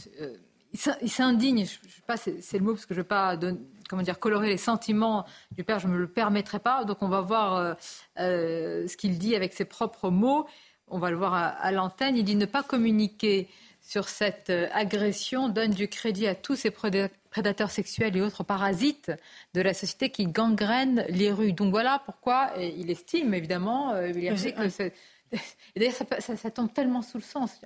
il 0.73 1.11
s'indigne, 1.11 1.65
je, 1.65 1.71
sais 1.71 2.03
pas, 2.07 2.17
c'est 2.17 2.59
le 2.59 2.65
mot 2.65 2.73
parce 2.73 2.87
que 2.87 2.95
je 2.95 3.01
ne 3.01 3.03
veux 3.03 3.09
pas 3.09 3.37
comment 3.89 4.03
dire, 4.03 4.21
colorer 4.21 4.49
les 4.49 4.57
sentiments 4.57 5.25
du 5.51 5.65
père, 5.65 5.81
je 5.81 5.89
ne 5.89 5.93
me 5.93 5.99
le 5.99 6.07
permettrai 6.07 6.61
pas. 6.61 6.85
Donc 6.85 7.03
on 7.03 7.09
va 7.09 7.21
voir 7.21 7.77
ce 8.17 8.97
qu'il 8.97 9.19
dit 9.19 9.37
avec 9.37 9.53
ses 9.53 9.65
propres 9.65 10.11
mots. 10.11 10.47
On 10.93 10.99
va 10.99 11.11
le 11.11 11.17
voir 11.17 11.35
à, 11.35 11.47
à 11.47 11.71
l'antenne. 11.71 12.17
Il 12.17 12.25
dit 12.25 12.35
ne 12.35 12.47
pas 12.47 12.65
communiquer 12.65 13.49
sur 13.81 14.09
cette 14.09 14.51
euh, 14.51 14.69
agression 14.73 15.49
donne 15.49 15.73
du 15.73 15.89
crédit 15.89 16.27
à 16.27 16.35
tous 16.35 16.57
ces 16.57 16.71
prédateurs 16.71 17.71
sexuels 17.71 18.17
et 18.17 18.21
autres 18.21 18.45
parasites 18.45 19.11
de 19.55 19.61
la 19.61 19.75
société 19.75 20.11
qui 20.11 20.27
gangrènent 20.27 21.05
les 21.09 21.33
rues. 21.33 21.53
Donc 21.53 21.71
voilà 21.71 22.03
pourquoi 22.05 22.53
il 22.59 22.91
estime 22.91 23.35
évidemment, 23.35 23.93
euh, 23.93 24.13
que 24.13 24.91
D'ailleurs, 25.77 25.95
ça, 26.19 26.51
tombe 26.51 26.73
tellement 26.73 27.03
sous 27.03 27.19
le 27.19 27.23
sens. 27.23 27.61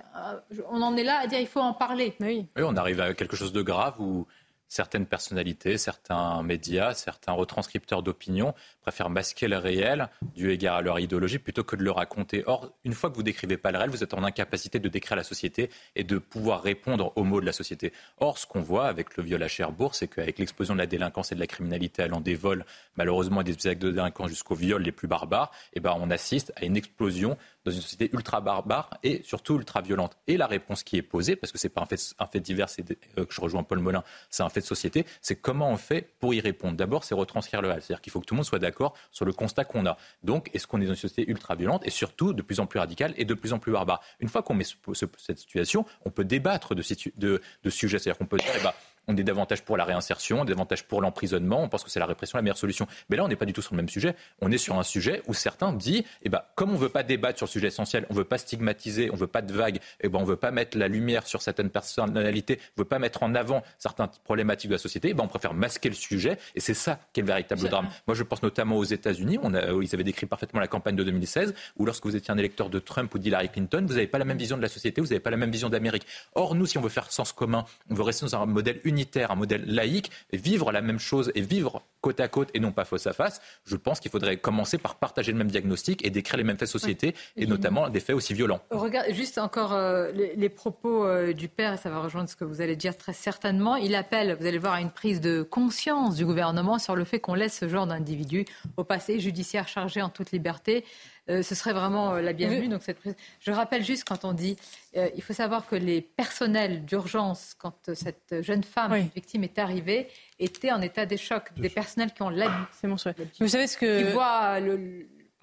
On 0.69 0.83
en 0.83 0.95
est 0.97 1.03
là 1.03 1.21
à 1.23 1.27
dire 1.27 1.39
il 1.39 1.47
faut 1.47 1.61
en 1.61 1.73
parler. 1.73 2.15
Oui, 2.19 2.45
oui 2.55 2.63
on 2.63 2.75
arrive 2.75 3.01
à 3.01 3.13
quelque 3.15 3.35
chose 3.35 3.53
de 3.53 3.63
grave 3.63 3.99
où 3.99 4.27
certaines 4.67 5.05
personnalités, 5.05 5.77
certains 5.77 6.41
médias, 6.43 6.93
certains 6.93 7.31
retranscripteurs 7.31 8.03
d'opinion 8.03 8.53
préfèrent 8.81 9.09
masquer 9.09 9.47
le 9.47 9.57
réel 9.57 10.09
du 10.35 10.51
égard 10.51 10.77
à 10.77 10.81
leur 10.81 10.99
idéologie 10.99 11.39
plutôt 11.39 11.63
que 11.63 11.75
de 11.75 11.83
le 11.83 11.91
raconter. 11.91 12.43
Or, 12.45 12.71
une 12.83 12.93
fois 12.93 13.09
que 13.09 13.15
vous 13.15 13.23
décrivez 13.23 13.57
pas 13.57 13.71
le 13.71 13.77
réel, 13.77 13.89
vous 13.89 14.03
êtes 14.03 14.13
en 14.13 14.23
incapacité 14.23 14.79
de 14.79 14.89
décrire 14.89 15.17
la 15.17 15.23
société 15.23 15.69
et 15.95 16.03
de 16.03 16.17
pouvoir 16.17 16.61
répondre 16.61 17.13
aux 17.15 17.23
mots 17.23 17.41
de 17.41 17.45
la 17.45 17.53
société. 17.53 17.93
Or, 18.19 18.37
ce 18.37 18.45
qu'on 18.45 18.61
voit 18.61 18.87
avec 18.87 19.17
le 19.17 19.23
viol 19.23 19.41
à 19.43 19.47
Cherbourg, 19.47 19.95
c'est 19.95 20.07
qu'avec 20.07 20.39
l'explosion 20.39 20.73
de 20.73 20.79
la 20.79 20.87
délinquance 20.87 21.31
et 21.31 21.35
de 21.35 21.39
la 21.39 21.47
criminalité 21.47 22.03
allant 22.03 22.21
des 22.21 22.35
vols, 22.35 22.65
malheureusement, 22.95 23.43
des 23.43 23.67
actes 23.67 23.81
de 23.81 23.91
délinquance 23.91 24.29
jusqu'aux 24.29 24.55
viols 24.55 24.83
les 24.83 24.91
plus 24.91 25.07
barbares, 25.07 25.51
eh 25.73 25.79
ben, 25.79 25.95
on 25.99 26.09
assiste 26.11 26.53
à 26.55 26.65
une 26.65 26.77
explosion 26.77 27.37
dans 27.65 27.71
une 27.71 27.81
société 27.81 28.09
ultra 28.13 28.41
barbare 28.41 28.89
et 29.03 29.21
surtout 29.23 29.55
ultra 29.55 29.81
violente. 29.81 30.17
Et 30.27 30.37
la 30.37 30.47
réponse 30.47 30.83
qui 30.83 30.97
est 30.97 31.01
posée, 31.01 31.35
parce 31.35 31.51
que 31.51 31.57
c'est 31.57 31.69
pas 31.69 31.81
un 31.81 32.27
fait, 32.27 32.39
divers, 32.39 32.69
c'est 32.69 32.89
euh, 33.17 33.25
que 33.25 33.33
je 33.33 33.41
rejoins 33.41 33.63
Paul 33.63 33.79
Molin, 33.79 34.03
c'est 34.29 34.43
un 34.43 34.49
fait 34.49 34.61
de 34.61 34.65
société, 34.65 35.05
c'est 35.21 35.35
comment 35.35 35.69
on 35.69 35.77
fait 35.77 36.13
pour 36.19 36.33
y 36.33 36.39
répondre. 36.39 36.77
D'abord, 36.77 37.03
c'est 37.03 37.15
retranscrire 37.15 37.61
le 37.61 37.69
réel. 37.69 37.81
C'est-à-dire 37.81 38.01
qu'il 38.01 38.11
faut 38.11 38.19
que 38.19 38.25
tout 38.25 38.35
le 38.35 38.37
monde 38.37 38.45
soit 38.45 38.59
d'accord 38.59 38.93
sur 39.11 39.25
le 39.25 39.33
constat 39.33 39.65
qu'on 39.65 39.85
a. 39.85 39.97
Donc, 40.23 40.49
est-ce 40.53 40.67
qu'on 40.67 40.79
est 40.81 40.85
dans 40.85 40.91
une 40.91 40.95
société 40.97 41.29
ultra 41.29 41.55
violente 41.55 41.85
et 41.85 41.89
surtout 41.89 42.33
de 42.33 42.41
plus 42.41 42.59
en 42.59 42.67
plus 42.67 42.79
radicale 42.79 43.13
et 43.17 43.25
de 43.25 43.33
plus 43.33 43.53
en 43.53 43.59
plus 43.59 43.71
barbare? 43.71 44.01
Une 44.19 44.29
fois 44.29 44.43
qu'on 44.43 44.53
met 44.53 44.65
cette 44.93 45.39
situation, 45.39 45.85
on 46.05 46.11
peut 46.11 46.25
débattre 46.25 46.75
de, 46.75 46.83
de, 47.17 47.41
de 47.63 47.69
sujets. 47.69 47.99
C'est-à-dire 47.99 48.17
qu'on 48.17 48.27
peut 48.27 48.37
dire, 48.37 48.53
eh 48.57 48.63
ben, 48.63 48.73
on 49.07 49.15
est 49.15 49.23
davantage 49.23 49.63
pour 49.63 49.77
la 49.77 49.85
réinsertion, 49.85 50.41
on 50.41 50.43
est 50.45 50.49
davantage 50.49 50.83
pour 50.85 51.01
l'emprisonnement, 51.01 51.63
on 51.63 51.69
pense 51.69 51.83
que 51.83 51.89
c'est 51.89 51.99
la 51.99 52.05
répression 52.05 52.37
la 52.37 52.41
meilleure 52.41 52.57
solution. 52.57 52.87
Mais 53.09 53.17
là, 53.17 53.23
on 53.23 53.27
n'est 53.27 53.35
pas 53.35 53.45
du 53.45 53.53
tout 53.53 53.61
sur 53.61 53.73
le 53.73 53.77
même 53.77 53.89
sujet. 53.89 54.15
On 54.41 54.51
est 54.51 54.57
sur 54.57 54.77
un 54.77 54.83
sujet 54.83 55.21
où 55.27 55.33
certains 55.33 55.73
disent, 55.73 56.03
eh 56.23 56.29
ben, 56.29 56.41
comme 56.55 56.71
on 56.71 56.73
ne 56.73 56.79
veut 56.79 56.89
pas 56.89 57.03
débattre 57.03 57.37
sur 57.37 57.45
le 57.45 57.51
sujet 57.51 57.67
essentiel, 57.67 58.05
on 58.09 58.13
ne 58.13 58.17
veut 58.17 58.25
pas 58.25 58.37
stigmatiser, 58.37 59.09
on 59.09 59.13
ne 59.13 59.19
veut 59.19 59.27
pas 59.27 59.41
de 59.41 59.53
vagues, 59.53 59.79
eh 60.01 60.09
ben, 60.09 60.19
on 60.19 60.21
ne 60.21 60.27
veut 60.27 60.35
pas 60.35 60.51
mettre 60.51 60.77
la 60.77 60.87
lumière 60.87 61.27
sur 61.27 61.41
certaines 61.41 61.69
personnalités, 61.69 62.59
on 62.59 62.81
ne 62.81 62.83
veut 62.83 62.87
pas 62.87 62.99
mettre 62.99 63.23
en 63.23 63.35
avant 63.35 63.63
certaines 63.77 64.07
problématiques 64.23 64.69
de 64.69 64.75
la 64.75 64.79
société, 64.79 65.09
eh 65.09 65.13
ben, 65.13 65.23
on 65.23 65.27
préfère 65.27 65.53
masquer 65.53 65.89
le 65.89 65.95
sujet. 65.95 66.37
Et 66.55 66.59
c'est 66.59 66.73
ça 66.73 66.99
qui 67.13 67.19
est 67.19 67.23
le 67.23 67.27
véritable 67.27 67.67
drame. 67.69 67.89
Moi, 68.07 68.15
je 68.15 68.23
pense 68.23 68.43
notamment 68.43 68.77
aux 68.77 68.83
États-Unis, 68.83 69.37
où 69.37 69.81
ils 69.81 69.93
avaient 69.93 70.03
décrit 70.03 70.25
parfaitement 70.25 70.59
la 70.59 70.67
campagne 70.67 70.95
de 70.95 71.03
2016, 71.03 71.53
où 71.77 71.85
lorsque 71.85 72.05
vous 72.05 72.15
étiez 72.15 72.31
un 72.31 72.37
électeur 72.37 72.69
de 72.69 72.79
Trump 72.79 73.13
ou 73.13 73.19
d'Hillary 73.19 73.49
Clinton, 73.49 73.85
vous 73.87 73.95
n'avez 73.95 74.07
pas 74.07 74.19
la 74.19 74.25
même 74.25 74.37
vision 74.37 74.57
de 74.57 74.61
la 74.61 74.69
société, 74.69 75.01
vous 75.01 75.07
n'avez 75.07 75.19
pas 75.19 75.29
la 75.29 75.37
même 75.37 75.51
vision 75.51 75.69
d'Amérique. 75.69 76.05
Or, 76.33 76.55
nous, 76.55 76.65
si 76.65 76.77
on 76.77 76.81
veut 76.81 76.89
faire 76.89 77.11
sens 77.11 77.33
commun, 77.33 77.65
on 77.89 77.95
veut 77.95 78.03
rester 78.03 78.25
dans 78.25 78.35
un 78.35 78.45
modèle 78.45 78.79
unitaire, 78.95 79.31
un 79.31 79.35
modèle 79.35 79.65
laïque, 79.65 80.09
et 80.31 80.37
vivre 80.37 80.71
la 80.71 80.81
même 80.81 80.99
chose 80.99 81.31
et 81.35 81.41
vivre 81.41 81.83
côte 82.01 82.19
à 82.19 82.27
côte 82.27 82.49
et 82.53 82.59
non 82.59 82.71
pas 82.71 82.85
face 82.85 83.07
à 83.07 83.13
face, 83.13 83.41
je 83.65 83.75
pense 83.75 83.99
qu'il 83.99 84.11
faudrait 84.11 84.37
commencer 84.37 84.77
par 84.77 84.95
partager 84.95 85.31
le 85.31 85.39
même 85.39 85.49
diagnostic 85.49 86.05
et 86.05 86.11
décrire 86.11 86.37
les 86.37 86.43
mêmes 86.43 86.57
faits 86.57 86.67
de 86.67 86.71
société, 86.71 87.15
et 87.35 87.47
notamment 87.47 87.89
des 87.89 87.99
faits 87.99 88.15
aussi 88.15 88.35
violents. 88.35 88.59
Regarde, 88.69 89.11
juste 89.11 89.39
encore 89.39 89.73
euh, 89.73 90.11
les, 90.11 90.49
propos 90.49 91.03
euh, 91.03 91.33
du 91.33 91.47
père, 91.49 91.73
et 91.73 91.77
ça 91.77 91.89
va 91.89 91.99
rejoindre 91.99 92.29
ce 92.29 92.35
que 92.35 92.45
vous 92.45 92.61
allez 92.61 92.75
dire 92.75 92.95
très 92.95 93.13
certainement. 93.13 93.75
Il 93.75 93.95
appelle, 93.95 94.37
vous 94.39 94.45
allez 94.45 94.59
voir, 94.59 94.73
à 94.73 94.81
une 94.81 94.91
prise 94.91 95.19
de 95.19 95.41
conscience 95.41 96.15
du 96.15 96.25
gouvernement 96.25 96.77
sur 96.77 96.95
le 96.95 97.05
fait 97.05 97.19
qu'on 97.19 97.33
laisse 97.33 97.57
ce 97.57 97.67
genre 97.67 97.87
d'individu 97.87 98.45
au 98.77 98.83
passé 98.83 99.19
judiciaire 99.19 99.67
chargé 99.67 100.03
en 100.03 100.09
toute 100.09 100.31
liberté. 100.31 100.85
Euh, 101.29 101.41
ce 101.41 101.55
serait 101.55 101.73
vraiment 101.73 102.13
la 102.13 102.33
bienvenue. 102.33 102.67
Donc 102.67 102.83
cette 102.83 102.99
prise... 102.99 103.15
Je 103.39 103.51
rappelle 103.51 103.83
juste 103.83 104.07
quand 104.07 104.25
on 104.25 104.33
dit, 104.33 104.57
il 104.93 105.21
faut 105.21 105.33
savoir 105.33 105.67
que 105.67 105.75
les 105.75 106.01
personnels 106.01 106.85
d'urgence, 106.85 107.55
quand 107.57 107.93
cette 107.93 108.41
jeune 108.41 108.63
femme 108.63 108.95
victime 109.15 109.43
est 109.43 109.59
arrivée, 109.59 110.07
étaient 110.39 110.71
en 110.71 110.81
état 110.81 111.05
de 111.05 111.15
choc. 111.17 111.51
Des 111.57 111.69
personnels 111.69 112.11
qui 112.13 112.21
ont 112.21 112.29
l'habitude. 112.29 112.67
C'est 112.79 112.87
mon 112.87 112.97
souhait. 112.97 113.15
Vous 113.39 113.47
savez 113.47 113.67
ce 113.67 113.77
que. 113.77 114.03
Qui 114.03 114.11
voient 114.11 114.59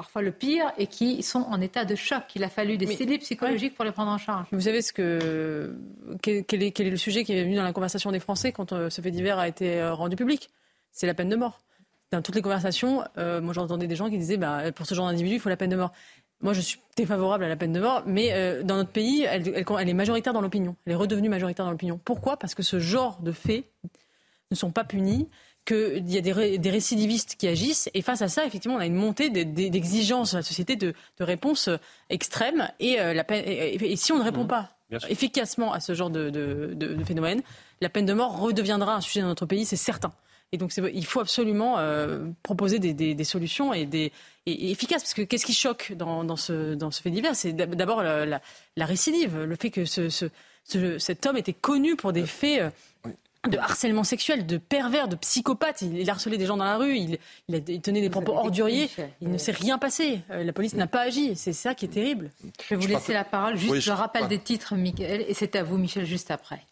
parfois 0.03 0.23
le 0.23 0.33
pire 0.33 0.73
et 0.79 0.89
qui 0.89 1.23
sont 1.23 1.43
en 1.43 1.61
état 1.61 1.85
de 1.85 1.95
choc. 1.95 2.25
Il 2.35 2.43
a 2.43 2.49
fallu 2.49 2.77
des 2.77 2.87
cellules 2.87 3.21
psychologiques 3.21 3.77
pour 3.77 3.85
les 3.85 3.93
prendre 3.93 4.11
en 4.11 4.19
charge. 4.19 4.49
Vous 4.51 4.63
savez 4.63 4.83
ce 4.83 4.93
que 4.93 5.77
quel 6.23 6.39
est, 6.63 6.73
quel 6.73 6.87
est, 6.87 6.91
le 6.91 6.97
sujet 6.97 7.23
qui 7.23 7.33
est 7.33 7.45
venu 7.45 7.55
dans 7.55 7.63
la 7.63 7.73
conversation 7.73 8.11
des 8.11 8.19
Français 8.19 8.51
quand 8.51 8.73
euh, 8.73 8.91
ce 8.91 9.01
fait 9.01 9.13
divers 9.13 9.39
a 9.39 9.47
été 9.47 9.81
euh, 9.81 9.95
rendu 9.95 10.17
public? 10.17 10.51
C'est 10.91 11.07
la 11.07 11.15
peine 11.15 11.29
de 11.29 11.37
mort. 11.37 11.61
Dans 12.13 12.23
toutes 12.23 12.35
les 12.35 12.43
conversations, 12.43 13.03
euh, 13.19 13.41
moi 13.41 13.53
j'entendais 13.53 13.87
des 13.87 13.97
gens 13.97 14.09
qui 14.09 14.19
disaient 14.19 14.37
bah, 14.37 14.71
pour 14.73 14.87
ce 14.87 14.95
genre 14.95 15.07
d'individu, 15.07 15.37
il 15.37 15.41
faut 15.41 15.49
la 15.49 15.57
peine 15.57 15.71
de 15.71 15.77
mort. 15.77 15.93
Moi, 16.41 16.55
je 16.55 16.61
suis 16.61 16.81
défavorable 16.97 17.45
à 17.45 17.49
la 17.49 17.55
peine 17.55 17.73
de 17.73 17.79
mort, 17.79 18.03
mais 18.05 18.65
dans 18.65 18.75
notre 18.75 18.91
pays, 18.91 19.23
elle, 19.23 19.47
elle 19.47 19.89
est 19.89 19.95
majoritaire 19.95 20.33
dans 20.33 20.41
l'opinion. 20.41 20.75
Elle 20.85 20.95
est 20.95 20.97
redevenue 20.97 21.29
majoritaire 21.29 21.65
dans 21.65 21.71
l'opinion. 21.71 22.01
Pourquoi? 22.05 22.37
Parce 22.37 22.57
que 22.57 22.65
ce 22.65 22.81
genre 22.81 23.21
de 23.23 23.31
faits 23.31 23.65
ne 24.51 24.57
sont 24.57 24.73
pas 24.73 24.83
punis 24.83 25.29
qu'il 25.65 26.11
y 26.11 26.19
a 26.19 26.21
des, 26.21 26.71
récidivistes 26.71 27.37
qui 27.37 27.47
agissent. 27.47 27.89
Et 27.95 28.03
face 28.03 28.23
à 28.23 28.29
ça, 28.29 28.45
effectivement, 28.45 28.77
on 28.77 28.81
a 28.81 28.87
une 28.87 28.95
montée 28.95 29.31
d'exigences 29.31 30.33
de 30.33 30.39
la 30.39 30.43
société 30.43 30.77
de, 30.77 30.95
réponses 31.21 31.69
extrêmes. 32.11 32.69
Et, 32.81 33.01
euh, 33.01 33.15
la 33.15 33.25
et, 33.31 33.97
si 33.97 34.13
on 34.13 34.19
ne 34.19 34.25
répond 34.25 34.45
mmh. 34.45 34.49
pas 34.49 34.71
efficacement 35.09 35.73
à 35.73 35.81
ce 35.81 35.95
genre 35.95 36.11
de, 36.11 37.05
phénomène, 37.07 37.43
la 37.81 37.89
peine 37.89 38.07
de 38.07 38.13
mort 38.13 38.39
redeviendra 38.39 38.97
un 38.97 39.01
sujet 39.01 39.21
dans 39.21 39.29
notre 39.29 39.47
pays, 39.47 39.65
c'est 39.65 39.77
certain. 39.77 40.13
Et 40.53 40.59
donc, 40.59 40.73
il 40.77 41.07
faut 41.07 41.21
absolument 41.21 41.79
euh, 41.79 42.27
proposer 42.43 42.79
des, 42.79 43.25
solutions 43.25 43.73
et, 43.73 43.87
des, 43.87 44.13
efficaces. 44.47 45.03
Parce 45.03 45.15
que 45.15 45.23
qu'est-ce 45.23 45.47
qui 45.47 45.55
choque 45.55 45.93
dans, 45.97 46.37
ce, 46.37 46.75
dans 46.75 46.91
ce 46.91 47.01
fait 47.01 47.11
divers? 47.11 47.35
C'est 47.35 47.53
d'abord 47.55 48.03
la, 48.03 48.41
récidive, 48.77 49.39
le 49.43 49.57
fait 49.57 49.71
que 49.71 49.87
ce, 49.87 50.29
cet 50.65 51.27
homme 51.27 51.39
était 51.39 51.55
connu 51.55 51.97
pour 51.97 52.13
des 52.13 52.27
faits. 52.27 52.61
Euh, 52.61 52.71
de 53.49 53.59
harcèlement 53.59 54.05
sexuel, 54.05 54.47
de 54.47 54.57
pervers, 54.57 55.09
de 55.09 55.17
psychopathe. 55.17 55.83
Il, 55.83 56.09
harcelait 56.09 56.39
des 56.39 56.47
gens 56.47 56.57
dans 56.57 56.65
la 56.65 56.77
rue, 56.77 56.97
il, 56.97 57.19
tenait 57.81 58.01
des 58.01 58.09
propos 58.09 58.37
orduriers. 58.37 58.89
Il 59.21 59.31
ne 59.31 59.39
s'est 59.39 59.51
rien 59.51 59.79
passé. 59.79 60.21
Euh, 60.31 60.45
la 60.45 60.53
police 60.53 60.75
n'a 60.75 60.87
pas 60.87 61.01
agi. 61.01 61.35
C'est 61.35 61.53
ça 61.53 61.75
qui 61.75 61.87
est 61.87 61.89
terrible. 61.89 62.31
Je 62.63 62.75
vais 62.75 62.81
vous 62.81 62.87
laisser 62.87 63.13
la 63.13 63.25
parole. 63.25 63.57
Juste, 63.57 63.81
je, 63.81 63.91
rappelle 63.91 64.29
des 64.29 64.39
titres, 64.39 64.77
Michael, 64.77 65.25
et 65.27 65.35
c'est 65.35 65.57
à 65.57 65.65
vous, 65.65 65.77
Michel, 65.77 66.07
juste 66.07 66.31
après. 66.31 66.65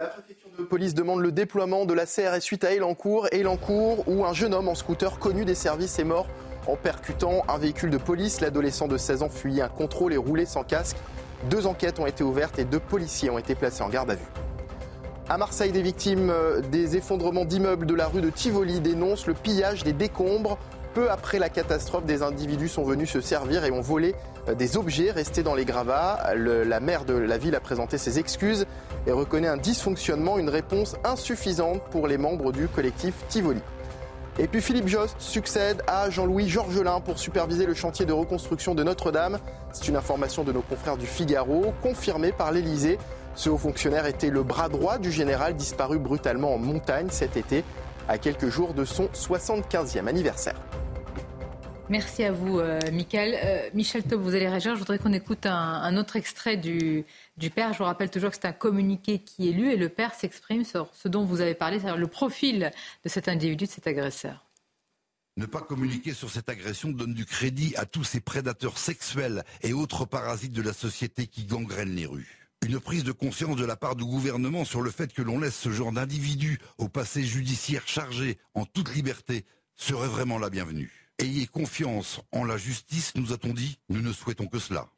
La 0.00 0.06
préfecture 0.06 0.50
de 0.58 0.64
police 0.64 0.92
demande 0.92 1.20
le 1.20 1.30
déploiement 1.30 1.84
de 1.84 1.94
la 1.94 2.04
CRS 2.04 2.40
suite 2.40 2.64
à 2.64 2.74
Elancourt. 2.74 3.28
Elancourt, 3.30 4.02
où 4.08 4.24
un 4.24 4.32
jeune 4.32 4.52
homme 4.52 4.66
en 4.66 4.74
scooter 4.74 5.20
connu 5.20 5.44
des 5.44 5.54
services 5.54 6.00
est 6.00 6.04
mort 6.04 6.26
en 6.66 6.74
percutant 6.74 7.44
un 7.46 7.58
véhicule 7.58 7.90
de 7.90 7.96
police. 7.96 8.40
L'adolescent 8.40 8.88
de 8.88 8.96
16 8.96 9.22
ans 9.22 9.28
fuyait 9.28 9.62
un 9.62 9.68
contrôle 9.68 10.12
et 10.12 10.16
roulait 10.16 10.46
sans 10.46 10.64
casque. 10.64 10.96
Deux 11.48 11.68
enquêtes 11.68 12.00
ont 12.00 12.06
été 12.06 12.24
ouvertes 12.24 12.58
et 12.58 12.64
deux 12.64 12.80
policiers 12.80 13.30
ont 13.30 13.38
été 13.38 13.54
placés 13.54 13.84
en 13.84 13.88
garde 13.88 14.10
à 14.10 14.14
vue. 14.16 14.26
À 15.28 15.38
Marseille, 15.38 15.70
des 15.70 15.82
victimes 15.82 16.28
euh, 16.28 16.60
des 16.60 16.96
effondrements 16.96 17.44
d'immeubles 17.44 17.86
de 17.86 17.94
la 17.94 18.08
rue 18.08 18.20
de 18.20 18.30
Tivoli 18.30 18.80
dénoncent 18.80 19.28
le 19.28 19.34
pillage 19.34 19.84
des 19.84 19.92
décombres. 19.92 20.58
Peu 20.94 21.10
après 21.10 21.40
la 21.40 21.48
catastrophe, 21.48 22.04
des 22.04 22.22
individus 22.22 22.68
sont 22.68 22.84
venus 22.84 23.10
se 23.10 23.20
servir 23.20 23.64
et 23.64 23.72
ont 23.72 23.80
volé 23.80 24.14
euh, 24.48 24.54
des 24.54 24.76
objets 24.76 25.10
restés 25.10 25.42
dans 25.42 25.56
les 25.56 25.64
gravats. 25.64 26.34
la 26.36 26.78
maire 26.78 27.04
de 27.04 27.14
la 27.14 27.36
ville 27.36 27.56
a 27.56 27.60
présenté 27.60 27.98
ses 27.98 28.20
excuses 28.20 28.64
et 29.08 29.10
reconnaît 29.10 29.48
un 29.48 29.56
dysfonctionnement, 29.56 30.38
une 30.38 30.48
réponse 30.48 30.94
insuffisante 31.02 31.82
pour 31.90 32.06
les 32.06 32.16
membres 32.16 32.52
du 32.52 32.68
collectif 32.68 33.14
Tivoli. 33.28 33.60
Et 34.38 34.46
puis 34.46 34.60
Philippe 34.60 34.86
Jost 34.86 35.16
succède 35.18 35.82
à 35.88 36.10
Jean-Louis 36.10 36.48
Georgelin 36.48 37.00
pour 37.00 37.18
superviser 37.18 37.66
le 37.66 37.74
chantier 37.74 38.06
de 38.06 38.12
reconstruction 38.12 38.76
de 38.76 38.84
Notre-Dame. 38.84 39.38
C'est 39.72 39.88
une 39.88 39.96
information 39.96 40.44
de 40.44 40.52
nos 40.52 40.62
confrères 40.62 40.96
du 40.96 41.06
Figaro, 41.06 41.72
confirmée 41.82 42.30
par 42.30 42.52
l'Elysée. 42.52 42.98
Ce 43.34 43.50
haut 43.50 43.58
fonctionnaire 43.58 44.06
était 44.06 44.30
le 44.30 44.44
bras 44.44 44.68
droit 44.68 44.98
du 44.98 45.10
général 45.10 45.56
disparu 45.56 45.98
brutalement 45.98 46.54
en 46.54 46.58
montagne 46.58 47.08
cet 47.10 47.36
été, 47.36 47.64
à 48.08 48.18
quelques 48.18 48.48
jours 48.48 48.74
de 48.74 48.84
son 48.84 49.06
75e 49.06 50.06
anniversaire. 50.06 50.60
Merci 51.90 52.24
à 52.24 52.32
vous, 52.32 52.60
euh, 52.60 52.80
Michael. 52.92 53.38
Euh, 53.44 53.68
Michel 53.74 54.02
Taub, 54.04 54.20
vous 54.20 54.34
allez 54.34 54.48
réagir. 54.48 54.74
Je 54.74 54.78
voudrais 54.78 54.98
qu'on 54.98 55.12
écoute 55.12 55.44
un, 55.44 55.96
autre 55.98 56.16
extrait 56.16 56.56
du, 56.56 57.04
du, 57.36 57.50
père. 57.50 57.74
Je 57.74 57.78
vous 57.78 57.84
rappelle 57.84 58.10
toujours 58.10 58.30
que 58.30 58.36
c'est 58.36 58.46
un 58.46 58.52
communiqué 58.52 59.18
qui 59.18 59.50
est 59.50 59.52
lu 59.52 59.70
et 59.70 59.76
le 59.76 59.90
père 59.90 60.14
s'exprime 60.14 60.64
sur 60.64 60.88
ce 60.94 61.08
dont 61.08 61.24
vous 61.24 61.42
avez 61.42 61.54
parlé, 61.54 61.78
c'est-à-dire 61.78 61.98
le 61.98 62.06
profil 62.06 62.70
de 63.04 63.08
cet 63.08 63.28
individu, 63.28 63.66
de 63.66 63.70
cet 63.70 63.86
agresseur. 63.86 64.46
Ne 65.36 65.46
pas 65.46 65.60
communiquer 65.60 66.14
sur 66.14 66.30
cette 66.30 66.48
agression 66.48 66.90
donne 66.90 67.12
du 67.12 67.26
crédit 67.26 67.74
à 67.76 67.84
tous 67.84 68.04
ces 68.04 68.20
prédateurs 68.20 68.78
sexuels 68.78 69.44
et 69.62 69.72
autres 69.72 70.06
parasites 70.06 70.52
de 70.52 70.62
la 70.62 70.72
société 70.72 71.26
qui 71.26 71.44
gangrènent 71.44 71.94
les 71.94 72.06
rues. 72.06 72.43
Une 72.64 72.80
prise 72.80 73.04
de 73.04 73.12
conscience 73.12 73.56
de 73.56 73.64
la 73.66 73.76
part 73.76 73.94
du 73.94 74.04
gouvernement 74.04 74.64
sur 74.64 74.80
le 74.80 74.90
fait 74.90 75.12
que 75.12 75.20
l'on 75.20 75.38
laisse 75.38 75.54
ce 75.54 75.70
genre 75.70 75.92
d'individus 75.92 76.58
au 76.78 76.88
passé 76.88 77.22
judiciaire 77.22 77.86
chargé 77.86 78.38
en 78.54 78.64
toute 78.64 78.94
liberté 78.94 79.44
serait 79.76 80.08
vraiment 80.08 80.38
la 80.38 80.48
bienvenue. 80.48 80.90
Ayez 81.18 81.46
confiance 81.46 82.22
en 82.32 82.42
la 82.42 82.56
justice, 82.56 83.12
nous 83.16 83.34
a-t-on 83.34 83.52
dit. 83.52 83.78
Nous 83.90 84.00
ne 84.00 84.14
souhaitons 84.14 84.46
que 84.46 84.58
cela. 84.58 84.88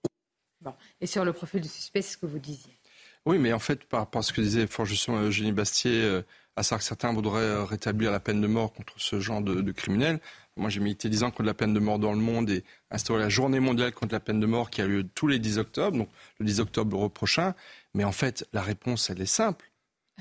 Et 1.01 1.09
sur 1.09 1.25
le 1.25 1.33
profil 1.33 1.61
du 1.61 1.69
suspect, 1.69 2.03
c'est 2.03 2.13
ce 2.13 2.19
que 2.19 2.27
vous 2.27 2.39
disiez. 2.39 2.79
Oui, 3.25 3.39
mais 3.39 3.53
en 3.53 3.59
fait, 3.59 3.85
par 3.85 3.99
rapport 3.99 4.21
à 4.21 4.23
ce 4.23 4.33
que 4.33 4.41
disait 4.41 4.69
fort 4.69 4.87
justement 4.87 5.21
Eugénie 5.21 5.51
Bastier, 5.51 6.03
euh, 6.03 6.23
à 6.55 6.63
savoir 6.63 6.79
que 6.79 6.87
certains 6.87 7.13
voudraient 7.13 7.65
rétablir 7.65 8.13
la 8.13 8.21
peine 8.21 8.41
de 8.41 8.47
mort 8.47 8.73
contre 8.73 8.95
ce 8.97 9.19
genre 9.19 9.43
de, 9.43 9.61
de 9.61 9.73
criminels. 9.73 10.21
Moi, 10.57 10.71
j'ai 10.71 10.81
milité 10.81 11.09
10 11.09 11.23
ans 11.23 11.31
contre 11.31 11.43
la 11.43 11.55
peine 11.55 11.75
de 11.75 11.81
mort 11.81 11.99
dans 11.99 12.13
le 12.13 12.19
monde 12.19 12.49
et 12.49 12.65
instauré 12.91 13.21
la 13.21 13.29
journée 13.29 13.61
mondiale 13.61 13.93
contre 13.93 14.15
la 14.15 14.21
peine 14.21 14.41
de 14.41 14.47
mort 14.47 14.71
qui 14.71 14.81
a 14.81 14.87
lieu 14.87 15.07
tous 15.15 15.27
les 15.27 15.39
10 15.39 15.59
octobre, 15.59 15.99
donc 15.99 16.09
le 16.39 16.47
10 16.47 16.61
octobre 16.61 17.09
prochain. 17.09 17.55
Mais 17.95 18.05
en 18.05 18.13
fait, 18.13 18.47
la 18.53 18.63
réponse, 18.63 19.11
elle 19.11 19.21
est 19.21 19.27
simple. 19.27 19.71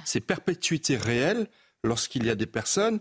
C'est 0.03 0.19
perpétuité 0.19 0.97
réelle 0.97 1.47
lorsqu'il 1.85 2.25
y 2.25 2.29
a 2.29 2.35
des 2.35 2.45
personnes 2.45 2.99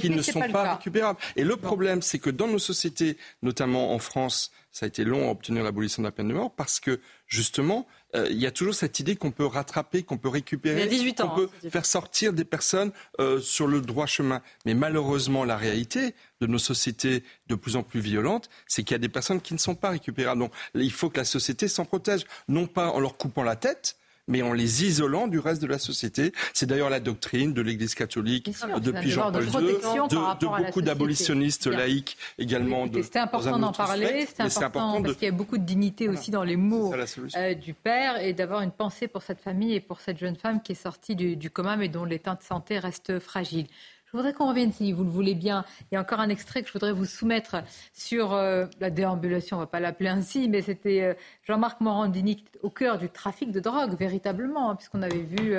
qui 0.00 0.10
ne 0.10 0.22
sont 0.22 0.40
pas, 0.50 0.74
récupérables. 0.74 1.18
Et 1.36 1.44
le 1.44 1.56
problème, 1.56 2.02
c'est 2.02 2.18
que 2.18 2.30
dans 2.30 2.48
nos 2.48 2.58
sociétés, 2.58 3.16
notamment 3.42 3.94
en 3.94 3.98
France, 3.98 4.50
ça 4.70 4.86
a 4.86 4.88
été 4.88 5.04
long 5.04 5.28
à 5.28 5.30
obtenir 5.30 5.62
l'abolition 5.62 6.02
de 6.02 6.08
la 6.08 6.12
peine 6.12 6.28
de 6.28 6.34
mort 6.34 6.50
parce 6.50 6.80
que 6.80 6.98
justement, 7.26 7.86
euh, 8.14 8.26
il 8.30 8.38
y 8.38 8.46
a 8.46 8.50
toujours 8.50 8.74
cette 8.74 9.00
idée 9.00 9.16
qu'on 9.16 9.30
peut 9.30 9.44
rattraper, 9.44 10.02
qu'on 10.02 10.16
peut 10.16 10.30
récupérer, 10.30 10.88
qu'on 11.14 11.28
peut 11.28 11.50
hein, 11.64 11.70
faire 11.70 11.84
sortir 11.84 12.32
des 12.32 12.44
personnes 12.44 12.90
euh, 13.20 13.38
sur 13.38 13.66
le 13.66 13.82
droit 13.82 14.06
chemin. 14.06 14.40
Mais 14.64 14.74
malheureusement, 14.74 15.44
la 15.44 15.56
réalité 15.56 16.14
de 16.40 16.46
nos 16.46 16.58
sociétés 16.58 17.22
de 17.48 17.54
plus 17.54 17.76
en 17.76 17.82
plus 17.82 18.00
violentes, 18.00 18.48
c'est 18.66 18.82
qu'il 18.82 18.94
y 18.94 18.96
a 18.96 18.98
des 18.98 19.10
personnes 19.10 19.40
qui 19.40 19.52
ne 19.52 19.58
sont 19.58 19.74
pas 19.74 19.90
récupérables. 19.90 20.40
Donc, 20.40 20.52
il 20.74 20.92
faut 20.92 21.10
que 21.10 21.18
la 21.18 21.24
société 21.24 21.68
s'en 21.68 21.84
protège, 21.84 22.24
non 22.48 22.66
pas 22.66 22.88
en 22.88 23.00
leur 23.00 23.18
coupant 23.18 23.42
la 23.42 23.56
tête, 23.56 23.96
mais 24.28 24.42
en 24.42 24.52
les 24.52 24.84
isolant 24.84 25.28
du 25.28 25.38
reste 25.38 25.62
de 25.62 25.66
la 25.66 25.78
société. 25.78 26.32
C'est 26.52 26.66
d'ailleurs 26.66 26.90
la 26.90 27.00
doctrine 27.00 27.52
de 27.52 27.62
l'Église 27.62 27.94
catholique 27.94 28.50
depuis 28.80 29.10
Jean-Paul 29.10 29.44
II, 29.44 29.50
de, 29.50 30.64
beaucoup 30.64 30.82
d'abolitionnistes 30.82 31.66
laïcs 31.66 32.16
également. 32.38 32.86
C'était 33.02 33.18
important 33.18 33.58
d'en 33.58 33.72
parler, 33.72 34.26
c'était 34.26 34.42
important, 34.42 35.02
parce 35.02 35.14
qu'il 35.14 35.26
y 35.26 35.30
a 35.30 35.34
beaucoup 35.34 35.58
de 35.58 35.64
dignité 35.64 36.08
aussi 36.08 36.30
dans 36.30 36.44
les 36.44 36.56
mots 36.56 36.92
euh, 37.36 37.54
du 37.54 37.74
père 37.74 38.20
et 38.20 38.32
d'avoir 38.32 38.62
une 38.62 38.70
pensée 38.70 39.08
pour 39.08 39.22
cette 39.22 39.40
famille 39.40 39.74
et 39.74 39.80
pour 39.80 40.00
cette 40.00 40.18
jeune 40.18 40.36
femme 40.36 40.62
qui 40.62 40.72
est 40.72 40.76
sortie 40.76 41.16
du, 41.16 41.36
du 41.36 41.50
coma 41.50 41.76
mais 41.76 41.88
dont 41.88 42.04
l'état 42.04 42.34
de 42.34 42.42
santé 42.42 42.78
reste 42.78 43.18
fragile. 43.18 43.66
Je 44.12 44.18
voudrais 44.18 44.34
qu'on 44.34 44.48
revienne, 44.48 44.74
si 44.74 44.92
vous 44.92 45.04
le 45.04 45.10
voulez 45.10 45.34
bien. 45.34 45.64
Il 45.90 45.94
y 45.94 45.96
a 45.96 46.00
encore 46.02 46.20
un 46.20 46.28
extrait 46.28 46.60
que 46.60 46.68
je 46.68 46.74
voudrais 46.74 46.92
vous 46.92 47.06
soumettre 47.06 47.56
sur 47.94 48.34
euh, 48.34 48.66
la 48.78 48.90
déambulation, 48.90 49.56
on 49.56 49.60
ne 49.60 49.64
va 49.64 49.70
pas 49.70 49.80
l'appeler 49.80 50.10
ainsi, 50.10 50.50
mais 50.50 50.60
c'était 50.60 51.00
euh, 51.00 51.14
Jean-Marc 51.44 51.80
Morandini 51.80 52.44
au 52.62 52.68
cœur 52.68 52.98
du 52.98 53.08
trafic 53.08 53.50
de 53.50 53.58
drogue, 53.58 53.96
véritablement, 53.98 54.68
hein, 54.68 54.76
puisqu'on 54.76 55.00
avait 55.00 55.22
vu, 55.22 55.54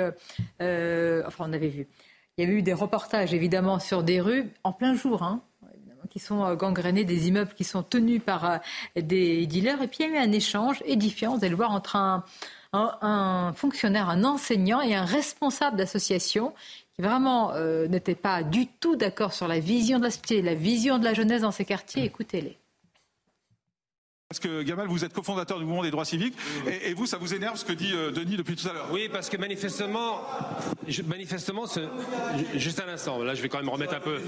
euh, 0.60 1.22
enfin 1.26 1.46
on 1.48 1.52
avait 1.52 1.66
vu, 1.66 1.88
il 2.38 2.44
y 2.44 2.48
a 2.48 2.50
eu 2.52 2.62
des 2.62 2.74
reportages 2.74 3.34
évidemment 3.34 3.80
sur 3.80 4.04
des 4.04 4.20
rues 4.20 4.48
en 4.62 4.72
plein 4.72 4.94
jour, 4.94 5.24
hein, 5.24 5.42
qui 6.08 6.20
sont 6.20 6.54
gangrénées, 6.54 7.02
des 7.02 7.26
immeubles 7.26 7.54
qui 7.54 7.64
sont 7.64 7.82
tenus 7.82 8.22
par 8.24 8.60
des 8.94 9.46
dealers, 9.46 9.82
et 9.82 9.88
puis 9.88 10.04
il 10.04 10.12
y 10.12 10.16
a 10.16 10.20
eu 10.20 10.28
un 10.28 10.30
échange 10.30 10.80
édifiant, 10.86 11.32
vous 11.32 11.38
allez 11.38 11.48
le 11.48 11.56
voir, 11.56 11.72
entre 11.72 11.96
un 11.96 13.52
fonctionnaire, 13.56 14.08
un 14.08 14.22
enseignant 14.22 14.80
et 14.80 14.94
un 14.94 15.04
responsable 15.04 15.76
d'association 15.76 16.52
qui 16.94 17.02
vraiment 17.02 17.52
euh, 17.54 17.88
n'étaient 17.88 18.14
pas 18.14 18.42
du 18.42 18.66
tout 18.66 18.96
d'accord 18.96 19.32
sur 19.32 19.48
la 19.48 19.58
vision 19.58 19.98
de 19.98 20.04
la 20.04 20.10
société, 20.10 20.42
la 20.42 20.54
vision 20.54 20.98
de 20.98 21.04
la 21.04 21.14
jeunesse 21.14 21.42
dans 21.42 21.50
ces 21.50 21.64
quartiers, 21.64 22.04
écoutez-les. 22.04 22.58
Parce 24.34 24.52
que 24.52 24.62
Gamal, 24.62 24.88
vous 24.88 25.04
êtes 25.04 25.12
cofondateur 25.12 25.60
du 25.60 25.64
mouvement 25.64 25.84
des 25.84 25.92
droits 25.92 26.04
civiques, 26.04 26.34
et, 26.66 26.92
vous, 26.92 27.06
ça 27.06 27.18
vous 27.18 27.34
énerve 27.34 27.56
ce 27.56 27.64
que 27.64 27.72
dit 27.72 27.92
euh, 27.94 28.10
Denis 28.10 28.36
depuis 28.36 28.56
tout 28.56 28.66
à 28.66 28.72
l'heure? 28.72 28.88
Oui, 28.90 29.08
parce 29.08 29.28
que 29.30 29.36
manifestement, 29.36 30.22
manifestement, 31.06 31.66
juste 32.56 32.82
un 32.84 32.92
instant, 32.92 33.22
là 33.22 33.36
je 33.36 33.42
vais 33.42 33.48
quand 33.48 33.58
même 33.58 33.68
remettre 33.68 33.94
un 33.94 34.00
peu, 34.00 34.20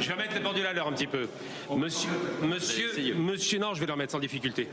je 0.00 0.08
vais 0.08 0.14
remettre 0.14 0.34
les 0.34 0.40
pendules 0.40 0.66
à 0.66 0.72
l'heure 0.72 0.88
un 0.88 0.92
petit 0.92 1.06
peu. 1.06 1.28
Monsieur, 1.76 2.10
monsieur, 2.42 3.14
monsieur, 3.14 3.60
non, 3.60 3.72
je 3.72 3.78
vais 3.78 3.86
le 3.86 3.92
remettre 3.92 4.10
sans 4.10 4.18
difficulté. 4.18 4.66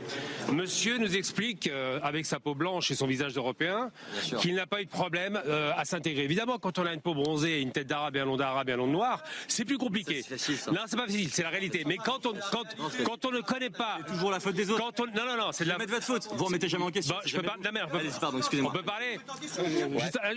Monsieur 0.52 0.98
nous 0.98 1.14
explique, 1.14 1.68
euh, 1.68 2.00
avec 2.02 2.26
sa 2.26 2.40
peau 2.40 2.56
blanche 2.56 2.90
et 2.90 2.96
son 2.96 3.06
visage 3.06 3.34
d'Européen, 3.34 3.92
qu'il 4.40 4.56
n'a 4.56 4.66
pas 4.66 4.82
eu 4.82 4.86
de 4.86 4.90
problème 4.90 5.40
euh, 5.46 5.70
à 5.76 5.84
s'intégrer. 5.84 6.24
Évidemment, 6.24 6.58
quand 6.58 6.80
on 6.80 6.86
a 6.86 6.92
une 6.92 7.00
peau 7.00 7.14
bronzée, 7.14 7.60
une 7.60 7.70
tête 7.70 7.86
d'arabe 7.86 8.16
et 8.16 8.20
un 8.20 8.24
long 8.24 8.36
d'arabe 8.36 8.68
et 8.68 8.72
un 8.72 8.76
long 8.76 8.88
de 8.88 8.92
noir, 8.92 9.22
c'est 9.46 9.64
plus 9.64 9.78
compliqué. 9.78 10.24
non, 10.72 10.80
c'est 10.86 10.96
pas 10.96 11.06
facile, 11.06 11.30
c'est 11.30 11.44
la 11.44 11.50
réalité. 11.50 11.84
Mais 11.86 11.96
quand 11.96 12.26
on, 12.26 12.32
quand, 12.50 12.64
quand 13.04 13.24
on 13.24 13.30
ne 13.30 13.40
connaît 13.40 13.70
pas... 13.70 14.00
toujours 14.08 14.30
la 14.30 14.40
faute 14.40 14.54
des 14.54 14.70
autres. 14.70 14.79
Non, 14.80 15.26
non, 15.26 15.36
non, 15.36 15.52
c'est 15.52 15.64
de 15.64 15.68
la. 15.68 15.78
votre 15.78 16.02
faute. 16.02 16.28
Vous 16.32 16.44
remettez 16.44 16.68
jamais 16.68 16.84
en 16.84 16.90
question. 16.90 17.16
je 17.24 17.36
peux 17.36 17.42
pas. 17.42 17.56
La 17.62 17.72
merde. 17.72 17.90
Pardon, 18.20 18.38
excusez-moi. 18.38 18.72
On 18.74 18.78
peut 18.78 18.84
parler. 18.84 19.18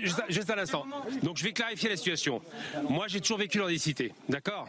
Juste, 0.01 0.23
juste 0.29 0.49
un 0.49 0.57
instant. 0.57 0.85
Donc, 1.21 1.37
je 1.37 1.43
vais 1.43 1.53
clarifier 1.53 1.89
la 1.89 1.97
situation. 1.97 2.41
Moi, 2.89 3.07
j'ai 3.07 3.21
toujours 3.21 3.37
vécu 3.37 3.57
dans 3.57 3.67
des 3.67 3.77
cités, 3.77 4.13
d'accord? 4.27 4.67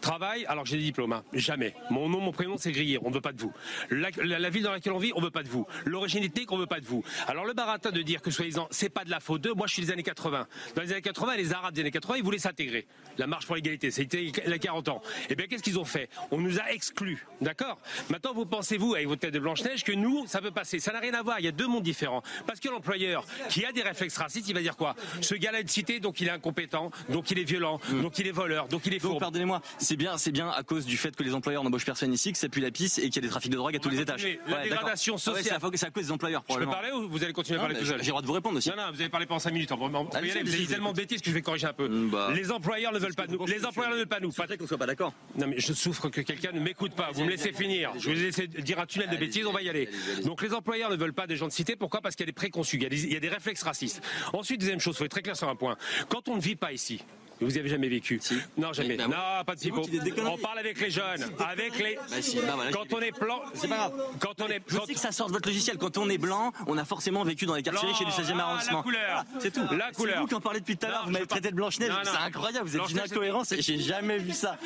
Travail, 0.00 0.46
alors 0.46 0.66
j'ai 0.66 0.76
des 0.76 0.82
diplômes, 0.82 1.12
hein. 1.12 1.24
jamais. 1.32 1.74
Mon 1.90 2.08
nom, 2.08 2.20
mon 2.20 2.32
prénom, 2.32 2.56
c'est 2.56 2.72
grillé, 2.72 2.98
on 3.02 3.10
veut 3.10 3.20
pas 3.20 3.32
de 3.32 3.40
vous. 3.40 3.52
La, 3.90 4.50
ville 4.50 4.62
dans 4.62 4.72
laquelle 4.72 4.92
on 4.92 4.98
vit, 4.98 5.12
on 5.14 5.20
veut 5.20 5.30
pas 5.30 5.42
de 5.42 5.48
vous. 5.48 5.66
L'origine 5.84 6.22
ethnique, 6.22 6.50
on 6.52 6.58
veut 6.58 6.66
pas 6.66 6.80
de 6.80 6.86
vous. 6.86 7.02
Alors 7.26 7.44
le 7.44 7.52
baratin 7.52 7.90
de 7.90 8.02
dire 8.02 8.22
que 8.22 8.30
soi-disant, 8.30 8.68
c'est 8.70 8.88
pas 8.88 9.04
de 9.04 9.10
la 9.10 9.20
faute 9.20 9.42
d'eux, 9.42 9.54
moi 9.54 9.66
je 9.66 9.74
suis 9.74 9.84
des 9.84 9.92
années 9.92 10.02
80. 10.02 10.46
Dans 10.74 10.82
les 10.82 10.92
années 10.92 11.02
80, 11.02 11.36
les 11.36 11.52
Arabes 11.52 11.74
des 11.74 11.82
années 11.82 11.90
80, 11.90 12.16
ils 12.18 12.24
voulaient 12.24 12.38
s'intégrer. 12.38 12.86
La 13.18 13.26
marche 13.26 13.46
pour 13.46 13.56
l'égalité, 13.56 13.90
c'était 13.90 14.24
il 14.24 14.50
y 14.50 14.52
a 14.52 14.58
40 14.58 14.88
ans. 14.88 15.02
Eh 15.28 15.34
bien, 15.34 15.46
qu'est-ce 15.46 15.62
qu'ils 15.62 15.78
ont 15.78 15.84
fait? 15.84 16.08
On 16.30 16.38
nous 16.38 16.58
a 16.58 16.72
exclus, 16.72 17.26
d'accord? 17.40 17.78
Maintenant, 18.08 18.32
vous 18.32 18.46
pensez-vous, 18.46 18.94
avec 18.94 19.06
votre 19.06 19.20
tête 19.20 19.34
de 19.34 19.38
Blanche-Neige, 19.38 19.84
que 19.84 19.92
nous, 19.92 20.26
ça 20.26 20.40
peut 20.40 20.50
passer? 20.50 20.78
Ça 20.78 20.92
n'a 20.92 21.00
rien 21.00 21.14
à 21.14 21.22
voir, 21.22 21.40
il 21.40 21.44
y 21.44 21.48
a 21.48 21.52
deux 21.52 21.66
mondes 21.66 21.82
différents. 21.82 22.22
Parce 22.46 22.60
que 22.60 22.68
l'employeur, 22.68 23.24
qui 23.48 23.64
a 23.64 23.72
des 23.72 23.82
réflexes 23.82 24.16
racistes, 24.16 24.48
il 24.48 24.54
va 24.54 24.62
dire 24.62 24.76
quoi? 24.76 24.94
Ce 25.20 25.34
gars-là 25.34 25.60
est 25.60 25.68
cité, 25.68 26.00
donc 26.00 26.20
il 26.20 26.28
est 26.28 26.32
incompétent, 26.32 26.90
donc 27.08 27.30
il 27.30 27.38
est 27.38 27.44
violent, 27.44 27.80
hmm. 27.90 28.02
donc 28.02 28.18
il 28.18 28.26
est 28.26 28.32
voleur, 28.32 28.68
donc 28.68 28.86
il 28.86 28.94
est 28.94 28.98
faux. 28.98 29.18
Pardonnez-moi, 29.18 29.60
c'est 29.90 29.96
bien, 29.96 30.18
c'est 30.18 30.30
bien 30.30 30.48
à 30.48 30.62
cause 30.62 30.86
du 30.86 30.96
fait 30.96 31.16
que 31.16 31.24
les 31.24 31.34
employeurs 31.34 31.64
n'embauchent 31.64 31.84
personne 31.84 32.12
ici, 32.12 32.30
que 32.30 32.38
ça 32.38 32.48
pue 32.48 32.60
la 32.60 32.70
piste 32.70 33.00
et 33.00 33.10
qu'il 33.10 33.16
y 33.16 33.18
a 33.18 33.22
des 33.22 33.28
trafics 33.28 33.50
de 33.50 33.56
drogue 33.56 33.74
à 33.74 33.80
tous 33.80 33.88
les 33.88 33.98
étages. 33.98 34.24
la 34.46 34.62
dégradation 34.62 35.16
ah 35.16 35.18
sociale. 35.18 35.58
c'est 35.74 35.86
à 35.86 35.90
cause 35.90 36.04
des 36.04 36.12
employeurs. 36.12 36.44
Je 36.48 36.54
peux 36.54 36.64
parler 36.64 36.92
ou 36.92 37.08
vous 37.08 37.24
allez 37.24 37.32
continuer 37.32 37.58
à 37.58 37.62
parler 37.62 37.76
tout 37.76 37.84
seul 37.84 37.98
J'ai 37.98 38.04
le 38.04 38.10
droit 38.10 38.22
de 38.22 38.26
vous 38.28 38.32
répondre 38.32 38.56
aussi. 38.56 38.68
Non, 38.68 38.76
non, 38.76 38.92
vous 38.92 39.00
avez 39.00 39.10
parlé 39.10 39.26
pendant 39.26 39.40
5 39.40 39.52
minutes. 39.52 39.72
Vous 39.72 40.16
avez 40.16 40.66
tellement 40.66 40.92
de 40.92 40.96
bêtises 40.96 41.20
que 41.20 41.28
je 41.28 41.34
vais 41.34 41.42
corriger 41.42 41.66
un 41.66 41.72
peu. 41.72 41.88
Bah. 41.88 42.30
Les 42.32 42.52
employeurs 42.52 42.92
ne 42.92 43.00
veulent 43.00 43.16
pas 43.16 43.26
nous. 43.26 43.44
Les 43.46 43.66
employeurs 43.66 43.92
ne 43.92 43.98
veulent 43.98 44.06
pas 44.06 44.20
nous. 44.20 44.30
Pas 44.30 44.46
qu'on 44.46 44.66
soit 44.68 44.78
pas 44.78 44.86
d'accord. 44.86 45.12
Non, 45.36 45.48
mais 45.48 45.58
je 45.58 45.72
souffre 45.72 46.08
que 46.08 46.20
quelqu'un 46.20 46.52
ne 46.52 46.60
m'écoute 46.60 46.92
pas. 46.92 47.10
Vous 47.12 47.24
me 47.24 47.30
laissez 47.30 47.52
finir. 47.52 47.90
Je 47.98 48.10
vais 48.10 48.14
laisser 48.14 48.46
dire 48.46 48.78
un 48.78 48.86
tunnel 48.86 49.10
de 49.10 49.16
bêtises. 49.16 49.44
On 49.44 49.52
va 49.52 49.62
y 49.62 49.68
aller. 49.68 49.88
Donc 50.24 50.40
les 50.40 50.54
employeurs 50.54 50.90
ne 50.90 50.96
veulent 50.96 51.14
pas 51.14 51.26
des 51.26 51.34
gens 51.34 51.48
de 51.48 51.52
cité. 51.52 51.74
Pourquoi? 51.74 52.00
Parce 52.00 52.14
qu'il 52.14 52.22
y 52.22 52.28
a 52.28 52.30
des 52.30 52.32
préconçus. 52.32 52.76
Il 52.76 53.12
y 53.12 53.16
a 53.16 53.20
des 53.20 53.28
réflexes 53.28 53.64
racistes. 53.64 54.02
Ensuite, 54.32 54.60
deuxième 54.60 54.78
chose, 54.78 54.94
il 54.94 54.98
faut 54.98 55.04
être 55.06 55.10
très 55.10 55.22
clair 55.22 55.36
sur 55.36 55.48
un 55.48 55.56
point. 55.56 55.76
Quand 56.08 56.28
on 56.28 56.36
ne 56.36 56.40
vit 56.40 56.54
pas 56.54 56.72
ici, 56.72 57.00
vous 57.40 57.58
avez 57.58 57.68
jamais 57.68 57.88
vécu 57.88 58.20
Non, 58.56 58.72
jamais. 58.72 58.96
Non, 58.96 59.08
pas 59.46 59.54
de 59.54 59.60
pipeau. 59.60 59.82
On 60.26 60.38
parle 60.38 60.58
avec 60.58 60.80
les 60.80 60.90
jeunes, 60.90 61.24
avec 61.38 61.78
les. 61.78 61.96
Bah, 61.96 62.54
bah, 62.56 62.64
quand 62.72 62.92
on 62.92 63.00
est 63.00 63.18
blanc, 63.18 63.40
c'est 63.54 63.68
pas 63.68 63.76
grave. 63.76 63.92
Quand 64.18 64.40
on 64.40 64.48
est, 64.48 64.62
je 64.66 64.78
sais 64.86 64.94
que 64.94 65.00
ça 65.00 65.12
sort 65.12 65.28
de 65.28 65.32
votre 65.32 65.48
logiciel. 65.48 65.78
Quand 65.78 65.96
on 65.98 66.08
est 66.08 66.18
blanc, 66.18 66.52
on 66.66 66.76
a 66.78 66.84
forcément 66.84 67.24
vécu 67.24 67.46
dans 67.46 67.54
les 67.54 67.62
quartiers 67.62 67.88
riches 67.88 68.02
et 68.02 68.04
du 68.04 68.10
16e 68.10 68.38
arrondissement. 68.38 68.78
La 68.78 68.82
couleur, 68.82 69.24
c'est 69.38 69.52
tout. 69.52 69.62
La 69.74 69.90
couleur. 69.92 70.14
C'est 70.16 70.20
vous 70.20 70.26
qui 70.26 70.34
en 70.34 70.40
parlez 70.40 70.60
depuis 70.60 70.76
tout 70.76 70.86
à 70.86 70.90
l'heure. 70.90 71.04
Vous 71.06 71.12
m'avez 71.12 71.26
traité 71.26 71.50
de 71.50 71.56
blanche 71.56 71.78
neige. 71.78 71.92
C'est 72.04 72.16
incroyable. 72.16 72.68
Vous 72.68 72.76
êtes 72.76 72.86
d'une 72.86 73.00
incohérence 73.00 73.52
et 73.52 73.62
j'ai 73.62 73.78
jamais 73.78 74.18
vu 74.18 74.32
ça. 74.32 74.56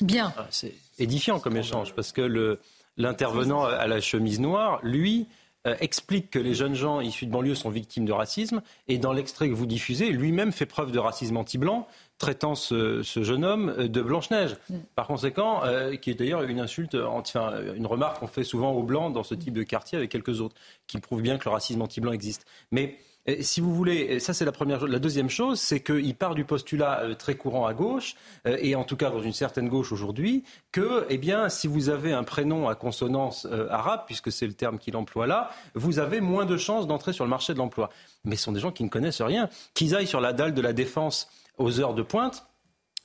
Bien. 0.00 0.32
Ah, 0.36 0.46
c'est 0.50 0.74
édifiant 0.98 1.40
comme 1.40 1.56
échange 1.56 1.92
parce 1.94 2.12
que 2.12 2.20
le 2.20 2.60
l'intervenant 2.98 3.64
à 3.64 3.86
la 3.86 4.00
chemise 4.00 4.40
noire, 4.40 4.80
lui, 4.82 5.26
euh, 5.66 5.74
explique 5.80 6.30
que 6.30 6.38
les 6.38 6.54
jeunes 6.54 6.74
gens 6.74 7.00
issus 7.00 7.26
de 7.26 7.32
banlieue 7.32 7.54
sont 7.54 7.70
victimes 7.70 8.04
de 8.04 8.12
racisme 8.12 8.62
et 8.86 8.98
dans 8.98 9.12
l'extrait 9.12 9.48
que 9.48 9.54
vous 9.54 9.66
diffusez, 9.66 10.10
lui-même 10.10 10.52
fait 10.52 10.66
preuve 10.66 10.92
de 10.92 10.98
racisme 10.98 11.36
anti-blanc 11.36 11.88
traitant 12.18 12.54
ce, 12.54 13.02
jeune 13.02 13.44
homme 13.44 13.74
euh, 13.76 13.88
de 13.88 14.00
Blanche-Neige. 14.00 14.56
Mm. 14.70 14.76
Par 14.94 15.06
conséquent, 15.06 15.64
euh, 15.64 15.96
qui 15.96 16.10
est 16.10 16.14
d'ailleurs 16.14 16.42
une 16.42 16.60
insulte, 16.60 16.94
enfin, 16.94 17.54
une 17.76 17.86
remarque 17.86 18.20
qu'on 18.20 18.26
fait 18.26 18.44
souvent 18.44 18.72
aux 18.72 18.82
Blancs 18.82 19.12
dans 19.12 19.24
ce 19.24 19.34
type 19.34 19.52
de 19.52 19.62
quartier 19.62 19.98
avec 19.98 20.10
quelques 20.10 20.40
autres, 20.40 20.56
qui 20.86 20.98
prouve 20.98 21.22
bien 21.22 21.38
que 21.38 21.44
le 21.44 21.50
racisme 21.50 21.82
anti-blanc 21.82 22.12
existe. 22.12 22.46
Mais 22.70 22.98
si 23.40 23.60
vous 23.60 23.74
voulez, 23.74 24.20
c'est 24.20 24.44
la 24.44 24.52
première. 24.52 24.86
La 24.86 24.98
deuxième 24.98 25.28
chose, 25.28 25.60
c'est 25.60 25.80
qu'il 25.80 26.14
part 26.14 26.34
du 26.34 26.44
postulat 26.44 27.00
euh, 27.00 27.14
très 27.14 27.34
courant 27.34 27.66
à 27.66 27.74
gauche, 27.74 28.14
et 28.46 28.74
en 28.74 28.84
tout 28.84 28.96
cas 28.96 29.10
dans 29.10 29.20
une 29.20 29.32
certaine 29.32 29.68
gauche 29.68 29.92
aujourd'hui, 29.92 30.44
que, 30.72 31.06
eh 31.10 31.18
bien, 31.18 31.48
si 31.48 31.66
vous 31.66 31.88
avez 31.90 32.12
un 32.12 32.24
prénom 32.24 32.68
à 32.68 32.74
consonance 32.74 33.46
arabe, 33.70 34.02
puisque 34.06 34.32
c'est 34.32 34.46
le 34.46 34.54
terme 34.54 34.78
qu'il 34.78 34.96
emploie 34.96 35.26
là, 35.26 35.50
vous 35.74 35.98
avez 35.98 36.20
moins 36.20 36.46
de 36.46 36.56
chances 36.56 36.86
d'entrer 36.86 37.12
sur 37.12 37.24
le 37.24 37.30
marché 37.30 37.52
de 37.52 37.58
l'emploi. 37.58 37.90
Mais 38.24 38.36
ce 38.36 38.44
sont 38.44 38.52
des 38.52 38.60
gens 38.60 38.72
qui 38.72 38.84
ne 38.84 38.88
connaissent 38.88 39.22
rien. 39.22 39.48
Qu'ils 39.74 39.94
aillent 39.94 40.06
sur 40.06 40.20
la 40.20 40.32
dalle 40.32 40.54
de 40.54 40.62
la 40.62 40.72
défense 40.72 41.28
aux 41.58 41.80
heures 41.80 41.94
de 41.94 42.02
pointe, 42.02 42.47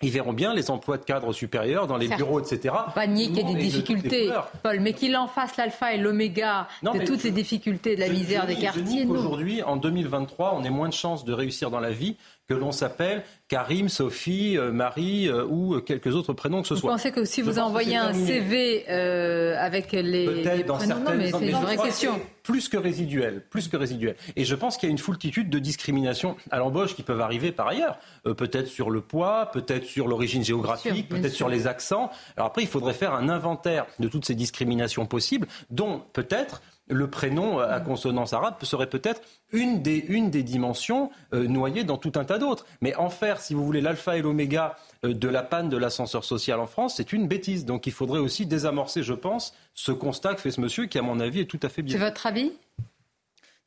ils 0.04 0.12
verront 0.12 0.34
bien 0.34 0.54
les 0.54 0.70
emplois 0.70 0.98
de 0.98 1.04
cadres 1.04 1.34
supérieurs 1.34 1.88
dans 1.88 1.98
les 1.98 2.08
bureaux, 2.08 2.40
etc. 2.40 2.76
Pas 2.94 3.08
nier 3.08 3.28
qu'il 3.28 3.38
y 3.38 3.52
a 3.52 3.54
des 3.54 3.62
difficultés, 3.62 4.32
Paul, 4.62 4.80
mais 4.80 4.94
qu'il 4.94 5.16
en 5.16 5.28
fasse 5.28 5.58
l'alpha 5.58 5.94
et 5.94 5.98
l'oméga 5.98 6.68
de 6.84 7.06
toutes 7.06 7.24
les 7.24 7.32
difficultés 7.32 7.96
de 7.96 8.02
la 8.02 8.10
misère 8.10 8.46
des 8.46 8.56
quartiers. 8.56 9.06
Aujourd'hui, 9.06 9.64
en 9.64 9.78
2023, 9.78 10.56
on 10.56 10.64
a 10.64 10.70
moins 10.70 10.90
de 10.90 10.94
chances 10.94 11.26
de 11.26 11.34
réussir 11.34 11.70
dans 11.70 11.80
la 11.80 11.92
vie 11.92 12.18
que 12.48 12.54
l'on 12.54 12.72
s'appelle 12.72 13.24
Karim, 13.48 13.88
Sophie, 13.88 14.58
euh, 14.58 14.72
Marie 14.72 15.30
euh, 15.30 15.46
ou 15.46 15.80
quelques 15.82 16.16
autres 16.16 16.34
prénoms 16.34 16.62
que 16.62 16.68
ce 16.68 16.76
soit. 16.76 16.90
Vous 16.90 16.98
pensez 16.98 17.12
que 17.12 17.24
si 17.24 17.42
vous 17.42 17.60
envoyez 17.60 17.96
un 17.96 18.14
CV 18.14 18.86
euh, 18.90 19.56
avec 19.58 19.92
les, 19.92 20.02
les 20.44 20.64
prénoms, 20.64 21.00
non, 21.00 21.12
mais 21.16 21.32
c'est 21.32 21.50
une 21.50 21.58
vraie 21.58 21.78
question. 21.78 22.20
Plus 22.42 22.68
que 22.68 22.76
résiduel, 22.76 23.46
plus 23.50 23.70
que 23.70 23.78
résiduel. 23.78 24.18
Et 24.36 24.44
je 24.44 24.56
pense 24.56 24.76
qu'il 24.76 24.90
y 24.90 24.92
a 24.92 24.92
une 24.92 24.98
foultitude 24.98 25.50
de 25.50 25.60
discriminations 25.60 26.36
à 26.52 26.58
l'embauche 26.58 26.94
qui 26.94 27.04
peuvent 27.04 27.22
arriver 27.22 27.54
par 27.54 27.68
ailleurs. 27.68 28.00
peut-être 28.24 28.68
sur 28.68 28.90
le 28.90 29.00
poids, 29.00 29.50
peut-être 29.54 29.86
sur 29.86 30.10
l'origine 30.10 30.44
géographique, 30.44 31.08
peut-être 31.08 31.34
sur 31.34 31.48
les 31.48 31.68
accents. 31.68 32.10
Alors 32.36 32.48
après, 32.48 32.64
il 32.64 32.68
faudrait 32.68 32.94
faire 32.94 33.14
un 33.14 33.30
inventaire 33.30 33.86
de 34.00 34.10
toutes 34.10 34.26
ces 34.26 34.36
discriminations 34.36 35.06
possibles, 35.06 35.48
dont 35.70 36.02
peut-être 36.12 36.62
le 36.94 37.10
prénom 37.10 37.60
à 37.60 37.80
consonance 37.80 38.34
arabe 38.34 38.56
serait 38.64 38.90
peut-être 38.90 39.22
une 39.52 39.82
des, 39.82 39.98
une 40.08 40.30
des 40.30 40.44
dimensions 40.44 41.12
euh, 41.34 41.48
noyées 41.48 41.84
dans 41.84 41.98
tout 41.98 42.14
un 42.16 42.26
tas 42.26 42.40
d'autres. 42.40 42.66
Mais 42.82 42.96
en 42.96 43.10
faire, 43.10 43.42
si 43.42 43.54
vous 43.54 43.66
voulez, 43.66 43.82
l'alpha 43.82 44.18
et 44.18 44.22
l'oméga 44.22 44.76
euh, 45.06 45.14
de 45.14 45.28
la 45.28 45.44
panne 45.44 45.70
de 45.70 45.78
l'ascenseur 45.78 46.24
social 46.24 46.60
en 46.60 46.68
France, 46.68 46.96
c'est 46.98 47.14
une 47.14 47.28
bêtise. 47.28 47.66
Donc 47.66 47.88
il 47.88 47.94
faudrait 47.94 48.20
aussi 48.20 48.46
désamorcer, 48.46 49.04
je 49.04 49.14
pense, 49.14 49.56
ce 49.74 49.92
constat 49.92 50.36
que 50.36 50.42
fait 50.42 50.52
ce 50.52 50.62
monsieur 50.62 50.86
qui, 50.86 50.98
à 50.98 51.02
mon 51.02 51.20
avis, 51.20 51.42
est 51.42 51.46
tout 51.46 51.60
à 51.62 51.70
fait 51.70 51.82
bien. 51.82 51.98
C'est 51.98 52.04
votre 52.04 52.26
avis? 52.28 52.52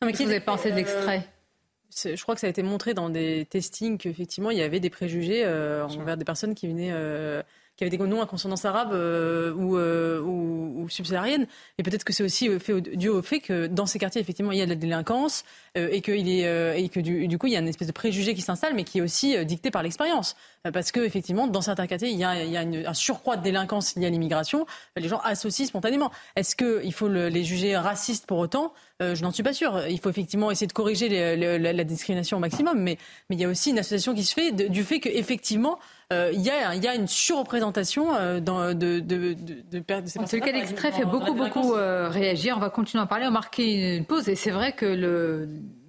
Non, 0.01 0.07
mais 0.07 0.13
Qu'est-ce 0.13 0.23
que 0.23 0.25
vous 0.25 0.31
avez 0.31 0.41
pensé 0.41 0.71
de 0.71 0.77
l'extrait? 0.77 1.29
Je 2.05 2.21
crois 2.21 2.35
que 2.35 2.41
ça 2.41 2.47
a 2.47 2.51
été 2.51 2.63
montré 2.63 2.95
dans 2.95 3.09
des 3.09 3.47
testings 3.49 3.97
qu'effectivement 3.97 4.51
il 4.51 4.59
y 4.59 4.63
avait 4.63 4.81
des 4.81 4.91
préjugés 4.91 5.45
euh, 5.45 5.87
envers 5.87 6.17
des 6.17 6.25
personnes 6.25 6.55
qui 6.55 6.67
venaient 6.67 6.93
qui 7.77 7.85
avaient 7.85 7.95
des 7.95 7.99
noms 7.99 8.23
à 8.23 8.27
consonance 8.27 8.65
arabe 8.65 8.93
euh, 8.93 9.55
euh, 9.55 10.21
ou, 10.21 10.83
ou, 10.83 10.89
subsaharienne. 10.89 11.47
Mais 11.77 11.85
peut-être 11.85 12.05
que 12.05 12.13
c'est 12.13 12.23
aussi 12.23 12.49
fait, 12.59 12.81
dû 12.81 13.09
au 13.09 13.21
fait 13.23 13.41
que 13.41 13.67
dans 13.67 13.87
ces 13.87 13.99
quartiers, 13.99 14.21
effectivement, 14.21 14.53
il 14.53 14.59
y 14.59 14.63
a 14.63 14.65
de 14.65 14.71
la 14.71 14.77
délinquance 14.77 15.45
euh, 15.77 15.89
et, 15.93 16.01
qu'il 16.01 16.29
est, 16.29 16.83
et 16.83 16.89
que 16.89 17.01
du, 17.01 17.39
coup, 17.39 17.49
il 17.49 17.53
y 17.53 17.57
a 17.57 17.61
une 17.61 17.69
espèce 17.69 17.89
de 17.89 17.93
préjugé 17.93 18.35
qui 18.35 18.41
s'installe, 18.41 18.75
mais 18.75 18.85
qui 18.85 18.99
est 18.99 19.03
aussi 19.03 19.45
dicté 19.45 19.71
par 19.71 19.83
l'expérience. 19.83 20.37
Parce 20.73 20.91
que 20.91 21.01
effectivement, 21.01 21.47
dans 21.47 21.61
certains 21.61 21.87
quartiers, 21.87 22.09
il 22.09 22.19
y 22.19 22.25
a, 22.25 22.43
il 22.43 22.51
y 22.51 22.57
a 22.57 22.91
un 22.91 22.95
surcroît 22.95 23.37
de 23.37 23.43
délinquance 23.43 23.95
lié 23.95 24.07
à 24.07 24.11
l'immigration. 24.11 24.67
Les 24.97 25.09
gens 25.09 25.21
associent 25.23 25.67
spontanément. 25.67 26.11
Est-ce 26.35 26.57
qu'il 26.57 26.93
faut 26.93 27.09
les 27.09 27.45
juger 27.45 27.77
racistes 27.77 28.27
pour 28.27 28.39
autant? 28.39 28.73
Je 29.01 29.21
n'en 29.23 29.31
suis 29.31 29.43
pas 29.43 29.53
sûr. 29.53 29.87
Il 29.89 30.01
faut 30.01 30.11
effectivement 30.11 30.51
essayer 30.51 30.67
de 30.67 30.73
corriger 30.73 31.37
la, 31.37 31.85
discrimination 31.85 32.39
au 32.39 32.41
maximum, 32.41 32.81
mais, 32.81 32.99
mais 33.29 33.37
il 33.37 33.41
y 33.41 33.45
a 33.45 33.49
aussi 33.49 33.71
une 33.71 33.79
association 33.79 34.15
qui 34.15 34.25
se 34.25 34.33
fait 34.33 34.53
du 34.53 34.83
fait 34.83 34.99
qu'effectivement, 34.99 35.79
euh, 36.13 36.31
il 36.33 36.41
y, 36.41 36.51
a, 36.51 36.75
y, 36.77 36.87
a, 36.87 36.95
une 36.95 37.09
surreprésentation 37.09 38.15
euh, 38.15 38.39
dans, 38.39 38.69
de, 38.69 39.01
de, 39.01 39.01
de, 39.01 39.35
de, 39.35 39.79
de 39.81 40.07
ces 40.07 40.21
En 40.21 40.25
tout 40.25 40.39
cas, 40.39 40.53
l'extrait 40.53 40.93
fait 40.93 41.05
beaucoup, 41.05 41.35
beaucoup 41.35 41.75
euh, 41.75 42.09
réagir. 42.09 42.55
On 42.57 42.61
va 42.61 42.71
continuer 42.71 43.01
à 43.01 43.05
en 43.05 43.09
parler. 43.09 43.25
On 43.25 43.29
va 43.29 43.33
marquer 43.33 43.97
une 43.97 44.05
pause. 44.05 44.29
Et 44.29 44.37
c'est 44.37 44.53
vrai 44.53 44.73
que 44.73 44.87
le 44.87 45.49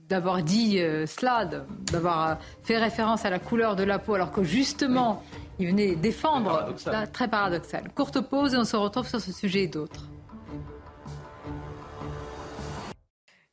d'avoir 0.10 0.42
dit 0.42 0.80
cela, 1.06 1.44
d'avoir 1.92 2.38
fait 2.64 2.78
référence 2.78 3.26
à 3.26 3.30
la 3.30 3.40
couleur 3.40 3.76
de 3.76 3.84
la 3.84 4.00
peau, 4.00 4.14
alors 4.14 4.32
que 4.32 4.42
justement, 4.42 5.22
il 5.60 5.68
venait 5.68 5.98
défendre. 5.98 6.74
très 7.12 7.28
paradoxal. 7.28 7.90
Courte 7.94 8.22
pause 8.22 8.54
et 8.54 8.58
on 8.58 8.64
se 8.64 8.78
retrouve 8.78 9.06
sur 9.06 9.20
ce 9.20 9.34
sujet 9.34 9.64
et 9.64 9.68
d'autres. 9.68 10.06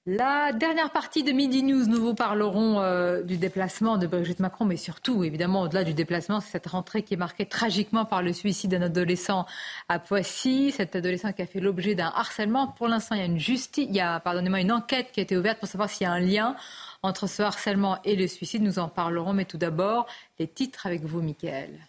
La 0.07 0.53
dernière 0.53 0.91
partie 0.91 1.23
de 1.23 1.33
Midi 1.33 1.63
News, 1.63 1.87
nous 1.87 1.99
vous 1.99 2.15
parlerons 2.15 2.79
euh, 2.83 3.23
du 3.23 3.39
déplacement 3.39 3.97
de 3.97 4.07
Brigitte 4.07 4.39
Macron, 4.39 4.67
mais 4.67 4.77
surtout, 4.77 5.25
évidemment, 5.25 5.63
au-delà 5.63 5.83
du 5.83 5.95
déplacement, 5.95 6.41
c'est 6.41 6.51
cette 6.51 6.67
rentrée 6.67 7.03
qui 7.03 7.15
est 7.15 7.17
marquée 7.17 7.47
tragiquement 7.47 8.05
par 8.05 8.21
le 8.21 8.35
suicide 8.35 8.73
d'un 8.73 8.83
adolescent 8.83 9.47
à 9.89 9.99
Poissy. 9.99 10.73
Cet 10.73 10.95
adolescent 10.95 11.33
qui 11.33 11.41
a 11.41 11.47
fait 11.47 11.61
l'objet 11.61 11.95
d'un 11.95 12.13
harcèlement. 12.15 12.69
Pour 12.69 12.87
l'instant, 12.87 13.15
il 13.15 13.23
y 13.23 13.25
a 13.25 13.27
une 13.27 13.39
justice, 13.39 13.87
il 13.89 13.97
y 13.97 14.01
a, 14.01 14.21
pardonnez-moi, 14.21 14.61
une 14.61 14.73
enquête 14.73 15.11
qui 15.11 15.21
a 15.21 15.23
été 15.23 15.39
ouverte 15.39 15.59
pour 15.59 15.69
savoir 15.69 15.89
s'il 15.89 16.05
y 16.05 16.07
a 16.07 16.13
un 16.13 16.21
lien 16.21 16.55
entre 17.03 17.27
ce 17.27 17.43
harcèlement 17.43 17.97
et 18.05 18.15
le 18.15 18.29
suicide. 18.29 18.63
Nous 18.63 18.79
en 18.79 18.91
parlerons, 18.91 19.33
mais 19.33 19.47
tout 19.47 19.57
d'abord, 19.57 20.07
les 20.39 20.49
titres 20.49 20.87
avec 20.87 21.03
vous, 21.03 21.23
Mickaël. 21.23 21.81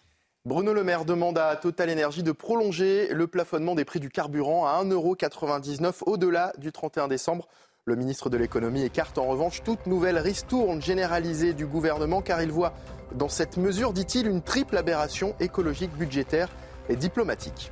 Bruno 0.46 0.72
Le 0.72 0.84
Maire 0.84 1.04
demande 1.04 1.36
à 1.36 1.56
Total 1.56 1.90
Energy 1.90 2.22
de 2.22 2.30
prolonger 2.32 3.08
le 3.12 3.26
plafonnement 3.26 3.74
des 3.74 3.84
prix 3.84 4.00
du 4.00 4.10
carburant 4.10 4.64
à 4.64 4.82
1,99€ 4.84 6.04
au-delà 6.06 6.52
du 6.56 6.70
31 6.72 7.08
décembre. 7.08 7.48
Le 7.88 7.94
ministre 7.94 8.30
de 8.30 8.36
l'économie 8.36 8.82
écarte 8.82 9.16
en 9.16 9.26
revanche 9.26 9.62
toute 9.62 9.86
nouvelle 9.86 10.18
ristourne 10.18 10.82
généralisée 10.82 11.52
du 11.52 11.66
gouvernement 11.66 12.20
car 12.20 12.42
il 12.42 12.50
voit 12.50 12.72
dans 13.14 13.28
cette 13.28 13.58
mesure, 13.58 13.92
dit-il, 13.92 14.26
une 14.26 14.42
triple 14.42 14.76
aberration 14.76 15.36
écologique, 15.38 15.92
budgétaire 15.92 16.48
et 16.88 16.96
diplomatique. 16.96 17.70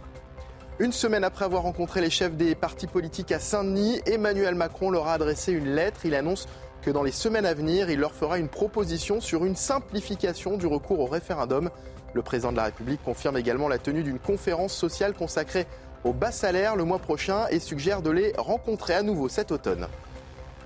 Une 0.78 0.92
semaine 0.92 1.24
après 1.24 1.46
avoir 1.46 1.64
rencontré 1.64 2.00
les 2.00 2.10
chefs 2.10 2.36
des 2.36 2.54
partis 2.54 2.86
politiques 2.86 3.32
à 3.32 3.40
Saint-Denis, 3.40 4.02
Emmanuel 4.06 4.54
Macron 4.54 4.88
leur 4.92 5.08
a 5.08 5.14
adressé 5.14 5.50
une 5.50 5.74
lettre. 5.74 6.06
Il 6.06 6.14
annonce 6.14 6.46
que 6.82 6.92
dans 6.92 7.02
les 7.02 7.10
semaines 7.10 7.44
à 7.44 7.54
venir, 7.54 7.90
il 7.90 7.98
leur 7.98 8.12
fera 8.12 8.38
une 8.38 8.48
proposition 8.48 9.20
sur 9.20 9.44
une 9.44 9.56
simplification 9.56 10.56
du 10.56 10.68
recours 10.68 11.00
au 11.00 11.06
référendum. 11.06 11.70
Le 12.12 12.22
président 12.22 12.52
de 12.52 12.56
la 12.58 12.66
République 12.66 13.02
confirme 13.02 13.36
également 13.36 13.66
la 13.66 13.78
tenue 13.78 14.04
d'une 14.04 14.20
conférence 14.20 14.74
sociale 14.74 15.12
consacrée 15.12 15.66
au 16.04 16.12
bas 16.12 16.30
salaire 16.30 16.76
le 16.76 16.84
mois 16.84 16.98
prochain 16.98 17.46
et 17.50 17.58
suggère 17.58 18.02
de 18.02 18.10
les 18.10 18.32
rencontrer 18.38 18.94
à 18.94 19.02
nouveau 19.02 19.28
cet 19.28 19.50
automne. 19.50 19.88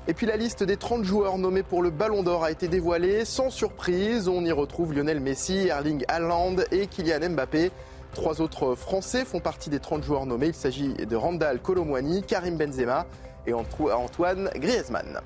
Et 0.09 0.15
puis 0.15 0.27
la 0.27 0.37
liste 0.37 0.63
des 0.63 0.77
30 0.77 1.05
joueurs 1.05 1.39
nommés 1.39 1.63
pour 1.63 1.83
le 1.83 1.91
Ballon 1.91 2.23
d'Or 2.23 2.43
a 2.43 2.51
été 2.51 2.67
dévoilée. 2.67 3.25
Sans 3.25 3.51
surprise, 3.51 4.27
on 4.27 4.45
y 4.45 4.53
retrouve 4.53 4.95
Lionel 4.95 5.21
Messi, 5.21 5.69
Erling 5.69 6.05
Haaland 6.09 6.57
et 6.73 6.87
Kylian 6.87 7.31
Mbappé. 7.31 7.71
Trois 8.15 8.41
autres 8.41 8.75
Français 8.75 9.27
font 9.27 9.41
partie 9.41 9.69
des 9.69 9.81
30 9.81 10.03
joueurs 10.03 10.25
nommés. 10.25 10.47
Il 10.49 10.55
s'agit 10.55 10.95
de 10.95 11.15
Randall 11.15 11.61
Colomwani, 11.61 12.23
Karim 12.23 12.57
Benzema 12.57 13.07
et 13.47 13.53
Antoine 13.53 14.51
Griezmann. 14.57 15.21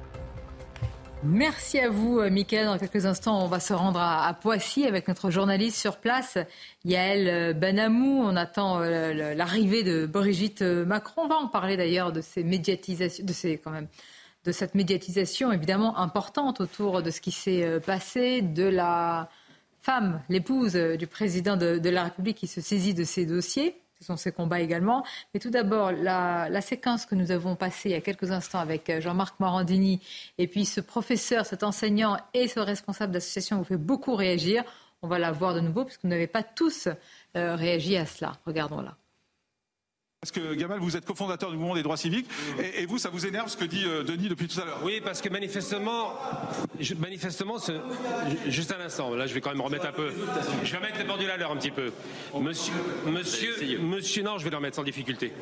Merci 1.24 1.78
à 1.78 1.89
vous, 1.89 2.19
euh, 2.19 2.31
Mickaël. 2.31 2.66
Dans 2.66 2.78
quelques 2.78 3.07
instants, 3.07 3.44
on 3.44 3.47
va 3.47 3.61
se 3.61 3.73
rendre 3.73 4.01
à, 4.01 4.35
Poissy 4.35 4.86
avec 4.86 5.07
notre 5.07 5.31
journaliste 5.31 5.77
sur 5.77 5.99
place, 5.99 6.36
Yael 6.85 7.28
euh, 7.28 7.53
Benamou. 7.53 8.23
On 8.24 8.35
attend 8.35 8.81
euh, 8.81 9.32
l'arrivée 9.35 9.85
de 9.85 10.05
Brigitte 10.05 10.62
Macron. 10.62 11.23
On 11.23 11.28
va 11.28 11.36
en 11.36 11.47
parler 11.47 11.77
d'ailleurs 11.77 12.11
de 12.11 12.20
ces 12.20 12.43
médiatisations, 12.43 13.24
de 13.24 14.53
cette 14.53 14.74
médiatisation 14.74 15.53
évidemment 15.53 15.97
importante 15.97 16.61
autour 16.61 17.03
de 17.03 17.11
ce 17.11 17.20
qui 17.20 17.31
s'est 17.31 17.78
passé, 17.86 18.43
de 18.43 18.65
la 18.65 19.28
femme, 19.81 20.20
l'épouse 20.28 20.74
du 20.74 21.07
président 21.07 21.57
de, 21.57 21.89
la 21.89 22.05
République 22.05 22.39
qui 22.39 22.49
se 22.49 22.61
saisit 22.61 22.94
de 22.94 23.05
ces 23.05 23.27
dossiers. 23.27 23.82
Ce 24.03 24.09
sont 24.09 24.16
ses 24.16 24.33
combats 24.33 24.61
également. 24.61 25.05
Mais 25.33 25.39
tout 25.39 25.51
d'abord, 25.51 25.93
la, 25.93 26.61
séquence 26.61 27.07
que 27.07 27.15
nous 27.15 27.31
avons 27.31 27.55
passée 27.55 27.91
il 27.91 27.93
y 27.93 27.95
a 27.95 28.01
quelques 28.01 28.33
instants 28.33 28.59
avec 28.59 28.91
euh, 28.91 29.01
Jean-Marc 29.01 29.39
Morandini 29.39 30.01
et 30.39 30.49
puis 30.49 30.65
ce 30.65 30.81
professeur, 30.81 31.47
cet 31.47 31.62
enseignant 31.62 32.16
et 32.35 32.49
ce 32.49 32.59
responsable 32.59 33.12
d'association 33.12 33.59
vous 33.59 33.65
fait 33.65 33.77
beaucoup 33.77 34.16
réagir. 34.16 34.65
On 35.03 35.09
va 35.09 35.20
la 35.20 35.31
voir 35.31 35.55
de 35.55 35.61
nouveau 35.61 35.85
puisque 35.85 36.03
vous 36.03 36.09
n'avez 36.09 36.27
pas 36.27 36.43
tous 36.43 36.89
euh, 37.37 37.55
réagi 37.55 37.97
à 37.97 38.07
cela. 38.07 38.33
Regardons-la. 38.45 38.97
Parce 40.23 40.31
que 40.31 40.55
Gamal, 40.55 40.78
vous 40.78 40.97
êtes 40.97 41.05
cofondateur 41.05 41.51
du 41.51 41.57
mouvement 41.57 41.74
des 41.74 41.82
droits 41.82 41.97
civiques, 41.97 42.28
et, 42.77 42.86
vous, 42.86 42.97
ça 42.97 43.11
vous 43.11 43.27
énerve 43.27 43.49
ce 43.49 43.57
que 43.57 43.65
dit 43.65 43.82
euh, 43.85 44.05
Denis 44.05 44.28
depuis 44.28 44.47
tout 44.47 44.61
à 44.61 44.65
l'heure 44.65 44.78
Oui, 44.85 45.01
parce 45.05 45.20
que 45.20 45.28
manifestement, 45.28 46.15
manifestement, 47.01 47.57
juste 48.47 48.73
un 48.73 48.85
instant, 48.85 49.12
là 49.16 49.27
je 49.27 49.35
vais 49.35 49.40
quand 49.40 49.51
même 49.51 49.61
remettre 49.61 49.86
un 49.86 49.90
peu, 49.90 50.12
je 50.62 50.70
vais 50.70 50.78
remettre 50.78 50.99
les 51.01 51.07
pendules 51.07 51.28
à 51.28 51.36
l'heure 51.36 51.51
un 51.51 51.57
petit 51.57 51.73
peu. 51.73 51.90
Monsieur, 52.40 52.73
monsieur, 53.05 53.78
monsieur, 53.81 54.23
non, 54.23 54.39
je 54.39 54.44
vais 54.44 54.51
le 54.51 54.59
remettre 54.59 54.77
sans 54.77 54.85
difficulté. 54.85 55.32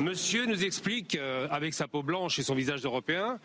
Monsieur 0.00 0.46
nous 0.46 0.64
explique, 0.64 1.14
euh, 1.14 1.46
avec 1.52 1.72
sa 1.72 1.86
peau 1.86 2.02
blanche 2.02 2.36
et 2.40 2.42
son 2.42 2.56
visage 2.56 2.82
d'Européen, 2.82 3.38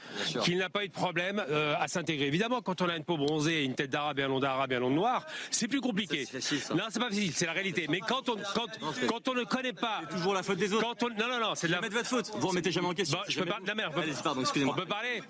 qu'il 0.43 0.57
n'a 0.57 0.69
pas 0.69 0.85
eu 0.85 0.87
de 0.87 0.93
problème 0.93 1.39
euh, 1.51 1.75
à 1.79 1.87
s'intégrer. 1.87 2.25
Évidemment, 2.25 2.63
quand 2.63 2.81
on 2.81 2.89
a 2.89 2.97
une 2.97 3.03
peau 3.03 3.17
bronzée, 3.17 3.63
une 3.63 3.75
tête 3.75 3.91
d'arabe 3.91 4.17
et 4.17 4.23
un 4.23 4.27
long 4.27 4.39
d'arabe 4.39 4.71
et 4.71 4.77
un 4.77 4.79
long 4.79 4.89
de 4.89 4.95
noir, 4.95 5.27
c'est 5.51 5.67
plus 5.67 5.81
compliqué. 5.81 6.25
Non, 6.73 6.85
c'est 6.89 6.99
pas 6.99 7.09
facile, 7.09 7.31
c'est 7.31 7.45
la 7.45 7.53
réalité. 7.53 7.85
Mais 7.91 7.99
quand 7.99 8.27
on, 8.27 8.37
quand, 8.55 8.65
quand 9.07 9.27
on 9.27 9.35
ne 9.35 9.43
connaît 9.43 9.71
pas... 9.73 10.01
toujours 10.09 10.33
la 10.33 10.41
faute 10.41 10.57
des 10.57 10.73
autres. 10.73 10.78
Non, 10.81 11.27
non, 11.27 11.39
non, 11.39 11.55
c'est 11.55 11.67
de 11.67 11.73
la. 11.73 11.81
votre 11.81 12.07
faute. 12.07 12.31
Vous 12.35 12.47
remettez 12.47 12.71
jamais 12.71 12.87
en 12.87 12.93
question. 12.93 13.19
je 13.27 13.39
peux 13.39 13.45
pas. 13.45 13.59
La 13.65 13.75
merde. 13.75 13.93
Pardon, 14.23 14.41
excusez-moi. 14.41 14.75
On 14.77 14.79
peut 14.79 14.87
parler. 14.87 15.21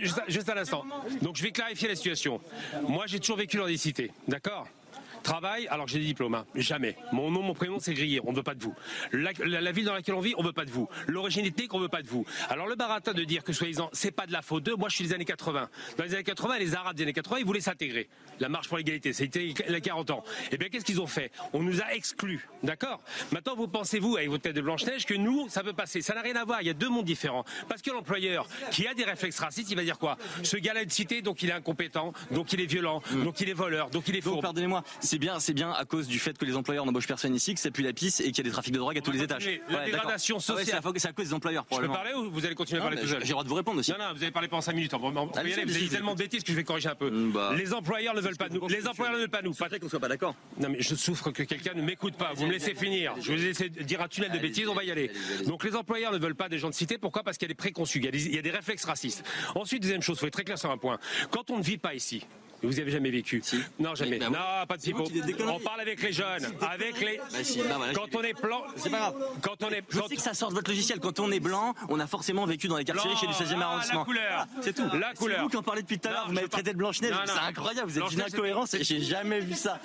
Juste, 0.00 0.22
juste, 0.28 0.48
un 0.48 0.56
instant. 0.56 0.84
Donc, 1.22 1.36
je 1.36 1.42
vais 1.42 1.52
clarifier 1.52 1.88
la 1.88 1.96
situation. 1.96 2.40
Moi, 2.86 3.06
j'ai 3.06 3.20
toujours 3.20 3.36
vécu 3.36 3.56
dans 3.56 3.66
des 3.66 3.76
cités. 3.76 4.10
D'accord? 4.26 4.66
Travail, 5.28 5.66
alors 5.68 5.86
j'ai 5.86 5.98
des 5.98 6.06
diplômes, 6.06 6.34
hein. 6.34 6.46
jamais. 6.54 6.96
Mon 7.12 7.30
nom, 7.30 7.42
mon 7.42 7.52
prénom, 7.52 7.78
c'est 7.78 7.92
grillé, 7.92 8.18
on 8.24 8.30
ne 8.30 8.36
veut 8.36 8.42
pas 8.42 8.54
de 8.54 8.64
vous. 8.64 8.74
La, 9.12 9.72
ville 9.72 9.84
dans 9.84 9.92
laquelle 9.92 10.14
on 10.14 10.20
vit, 10.20 10.32
on 10.38 10.40
ne 10.40 10.46
veut 10.46 10.54
pas 10.54 10.64
de 10.64 10.70
vous. 10.70 10.88
L'origine 11.06 11.44
ethnique, 11.44 11.74
on 11.74 11.76
ne 11.76 11.82
veut 11.82 11.90
pas 11.90 12.00
de 12.00 12.08
vous. 12.08 12.24
Alors 12.48 12.66
le 12.66 12.76
baratin 12.76 13.12
de 13.12 13.24
dire 13.24 13.44
que 13.44 13.52
soi-disant, 13.52 13.90
c'est 13.92 14.10
pas 14.10 14.26
de 14.26 14.32
la 14.32 14.40
faute 14.40 14.62
d'eux, 14.62 14.74
moi 14.74 14.88
je 14.88 14.94
suis 14.94 15.04
des 15.04 15.12
années 15.12 15.26
80. 15.26 15.68
Dans 15.98 16.04
les 16.04 16.14
années 16.14 16.24
80, 16.24 16.58
les 16.58 16.74
Arabes 16.74 16.96
des 16.96 17.02
années 17.02 17.12
80, 17.12 17.40
ils 17.40 17.44
voulaient 17.44 17.60
s'intégrer. 17.60 18.08
La 18.40 18.48
marche 18.48 18.68
pour 18.68 18.78
l'égalité, 18.78 19.12
c'était 19.12 19.48
il 19.48 19.70
y 19.70 19.74
a 19.74 19.80
40 19.80 20.10
ans. 20.12 20.24
Eh 20.50 20.56
bien, 20.56 20.70
qu'est-ce 20.70 20.86
qu'ils 20.86 21.02
ont 21.02 21.06
fait? 21.06 21.30
On 21.52 21.62
nous 21.62 21.82
a 21.82 21.92
exclus, 21.92 22.48
d'accord? 22.62 23.02
Maintenant, 23.30 23.54
vous 23.54 23.68
pensez-vous, 23.68 24.16
avec 24.16 24.30
votre 24.30 24.44
tête 24.44 24.56
de 24.56 24.62
Blanche-Neige, 24.62 25.04
que 25.04 25.14
nous, 25.14 25.50
ça 25.50 25.62
peut 25.62 25.74
passer 25.74 26.00
Ça 26.00 26.14
n'a 26.14 26.22
rien 26.22 26.36
à 26.36 26.46
voir, 26.46 26.62
il 26.62 26.68
y 26.68 26.70
a 26.70 26.74
deux 26.74 26.88
mondes 26.88 27.04
différents. 27.04 27.44
Parce 27.68 27.82
que 27.82 27.90
l'employeur, 27.90 28.48
qui 28.70 28.86
a 28.86 28.94
des 28.94 29.04
réflexes 29.04 29.40
racistes, 29.40 29.70
il 29.70 29.76
va 29.76 29.84
dire 29.84 29.98
quoi? 29.98 30.16
Ce 30.42 30.56
gars-là 30.56 30.80
est 30.80 30.90
cité, 30.90 31.20
donc 31.20 31.42
il 31.42 31.50
est 31.50 31.52
incompétent, 31.52 32.14
donc 32.30 32.50
il 32.54 32.62
est 32.62 32.66
violent, 32.66 33.02
mm. 33.10 33.24
donc 33.24 33.42
il 33.42 33.50
est 33.50 33.54
voleur, 33.54 33.90
donc 33.90 34.08
il 34.08 34.16
est 34.16 34.22
faux. 34.22 34.40
Pardonnez-moi, 34.40 34.82
c'est 35.00 35.17
bien, 35.18 35.40
c'est 35.40 35.54
bien 35.54 35.72
à 35.72 35.84
cause 35.84 36.06
du 36.06 36.18
fait 36.18 36.36
que 36.36 36.44
les 36.44 36.56
employeurs 36.56 36.86
n'embauchent 36.86 37.06
personne 37.06 37.34
ici, 37.34 37.54
que 37.54 37.60
c'est 37.60 37.70
plus 37.70 37.84
la 37.84 37.92
piste 37.92 38.20
et 38.20 38.24
qu'il 38.24 38.38
y 38.38 38.40
a 38.40 38.44
des 38.44 38.50
trafics 38.50 38.72
de 38.72 38.78
drogue 38.78 38.98
à 38.98 39.00
tous 39.00 39.10
les 39.10 39.22
étages. 39.22 39.48
La 39.68 39.84
dégradation 39.84 40.36
ah 40.38 40.40
sociale. 40.40 40.80
c'est 40.96 41.08
à 41.08 41.12
cause 41.12 41.26
des 41.28 41.34
employeurs. 41.34 41.64
Je 41.70 41.76
peux 41.78 41.88
parler 41.88 42.14
ou 42.14 42.30
vous 42.30 42.46
allez 42.46 42.54
continuer 42.54 42.80
à 42.80 42.84
parler 42.84 43.00
tout 43.00 43.06
seul 43.06 43.20
J'ai 43.20 43.26
le 43.26 43.32
droit 43.32 43.44
de 43.44 43.48
vous 43.48 43.54
répondre 43.54 43.80
aussi. 43.80 43.92
Non, 43.92 43.98
non, 43.98 44.12
vous 44.14 44.22
avez 44.22 44.32
parlé 44.32 44.48
pendant 44.48 44.62
5 44.62 44.72
minutes. 44.72 44.94
Vous 44.94 45.06
allez, 45.36 45.64
vous 45.64 45.76
avez 45.76 45.88
tellement 45.88 46.14
de 46.14 46.18
bêtises 46.18 46.42
que 46.42 46.52
je 46.52 46.56
vais 46.56 46.64
corriger 46.64 46.88
un 46.88 46.94
peu. 46.94 47.10
Mm, 47.10 47.32
bah. 47.32 47.52
Les 47.56 47.72
employeurs 47.74 48.14
ne 48.14 48.20
veulent 48.20 48.36
pas 48.36 48.48
nous. 48.48 48.66
Les 48.68 48.86
employeurs 48.86 49.14
ne 49.14 49.20
veulent 49.20 49.28
pas 49.28 49.42
nous. 49.42 49.54
Pas 49.54 49.68
qu'on 49.78 49.88
soit 49.88 50.00
pas 50.00 50.08
d'accord. 50.08 50.34
Non, 50.58 50.68
mais 50.70 50.80
je 50.80 50.94
souffre 50.94 51.30
que 51.30 51.42
quelqu'un 51.42 51.74
ne 51.74 51.82
m'écoute 51.82 52.14
pas. 52.14 52.32
Vous 52.34 52.46
me 52.46 52.52
laissez 52.52 52.74
finir. 52.74 53.14
Je 53.20 53.32
vais 53.32 53.38
laisser 53.38 53.68
dire 53.68 54.02
un 54.02 54.08
tunnel 54.08 54.32
de 54.32 54.38
bêtises. 54.38 54.68
On 54.68 54.74
va 54.74 54.84
y 54.84 54.90
aller. 54.90 55.10
Donc 55.46 55.64
les 55.64 55.76
employeurs 55.76 56.12
ne 56.12 56.18
veulent 56.18 56.34
pas 56.34 56.48
des 56.48 56.58
gens 56.58 56.70
de 56.70 56.74
cité. 56.74 56.98
Pourquoi? 56.98 57.22
Parce 57.22 57.36
qu'il 57.36 57.46
y 57.46 57.50
a 57.50 57.54
des 57.54 57.54
préconçus. 57.54 57.98
Il 57.98 58.34
y 58.34 58.38
a 58.38 58.42
des 58.42 58.50
réflexes 58.50 58.84
racistes. 58.84 59.24
Ensuite, 59.54 59.82
deuxième 59.82 60.02
chose, 60.02 60.16
il 60.16 60.20
faut 60.20 60.26
être 60.26 60.32
très 60.32 60.44
clair 60.44 60.58
sur 60.58 60.70
un 60.70 60.78
point. 60.78 60.98
Quand 61.30 61.50
on 61.50 61.58
ne 61.58 61.62
vit 61.62 61.78
pas 61.78 61.94
ici, 61.94 62.24
vous 62.62 62.72
n'y 62.72 62.80
avez 62.80 62.90
jamais 62.90 63.10
vécu 63.10 63.42
Non, 63.78 63.94
jamais. 63.94 64.18
non, 64.18 64.30
pas 64.66 64.76
de 64.76 64.82
pipeau. 64.82 65.04
On 65.48 65.60
parle 65.60 65.80
avec 65.80 66.02
les 66.02 66.12
jeunes, 66.12 66.46
avec 66.60 67.00
les. 67.00 67.18
Bah 67.18 67.76
bah 67.78 67.86
quand 67.94 68.14
on 68.16 68.22
est 68.22 68.40
blanc, 68.40 68.62
c'est 68.76 68.90
pas 68.90 68.98
grave. 68.98 69.14
Quand 69.42 69.62
on 69.62 69.70
est. 69.70 69.82
Je 69.88 70.00
sais 70.08 70.16
que 70.16 70.22
ça 70.22 70.34
sort 70.34 70.50
de 70.50 70.54
votre 70.54 70.70
logiciel. 70.70 70.98
Quand 71.00 71.20
on 71.20 71.30
est 71.30 71.40
blanc, 71.40 71.74
on 71.88 72.00
a 72.00 72.06
forcément 72.06 72.46
vécu 72.46 72.68
dans 72.68 72.76
les 72.76 72.84
quartiers 72.84 73.14
chez 73.16 73.26
du 73.26 73.32
16e 73.32 73.60
arrondissement. 73.60 74.00
La 74.00 74.04
couleur. 74.04 74.46
C'est 74.62 74.74
tout. 74.74 74.88
La 74.98 75.14
couleur. 75.14 75.36
C'est 75.38 75.42
vous 75.42 75.48
qui 75.48 75.56
en 75.56 75.62
parlez 75.62 75.82
depuis 75.82 75.98
tout 75.98 76.08
à 76.08 76.12
l'heure. 76.12 76.24
Vous 76.26 76.34
m'avez 76.34 76.48
traité 76.48 76.72
de 76.72 76.78
Blanche 76.78 77.00
Neige. 77.00 77.14
C'est 77.26 77.38
incroyable. 77.38 77.90
Vous 77.90 77.98
êtes 77.98 78.12
une 78.12 78.22
incohérence. 78.22 78.76
J'ai 78.80 79.00
jamais 79.00 79.40
vu 79.40 79.54
ça. 79.54 79.80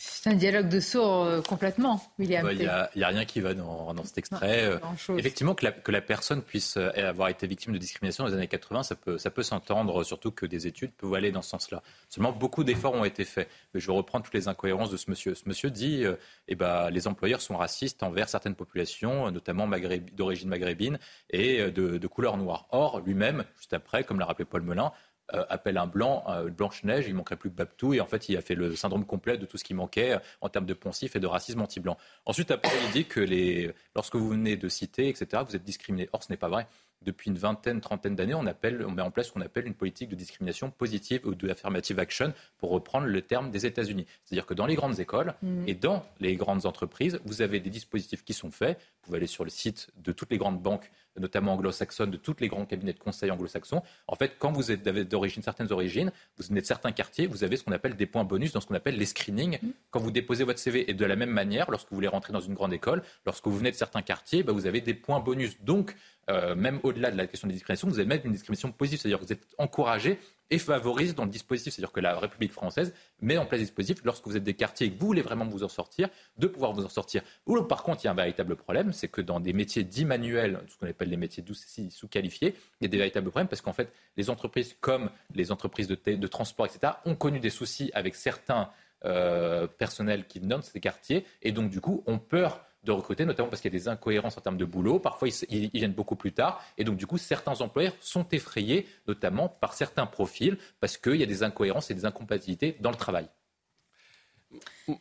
C'est 0.00 0.30
un 0.30 0.34
dialogue 0.34 0.68
de 0.68 0.78
sourds 0.78 1.24
euh, 1.24 1.42
complètement, 1.42 2.00
William. 2.20 2.48
Il 2.52 2.64
bah, 2.64 2.88
n'y 2.94 3.02
a, 3.02 3.08
rien 3.08 3.24
qui 3.24 3.40
va 3.40 3.52
dans, 3.52 4.04
cet 4.04 4.18
extrait. 4.18 4.62
Euh, 4.62 4.78
effectivement, 5.16 5.56
que 5.56 5.90
la, 5.90 6.00
personne 6.00 6.40
puisse 6.40 6.76
euh, 6.76 6.90
avoir 6.94 7.30
été 7.30 7.48
victime 7.48 7.72
de 7.72 7.78
discrimination 7.78 8.22
dans 8.22 8.30
les 8.30 8.36
années 8.36 8.46
80, 8.46 8.84
ça 8.84 8.94
peut, 8.94 9.18
ça 9.18 9.32
peut 9.32 9.42
s'entendre, 9.42 10.04
surtout 10.04 10.30
que 10.30 10.46
des 10.46 10.68
études 10.68 10.92
peuvent 10.92 11.14
aller 11.14 11.32
dans 11.32 11.42
ce 11.42 11.50
sens-là. 11.50 11.82
Seulement, 12.10 12.30
beaucoup 12.30 12.62
d'efforts 12.62 12.94
ont 12.94 13.04
été 13.04 13.24
faits. 13.24 13.48
je 13.74 13.84
vais 13.84 13.92
reprendre 13.92 14.24
toutes 14.24 14.34
les 14.34 14.46
incohérences 14.46 14.90
de 14.90 14.96
ce 14.96 15.10
monsieur. 15.10 15.34
Ce 15.34 15.48
monsieur 15.48 15.68
dit 15.68 16.02
que 16.02 16.16
eh 16.46 16.54
ben, 16.54 16.90
les 16.90 17.08
employeurs 17.08 17.40
sont 17.40 17.56
racistes 17.56 18.04
envers 18.04 18.28
certaines 18.28 18.54
populations, 18.54 19.32
notamment 19.32 19.68
d'origine 20.12 20.48
maghrébine 20.48 21.00
et 21.30 21.72
de, 21.72 21.98
de 21.98 22.06
couleur 22.06 22.36
noire. 22.36 22.68
Or, 22.70 23.00
lui-même, 23.00 23.42
juste 23.56 23.72
après, 23.72 24.04
comme 24.04 24.20
l'a 24.20 24.26
rappelé 24.26 24.44
Paul 24.44 24.62
Melun, 24.62 24.92
euh, 25.34 25.44
appelle 25.50 25.76
un 25.76 25.86
blanc, 25.86 26.24
euh, 26.28 26.48
Blanche-Neige, 26.48 27.06
il 27.06 27.14
manquerait 27.14 27.36
plus 27.36 27.50
que 27.50 27.54
Babtou, 27.54 27.92
et 27.92 28.00
en 28.00 28.06
fait, 28.06 28.28
il 28.30 28.36
a 28.36 28.40
fait 28.40 28.54
le 28.54 28.74
syndrome 28.74 29.04
complet 29.04 29.36
de 29.36 29.44
tout 29.44 29.58
ce 29.58 29.64
qui 29.64 29.74
manquait 29.74 30.14
euh, 30.14 30.18
en 30.40 30.48
termes 30.48 30.64
de 30.64 30.72
poncif 30.74 31.16
et 31.16 31.20
de 31.20 31.26
racisme 31.26 31.60
anti-blanc. 31.60 31.98
Ensuite, 32.24 32.50
après, 32.50 32.72
il 32.86 32.92
dit 32.92 33.04
que 33.04 33.20
les, 33.20 33.74
lorsque 33.94 34.16
vous 34.16 34.30
venez 34.30 34.56
de 34.56 34.68
citer, 34.68 35.08
etc., 35.08 35.42
vous 35.46 35.54
êtes 35.54 35.64
discriminé. 35.64 36.08
Or, 36.12 36.22
ce 36.22 36.32
n'est 36.32 36.38
pas 36.38 36.48
vrai. 36.48 36.66
Depuis 37.02 37.30
une 37.30 37.38
vingtaine, 37.38 37.80
trentaine 37.80 38.16
d'années, 38.16 38.34
on, 38.34 38.46
appelle, 38.46 38.84
on 38.86 38.90
met 38.90 39.02
en 39.02 39.10
place 39.10 39.28
ce 39.28 39.32
qu'on 39.32 39.40
appelle 39.40 39.66
une 39.66 39.74
politique 39.74 40.08
de 40.08 40.14
discrimination 40.14 40.70
positive 40.70 41.20
ou 41.24 41.34
de 41.34 41.48
affirmative 41.48 41.98
action, 41.98 42.32
pour 42.58 42.70
reprendre 42.70 43.06
le 43.06 43.22
terme 43.22 43.50
des 43.50 43.66
États-Unis. 43.66 44.06
C'est-à-dire 44.24 44.46
que 44.46 44.54
dans 44.54 44.66
les 44.66 44.74
grandes 44.74 45.00
écoles 45.00 45.34
mm. 45.42 45.68
et 45.68 45.74
dans 45.74 46.04
les 46.20 46.36
grandes 46.36 46.66
entreprises, 46.66 47.20
vous 47.24 47.42
avez 47.42 47.60
des 47.60 47.70
dispositifs 47.70 48.24
qui 48.24 48.34
sont 48.34 48.50
faits. 48.50 48.78
Vous 48.78 49.06
pouvez 49.06 49.18
aller 49.18 49.26
sur 49.26 49.44
le 49.44 49.50
site 49.50 49.88
de 49.96 50.12
toutes 50.12 50.30
les 50.30 50.38
grandes 50.38 50.60
banques 50.60 50.90
notamment 51.18 51.54
anglo-saxonnes, 51.54 52.10
de 52.10 52.16
tous 52.16 52.36
les 52.40 52.48
grands 52.48 52.64
cabinets 52.64 52.92
de 52.92 52.98
conseil 52.98 53.30
anglo-saxons. 53.30 53.82
En 54.06 54.16
fait, 54.16 54.36
quand 54.38 54.52
vous 54.52 54.70
êtes 54.70 54.82
d'origine, 55.08 55.42
certaines 55.42 55.72
origines, 55.72 56.10
vous 56.36 56.44
venez 56.46 56.60
de 56.60 56.66
certains 56.66 56.92
quartiers, 56.92 57.26
vous 57.26 57.44
avez 57.44 57.56
ce 57.56 57.64
qu'on 57.64 57.72
appelle 57.72 57.96
des 57.96 58.06
points 58.06 58.24
bonus 58.24 58.52
dans 58.52 58.60
ce 58.60 58.66
qu'on 58.66 58.74
appelle 58.74 58.96
les 58.96 59.06
screenings. 59.06 59.58
Mm. 59.60 59.68
Quand 59.90 60.00
vous 60.00 60.10
déposez 60.10 60.44
votre 60.44 60.58
CV, 60.58 60.90
et 60.90 60.94
de 60.94 61.04
la 61.04 61.16
même 61.16 61.30
manière, 61.30 61.70
lorsque 61.70 61.88
vous 61.90 61.96
voulez 61.96 62.08
rentrer 62.08 62.32
dans 62.32 62.40
une 62.40 62.54
grande 62.54 62.72
école, 62.72 63.02
lorsque 63.26 63.46
vous 63.46 63.56
venez 63.56 63.70
de 63.70 63.76
certains 63.76 64.02
quartiers, 64.02 64.42
bah, 64.42 64.52
vous 64.52 64.66
avez 64.66 64.80
des 64.80 64.94
points 64.94 65.20
bonus. 65.20 65.60
Donc, 65.62 65.94
euh, 66.30 66.54
même 66.54 66.80
au-delà 66.82 67.10
de 67.10 67.16
la 67.16 67.26
question 67.26 67.48
des 67.48 67.54
discriminations, 67.54 67.88
vous 67.88 67.98
avez 67.98 68.08
même 68.08 68.20
une 68.24 68.32
discrimination 68.32 68.70
positive, 68.70 69.00
c'est-à-dire 69.00 69.18
que 69.18 69.24
vous 69.24 69.32
êtes 69.32 69.46
encouragé 69.56 70.18
et 70.50 70.58
favorise 70.58 71.14
dans 71.14 71.24
le 71.24 71.30
dispositif, 71.30 71.74
c'est-à-dire 71.74 71.92
que 71.92 72.00
la 72.00 72.18
République 72.18 72.52
française 72.52 72.94
met 73.20 73.38
en 73.38 73.46
place 73.46 73.60
des 73.60 73.66
dispositifs 73.66 74.04
lorsque 74.04 74.26
vous 74.26 74.36
êtes 74.36 74.44
des 74.44 74.54
quartiers 74.54 74.86
et 74.86 74.92
que 74.92 74.98
vous 74.98 75.06
voulez 75.06 75.22
vraiment 75.22 75.44
vous 75.46 75.64
en 75.64 75.68
sortir, 75.68 76.08
de 76.36 76.46
pouvoir 76.46 76.72
vous 76.72 76.84
en 76.84 76.88
sortir. 76.88 77.22
Par 77.68 77.82
contre, 77.82 78.04
il 78.04 78.06
y 78.06 78.08
a 78.08 78.12
un 78.12 78.14
véritable 78.14 78.56
problème, 78.56 78.92
c'est 78.92 79.08
que 79.08 79.20
dans 79.20 79.40
des 79.40 79.52
métiers 79.52 79.84
dits 79.84 80.04
manuels, 80.04 80.60
ce 80.68 80.76
qu'on 80.76 80.86
appelle 80.86 81.10
les 81.10 81.16
métiers 81.16 81.44
sous-qualifiés, 81.90 82.54
il 82.80 82.84
y 82.84 82.86
a 82.86 82.88
des 82.88 82.98
véritables 82.98 83.30
problèmes 83.30 83.48
parce 83.48 83.62
qu'en 83.62 83.72
fait, 83.72 83.92
les 84.16 84.30
entreprises 84.30 84.76
comme 84.80 85.10
les 85.34 85.52
entreprises 85.52 85.88
de, 85.88 86.26
transport, 86.26 86.66
etc., 86.66 86.94
ont 87.04 87.14
connu 87.14 87.40
des 87.40 87.50
soucis 87.50 87.90
avec 87.94 88.14
certains 88.14 88.70
euh, 89.04 89.66
personnels 89.66 90.26
qui 90.26 90.40
venant 90.40 90.58
de 90.58 90.64
ces 90.64 90.80
quartiers 90.80 91.24
et 91.42 91.52
donc 91.52 91.70
du 91.70 91.80
coup 91.80 92.02
ont 92.06 92.18
peur 92.18 92.64
de 92.84 92.92
recruter, 92.92 93.24
notamment 93.24 93.48
parce 93.48 93.60
qu'il 93.60 93.72
y 93.72 93.76
a 93.76 93.78
des 93.78 93.88
incohérences 93.88 94.38
en 94.38 94.40
termes 94.40 94.56
de 94.56 94.64
boulot. 94.64 94.98
Parfois, 94.98 95.28
ils, 95.48 95.70
viennent 95.70 95.92
beaucoup 95.92 96.16
plus 96.16 96.32
tard. 96.32 96.64
Et 96.76 96.84
donc, 96.84 96.96
du 96.96 97.06
coup, 97.06 97.18
certains 97.18 97.60
employeurs 97.60 97.94
sont 98.00 98.26
effrayés, 98.30 98.86
notamment 99.06 99.48
par 99.48 99.74
certains 99.74 100.06
profils, 100.06 100.56
parce 100.80 100.96
qu'il 100.96 101.16
y 101.16 101.22
a 101.22 101.26
des 101.26 101.42
incohérences 101.42 101.90
et 101.90 101.94
des 101.94 102.04
incompatibilités 102.04 102.76
dans 102.80 102.90
le 102.90 102.96
travail. 102.96 103.28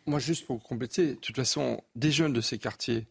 Moi, 0.06 0.20
juste 0.20 0.45
pour 0.45 0.62
compléter, 0.62 1.08
de 1.08 1.14
toute 1.16 1.36
façon, 1.36 1.84
des 1.95 2.12
jeunes 2.12 2.34
de 2.34 2.41
ces 2.41 2.58
quartiers 2.58 3.08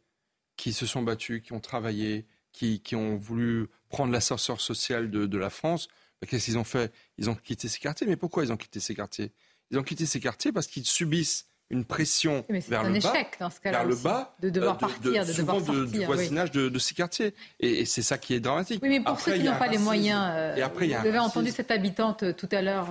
qui 0.57 0.73
se 0.73 0.85
sont 0.85 1.03
battus, 1.03 1.43
qui 1.43 1.53
ont 1.53 1.61
travaillé, 1.61 2.27
qui, 2.53 2.81
ont 2.95 3.17
voulu 3.17 3.69
prendre 3.89 4.13
l'ascenseur 4.13 4.61
social 4.61 5.11
de, 5.11 5.39
la 5.39 5.51
France, 5.51 5.89
bah, 6.21 6.27
qu'est-ce 6.27 6.47
qu'ils 6.47 6.59
ont 6.59 6.65
fait? 6.65 6.93
Ils 7.19 7.31
ont 7.31 7.35
quitté 7.35 7.69
ces 7.69 7.79
quartiers. 7.79 8.07
Mais 8.07 8.17
pourquoi 8.17 8.45
ils 8.45 8.53
ont 8.53 8.57
quitté 8.57 8.81
ces 8.81 8.95
quartiers? 8.95 9.33
Ils 9.71 9.79
ont 9.79 9.83
quitté 9.83 10.07
ces 10.07 10.21
quartiers 10.21 10.53
parce 10.53 10.67
qu'ils 10.67 10.87
subissent 10.87 11.47
une 11.71 11.85
pression 11.85 12.45
vers 12.49 12.85
le 12.85 13.01
bas, 13.01 13.13
dans 13.41 13.51
ce 13.51 13.57
vers 13.63 13.85
le 13.85 13.97
bas, 13.97 14.37
de 14.41 14.51
devoir 14.51 14.77
euh, 14.77 14.79
partir, 14.79 15.27
de, 15.27 15.33
devoir 15.33 15.61
sortir, 15.61 15.87
du 15.87 16.05
voisinage 16.05 16.51
de, 16.53 16.79
ces 16.79 16.95
quartiers. 16.95 17.35
Et, 17.61 17.85
c'est 17.85 18.03
ça 18.03 18.19
qui 18.19 18.35
est 18.35 18.41
dramatique. 18.41 18.81
Oui, 18.83 18.89
mais 18.89 19.01
pour 19.01 19.19
ceux 19.19 19.35
qui 19.35 19.43
n'ont 19.43 19.59
pas 19.59 19.67
les 19.67 19.79
moyens, 19.79 20.31
euh, 20.33 20.57
et 20.57 20.63
après, 20.63 20.87
vous 20.87 20.95
avez 20.95 21.19
entendu 21.19 21.51
cette 21.51 21.71
habitante 21.71 22.23
euh, 22.23 22.33
tout 22.33 22.49
à 22.53 22.63
l'heure. 22.63 22.89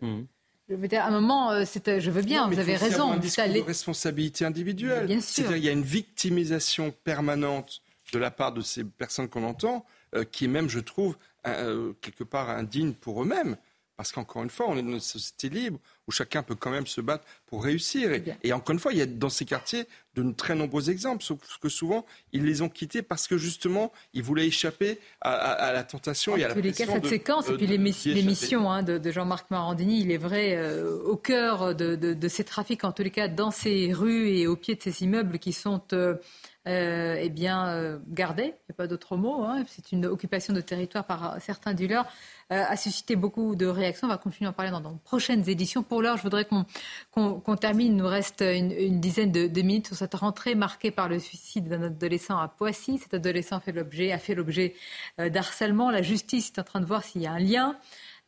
Mmh. 0.00 0.22
Je 0.68 0.74
veux 0.74 0.88
dire, 0.88 1.02
à 1.02 1.06
un 1.06 1.10
moment, 1.10 1.52
je 1.64 2.10
veux 2.10 2.22
bien, 2.22 2.46
vous 2.48 2.58
avez 2.58 2.76
raison. 2.76 3.12
Un 3.12 3.16
discours 3.16 3.48
de 3.48 3.60
responsabilité 3.60 4.44
individuelle. 4.44 5.06
Bien 5.06 5.20
sûr. 5.20 5.44
C'est-à-dire, 5.44 5.56
il 5.56 5.64
y 5.64 5.68
a 5.68 5.72
une 5.72 5.82
victimisation 5.82 6.92
permanente 7.04 7.80
de 8.12 8.18
la 8.18 8.30
part 8.30 8.52
de 8.52 8.60
ces 8.60 8.84
personnes 8.84 9.28
qu'on 9.28 9.44
entend, 9.44 9.86
qui 10.30 10.44
est 10.44 10.48
même, 10.48 10.68
je 10.68 10.80
trouve, 10.80 11.16
quelque 11.42 12.22
part 12.22 12.50
indigne 12.50 12.92
pour 12.92 13.22
eux-mêmes. 13.22 13.56
Parce 13.98 14.12
qu'encore 14.12 14.44
une 14.44 14.48
fois, 14.48 14.66
on 14.68 14.76
est 14.76 14.82
dans 14.82 14.92
une 14.92 15.00
société 15.00 15.48
libre 15.48 15.80
où 16.06 16.12
chacun 16.12 16.44
peut 16.44 16.54
quand 16.54 16.70
même 16.70 16.86
se 16.86 17.00
battre 17.00 17.24
pour 17.46 17.64
réussir. 17.64 18.12
Et, 18.44 18.52
encore 18.52 18.72
une 18.72 18.78
fois, 18.78 18.92
il 18.92 18.98
y 18.98 19.02
a 19.02 19.06
dans 19.06 19.28
ces 19.28 19.44
quartiers 19.44 19.86
de 20.14 20.30
très 20.30 20.54
nombreux 20.54 20.88
exemples, 20.88 21.24
sauf 21.24 21.40
que 21.60 21.68
souvent, 21.68 22.06
ils 22.32 22.44
les 22.44 22.62
ont 22.62 22.68
quittés 22.68 23.02
parce 23.02 23.26
que 23.26 23.36
justement, 23.36 23.92
ils 24.14 24.22
voulaient 24.22 24.46
échapper 24.46 25.00
à, 25.20 25.72
la 25.72 25.82
tentation 25.82 26.36
et 26.36 26.44
à 26.44 26.48
la 26.48 26.54
tous 26.54 26.60
les 26.60 26.70
cas, 26.70 26.86
cette 26.86 27.06
séquence, 27.06 27.48
et 27.48 27.54
puis 27.54 27.66
l'émission 27.66 28.70
hein, 28.70 28.84
de, 28.84 29.10
Jean-Marc 29.10 29.50
Marandini, 29.50 30.02
il 30.02 30.12
est 30.12 30.16
vrai, 30.16 30.54
euh, 30.56 30.96
au 31.02 31.16
cœur 31.16 31.74
de, 31.74 32.28
ces 32.28 32.44
trafics, 32.44 32.84
en 32.84 32.92
tous 32.92 33.02
les 33.02 33.10
cas, 33.10 33.26
dans 33.26 33.50
ces 33.50 33.92
rues 33.92 34.28
et 34.28 34.46
au 34.46 34.54
pied 34.54 34.76
de 34.76 34.82
ces 34.82 35.02
immeubles 35.02 35.40
qui 35.40 35.52
sont... 35.52 35.82
Euh, 35.92 36.14
euh, 36.68 37.16
eh 37.20 37.28
bien, 37.30 37.68
euh, 37.68 37.98
il 38.06 38.14
n'y 38.14 38.22
a 38.22 38.74
pas 38.76 38.86
d'autre 38.86 39.16
mot, 39.16 39.42
hein. 39.44 39.64
c'est 39.66 39.92
une 39.92 40.06
occupation 40.06 40.52
de 40.52 40.60
territoire 40.60 41.04
par 41.04 41.40
certains 41.40 41.72
dealers. 41.72 42.04
Euh, 42.50 42.64
a 42.66 42.76
suscité 42.76 43.14
beaucoup 43.14 43.56
de 43.56 43.66
réactions. 43.66 44.06
On 44.06 44.10
va 44.10 44.16
continuer 44.16 44.46
à 44.46 44.50
en 44.50 44.54
parler 44.54 44.70
dans, 44.70 44.80
de 44.80 44.98
prochaines 45.04 45.46
éditions. 45.50 45.82
Pour 45.82 46.00
l'heure, 46.00 46.16
je 46.16 46.22
voudrais 46.22 46.46
qu'on 46.46 47.56
termine. 47.56 47.88
Il 47.88 47.96
nous 47.96 48.06
reste 48.06 48.40
une, 48.40 49.00
dizaine 49.00 49.30
de, 49.30 49.62
minutes 49.62 49.88
sur 49.88 49.96
cette 49.96 50.14
rentrée 50.14 50.54
marquée 50.54 50.90
par 50.90 51.10
le 51.10 51.18
suicide 51.18 51.68
d'un 51.68 51.82
adolescent 51.82 52.38
à 52.38 52.48
Poissy. 52.48 52.96
Cet 52.98 53.12
adolescent 53.12 53.60
fait 53.60 53.76
a 54.12 54.18
fait 54.18 54.34
l'objet 54.34 54.74
euh, 55.20 55.28
d'harcèlement. 55.28 55.90
La 55.90 56.00
justice 56.00 56.48
est 56.48 56.58
en 56.58 56.64
train 56.64 56.80
de 56.80 56.86
voir 56.86 57.04
s'il 57.04 57.20
y 57.20 57.26
a 57.26 57.32
un 57.32 57.38
lien 57.38 57.76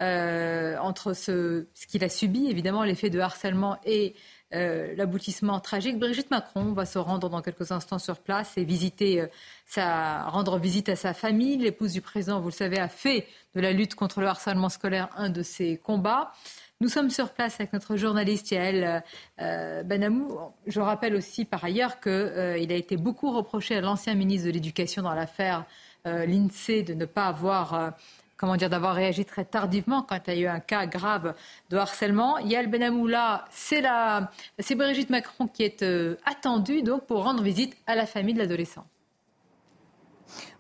entre 0.03 1.13
ce 1.13 1.67
qu'il 1.87 2.03
a 2.05 2.09
subi, 2.09 2.49
évidemment, 2.49 2.85
l'effet 2.85 3.11
de 3.11 3.21
harcèlement 3.21 3.79
et 3.85 4.15
euh, 4.53 4.95
l'aboutissement 4.97 5.61
tragique. 5.61 5.97
Brigitte 5.99 6.33
Macron 6.33 6.73
va 6.73 6.85
se 6.85 6.99
rendre 6.99 7.29
dans 7.29 7.41
quelques 7.41 7.71
instants 7.71 8.01
sur 8.01 8.19
place 8.19 8.59
et 8.59 8.65
visiter, 8.65 9.21
euh, 9.21 9.27
sa, 9.65 10.25
rendre 10.25 10.59
visite 10.59 10.89
à 10.89 10.97
sa 10.97 11.15
famille. 11.15 11.57
L'épouse 11.57 11.93
du 11.93 12.01
président, 12.01 12.41
vous 12.41 12.49
le 12.49 12.55
savez, 12.55 12.79
a 12.79 12.89
fait 12.89 13.29
de 13.55 13.61
la 13.61 13.73
lutte 13.73 13.95
contre 13.95 14.21
le 14.21 14.27
harcèlement 14.27 14.69
scolaire 14.69 15.09
un 15.17 15.31
de 15.31 15.45
ses 15.45 15.77
combats. 15.77 16.33
Nous 16.81 16.89
sommes 16.89 17.11
sur 17.11 17.31
place 17.31 17.61
avec 17.61 17.73
notre 17.73 17.97
journaliste 17.97 18.51
Yael 18.51 19.05
euh, 19.41 19.85
Benamou. 19.85 20.37
Je 20.67 20.81
rappelle 20.81 21.15
aussi 21.15 21.45
par 21.45 21.63
ailleurs 21.63 22.01
qu'il 22.01 22.11
a 22.11 22.75
été 22.75 22.97
beaucoup 22.97 23.31
reproché 23.31 23.77
à 23.77 23.81
l'ancien 23.81 24.15
ministre 24.15 24.49
de 24.49 24.53
l'Éducation 24.53 25.03
dans 25.03 25.15
l'affaire 25.15 25.65
l'INSEE 26.07 26.83
de 26.83 26.95
ne 26.95 27.05
pas 27.05 27.27
avoir 27.27 27.93
comment 28.41 28.57
dire, 28.57 28.71
d'avoir 28.71 28.95
réagi 28.95 29.27
très 29.27 29.45
tardivement 29.45 30.01
quand 30.01 30.19
il 30.27 30.35
y 30.35 30.37
a 30.39 30.41
eu 30.41 30.47
un 30.47 30.61
cas 30.61 30.87
grave 30.87 31.35
de 31.69 31.77
harcèlement. 31.77 32.39
Yael 32.39 32.69
Benamoula, 32.71 33.45
c'est 33.51 33.83
la, 33.83 34.31
c'est 34.59 34.75
Brigitte 34.75 35.11
Macron 35.11 35.47
qui 35.47 35.63
est 35.63 35.83
euh, 35.83 36.17
attendue 36.25 36.83
donc 36.83 37.05
pour 37.07 37.23
rendre 37.23 37.43
visite 37.43 37.77
à 37.87 37.95
la 37.95 38.07
famille 38.07 38.33
de 38.33 38.39
l'adolescent. 38.39 38.87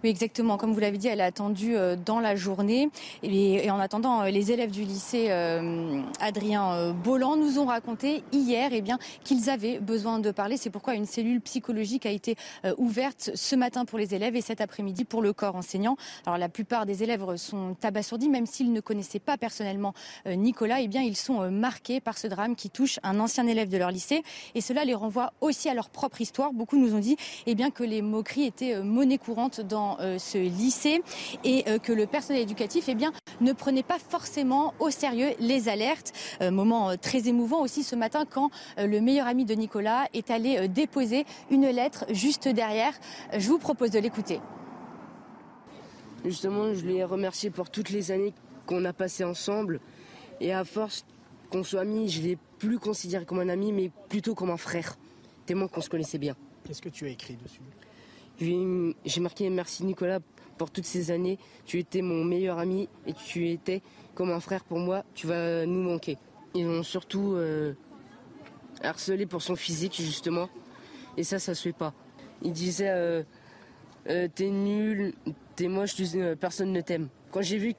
Oui, 0.03 0.09
exactement. 0.09 0.57
Comme 0.57 0.73
vous 0.73 0.81
l'avez 0.81 0.97
dit, 0.97 1.09
elle 1.09 1.21
a 1.21 1.27
attendu 1.27 1.77
euh, 1.77 1.95
dans 1.95 2.21
la 2.21 2.35
journée. 2.35 2.89
Et, 3.23 3.71
en 3.71 3.79
attendant, 3.79 4.23
euh, 4.23 4.31
les 4.31 4.51
élèves 4.51 4.71
du 4.71 4.83
lycée 4.83 5.27
euh, 5.29 6.01
Adrien 6.21 6.93
Bolland 6.93 7.37
nous 7.37 7.59
ont 7.59 7.67
raconté 7.67 8.23
hier 8.33 8.71
eh 8.73 8.83
qu'ils 9.25 9.51
avaient 9.51 9.79
besoin 9.79 10.19
de 10.19 10.31
parler. 10.31 10.57
C'est 10.57 10.71
pourquoi 10.71 10.95
une 10.95 11.07
cellule 11.07 11.41
psychologique 11.43 12.07
a 12.07 12.11
été 12.11 12.37
ouverte 12.79 13.31
ce 13.35 13.57
matin 13.57 13.85
pour 13.85 13.99
les 13.99 14.15
élèves 14.15 14.37
et 14.37 14.41
cet 14.41 14.61
après-midi 14.61 15.05
pour 15.05 15.23
le 15.23 15.33
corps 15.33 15.55
enseignant. 15.55 15.97
Alors 16.27 16.39
la 16.39 16.49
plupart 16.49 16.87
des 16.87 17.03
élèves 17.03 17.37
sont 17.37 17.77
abasourdis, 17.83 18.29
même 18.29 18.47
s'ils 18.47 18.73
ne 18.73 18.81
connaissaient 18.81 19.19
pas 19.19 19.37
personnellement 19.37 19.93
Nicolas. 20.27 20.81
Eh 20.81 20.89
bien, 20.89 21.03
ils 21.03 21.17
sont 21.17 21.51
marqués 21.51 22.01
par 22.01 22.19
ce 22.19 22.27
drame 22.27 22.57
qui 22.57 22.71
touche 22.71 22.99
un 23.03 23.21
ancien 23.21 23.47
élève 23.47 23.69
de 23.69 23.77
leur 23.77 23.91
lycée. 23.91 24.23
Et 24.55 24.61
cela 24.61 24.85
les 24.85 24.95
renvoie 24.95 25.33
aussi 25.41 25.69
à 25.69 25.75
leur 25.75 25.91
propre 25.91 26.21
histoire. 26.21 26.53
Beaucoup 26.53 26.79
nous 26.79 26.95
ont 26.95 27.01
dit 27.01 27.17
eh 27.47 27.55
bien, 27.55 27.71
que 27.71 27.85
les 27.85 28.03
moqueries 28.03 28.45
étaient 28.45 28.81
monnaie 28.83 29.19
courante 29.19 29.60
dans 29.63 29.99
euh, 30.01 30.19
ce 30.19 30.39
lycée 30.39 31.03
et 31.45 31.65
euh, 31.69 31.79
que 31.79 31.93
le 31.93 32.07
personnel 32.07 32.43
éducatif 32.43 32.85
eh 32.89 32.95
bien, 32.95 33.13
ne 33.41 33.53
prenait 33.53 33.83
pas 33.83 33.99
forcément 33.99 34.75
au 34.79 34.91
sérieux 34.91 35.31
les 35.39 35.69
alertes. 35.69 36.13
Euh, 36.41 36.51
moment 36.51 36.97
très 36.97 37.29
émouvant 37.29 37.61
aussi 37.61 37.83
ce 37.83 37.97
matin 37.97 38.25
quand 38.29 38.51
le 38.77 39.01
meilleur 39.01 39.27
ami 39.27 39.45
de 39.45 39.55
Nicolas 39.55 40.07
est 40.15 40.31
allé 40.31 40.69
déposer 40.69 41.25
une 41.51 41.67
lettre 41.67 42.05
juste 42.11 42.49
derrière. 42.49 42.93
Je 43.37 43.49
vous 43.49 43.59
propose 43.59 43.91
de 43.91 43.99
l'écouter. 43.99 44.41
Justement, 46.25 46.75
je 46.75 46.85
lui 46.85 46.97
ai 46.97 47.05
remercié 47.05 47.51
pour 47.51 47.71
toutes 47.71 47.91
les 47.91 48.11
années 48.11 48.35
qu'on 48.67 48.85
a 48.85 48.93
passées 48.93 49.25
ensemble. 49.25 49.81
Et 50.41 50.53
à 50.53 50.65
force 50.65 51.05
qu'on 51.51 51.65
soit 51.65 51.81
amis, 51.81 52.09
je 52.09 52.21
ne 52.21 52.27
l'ai 52.27 52.39
plus 52.59 52.79
considéré 52.79 53.25
comme 53.25 53.41
un 53.41 53.49
ami, 53.49 53.73
mais 53.73 53.91
plutôt 54.09 54.35
comme 54.35 54.51
un 54.51 54.57
frère. 54.57 54.97
Tellement 55.47 55.69
qu'on 55.69 55.81
se 55.81 55.91
connaissait 55.91 56.19
bien. 56.19 56.37
Qu'est-ce 56.65 56.83
que 56.83 56.89
tu 56.89 57.07
as 57.07 57.09
écrit 57.09 57.37
dessus? 57.37 57.61
J'ai 58.41 59.21
marqué 59.21 59.51
merci 59.51 59.85
Nicolas 59.85 60.21
pour 60.57 60.71
toutes 60.71 60.87
ces 60.87 61.11
années. 61.11 61.39
Tu 61.67 61.79
étais 61.79 62.01
mon 62.01 62.25
meilleur 62.25 62.59
ami 62.59 62.89
et 63.07 63.13
tu 63.13 63.49
étais 63.49 63.83
comme 64.15 64.31
un 64.31 64.41
frère 64.41 64.65
pour 64.65 64.79
moi. 64.79 65.05
Tu 65.15 65.27
vas 65.27 65.67
nous 65.67 65.83
manquer. 65.83 66.17
Ils 66.55 66.67
ont 66.67 66.83
surtout 66.83 67.35
euh, 67.35 67.75
harcelé 68.83 69.27
pour 69.27 69.43
son 69.43 69.57
physique 69.57 69.97
justement. 70.01 70.49
Et 71.17 71.25
ça, 71.25 71.39
ça 71.39 71.55
se 71.55 71.63
fait 71.63 71.77
pas. 71.77 71.93
Il 72.43 72.53
disait 72.53 72.89
euh, 72.89 73.23
euh, 74.09 74.29
t'es 74.35 74.49
nul, 74.49 75.15
t'es 75.55 75.69
moche, 75.69 75.95
personne 76.41 76.73
ne 76.73 76.81
t'aime. 76.81 77.09
Quand 77.31 77.43
j'ai 77.43 77.59
vu 77.59 77.75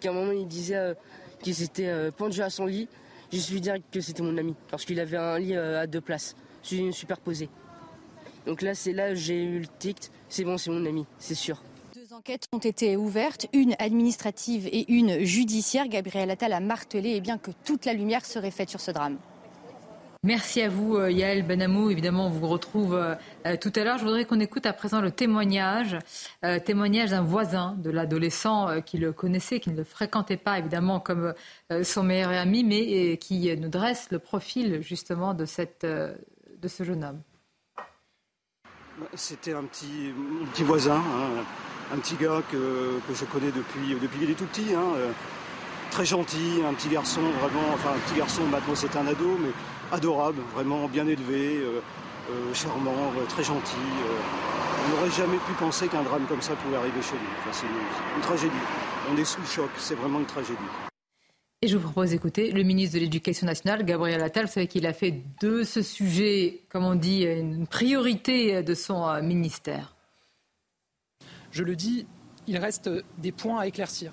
qu'à 0.00 0.10
un 0.10 0.12
moment 0.12 0.32
il 0.32 0.48
disait 0.48 0.94
qu'il 1.40 1.54
s'était 1.54 2.10
pendu 2.10 2.42
à 2.42 2.50
son 2.50 2.66
lit, 2.66 2.88
je 3.32 3.38
suis 3.38 3.60
direct 3.60 3.84
que 3.92 4.00
c'était 4.00 4.22
mon 4.22 4.36
ami 4.36 4.56
parce 4.70 4.84
qu'il 4.84 4.98
avait 4.98 5.16
un 5.16 5.38
lit 5.38 5.56
à 5.56 5.86
deux 5.86 6.00
places, 6.00 6.34
superposé. 6.62 7.48
Donc 8.46 8.62
là, 8.62 8.74
c'est 8.74 8.92
là 8.92 9.14
j'ai 9.14 9.42
eu 9.42 9.60
le 9.60 9.66
tic. 9.78 10.10
C'est 10.28 10.44
bon, 10.44 10.58
c'est 10.58 10.70
mon 10.70 10.84
ami, 10.86 11.06
c'est 11.18 11.34
sûr. 11.34 11.62
Deux 11.94 12.14
enquêtes 12.14 12.46
ont 12.52 12.58
été 12.58 12.96
ouvertes, 12.96 13.46
une 13.52 13.74
administrative 13.78 14.66
et 14.66 14.90
une 14.92 15.24
judiciaire. 15.24 15.88
Gabriel 15.88 16.30
Attal 16.30 16.52
a 16.52 16.60
martelé 16.60 17.14
eh 17.16 17.20
bien, 17.20 17.38
que 17.38 17.50
toute 17.64 17.84
la 17.84 17.92
lumière 17.92 18.24
serait 18.24 18.50
faite 18.50 18.70
sur 18.70 18.80
ce 18.80 18.90
drame. 18.90 19.18
Merci 20.24 20.62
à 20.62 20.68
vous, 20.68 20.94
euh, 20.94 21.10
Yael 21.10 21.44
Benamou. 21.44 21.90
Évidemment, 21.90 22.28
on 22.28 22.30
vous 22.30 22.46
retrouve 22.46 22.94
euh, 22.94 23.16
euh, 23.44 23.56
tout 23.56 23.72
à 23.74 23.82
l'heure. 23.82 23.98
Je 23.98 24.04
voudrais 24.04 24.24
qu'on 24.24 24.38
écoute 24.38 24.66
à 24.66 24.72
présent 24.72 25.00
le 25.00 25.10
témoignage, 25.10 25.98
témoignage 26.64 27.10
d'un 27.10 27.22
voisin 27.22 27.74
de 27.82 27.90
l'adolescent 27.90 28.80
qui 28.82 28.98
le 28.98 29.12
connaissait, 29.12 29.58
qui 29.58 29.70
ne 29.70 29.76
le 29.76 29.82
fréquentait 29.82 30.36
pas, 30.36 30.60
évidemment, 30.60 31.00
comme 31.00 31.34
son 31.82 32.04
meilleur 32.04 32.30
ami, 32.30 32.62
mais 32.62 33.16
qui 33.16 33.54
nous 33.56 33.68
dresse 33.68 34.12
le 34.12 34.20
profil, 34.20 34.80
justement, 34.80 35.34
de, 35.34 35.44
cette, 35.44 35.84
de 35.84 36.68
ce 36.68 36.84
jeune 36.84 37.02
homme. 37.02 37.20
C'était 39.14 39.52
un 39.52 39.64
petit, 39.64 40.12
voisin, 40.64 40.96
hein, 40.96 41.44
un 41.94 41.98
petit 41.98 42.16
gars 42.16 42.42
que, 42.50 43.00
que, 43.08 43.14
je 43.14 43.24
connais 43.26 43.50
depuis, 43.50 43.94
depuis 44.00 44.18
qu'il 44.20 44.30
est 44.30 44.34
tout 44.34 44.46
petit. 44.46 44.74
Hein, 44.74 45.12
très 45.92 46.06
gentil, 46.06 46.62
un 46.66 46.72
petit 46.72 46.88
garçon, 46.88 47.20
vraiment, 47.40 47.68
enfin 47.74 47.90
un 47.90 47.98
petit 48.08 48.18
garçon, 48.18 48.42
maintenant 48.50 48.74
c'est 48.74 48.96
un 48.96 49.06
ado, 49.06 49.36
mais 49.38 49.50
adorable, 49.92 50.40
vraiment 50.54 50.88
bien 50.88 51.06
élevé, 51.06 51.58
euh, 51.58 51.80
euh, 52.30 52.54
charmant, 52.54 53.12
euh, 53.18 53.26
très 53.28 53.44
gentil. 53.44 53.76
on 54.86 54.96
n'aurait 54.96 55.10
jamais 55.10 55.36
pu 55.36 55.52
penser 55.52 55.88
qu'un 55.88 56.02
drame 56.02 56.24
comme 56.26 56.40
ça 56.40 56.54
pouvait 56.54 56.78
arriver 56.78 57.02
chez 57.02 57.14
nous. 57.14 57.52
c'est 57.52 57.66
une, 57.66 58.22
tragédie. 58.22 58.64
On 59.12 59.16
est 59.18 59.24
sous 59.24 59.42
le 59.42 59.46
choc, 59.46 59.70
c'est 59.76 59.94
vraiment 59.94 60.18
une 60.20 60.26
tragédie. 60.26 60.91
Et 61.64 61.68
je 61.68 61.76
vous 61.76 61.84
propose 61.84 62.10
d'écouter 62.10 62.50
le 62.50 62.64
ministre 62.64 62.96
de 62.96 63.00
l'Éducation 63.00 63.46
nationale, 63.46 63.84
Gabriel 63.84 64.20
Attal. 64.20 64.46
Vous 64.46 64.52
savez 64.52 64.66
qu'il 64.66 64.84
a 64.84 64.92
fait 64.92 65.22
de 65.40 65.62
ce 65.62 65.80
sujet, 65.80 66.62
comme 66.68 66.82
on 66.82 66.96
dit, 66.96 67.22
une 67.22 67.68
priorité 67.68 68.64
de 68.64 68.74
son 68.74 69.22
ministère. 69.22 69.94
Je 71.52 71.62
le 71.62 71.76
dis, 71.76 72.04
il 72.48 72.58
reste 72.58 72.90
des 73.18 73.30
points 73.30 73.60
à 73.60 73.68
éclaircir. 73.68 74.12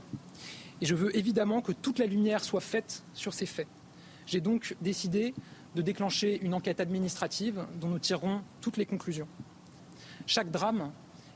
Et 0.80 0.85
je 0.85 0.93
veux 0.93 1.17
évidemment 1.17 1.61
que 1.61 1.71
toute 1.71 1.97
la 1.97 2.05
lumière 2.05 2.43
soit 2.43 2.61
faite 2.61 3.01
sur 3.15 3.34
ces 3.34 3.47
faits. 3.47 3.67
J'ai 4.27 4.41
donc 4.41 4.76
décidé 4.80 5.34
de 5.73 5.81
déclencher 5.81 6.39
une 6.43 6.53
enquête 6.53 6.80
administrative 6.80 7.65
dont 7.81 7.88
nous 7.88 7.97
tirerons 7.97 8.43
toutes 8.61 8.77
les 8.77 8.85
conclusions. 8.85 9.27
Chaque 10.27 10.51
drame 10.51 10.91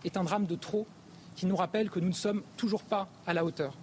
est 0.06 0.16
un 0.16 0.24
drame 0.24 0.46
de 0.46 0.56
trop 0.56 0.86
qui 1.36 1.48
nous 1.48 1.56
rappelle 1.56 1.90
que 1.90 2.00
nous 2.00 2.10
ne 2.10 2.14
sommes 2.14 2.44
toujours 2.56 2.84
pas 2.84 3.10
à 3.26 3.34
la 3.34 3.44
hauteur. 3.44 3.76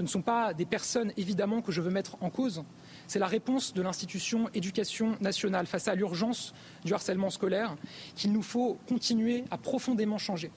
Ce 0.00 0.02
ne 0.02 0.08
sont 0.08 0.22
pas 0.22 0.54
des 0.54 0.64
personnes, 0.64 1.12
évidemment, 1.18 1.60
que 1.60 1.72
je 1.72 1.82
veux 1.82 1.90
mettre 1.90 2.16
en 2.22 2.30
cause. 2.30 2.64
C'est 3.06 3.18
la 3.18 3.26
réponse 3.26 3.74
de 3.74 3.82
l'institution 3.82 4.48
éducation 4.54 5.18
nationale 5.20 5.66
face 5.66 5.88
à 5.88 5.94
l'urgence 5.94 6.54
du 6.86 6.94
harcèlement 6.94 7.28
scolaire 7.28 7.76
qu'il 8.14 8.32
nous 8.32 8.40
faut 8.40 8.78
continuer 8.88 9.44
à 9.50 9.58
profondément 9.58 10.16
changer. 10.16 10.52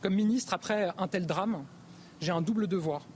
Comme 0.00 0.14
ministre, 0.14 0.54
après 0.54 0.88
un 0.96 1.08
tel 1.08 1.26
drame, 1.26 1.66
j'ai 2.22 2.32
un 2.32 2.40
double 2.40 2.66
devoir. 2.66 3.06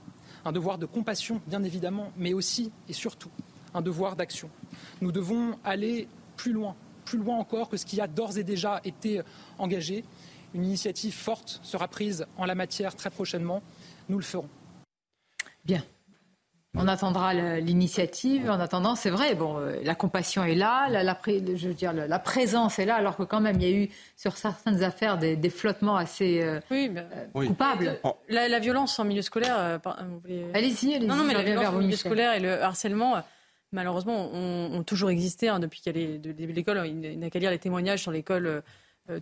Un 0.45 0.51
devoir 0.51 0.77
de 0.77 0.85
compassion, 0.85 1.41
bien 1.47 1.63
évidemment, 1.63 2.11
mais 2.15 2.33
aussi 2.33 2.71
et 2.87 2.93
surtout 2.93 3.31
un 3.73 3.81
devoir 3.81 4.15
d'action. 4.15 4.51
Nous 5.01 5.11
devons 5.11 5.57
aller 5.63 6.07
plus 6.37 6.53
loin, 6.53 6.75
plus 7.05 7.17
loin 7.17 7.37
encore 7.37 7.69
que 7.69 7.77
ce 7.77 7.87
qui 7.87 7.99
a 7.99 8.05
d'ores 8.05 8.37
et 8.37 8.43
déjà 8.43 8.81
été 8.83 9.23
engagé. 9.57 10.05
Une 10.53 10.63
initiative 10.63 11.15
forte 11.15 11.59
sera 11.63 11.87
prise 11.87 12.27
en 12.37 12.45
la 12.45 12.53
matière 12.53 12.95
très 12.95 13.09
prochainement. 13.09 13.63
Nous 14.09 14.19
le 14.19 14.23
ferons. 14.23 14.47
Bien. 15.65 15.83
On 16.75 16.87
attendra 16.87 17.33
l'initiative. 17.33 18.49
En 18.49 18.59
attendant, 18.59 18.95
c'est 18.95 19.09
vrai, 19.09 19.33
bon, 19.33 19.57
euh, 19.57 19.79
la 19.83 19.95
compassion 19.95 20.43
est 20.43 20.53
là, 20.53 20.87
la, 20.87 21.17
je 21.25 21.67
veux 21.67 21.73
dire, 21.73 21.93
la, 21.93 22.19
présence 22.19 22.77
est 22.77 22.85
là, 22.85 22.95
alors 22.95 23.17
que 23.17 23.23
quand 23.23 23.41
même, 23.41 23.55
il 23.59 23.67
y 23.67 23.73
a 23.73 23.75
eu 23.75 23.89
sur 24.15 24.37
certaines 24.37 24.83
affaires 24.83 25.17
des, 25.17 25.49
flottements 25.49 25.95
assez 25.95 26.43
euh, 26.43 26.59
euh, 26.71 27.47
coupables. 27.47 27.99
La, 28.29 28.59
violence 28.59 28.99
en 28.99 29.05
milieu 29.05 29.23
scolaire. 29.23 29.79
allez-y, 30.53 30.93
allez-y. 30.93 31.07
Non, 31.07 31.15
non, 31.15 31.23
mais 31.23 31.33
la 31.33 31.43
violence 31.43 31.73
en 31.73 31.79
milieu 31.79 31.97
scolaire 31.97 32.33
et 32.33 32.39
le 32.39 32.61
harcèlement 32.61 33.23
malheureusement, 33.71 34.31
ont, 34.33 34.83
toujours 34.83 35.09
existé 35.09 35.49
hein, 35.49 35.59
depuis 35.59 35.81
qu'elle 35.81 35.97
est 35.97 36.17
de 36.17 36.45
l'école. 36.45 36.81
Il 36.87 37.19
n'a 37.19 37.29
qu'à 37.29 37.39
lire 37.39 37.51
les 37.51 37.59
témoignages 37.59 38.01
sur 38.01 38.11
l'école 38.11 38.45
euh, 38.47 38.61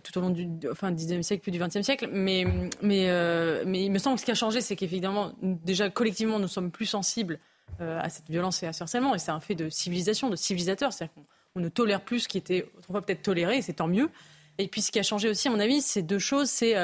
tout 0.02 0.16
au 0.18 0.20
long 0.20 0.30
du 0.30 0.48
enfin, 0.70 0.92
19e 0.92 1.22
siècle 1.22 1.42
puis 1.42 1.52
du 1.52 1.58
20e 1.58 1.82
siècle. 1.82 2.08
Mais, 2.12 2.44
mais, 2.82 3.08
euh, 3.08 3.64
mais 3.66 3.84
il 3.84 3.92
me 3.92 3.98
semble 3.98 4.16
que 4.16 4.20
ce 4.20 4.24
qui 4.24 4.30
a 4.30 4.34
changé, 4.34 4.60
c'est 4.60 4.76
qu'évidemment, 4.76 5.32
déjà 5.42 5.90
collectivement, 5.90 6.38
nous 6.38 6.48
sommes 6.48 6.70
plus 6.70 6.86
sensibles 6.86 7.38
euh, 7.80 7.98
à 8.00 8.08
cette 8.08 8.28
violence 8.28 8.62
et 8.62 8.66
à 8.66 8.72
ce 8.72 8.82
harcèlement. 8.82 9.14
Et 9.14 9.18
c'est 9.18 9.30
un 9.30 9.40
fait 9.40 9.54
de 9.54 9.68
civilisation, 9.68 10.30
de 10.30 10.36
civilisateur. 10.36 10.92
C'est-à-dire 10.92 11.14
qu'on 11.54 11.60
ne 11.60 11.68
tolère 11.68 12.00
plus 12.00 12.20
ce 12.20 12.28
qui 12.28 12.38
était 12.38 12.70
autrefois 12.76 13.02
peut-être 13.02 13.22
toléré, 13.22 13.58
et 13.58 13.62
c'est 13.62 13.74
tant 13.74 13.88
mieux. 13.88 14.10
Et 14.58 14.68
puis 14.68 14.82
ce 14.82 14.90
qui 14.90 14.98
a 14.98 15.02
changé 15.02 15.28
aussi, 15.28 15.48
à 15.48 15.50
mon 15.50 15.60
avis, 15.60 15.80
c'est 15.80 16.02
deux 16.02 16.18
choses. 16.18 16.50
C'est 16.50 16.74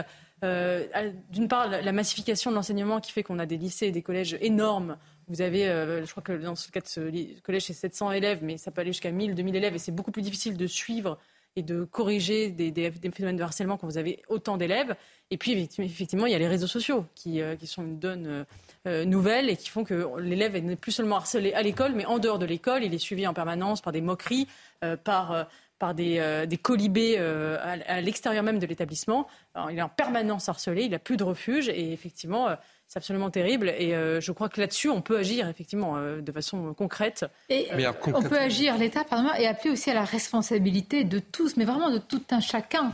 d'une 0.43 1.49
part 1.49 1.69
la 1.69 1.93
massification 1.93 2.51
de 2.51 2.57
l'enseignement 2.57 3.01
qui 3.01 3.13
fait 3.13 3.23
qu'on 3.23 3.39
a 3.39 3.47
des 3.47 3.57
lycées 3.57 3.87
et 3.87 3.93
des 3.93 4.03
collèges 4.03 4.37
énormes 4.43 4.99
vous 5.29 5.41
avez, 5.41 5.69
euh, 5.69 6.05
je 6.05 6.11
crois 6.11 6.23
que 6.23 6.33
dans 6.33 6.55
ce 6.55 6.71
cas 6.71 6.81
de 6.81 6.87
ce 6.87 7.41
collège, 7.41 7.65
c'est 7.65 7.73
700 7.73 8.13
élèves, 8.13 8.41
mais 8.43 8.59
ça 8.59 8.71
peut 8.71 8.81
aller 8.83 8.93
jusqu'à 8.93 9.11
1000, 9.11 9.35
2000 9.35 9.57
élèves, 9.57 9.75
et 9.75 9.79
c'est 9.79 9.93
beaucoup 9.93 10.11
plus 10.11 10.23
difficile 10.23 10.57
de 10.57 10.67
suivre 10.67 11.19
et 11.57 11.63
de 11.63 11.85
corriger 11.85 12.51
des, 12.51 12.91
phénomènes 13.13 13.37
de 13.37 13.43
harcèlement 13.43 13.77
quand 13.77 13.87
vous 13.87 13.99
avez 13.99 14.23
autant 14.29 14.57
d'élèves. 14.57 14.97
Et 15.31 15.39
puis, 15.39 15.53
effectivement, 15.53 16.27
il 16.27 16.33
y 16.33 16.35
a 16.35 16.39
les 16.39 16.49
réseaux 16.49 16.67
sociaux 16.67 17.07
qui, 17.15 17.41
euh, 17.41 17.57
sont 17.65 17.83
une 17.83 17.99
donne 17.99 18.45
euh, 18.87 19.05
nouvelle 19.05 19.49
et 19.49 19.57
qui 19.57 19.71
font 19.71 19.85
que 19.85 20.19
l'élève 20.19 20.57
n'est 20.57 20.77
plus 20.77 20.93
seulement 20.93 21.17
harcelé 21.17 21.53
à 21.53 21.63
l'école, 21.63 21.93
mais 21.95 22.07
en 22.07 22.19
dehors 22.19 22.39
de 22.39 22.47
l'école, 22.47 22.85
il 22.85 22.93
est 22.93 22.99
suivi 22.99 23.27
en 23.27 23.35
permanence 23.35 23.81
par 23.81 23.93
des 23.93 24.01
moqueries, 24.01 24.49
par 25.03 25.47
des 25.95 26.59
colibés 26.63 27.17
à, 27.19 28.01
l'extérieur 28.01 28.43
même 28.43 28.59
de 28.59 28.67
l'établissement. 28.67 29.27
Il 29.71 29.79
est 29.79 29.83
en 29.83 29.89
permanence 29.89 30.49
harcelé, 30.49 30.85
il 30.85 30.91
n'a 30.91 30.99
plus 30.99 31.17
de 31.17 31.25
refuge 31.25 31.69
et 31.69 31.93
effectivement, 31.93 32.49
c'est 32.95 32.99
absolument 32.99 33.31
terrible. 33.31 33.75
Et 33.77 33.93
euh, 33.93 34.21
je 34.21 34.31
crois 34.31 34.49
que 34.49 34.61
là-dessus, 34.61 34.89
on 34.89 35.03
peut 35.03 35.19
agir 35.19 35.49
effectivement 35.49 35.97
euh, 35.97 36.21
de 36.21 36.31
façon 36.31 36.73
concrète. 36.75 37.27
Et 37.49 37.67
on 38.07 38.23
peut 38.23 38.39
agir, 38.39 38.79
l'État, 38.79 39.03
pardon, 39.03 39.31
et 39.37 39.49
appeler 39.49 39.71
aussi 39.71 39.91
à 39.91 39.95
la 39.95 40.05
responsabilité 40.05 41.03
de 41.03 41.19
tous, 41.19 41.57
mais 41.57 41.65
vraiment 41.65 41.91
de 41.91 41.99
tout 41.99 42.23
un 42.31 42.39
chacun. 42.39 42.93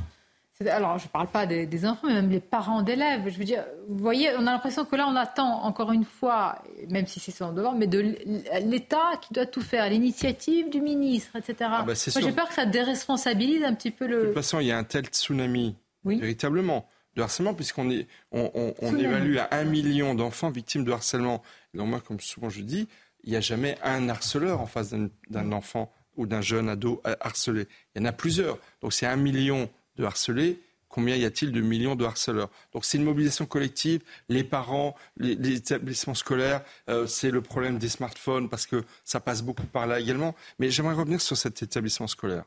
Alors, 0.66 0.98
je 0.98 1.04
ne 1.04 1.08
parle 1.08 1.26
pas 1.26 1.44
des, 1.46 1.86
enfants, 1.86 2.06
mais 2.06 2.14
même 2.14 2.30
les 2.30 2.40
parents 2.40 2.80
d'élèves. 2.80 3.28
Je 3.28 3.38
veux 3.38 3.44
dire, 3.44 3.64
vous 3.88 3.98
voyez, 3.98 4.30
on 4.38 4.46
a 4.46 4.52
l'impression 4.52 4.86
que 4.86 4.96
là, 4.96 5.06
on 5.06 5.16
attend 5.16 5.64
encore 5.64 5.92
une 5.92 6.04
fois, 6.04 6.62
même 6.88 7.06
si 7.06 7.20
c'est 7.20 7.30
son 7.30 7.52
devoir, 7.52 7.74
mais 7.74 7.86
de 7.86 8.16
l'État 8.64 9.12
qui 9.20 9.34
doit 9.34 9.46
tout 9.46 9.62
faire, 9.62 9.88
l'initiative 9.90 10.70
du 10.70 10.80
ministre, 10.80 11.36
etc. 11.36 11.70
Ah 11.74 11.84
bah, 11.86 11.92
j'ai 11.94 12.32
peur 12.32 12.48
que 12.48 12.54
ça 12.54 12.64
déresponsabilise 12.64 13.64
un 13.64 13.74
petit 13.74 13.90
peu 13.90 14.06
le. 14.06 14.20
De 14.20 14.24
toute 14.26 14.34
façon, 14.34 14.60
il 14.60 14.66
y 14.66 14.72
a 14.72 14.78
un 14.78 14.84
tel 14.84 15.06
tsunami, 15.06 15.76
véritablement 16.04 16.86
de 17.16 17.22
harcèlement, 17.22 17.54
puisqu'on 17.54 17.90
est, 17.90 18.06
on, 18.32 18.96
évalue 18.96 19.36
à 19.38 19.48
un 19.52 19.64
million 19.64 20.14
d'enfants 20.14 20.50
victimes 20.50 20.84
de 20.84 20.92
harcèlement. 20.92 21.42
donc 21.74 21.88
moi, 21.88 22.00
comme 22.00 22.20
souvent 22.20 22.50
je 22.50 22.62
dis, 22.62 22.88
il 23.24 23.30
n'y 23.30 23.36
a 23.36 23.40
jamais 23.40 23.76
un 23.82 24.08
harceleur 24.08 24.60
en 24.60 24.66
face 24.66 24.94
d'un 25.28 25.52
enfant 25.52 25.92
ou 26.16 26.26
d'un 26.26 26.40
jeune 26.40 26.68
ado 26.68 27.02
harcelé. 27.20 27.66
Il 27.94 28.02
y 28.02 28.04
en 28.04 28.08
a 28.08 28.12
plusieurs. 28.12 28.58
Donc 28.80 28.92
c'est 28.92 29.06
un 29.06 29.16
million 29.16 29.68
de 29.96 30.04
harcelés. 30.04 30.60
Combien 30.88 31.14
y 31.14 31.24
a-t-il 31.24 31.52
de 31.52 31.60
millions 31.60 31.94
de 31.94 32.04
harceleurs? 32.04 32.50
Donc 32.72 32.84
c'est 32.84 32.98
une 32.98 33.04
mobilisation 33.04 33.46
collective. 33.46 34.02
Les 34.28 34.42
parents, 34.42 34.96
les, 35.16 35.56
établissements 35.56 36.14
scolaires, 36.14 36.62
euh, 36.88 37.06
c'est 37.06 37.30
le 37.30 37.42
problème 37.42 37.78
des 37.78 37.88
smartphones 37.88 38.48
parce 38.48 38.66
que 38.66 38.84
ça 39.04 39.20
passe 39.20 39.42
beaucoup 39.42 39.66
par 39.66 39.86
là 39.86 40.00
également. 40.00 40.34
Mais 40.58 40.70
j'aimerais 40.70 40.94
revenir 40.94 41.20
sur 41.20 41.36
cet 41.36 41.62
établissement 41.62 42.08
scolaire. 42.08 42.44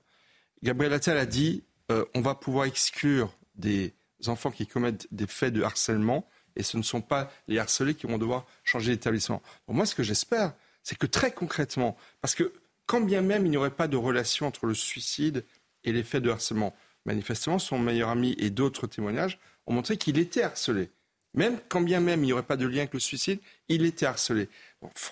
Gabriel 0.62 0.94
Attal 0.94 1.18
a 1.18 1.26
dit 1.26 1.64
euh, 1.92 2.06
on 2.16 2.22
va 2.22 2.36
pouvoir 2.36 2.66
exclure 2.66 3.34
des 3.56 3.94
enfants 4.30 4.52
qui 4.52 4.68
commettent 4.68 5.08
des 5.12 5.28
faits 5.28 5.54
de 5.54 5.64
harcèlement 5.64 6.28
et 6.56 6.64
ce 6.64 6.78
ne 6.78 6.84
sont 6.84 7.02
pas 7.02 7.32
les 7.48 7.58
harcelés 7.58 7.96
qui 7.96 8.08
vont 8.08 8.18
devoir 8.18 8.46
changer 8.64 8.92
d'établissement. 8.92 9.42
moi, 9.68 9.86
ce 9.86 9.96
que 9.96 10.04
j'espère, 10.04 10.54
c'est 10.84 10.98
que 10.98 11.08
très 11.08 11.32
concrètement, 11.32 11.98
parce 12.22 12.36
que 12.36 12.54
quand 12.86 13.02
bien 13.02 13.22
même 13.22 13.46
il 13.46 13.50
n'y 13.50 13.58
aurait 13.58 13.72
pas 13.72 13.88
de 13.88 13.98
relation 13.98 14.48
entre 14.48 14.66
le 14.66 14.74
suicide 14.74 15.46
et 15.84 15.92
les 15.92 16.04
faits 16.04 16.24
de 16.24 16.30
harcèlement, 16.30 16.76
manifestement, 17.06 17.60
son 17.60 17.80
meilleur 17.80 18.10
ami 18.10 18.36
et 18.38 18.50
d'autres 18.50 18.88
témoignages 18.88 19.40
ont 19.66 19.74
montré 19.74 19.98
qu'il 19.98 20.18
était 20.18 20.44
harcelé. 20.44 20.90
Même 21.34 21.60
quand 21.70 21.82
bien 21.82 22.00
même 22.00 22.24
il 22.24 22.28
n'y 22.28 22.34
aurait 22.34 22.44
pas 22.44 22.58
de 22.58 22.68
lien 22.68 22.80
avec 22.80 22.94
le 22.94 23.00
suicide, 23.00 23.40
il 23.70 23.86
était 23.86 24.06
harcelé. 24.06 24.50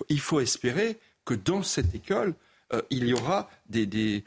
il 0.09 0.19
faut 0.19 0.39
espérer 0.39 0.99
que 1.25 1.33
dans 1.33 1.63
cette 1.63 1.95
école, 1.95 2.35
euh, 2.73 2.81
il 2.89 3.07
y 3.07 3.13
aura 3.13 3.49
des, 3.67 3.85
des 3.85 4.23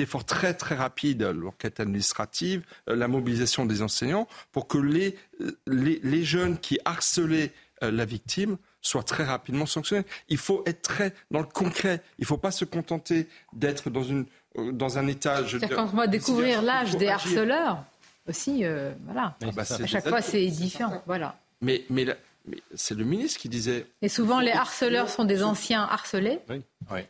efforts 0.00 0.24
très 0.24 0.54
très 0.54 0.74
rapides, 0.74 1.22
l'enquête 1.22 1.80
administrative, 1.80 2.62
euh, 2.88 2.96
la 2.96 3.08
mobilisation 3.08 3.66
des 3.66 3.82
enseignants, 3.82 4.28
pour 4.52 4.68
que 4.68 4.78
les, 4.78 5.16
euh, 5.40 5.52
les, 5.66 6.24
jeunes 6.24 6.58
qui 6.58 6.78
harcelaient 6.84 7.52
euh, 7.82 7.90
la 7.90 8.04
victime 8.04 8.56
soient 8.80 9.02
très 9.02 9.24
rapidement 9.24 9.66
sanctionnés. 9.66 10.04
Il 10.28 10.38
faut 10.38 10.62
être 10.66 10.82
très 10.82 11.14
dans 11.30 11.40
le 11.40 11.46
concret. 11.46 12.02
Il 12.18 12.22
ne 12.22 12.26
faut 12.26 12.38
pas 12.38 12.50
se 12.50 12.64
contenter 12.64 13.28
d'être 13.52 13.90
dans, 13.90 14.04
une, 14.04 14.26
dans 14.72 14.98
un 14.98 15.06
état... 15.06 15.42
Quand 15.70 15.90
on 15.92 15.96
va 15.96 16.06
découvrir 16.06 16.62
l'âge 16.62 16.96
des 16.96 17.08
harceleurs, 17.08 17.84
aussi, 18.28 18.62
voilà. 19.04 19.36
bah, 19.40 19.62
à 19.68 19.86
chaque 19.86 20.08
fois, 20.08 20.22
c'est 20.22 20.46
différent. 20.46 21.02
Voilà. 21.06 21.38
Mais, 21.60 21.84
mais 21.90 22.06
c'est 22.74 22.96
le 22.96 23.04
ministre 23.04 23.40
qui 23.40 23.48
disait. 23.48 23.86
Et 24.02 24.08
souvent, 24.08 24.40
les 24.40 24.52
harceleurs 24.52 25.08
sont 25.08 25.24
des 25.24 25.42
anciens 25.42 25.82
harcelés, 25.82 26.40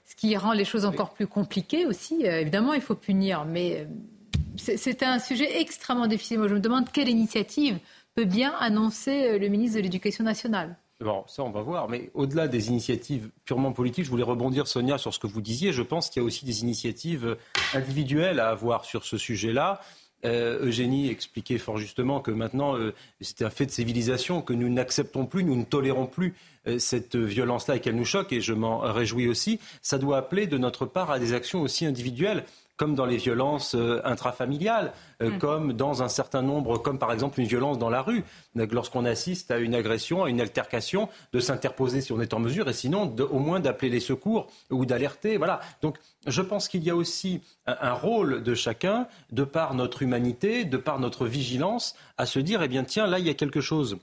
ce 0.05 0.16
qui 0.16 0.36
rend 0.36 0.52
les 0.52 0.65
choses 0.65 0.85
encore 0.85 1.15
plus 1.15 1.27
compliquées 1.27 1.86
aussi. 1.86 2.27
Euh, 2.27 2.40
évidemment, 2.40 2.74
il 2.74 2.81
faut 2.81 2.94
punir, 2.94 3.44
mais 3.44 3.86
euh, 3.86 4.74
c'est 4.77 5.02
un 5.02 5.19
sujet 5.19 5.60
extrêmement 5.60 6.06
difficile. 6.06 6.39
Moi, 6.39 6.48
je 6.48 6.55
me 6.55 6.60
demande 6.60 6.90
quelle 6.90 7.09
initiative 7.09 7.78
peut 8.15 8.24
bien 8.24 8.55
annoncer 8.59 9.28
euh, 9.28 9.39
le 9.39 9.48
ministre 9.48 9.77
de 9.77 9.82
l'Éducation 9.82 10.24
nationale. 10.24 10.77
Bon, 11.01 11.23
ça, 11.28 11.44
on 11.44 11.51
va 11.51 11.62
voir. 11.62 11.89
Mais 11.89 12.10
au-delà 12.15 12.48
des 12.48 12.69
initiatives 12.69 13.31
purement 13.44 13.73
politiques, 13.73 14.05
je 14.05 14.10
voulais 14.10 14.24
rebondir, 14.24 14.66
Sonia, 14.66 14.98
sur 14.98 15.15
ce 15.15 15.20
que 15.20 15.28
vous 15.28 15.40
disiez. 15.40 15.73
Je 15.73 15.82
pense 15.82 16.10
qu'il 16.10 16.20
y 16.20 16.24
a 16.24 16.27
aussi 16.27 16.44
des 16.44 16.62
initiatives 16.62 17.36
individuelles 17.73 18.40
à 18.40 18.48
avoir 18.48 18.85
sur 18.85 19.05
ce 19.05 19.16
sujet-là. 19.16 19.81
Euh, 20.24 20.66
Eugénie 20.66 21.10
expliquait 21.10 21.58
fort 21.58 21.78
justement 21.78 22.20
que 22.20 22.32
maintenant, 22.32 22.76
euh, 22.76 22.92
c'est 23.20 23.42
un 23.42 23.50
fait 23.50 23.66
de 23.66 23.70
civilisation, 23.70 24.42
que 24.42 24.52
nous 24.52 24.68
n'acceptons 24.68 25.26
plus, 25.26 25.44
nous 25.44 25.54
ne 25.54 25.64
tolérons 25.64 26.06
plus 26.06 26.34
euh, 26.66 26.78
cette 26.80 27.14
violence-là 27.14 27.76
et 27.76 27.80
qu'elle 27.80 27.94
nous 27.94 28.04
choque, 28.04 28.32
et 28.32 28.40
je 28.40 28.52
m'en 28.52 28.80
réjouis 28.80 29.28
aussi. 29.28 29.60
Ça 29.80 29.96
doit 29.96 30.16
appeler 30.16 30.46
de 30.48 30.58
notre 30.58 30.86
part 30.86 31.10
à 31.12 31.20
des 31.20 31.34
actions 31.34 31.62
aussi 31.62 31.86
individuelles 31.86 32.44
comme 32.78 32.94
dans 32.94 33.05
les 33.05 33.18
violences 33.18 33.74
euh, 33.74 34.00
intrafamiliales, 34.05 34.92
euh, 35.20 35.32
mm. 35.32 35.38
comme 35.38 35.72
dans 35.74 36.02
un 36.02 36.09
certain 36.09 36.40
nombre, 36.40 36.78
comme 36.78 36.98
par 36.98 37.12
exemple 37.12 37.40
une 37.40 37.46
violence 37.46 37.78
dans 37.78 37.90
la 37.90 38.00
rue, 38.00 38.24
lorsqu'on 38.55 39.05
assiste 39.05 39.50
à 39.50 39.59
une 39.59 39.74
agression, 39.74 40.24
à 40.24 40.30
une 40.30 40.40
altercation, 40.40 41.10
de 41.32 41.40
s'interposer 41.40 42.00
si 42.00 42.12
on 42.12 42.20
est 42.20 42.32
en 42.32 42.38
mesure, 42.38 42.68
et 42.70 42.72
sinon 42.72 43.14
au 43.30 43.38
moins 43.40 43.60
d'appeler 43.60 43.90
les 43.90 44.00
secours 44.00 44.46
ou 44.70 44.86
d'alerter. 44.86 45.36
Voilà. 45.36 45.60
Donc 45.82 45.98
je 46.26 46.40
pense 46.40 46.68
qu'il 46.68 46.82
y 46.84 46.90
a 46.90 46.96
aussi 46.96 47.42
un, 47.66 47.92
rôle 47.92 48.42
de 48.42 48.55
chacun, 48.55 49.09
de 49.32 49.44
par 49.44 49.74
notre 49.74 50.02
humanité, 50.02 50.64
de 50.64 50.76
par 50.76 51.00
notre 51.00 51.26
vigilance, 51.26 51.96
à 52.16 52.26
se 52.26 52.38
dire, 52.38 52.62
eh 52.62 52.68
bien 52.68 52.84
tiens, 52.84 53.06
là 53.06 53.18
il 53.18 53.26
y 53.26 53.30
a 53.30 53.34
quelque 53.34 53.60
chose 53.60 53.98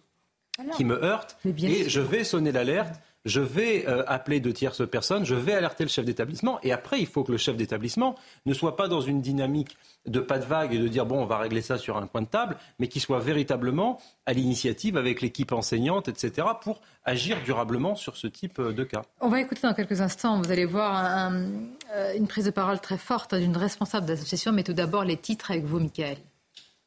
qui 0.75 0.83
me 0.85 1.01
heurte, 1.03 1.37
et 1.45 1.89
je 1.89 2.01
vais 2.01 2.23
sonner 2.23 2.51
l'alerte 2.51 3.01
je 3.25 3.41
vais 3.41 3.87
euh, 3.87 4.03
appeler 4.07 4.39
de 4.39 4.51
tierces 4.51 4.87
personnes, 4.87 5.25
je 5.25 5.35
vais 5.35 5.53
alerter 5.53 5.83
le 5.83 5.89
chef 5.89 6.05
d'établissement. 6.05 6.59
Et 6.61 6.71
après, 6.71 6.99
il 6.99 7.07
faut 7.07 7.23
que 7.23 7.31
le 7.31 7.37
chef 7.37 7.57
d'établissement 7.57 8.15
ne 8.45 8.53
soit 8.53 8.75
pas 8.75 8.87
dans 8.87 9.01
une 9.01 9.21
dynamique 9.21 9.77
de 10.05 10.19
pas 10.19 10.37
de 10.37 10.45
vague 10.45 10.73
et 10.73 10.77
de 10.77 10.87
dire 10.87 11.05
bon, 11.05 11.23
on 11.23 11.25
va 11.25 11.39
régler 11.39 11.61
ça 11.61 11.77
sur 11.77 11.97
un 11.97 12.05
coin 12.05 12.21
de 12.21 12.27
table, 12.27 12.57
mais 12.79 12.87
qu'il 12.87 13.01
soit 13.01 13.19
véritablement 13.19 13.99
à 14.27 14.33
l'initiative 14.33 14.97
avec 14.97 15.21
l'équipe 15.21 15.51
enseignante, 15.51 16.07
etc., 16.07 16.47
pour 16.61 16.81
agir 17.03 17.37
durablement 17.43 17.95
sur 17.95 18.15
ce 18.15 18.27
type 18.27 18.59
euh, 18.59 18.71
de 18.71 18.83
cas. 18.83 19.01
On 19.19 19.29
va 19.29 19.41
écouter 19.41 19.61
dans 19.63 19.73
quelques 19.73 20.01
instants. 20.01 20.39
Vous 20.41 20.51
allez 20.51 20.65
voir 20.65 21.31
euh, 21.31 22.13
une 22.15 22.27
prise 22.27 22.45
de 22.45 22.51
parole 22.51 22.79
très 22.79 22.97
forte 22.97 23.33
d'une 23.33 23.57
responsable 23.57 24.05
d'association, 24.05 24.51
mais 24.51 24.63
tout 24.63 24.73
d'abord 24.73 25.03
les 25.03 25.17
titres 25.17 25.51
avec 25.51 25.65
vous, 25.65 25.79
Michael. 25.79 26.17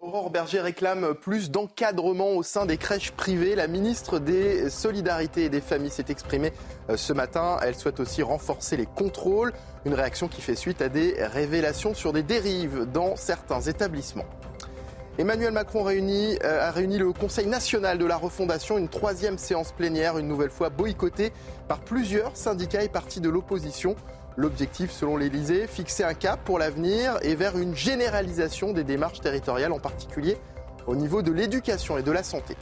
Aurore 0.00 0.30
Berger 0.30 0.60
réclame 0.60 1.12
plus 1.12 1.50
d'encadrement 1.50 2.30
au 2.30 2.44
sein 2.44 2.66
des 2.66 2.76
crèches 2.76 3.10
privées. 3.10 3.56
La 3.56 3.66
ministre 3.66 4.20
des 4.20 4.70
Solidarités 4.70 5.46
et 5.46 5.48
des 5.48 5.60
Familles 5.60 5.90
s'est 5.90 6.04
exprimée 6.08 6.52
euh, 6.88 6.96
ce 6.96 7.12
matin. 7.12 7.58
Elle 7.64 7.74
souhaite 7.74 7.98
aussi 7.98 8.22
renforcer 8.22 8.76
les 8.76 8.86
contrôles. 8.86 9.52
Une 9.84 9.94
réaction 9.94 10.28
qui 10.28 10.40
fait 10.40 10.54
suite 10.54 10.82
à 10.82 10.88
des 10.88 11.16
révélations 11.18 11.94
sur 11.94 12.12
des 12.12 12.22
dérives 12.22 12.86
dans 12.92 13.16
certains 13.16 13.60
établissements. 13.60 14.26
Emmanuel 15.18 15.50
Macron 15.50 15.84
euh, 15.84 16.36
a 16.44 16.70
réuni 16.70 16.96
le 16.96 17.12
Conseil 17.12 17.48
national 17.48 17.98
de 17.98 18.04
la 18.04 18.16
refondation, 18.16 18.78
une 18.78 18.88
troisième 18.88 19.36
séance 19.36 19.72
plénière, 19.72 20.16
une 20.16 20.28
nouvelle 20.28 20.50
fois 20.50 20.68
boycottée 20.68 21.32
par 21.66 21.80
plusieurs 21.80 22.36
syndicats 22.36 22.84
et 22.84 22.88
partis 22.88 23.20
de 23.20 23.28
l'opposition. 23.28 23.96
L'objectif, 24.38 24.92
selon 24.92 25.16
l'Elysée, 25.16 25.66
fixer 25.66 26.04
un 26.04 26.14
cap 26.14 26.38
pour 26.44 26.60
l'avenir 26.60 27.18
et 27.22 27.34
vers 27.34 27.58
une 27.58 27.74
généralisation 27.74 28.72
des 28.72 28.84
démarches 28.84 29.20
territoriales, 29.20 29.72
en 29.72 29.80
particulier 29.80 30.36
au 30.86 30.94
niveau 30.94 31.22
de 31.22 31.32
l'éducation 31.32 31.98
et 31.98 32.04
de 32.04 32.12
la 32.12 32.22
santé. 32.22 32.56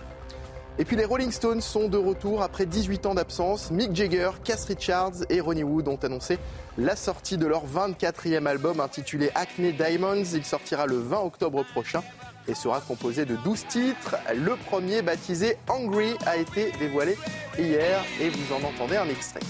Et 0.79 0.87
puis 0.87 0.97
les 0.97 1.05
Rolling 1.05 1.31
Stones 1.31 1.61
sont 1.61 1.89
de 1.89 1.99
retour 1.99 2.43
après 2.43 2.65
18 2.65 3.05
ans 3.05 3.15
d'absence. 3.15 3.71
Mick 3.71 3.95
Jagger, 3.95 4.31
Cass 4.43 4.65
Richards 4.65 5.27
et 5.29 5.39
Ronnie 5.41 5.65
Wood 5.65 5.87
ont 5.89 5.99
annoncé 6.03 6.39
la 6.79 6.97
sortie 6.97 7.37
de 7.37 7.47
leur 7.47 7.67
24e 7.67 8.47
album 8.47 8.81
intitulé 8.81 9.31
Acne 9.35 9.75
Diamonds. 9.75 10.25
Il 10.33 10.47
sortira 10.47 10.87
le 10.87 10.97
20 10.97 11.19
octobre 11.21 11.63
prochain 11.63 12.03
et 12.49 12.55
sera 12.55 12.81
composé 12.81 13.27
de 13.27 13.37
12 13.37 13.67
titres. 13.67 14.17
Le 14.35 14.57
premier, 14.57 15.03
baptisé 15.03 15.59
Angry, 15.69 16.17
a 16.25 16.39
été 16.39 16.73
dévoilé 16.79 17.19
hier 17.59 18.03
et 18.19 18.31
vous 18.31 18.55
en 18.55 18.67
entendez 18.67 18.97
un 18.97 19.09
extrait. 19.11 19.41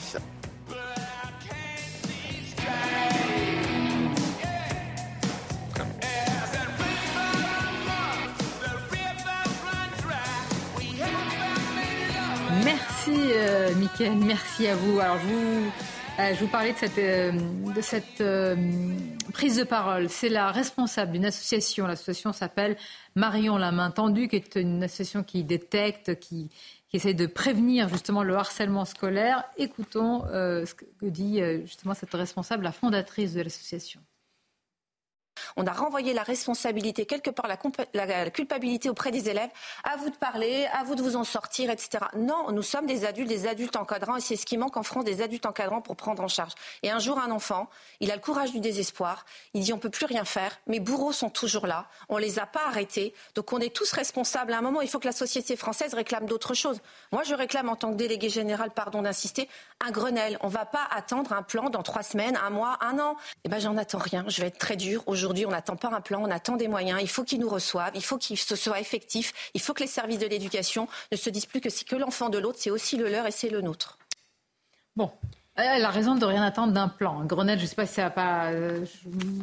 Euh. 13.37 13.71
Merci 14.17 14.67
à 14.67 14.75
vous. 14.75 14.99
Alors, 15.01 15.19
je 15.19 15.27
vous, 15.27 15.73
euh, 16.19 16.33
vous 16.41 16.49
parlais 16.49 16.73
de 16.73 16.79
cette, 16.79 16.99
euh, 16.99 17.33
euh, 18.21 18.57
prise 19.33 19.59
de 19.59 19.65
parole. 19.65 20.09
C'est 20.09 20.29
la 20.29 20.51
responsable 20.51 21.13
d'une 21.13 21.27
association. 21.27 21.87
L'association 21.87 22.33
s'appelle 22.33 22.77
Marion 23.15 23.59
la 23.59 23.71
main 23.71 23.91
tendue, 23.91 24.29
qui 24.29 24.37
est 24.37 24.57
une 24.57 24.83
association 24.83 25.23
qui 25.23 25.45
détecte, 25.45 26.19
qui 26.19 26.51
essaie 26.93 27.15
de 27.15 27.27
prévenir 27.27 27.91
justement 27.91 28.23
le 28.23 28.35
harcèlement 28.35 28.87
scolaire. 28.87 29.45
Écoutons 29.59 30.23
ce 30.31 30.73
que 30.73 30.87
dit 31.03 31.43
justement 31.67 31.93
cette 31.93 32.15
responsable, 32.15 32.65
la 32.65 32.73
fondatrice 32.73 33.35
de 33.35 33.43
l'association. 33.43 34.01
On 35.57 35.67
a 35.67 35.73
renvoyé 35.73 36.13
la 36.13 36.23
responsabilité, 36.23 37.07
quelque 37.07 37.31
part 37.31 37.49
la, 37.95 38.31
culpabilité 38.31 38.91
auprès 38.91 39.11
des 39.11 39.29
élèves. 39.29 39.51
À 39.85 39.97
vous 39.97 40.11
de 40.11 40.17
parler, 40.17 40.67
à 40.73 40.85
vous 40.85 40.95
de 40.95 41.03
vous 41.03 41.17
en 41.17 41.25
sortir, 41.25 41.71
etc. 41.71 42.05
Non, 42.17 42.53
nous 42.53 42.63
sommes 42.63 42.87
des 42.87 43.05
adultes, 43.07 43.29
des 43.29 43.47
adultes 43.47 43.77
encadrants, 43.77 44.17
et 44.17 44.21
c'est 44.21 44.37
ce 44.37 44.45
qui 44.45 44.59
manque 44.59 44.77
en 44.77 44.83
France, 44.83 45.05
des 45.05 45.23
adultes 45.23 45.47
encadrants 45.47 45.81
pour 45.81 45.97
prendre 45.97 46.23
en 46.23 46.29
charge. 46.29 46.53
Et 46.83 46.91
un 46.91 46.99
jour, 46.99 47.19
un 47.19 47.31
enfant, 47.31 47.71
il 48.01 48.11
a 48.11 48.17
le 48.17 48.21
courage 48.21 48.53
du 48.53 48.61
désespoir, 48.61 49.25
il 49.55 49.63
dit 49.63 49.73
on 49.73 49.79
peut 49.79 49.91
plus 49.91 50.07
rien 50.07 50.25
faire, 50.25 50.59
mes 50.67 50.81
bourreaux 50.81 51.13
sont 51.13 51.31
toujours 51.31 51.67
là, 51.67 51.87
on 52.09 52.19
les 52.19 52.39
a 52.39 52.47
pas 52.47 52.67
arrêtés, 52.67 53.15
donc 53.35 53.53
on 53.53 53.59
est 53.59 53.75
tous 53.75 53.93
responsables. 53.93 54.53
À 54.53 54.59
un 54.59 54.63
moment, 54.63 54.83
il 54.83 54.89
faut 54.89 54.99
que 54.99 55.07
la 55.07 55.13
société 55.13 55.57
française 55.57 55.95
réclame 55.95 56.27
d'autres 56.27 56.55
choses. 56.55 56.81
Moi, 57.13 57.23
je 57.25 57.35
réclame 57.35 57.71
en 57.71 57.77
tant 57.77 57.91
que 57.93 57.97
délégué 57.97 58.29
général, 58.29 58.71
pardon 58.71 59.03
d'insister, 59.03 59.49
un 59.85 59.91
Grenelle. 59.91 60.39
On 60.43 60.49
ne 60.49 60.53
va 60.53 60.67
pas 60.67 60.87
attendre 60.95 61.33
un 61.33 61.43
plan 61.43 61.71
dans 61.71 61.83
trois 61.83 62.03
semaines, 62.03 62.39
un 62.45 62.51
mois, 62.51 62.77
un 62.81 62.99
an. 62.99 63.17
Eh 63.45 63.49
ben, 63.49 63.59
j'en 63.59 63.77
attends 63.77 63.99
rien. 63.99 64.25
Je 64.29 64.43
vais 64.43 64.49
être 64.49 64.59
très 64.59 64.77
dur 64.77 65.03
Aujourd'hui, 65.07 65.46
on 65.47 65.51
n'attend 65.51 65.77
pas 65.77 65.89
un 65.89 66.01
plan, 66.01 66.23
on 66.23 66.31
attend 66.31 66.57
des 66.57 66.69
moyens. 66.69 67.01
Il 67.01 67.09
faut 67.09 67.25
qu'ils 67.25 67.41
nous 67.41 67.49
reçoivent, 67.49 67.93
il 67.95 68.05
faut 68.05 68.19
qu'ils 68.19 68.39
soient 68.39 68.81
effectifs, 68.81 69.51
il 69.55 69.61
faut 69.61 69.75
que 69.75 69.83
les 69.83 69.89
services 69.89 70.19
de 70.19 70.27
l'éducation 70.27 70.89
ne 71.13 71.17
se 71.17 71.31
disent 71.31 71.47
plus 71.47 71.61
que 71.61 71.71
c'est 71.71 71.87
que 71.87 71.97
l'enfant 71.97 72.29
de 72.29 72.39
l'autre, 72.39 72.59
c'est 72.61 72.71
aussi 72.71 72.97
le 72.97 73.09
leur 73.09 73.27
et 73.27 73.31
c'est 73.31 73.49
le 73.49 73.61
nôtre. 73.61 73.99
Bon, 74.97 75.11
elle 75.57 75.85
a 75.85 75.91
raison 75.91 76.15
de 76.15 76.25
rien 76.25 76.43
attendre 76.43 76.73
d'un 76.73 76.89
plan. 76.89 77.25
Grenade, 77.25 77.59
je 77.59 77.65
ne 77.65 77.69
sais 77.69 77.75
pas 77.75 77.87
si 77.87 77.95
ça 77.95 78.05
va 78.05 78.11
pas. 78.11 78.47
Euh, 78.51 78.85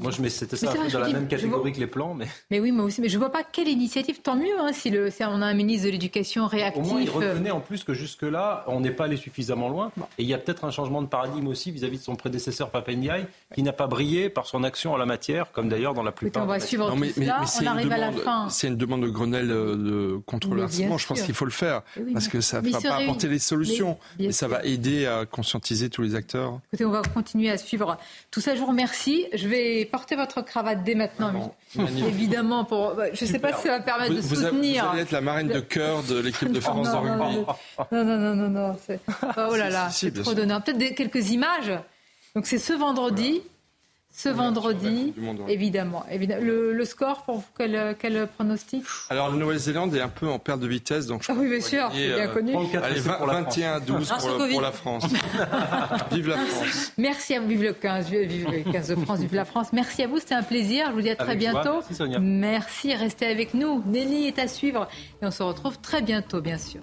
moi, 0.02 0.11
je 0.11 0.22
mets 0.22 0.30
c'était 0.30 0.56
ça 0.56 0.73
dans 0.73 0.99
la 0.99 1.10
même 1.10 1.27
catégorie 1.27 1.72
que 1.72 1.80
les 1.80 1.88
plans, 1.88 2.14
mais. 2.14 2.27
Mais 2.52 2.60
oui, 2.60 2.72
moi 2.72 2.85
aussi. 2.85 3.02
Mais 3.02 3.10
je 3.10 3.18
vois 3.18 3.31
pas 3.31 3.44
quelle 3.44 3.68
initiative. 3.68 4.22
Tant 4.22 4.35
mieux 4.35 4.60
hein, 4.60 4.72
si, 4.73 4.90
le, 4.90 5.10
on 5.22 5.41
a 5.41 5.45
un 5.45 5.53
ministre 5.53 5.88
de 5.88 5.91
l'Éducation 5.91 6.48
réactif. 6.48 6.84
Au 6.84 6.88
moins, 6.88 7.02
il 7.02 7.10
reconnaît 7.10 7.52
en 7.52 7.61
plus 7.61 7.84
que 7.84 7.94
jusque 7.94 8.23
là, 8.23 8.64
on 8.68 8.80
n'est 8.80 8.91
pas 8.91 9.06
allé 9.06 9.18
suffisamment 9.18 9.69
loin. 9.69 9.91
Et 10.18 10.23
il 10.23 10.27
y 10.27 10.34
a 10.34 10.38
peut-être 10.38 10.65
un 10.65 10.72
changement 10.72 11.02
de 11.02 11.07
paradigme 11.07 11.48
aussi 11.48 11.72
vis-à-vis 11.72 11.98
de 11.98 12.03
son 12.03 12.15
prédécesseur 12.15 12.69
Papendiaï, 12.69 13.26
qui 13.56 13.64
n'a 13.64 13.73
pas 13.73 13.88
brillé 13.88 14.30
par 14.30 14.45
son 14.45 14.64
action 14.64 14.94
en 14.94 14.98
la 14.98 15.06
matière, 15.06 15.52
comme 15.52 15.69
d'ailleurs 15.69 15.94
dans 15.94 16.03
la 16.03 16.11
plupart. 16.11 16.44
on 16.44 16.48
va 16.48 16.60
suivre 16.60 16.91
tout 16.91 17.23
ça. 17.48 17.61
on 17.61 17.68
arrive 17.68 17.91
à 17.91 17.98
la 17.98 18.11
fin. 18.11 18.49
C'est 18.49 18.68
une 18.68 18.77
demande 18.77 19.02
de 19.02 19.10
Grenelle 19.10 19.52
euh, 19.52 19.76
de 19.76 20.18
contre 20.26 20.53
le 20.53 20.64
harcèlement. 20.64 20.98
Je 20.98 21.07
pense 21.07 21.22
qu'il 21.23 21.34
faut 21.34 21.45
le 21.45 21.52
faire 21.52 21.81
eh 21.98 22.14
parce 22.14 22.27
que 22.27 22.41
ça 22.41 22.61
ne 22.61 22.69
va 22.69 22.80
pas 22.80 22.95
apporter 22.98 23.27
les 23.27 23.40
solutions, 23.40 23.98
mais, 24.19 24.31
ça 24.31 24.48
va 24.48 24.64
aider 24.64 25.06
à 25.06 25.26
conscientiser 25.26 25.90
tous 25.90 26.02
les 26.03 26.15
acteurs 26.15 26.59
on 26.81 26.89
va 26.89 27.01
continuer 27.01 27.49
à 27.49 27.57
suivre 27.57 27.97
tout 28.31 28.41
ça. 28.41 28.55
Je 28.55 28.59
vous 28.59 28.67
remercie. 28.67 29.27
Je 29.34 29.47
vais 29.47 29.85
porter 29.85 30.15
votre 30.15 30.41
cravate 30.41 30.84
dès 30.84 30.95
maintenant, 30.95 31.55
évidemment. 31.77 32.65
Pour, 32.65 32.95
je 33.13 33.25
ne 33.25 33.30
sais 33.30 33.39
pas 33.39 33.53
si 33.53 33.63
ça 33.63 33.77
va 33.77 33.80
permettre 33.80 34.15
de 34.15 34.21
soutenir. 34.21 34.85
Vous 34.85 34.91
allez 34.91 35.01
être 35.01 35.11
la 35.11 35.21
marine 35.21 35.47
de 35.47 35.59
cœur 35.59 36.03
de 36.03 36.19
l'équipe 36.19 36.51
de 36.51 36.59
France 36.59 36.91
de 36.91 36.95
rugby. 36.95 37.45
Non, 37.91 38.03
non, 38.03 38.17
non, 38.17 38.35
non, 38.35 38.49
non. 38.49 38.77
Oh 39.49 39.55
là 39.55 39.69
là, 39.69 39.89
c'est 39.89 40.11
trop 40.11 40.34
d'honneur. 40.34 40.63
Peut-être 40.63 40.95
quelques 40.95 41.31
images. 41.31 41.71
Donc 42.35 42.47
c'est 42.47 42.57
ce 42.57 42.73
vendredi 42.73 43.41
ce 44.15 44.30
vendredi, 44.30 45.11
évidemment. 45.48 46.06
évidemment. 46.10 46.44
Le, 46.45 46.85
score, 46.85 47.23
pour 47.23 47.38
vous, 47.38 47.45
quel, 47.57 47.95
quel, 47.99 48.27
pronostic? 48.27 48.84
Alors, 49.10 49.30
la 49.30 49.38
Nouvelle-Zélande 49.38 49.95
est 49.95 50.02
un 50.02 50.07
peu 50.07 50.27
en 50.30 50.38
perte 50.38 50.60
de 50.60 50.68
vitesse. 50.68 51.07
Donc 51.07 51.23
je 51.23 51.31
ah 51.31 51.35
oui, 51.35 51.49
bien 51.49 51.60
sûr, 51.60 51.90
c'est 51.91 52.14
bien 52.14 52.27
connu. 52.27 52.56
allez, 52.81 52.99
21 52.99 53.80
12 53.80 54.14
pour, 54.52 54.61
la 54.61 54.72
France. 54.72 55.06
vive 56.11 56.30
la 56.30 56.38
France. 56.38 56.94
Merci 56.98 57.34
à 57.34 57.41
vous, 57.41 57.48
vive 57.48 57.64
le 57.64 57.73
15, 57.73 58.10
vive 58.10 58.48
le 58.52 58.72
15 58.72 58.88
de 58.90 58.95
France, 58.95 59.19
vive 59.19 59.35
la 59.35 59.45
France. 59.45 59.73
Merci 59.73 60.03
à 60.03 60.07
vous, 60.07 60.19
c'était 60.19 60.35
un 60.35 60.44
plaisir. 60.44 60.88
Je 60.90 60.94
vous 60.94 61.02
dis 61.02 61.10
à 61.10 61.15
très 61.15 61.35
bientôt. 61.35 61.77
Merci, 61.77 61.95
Sonia. 61.95 62.19
Merci, 62.19 62.94
restez 62.94 63.26
avec 63.26 63.56
nous. 63.56 63.84
Nelly 63.88 64.27
est 64.27 64.38
à 64.38 64.48
suivre 64.48 64.88
et 65.22 65.26
on 65.26 65.31
se 65.31 65.41
retrouve 65.41 65.80
très 65.80 66.03
bientôt, 66.03 66.40
bien 66.40 66.60
sûr. 66.60 66.81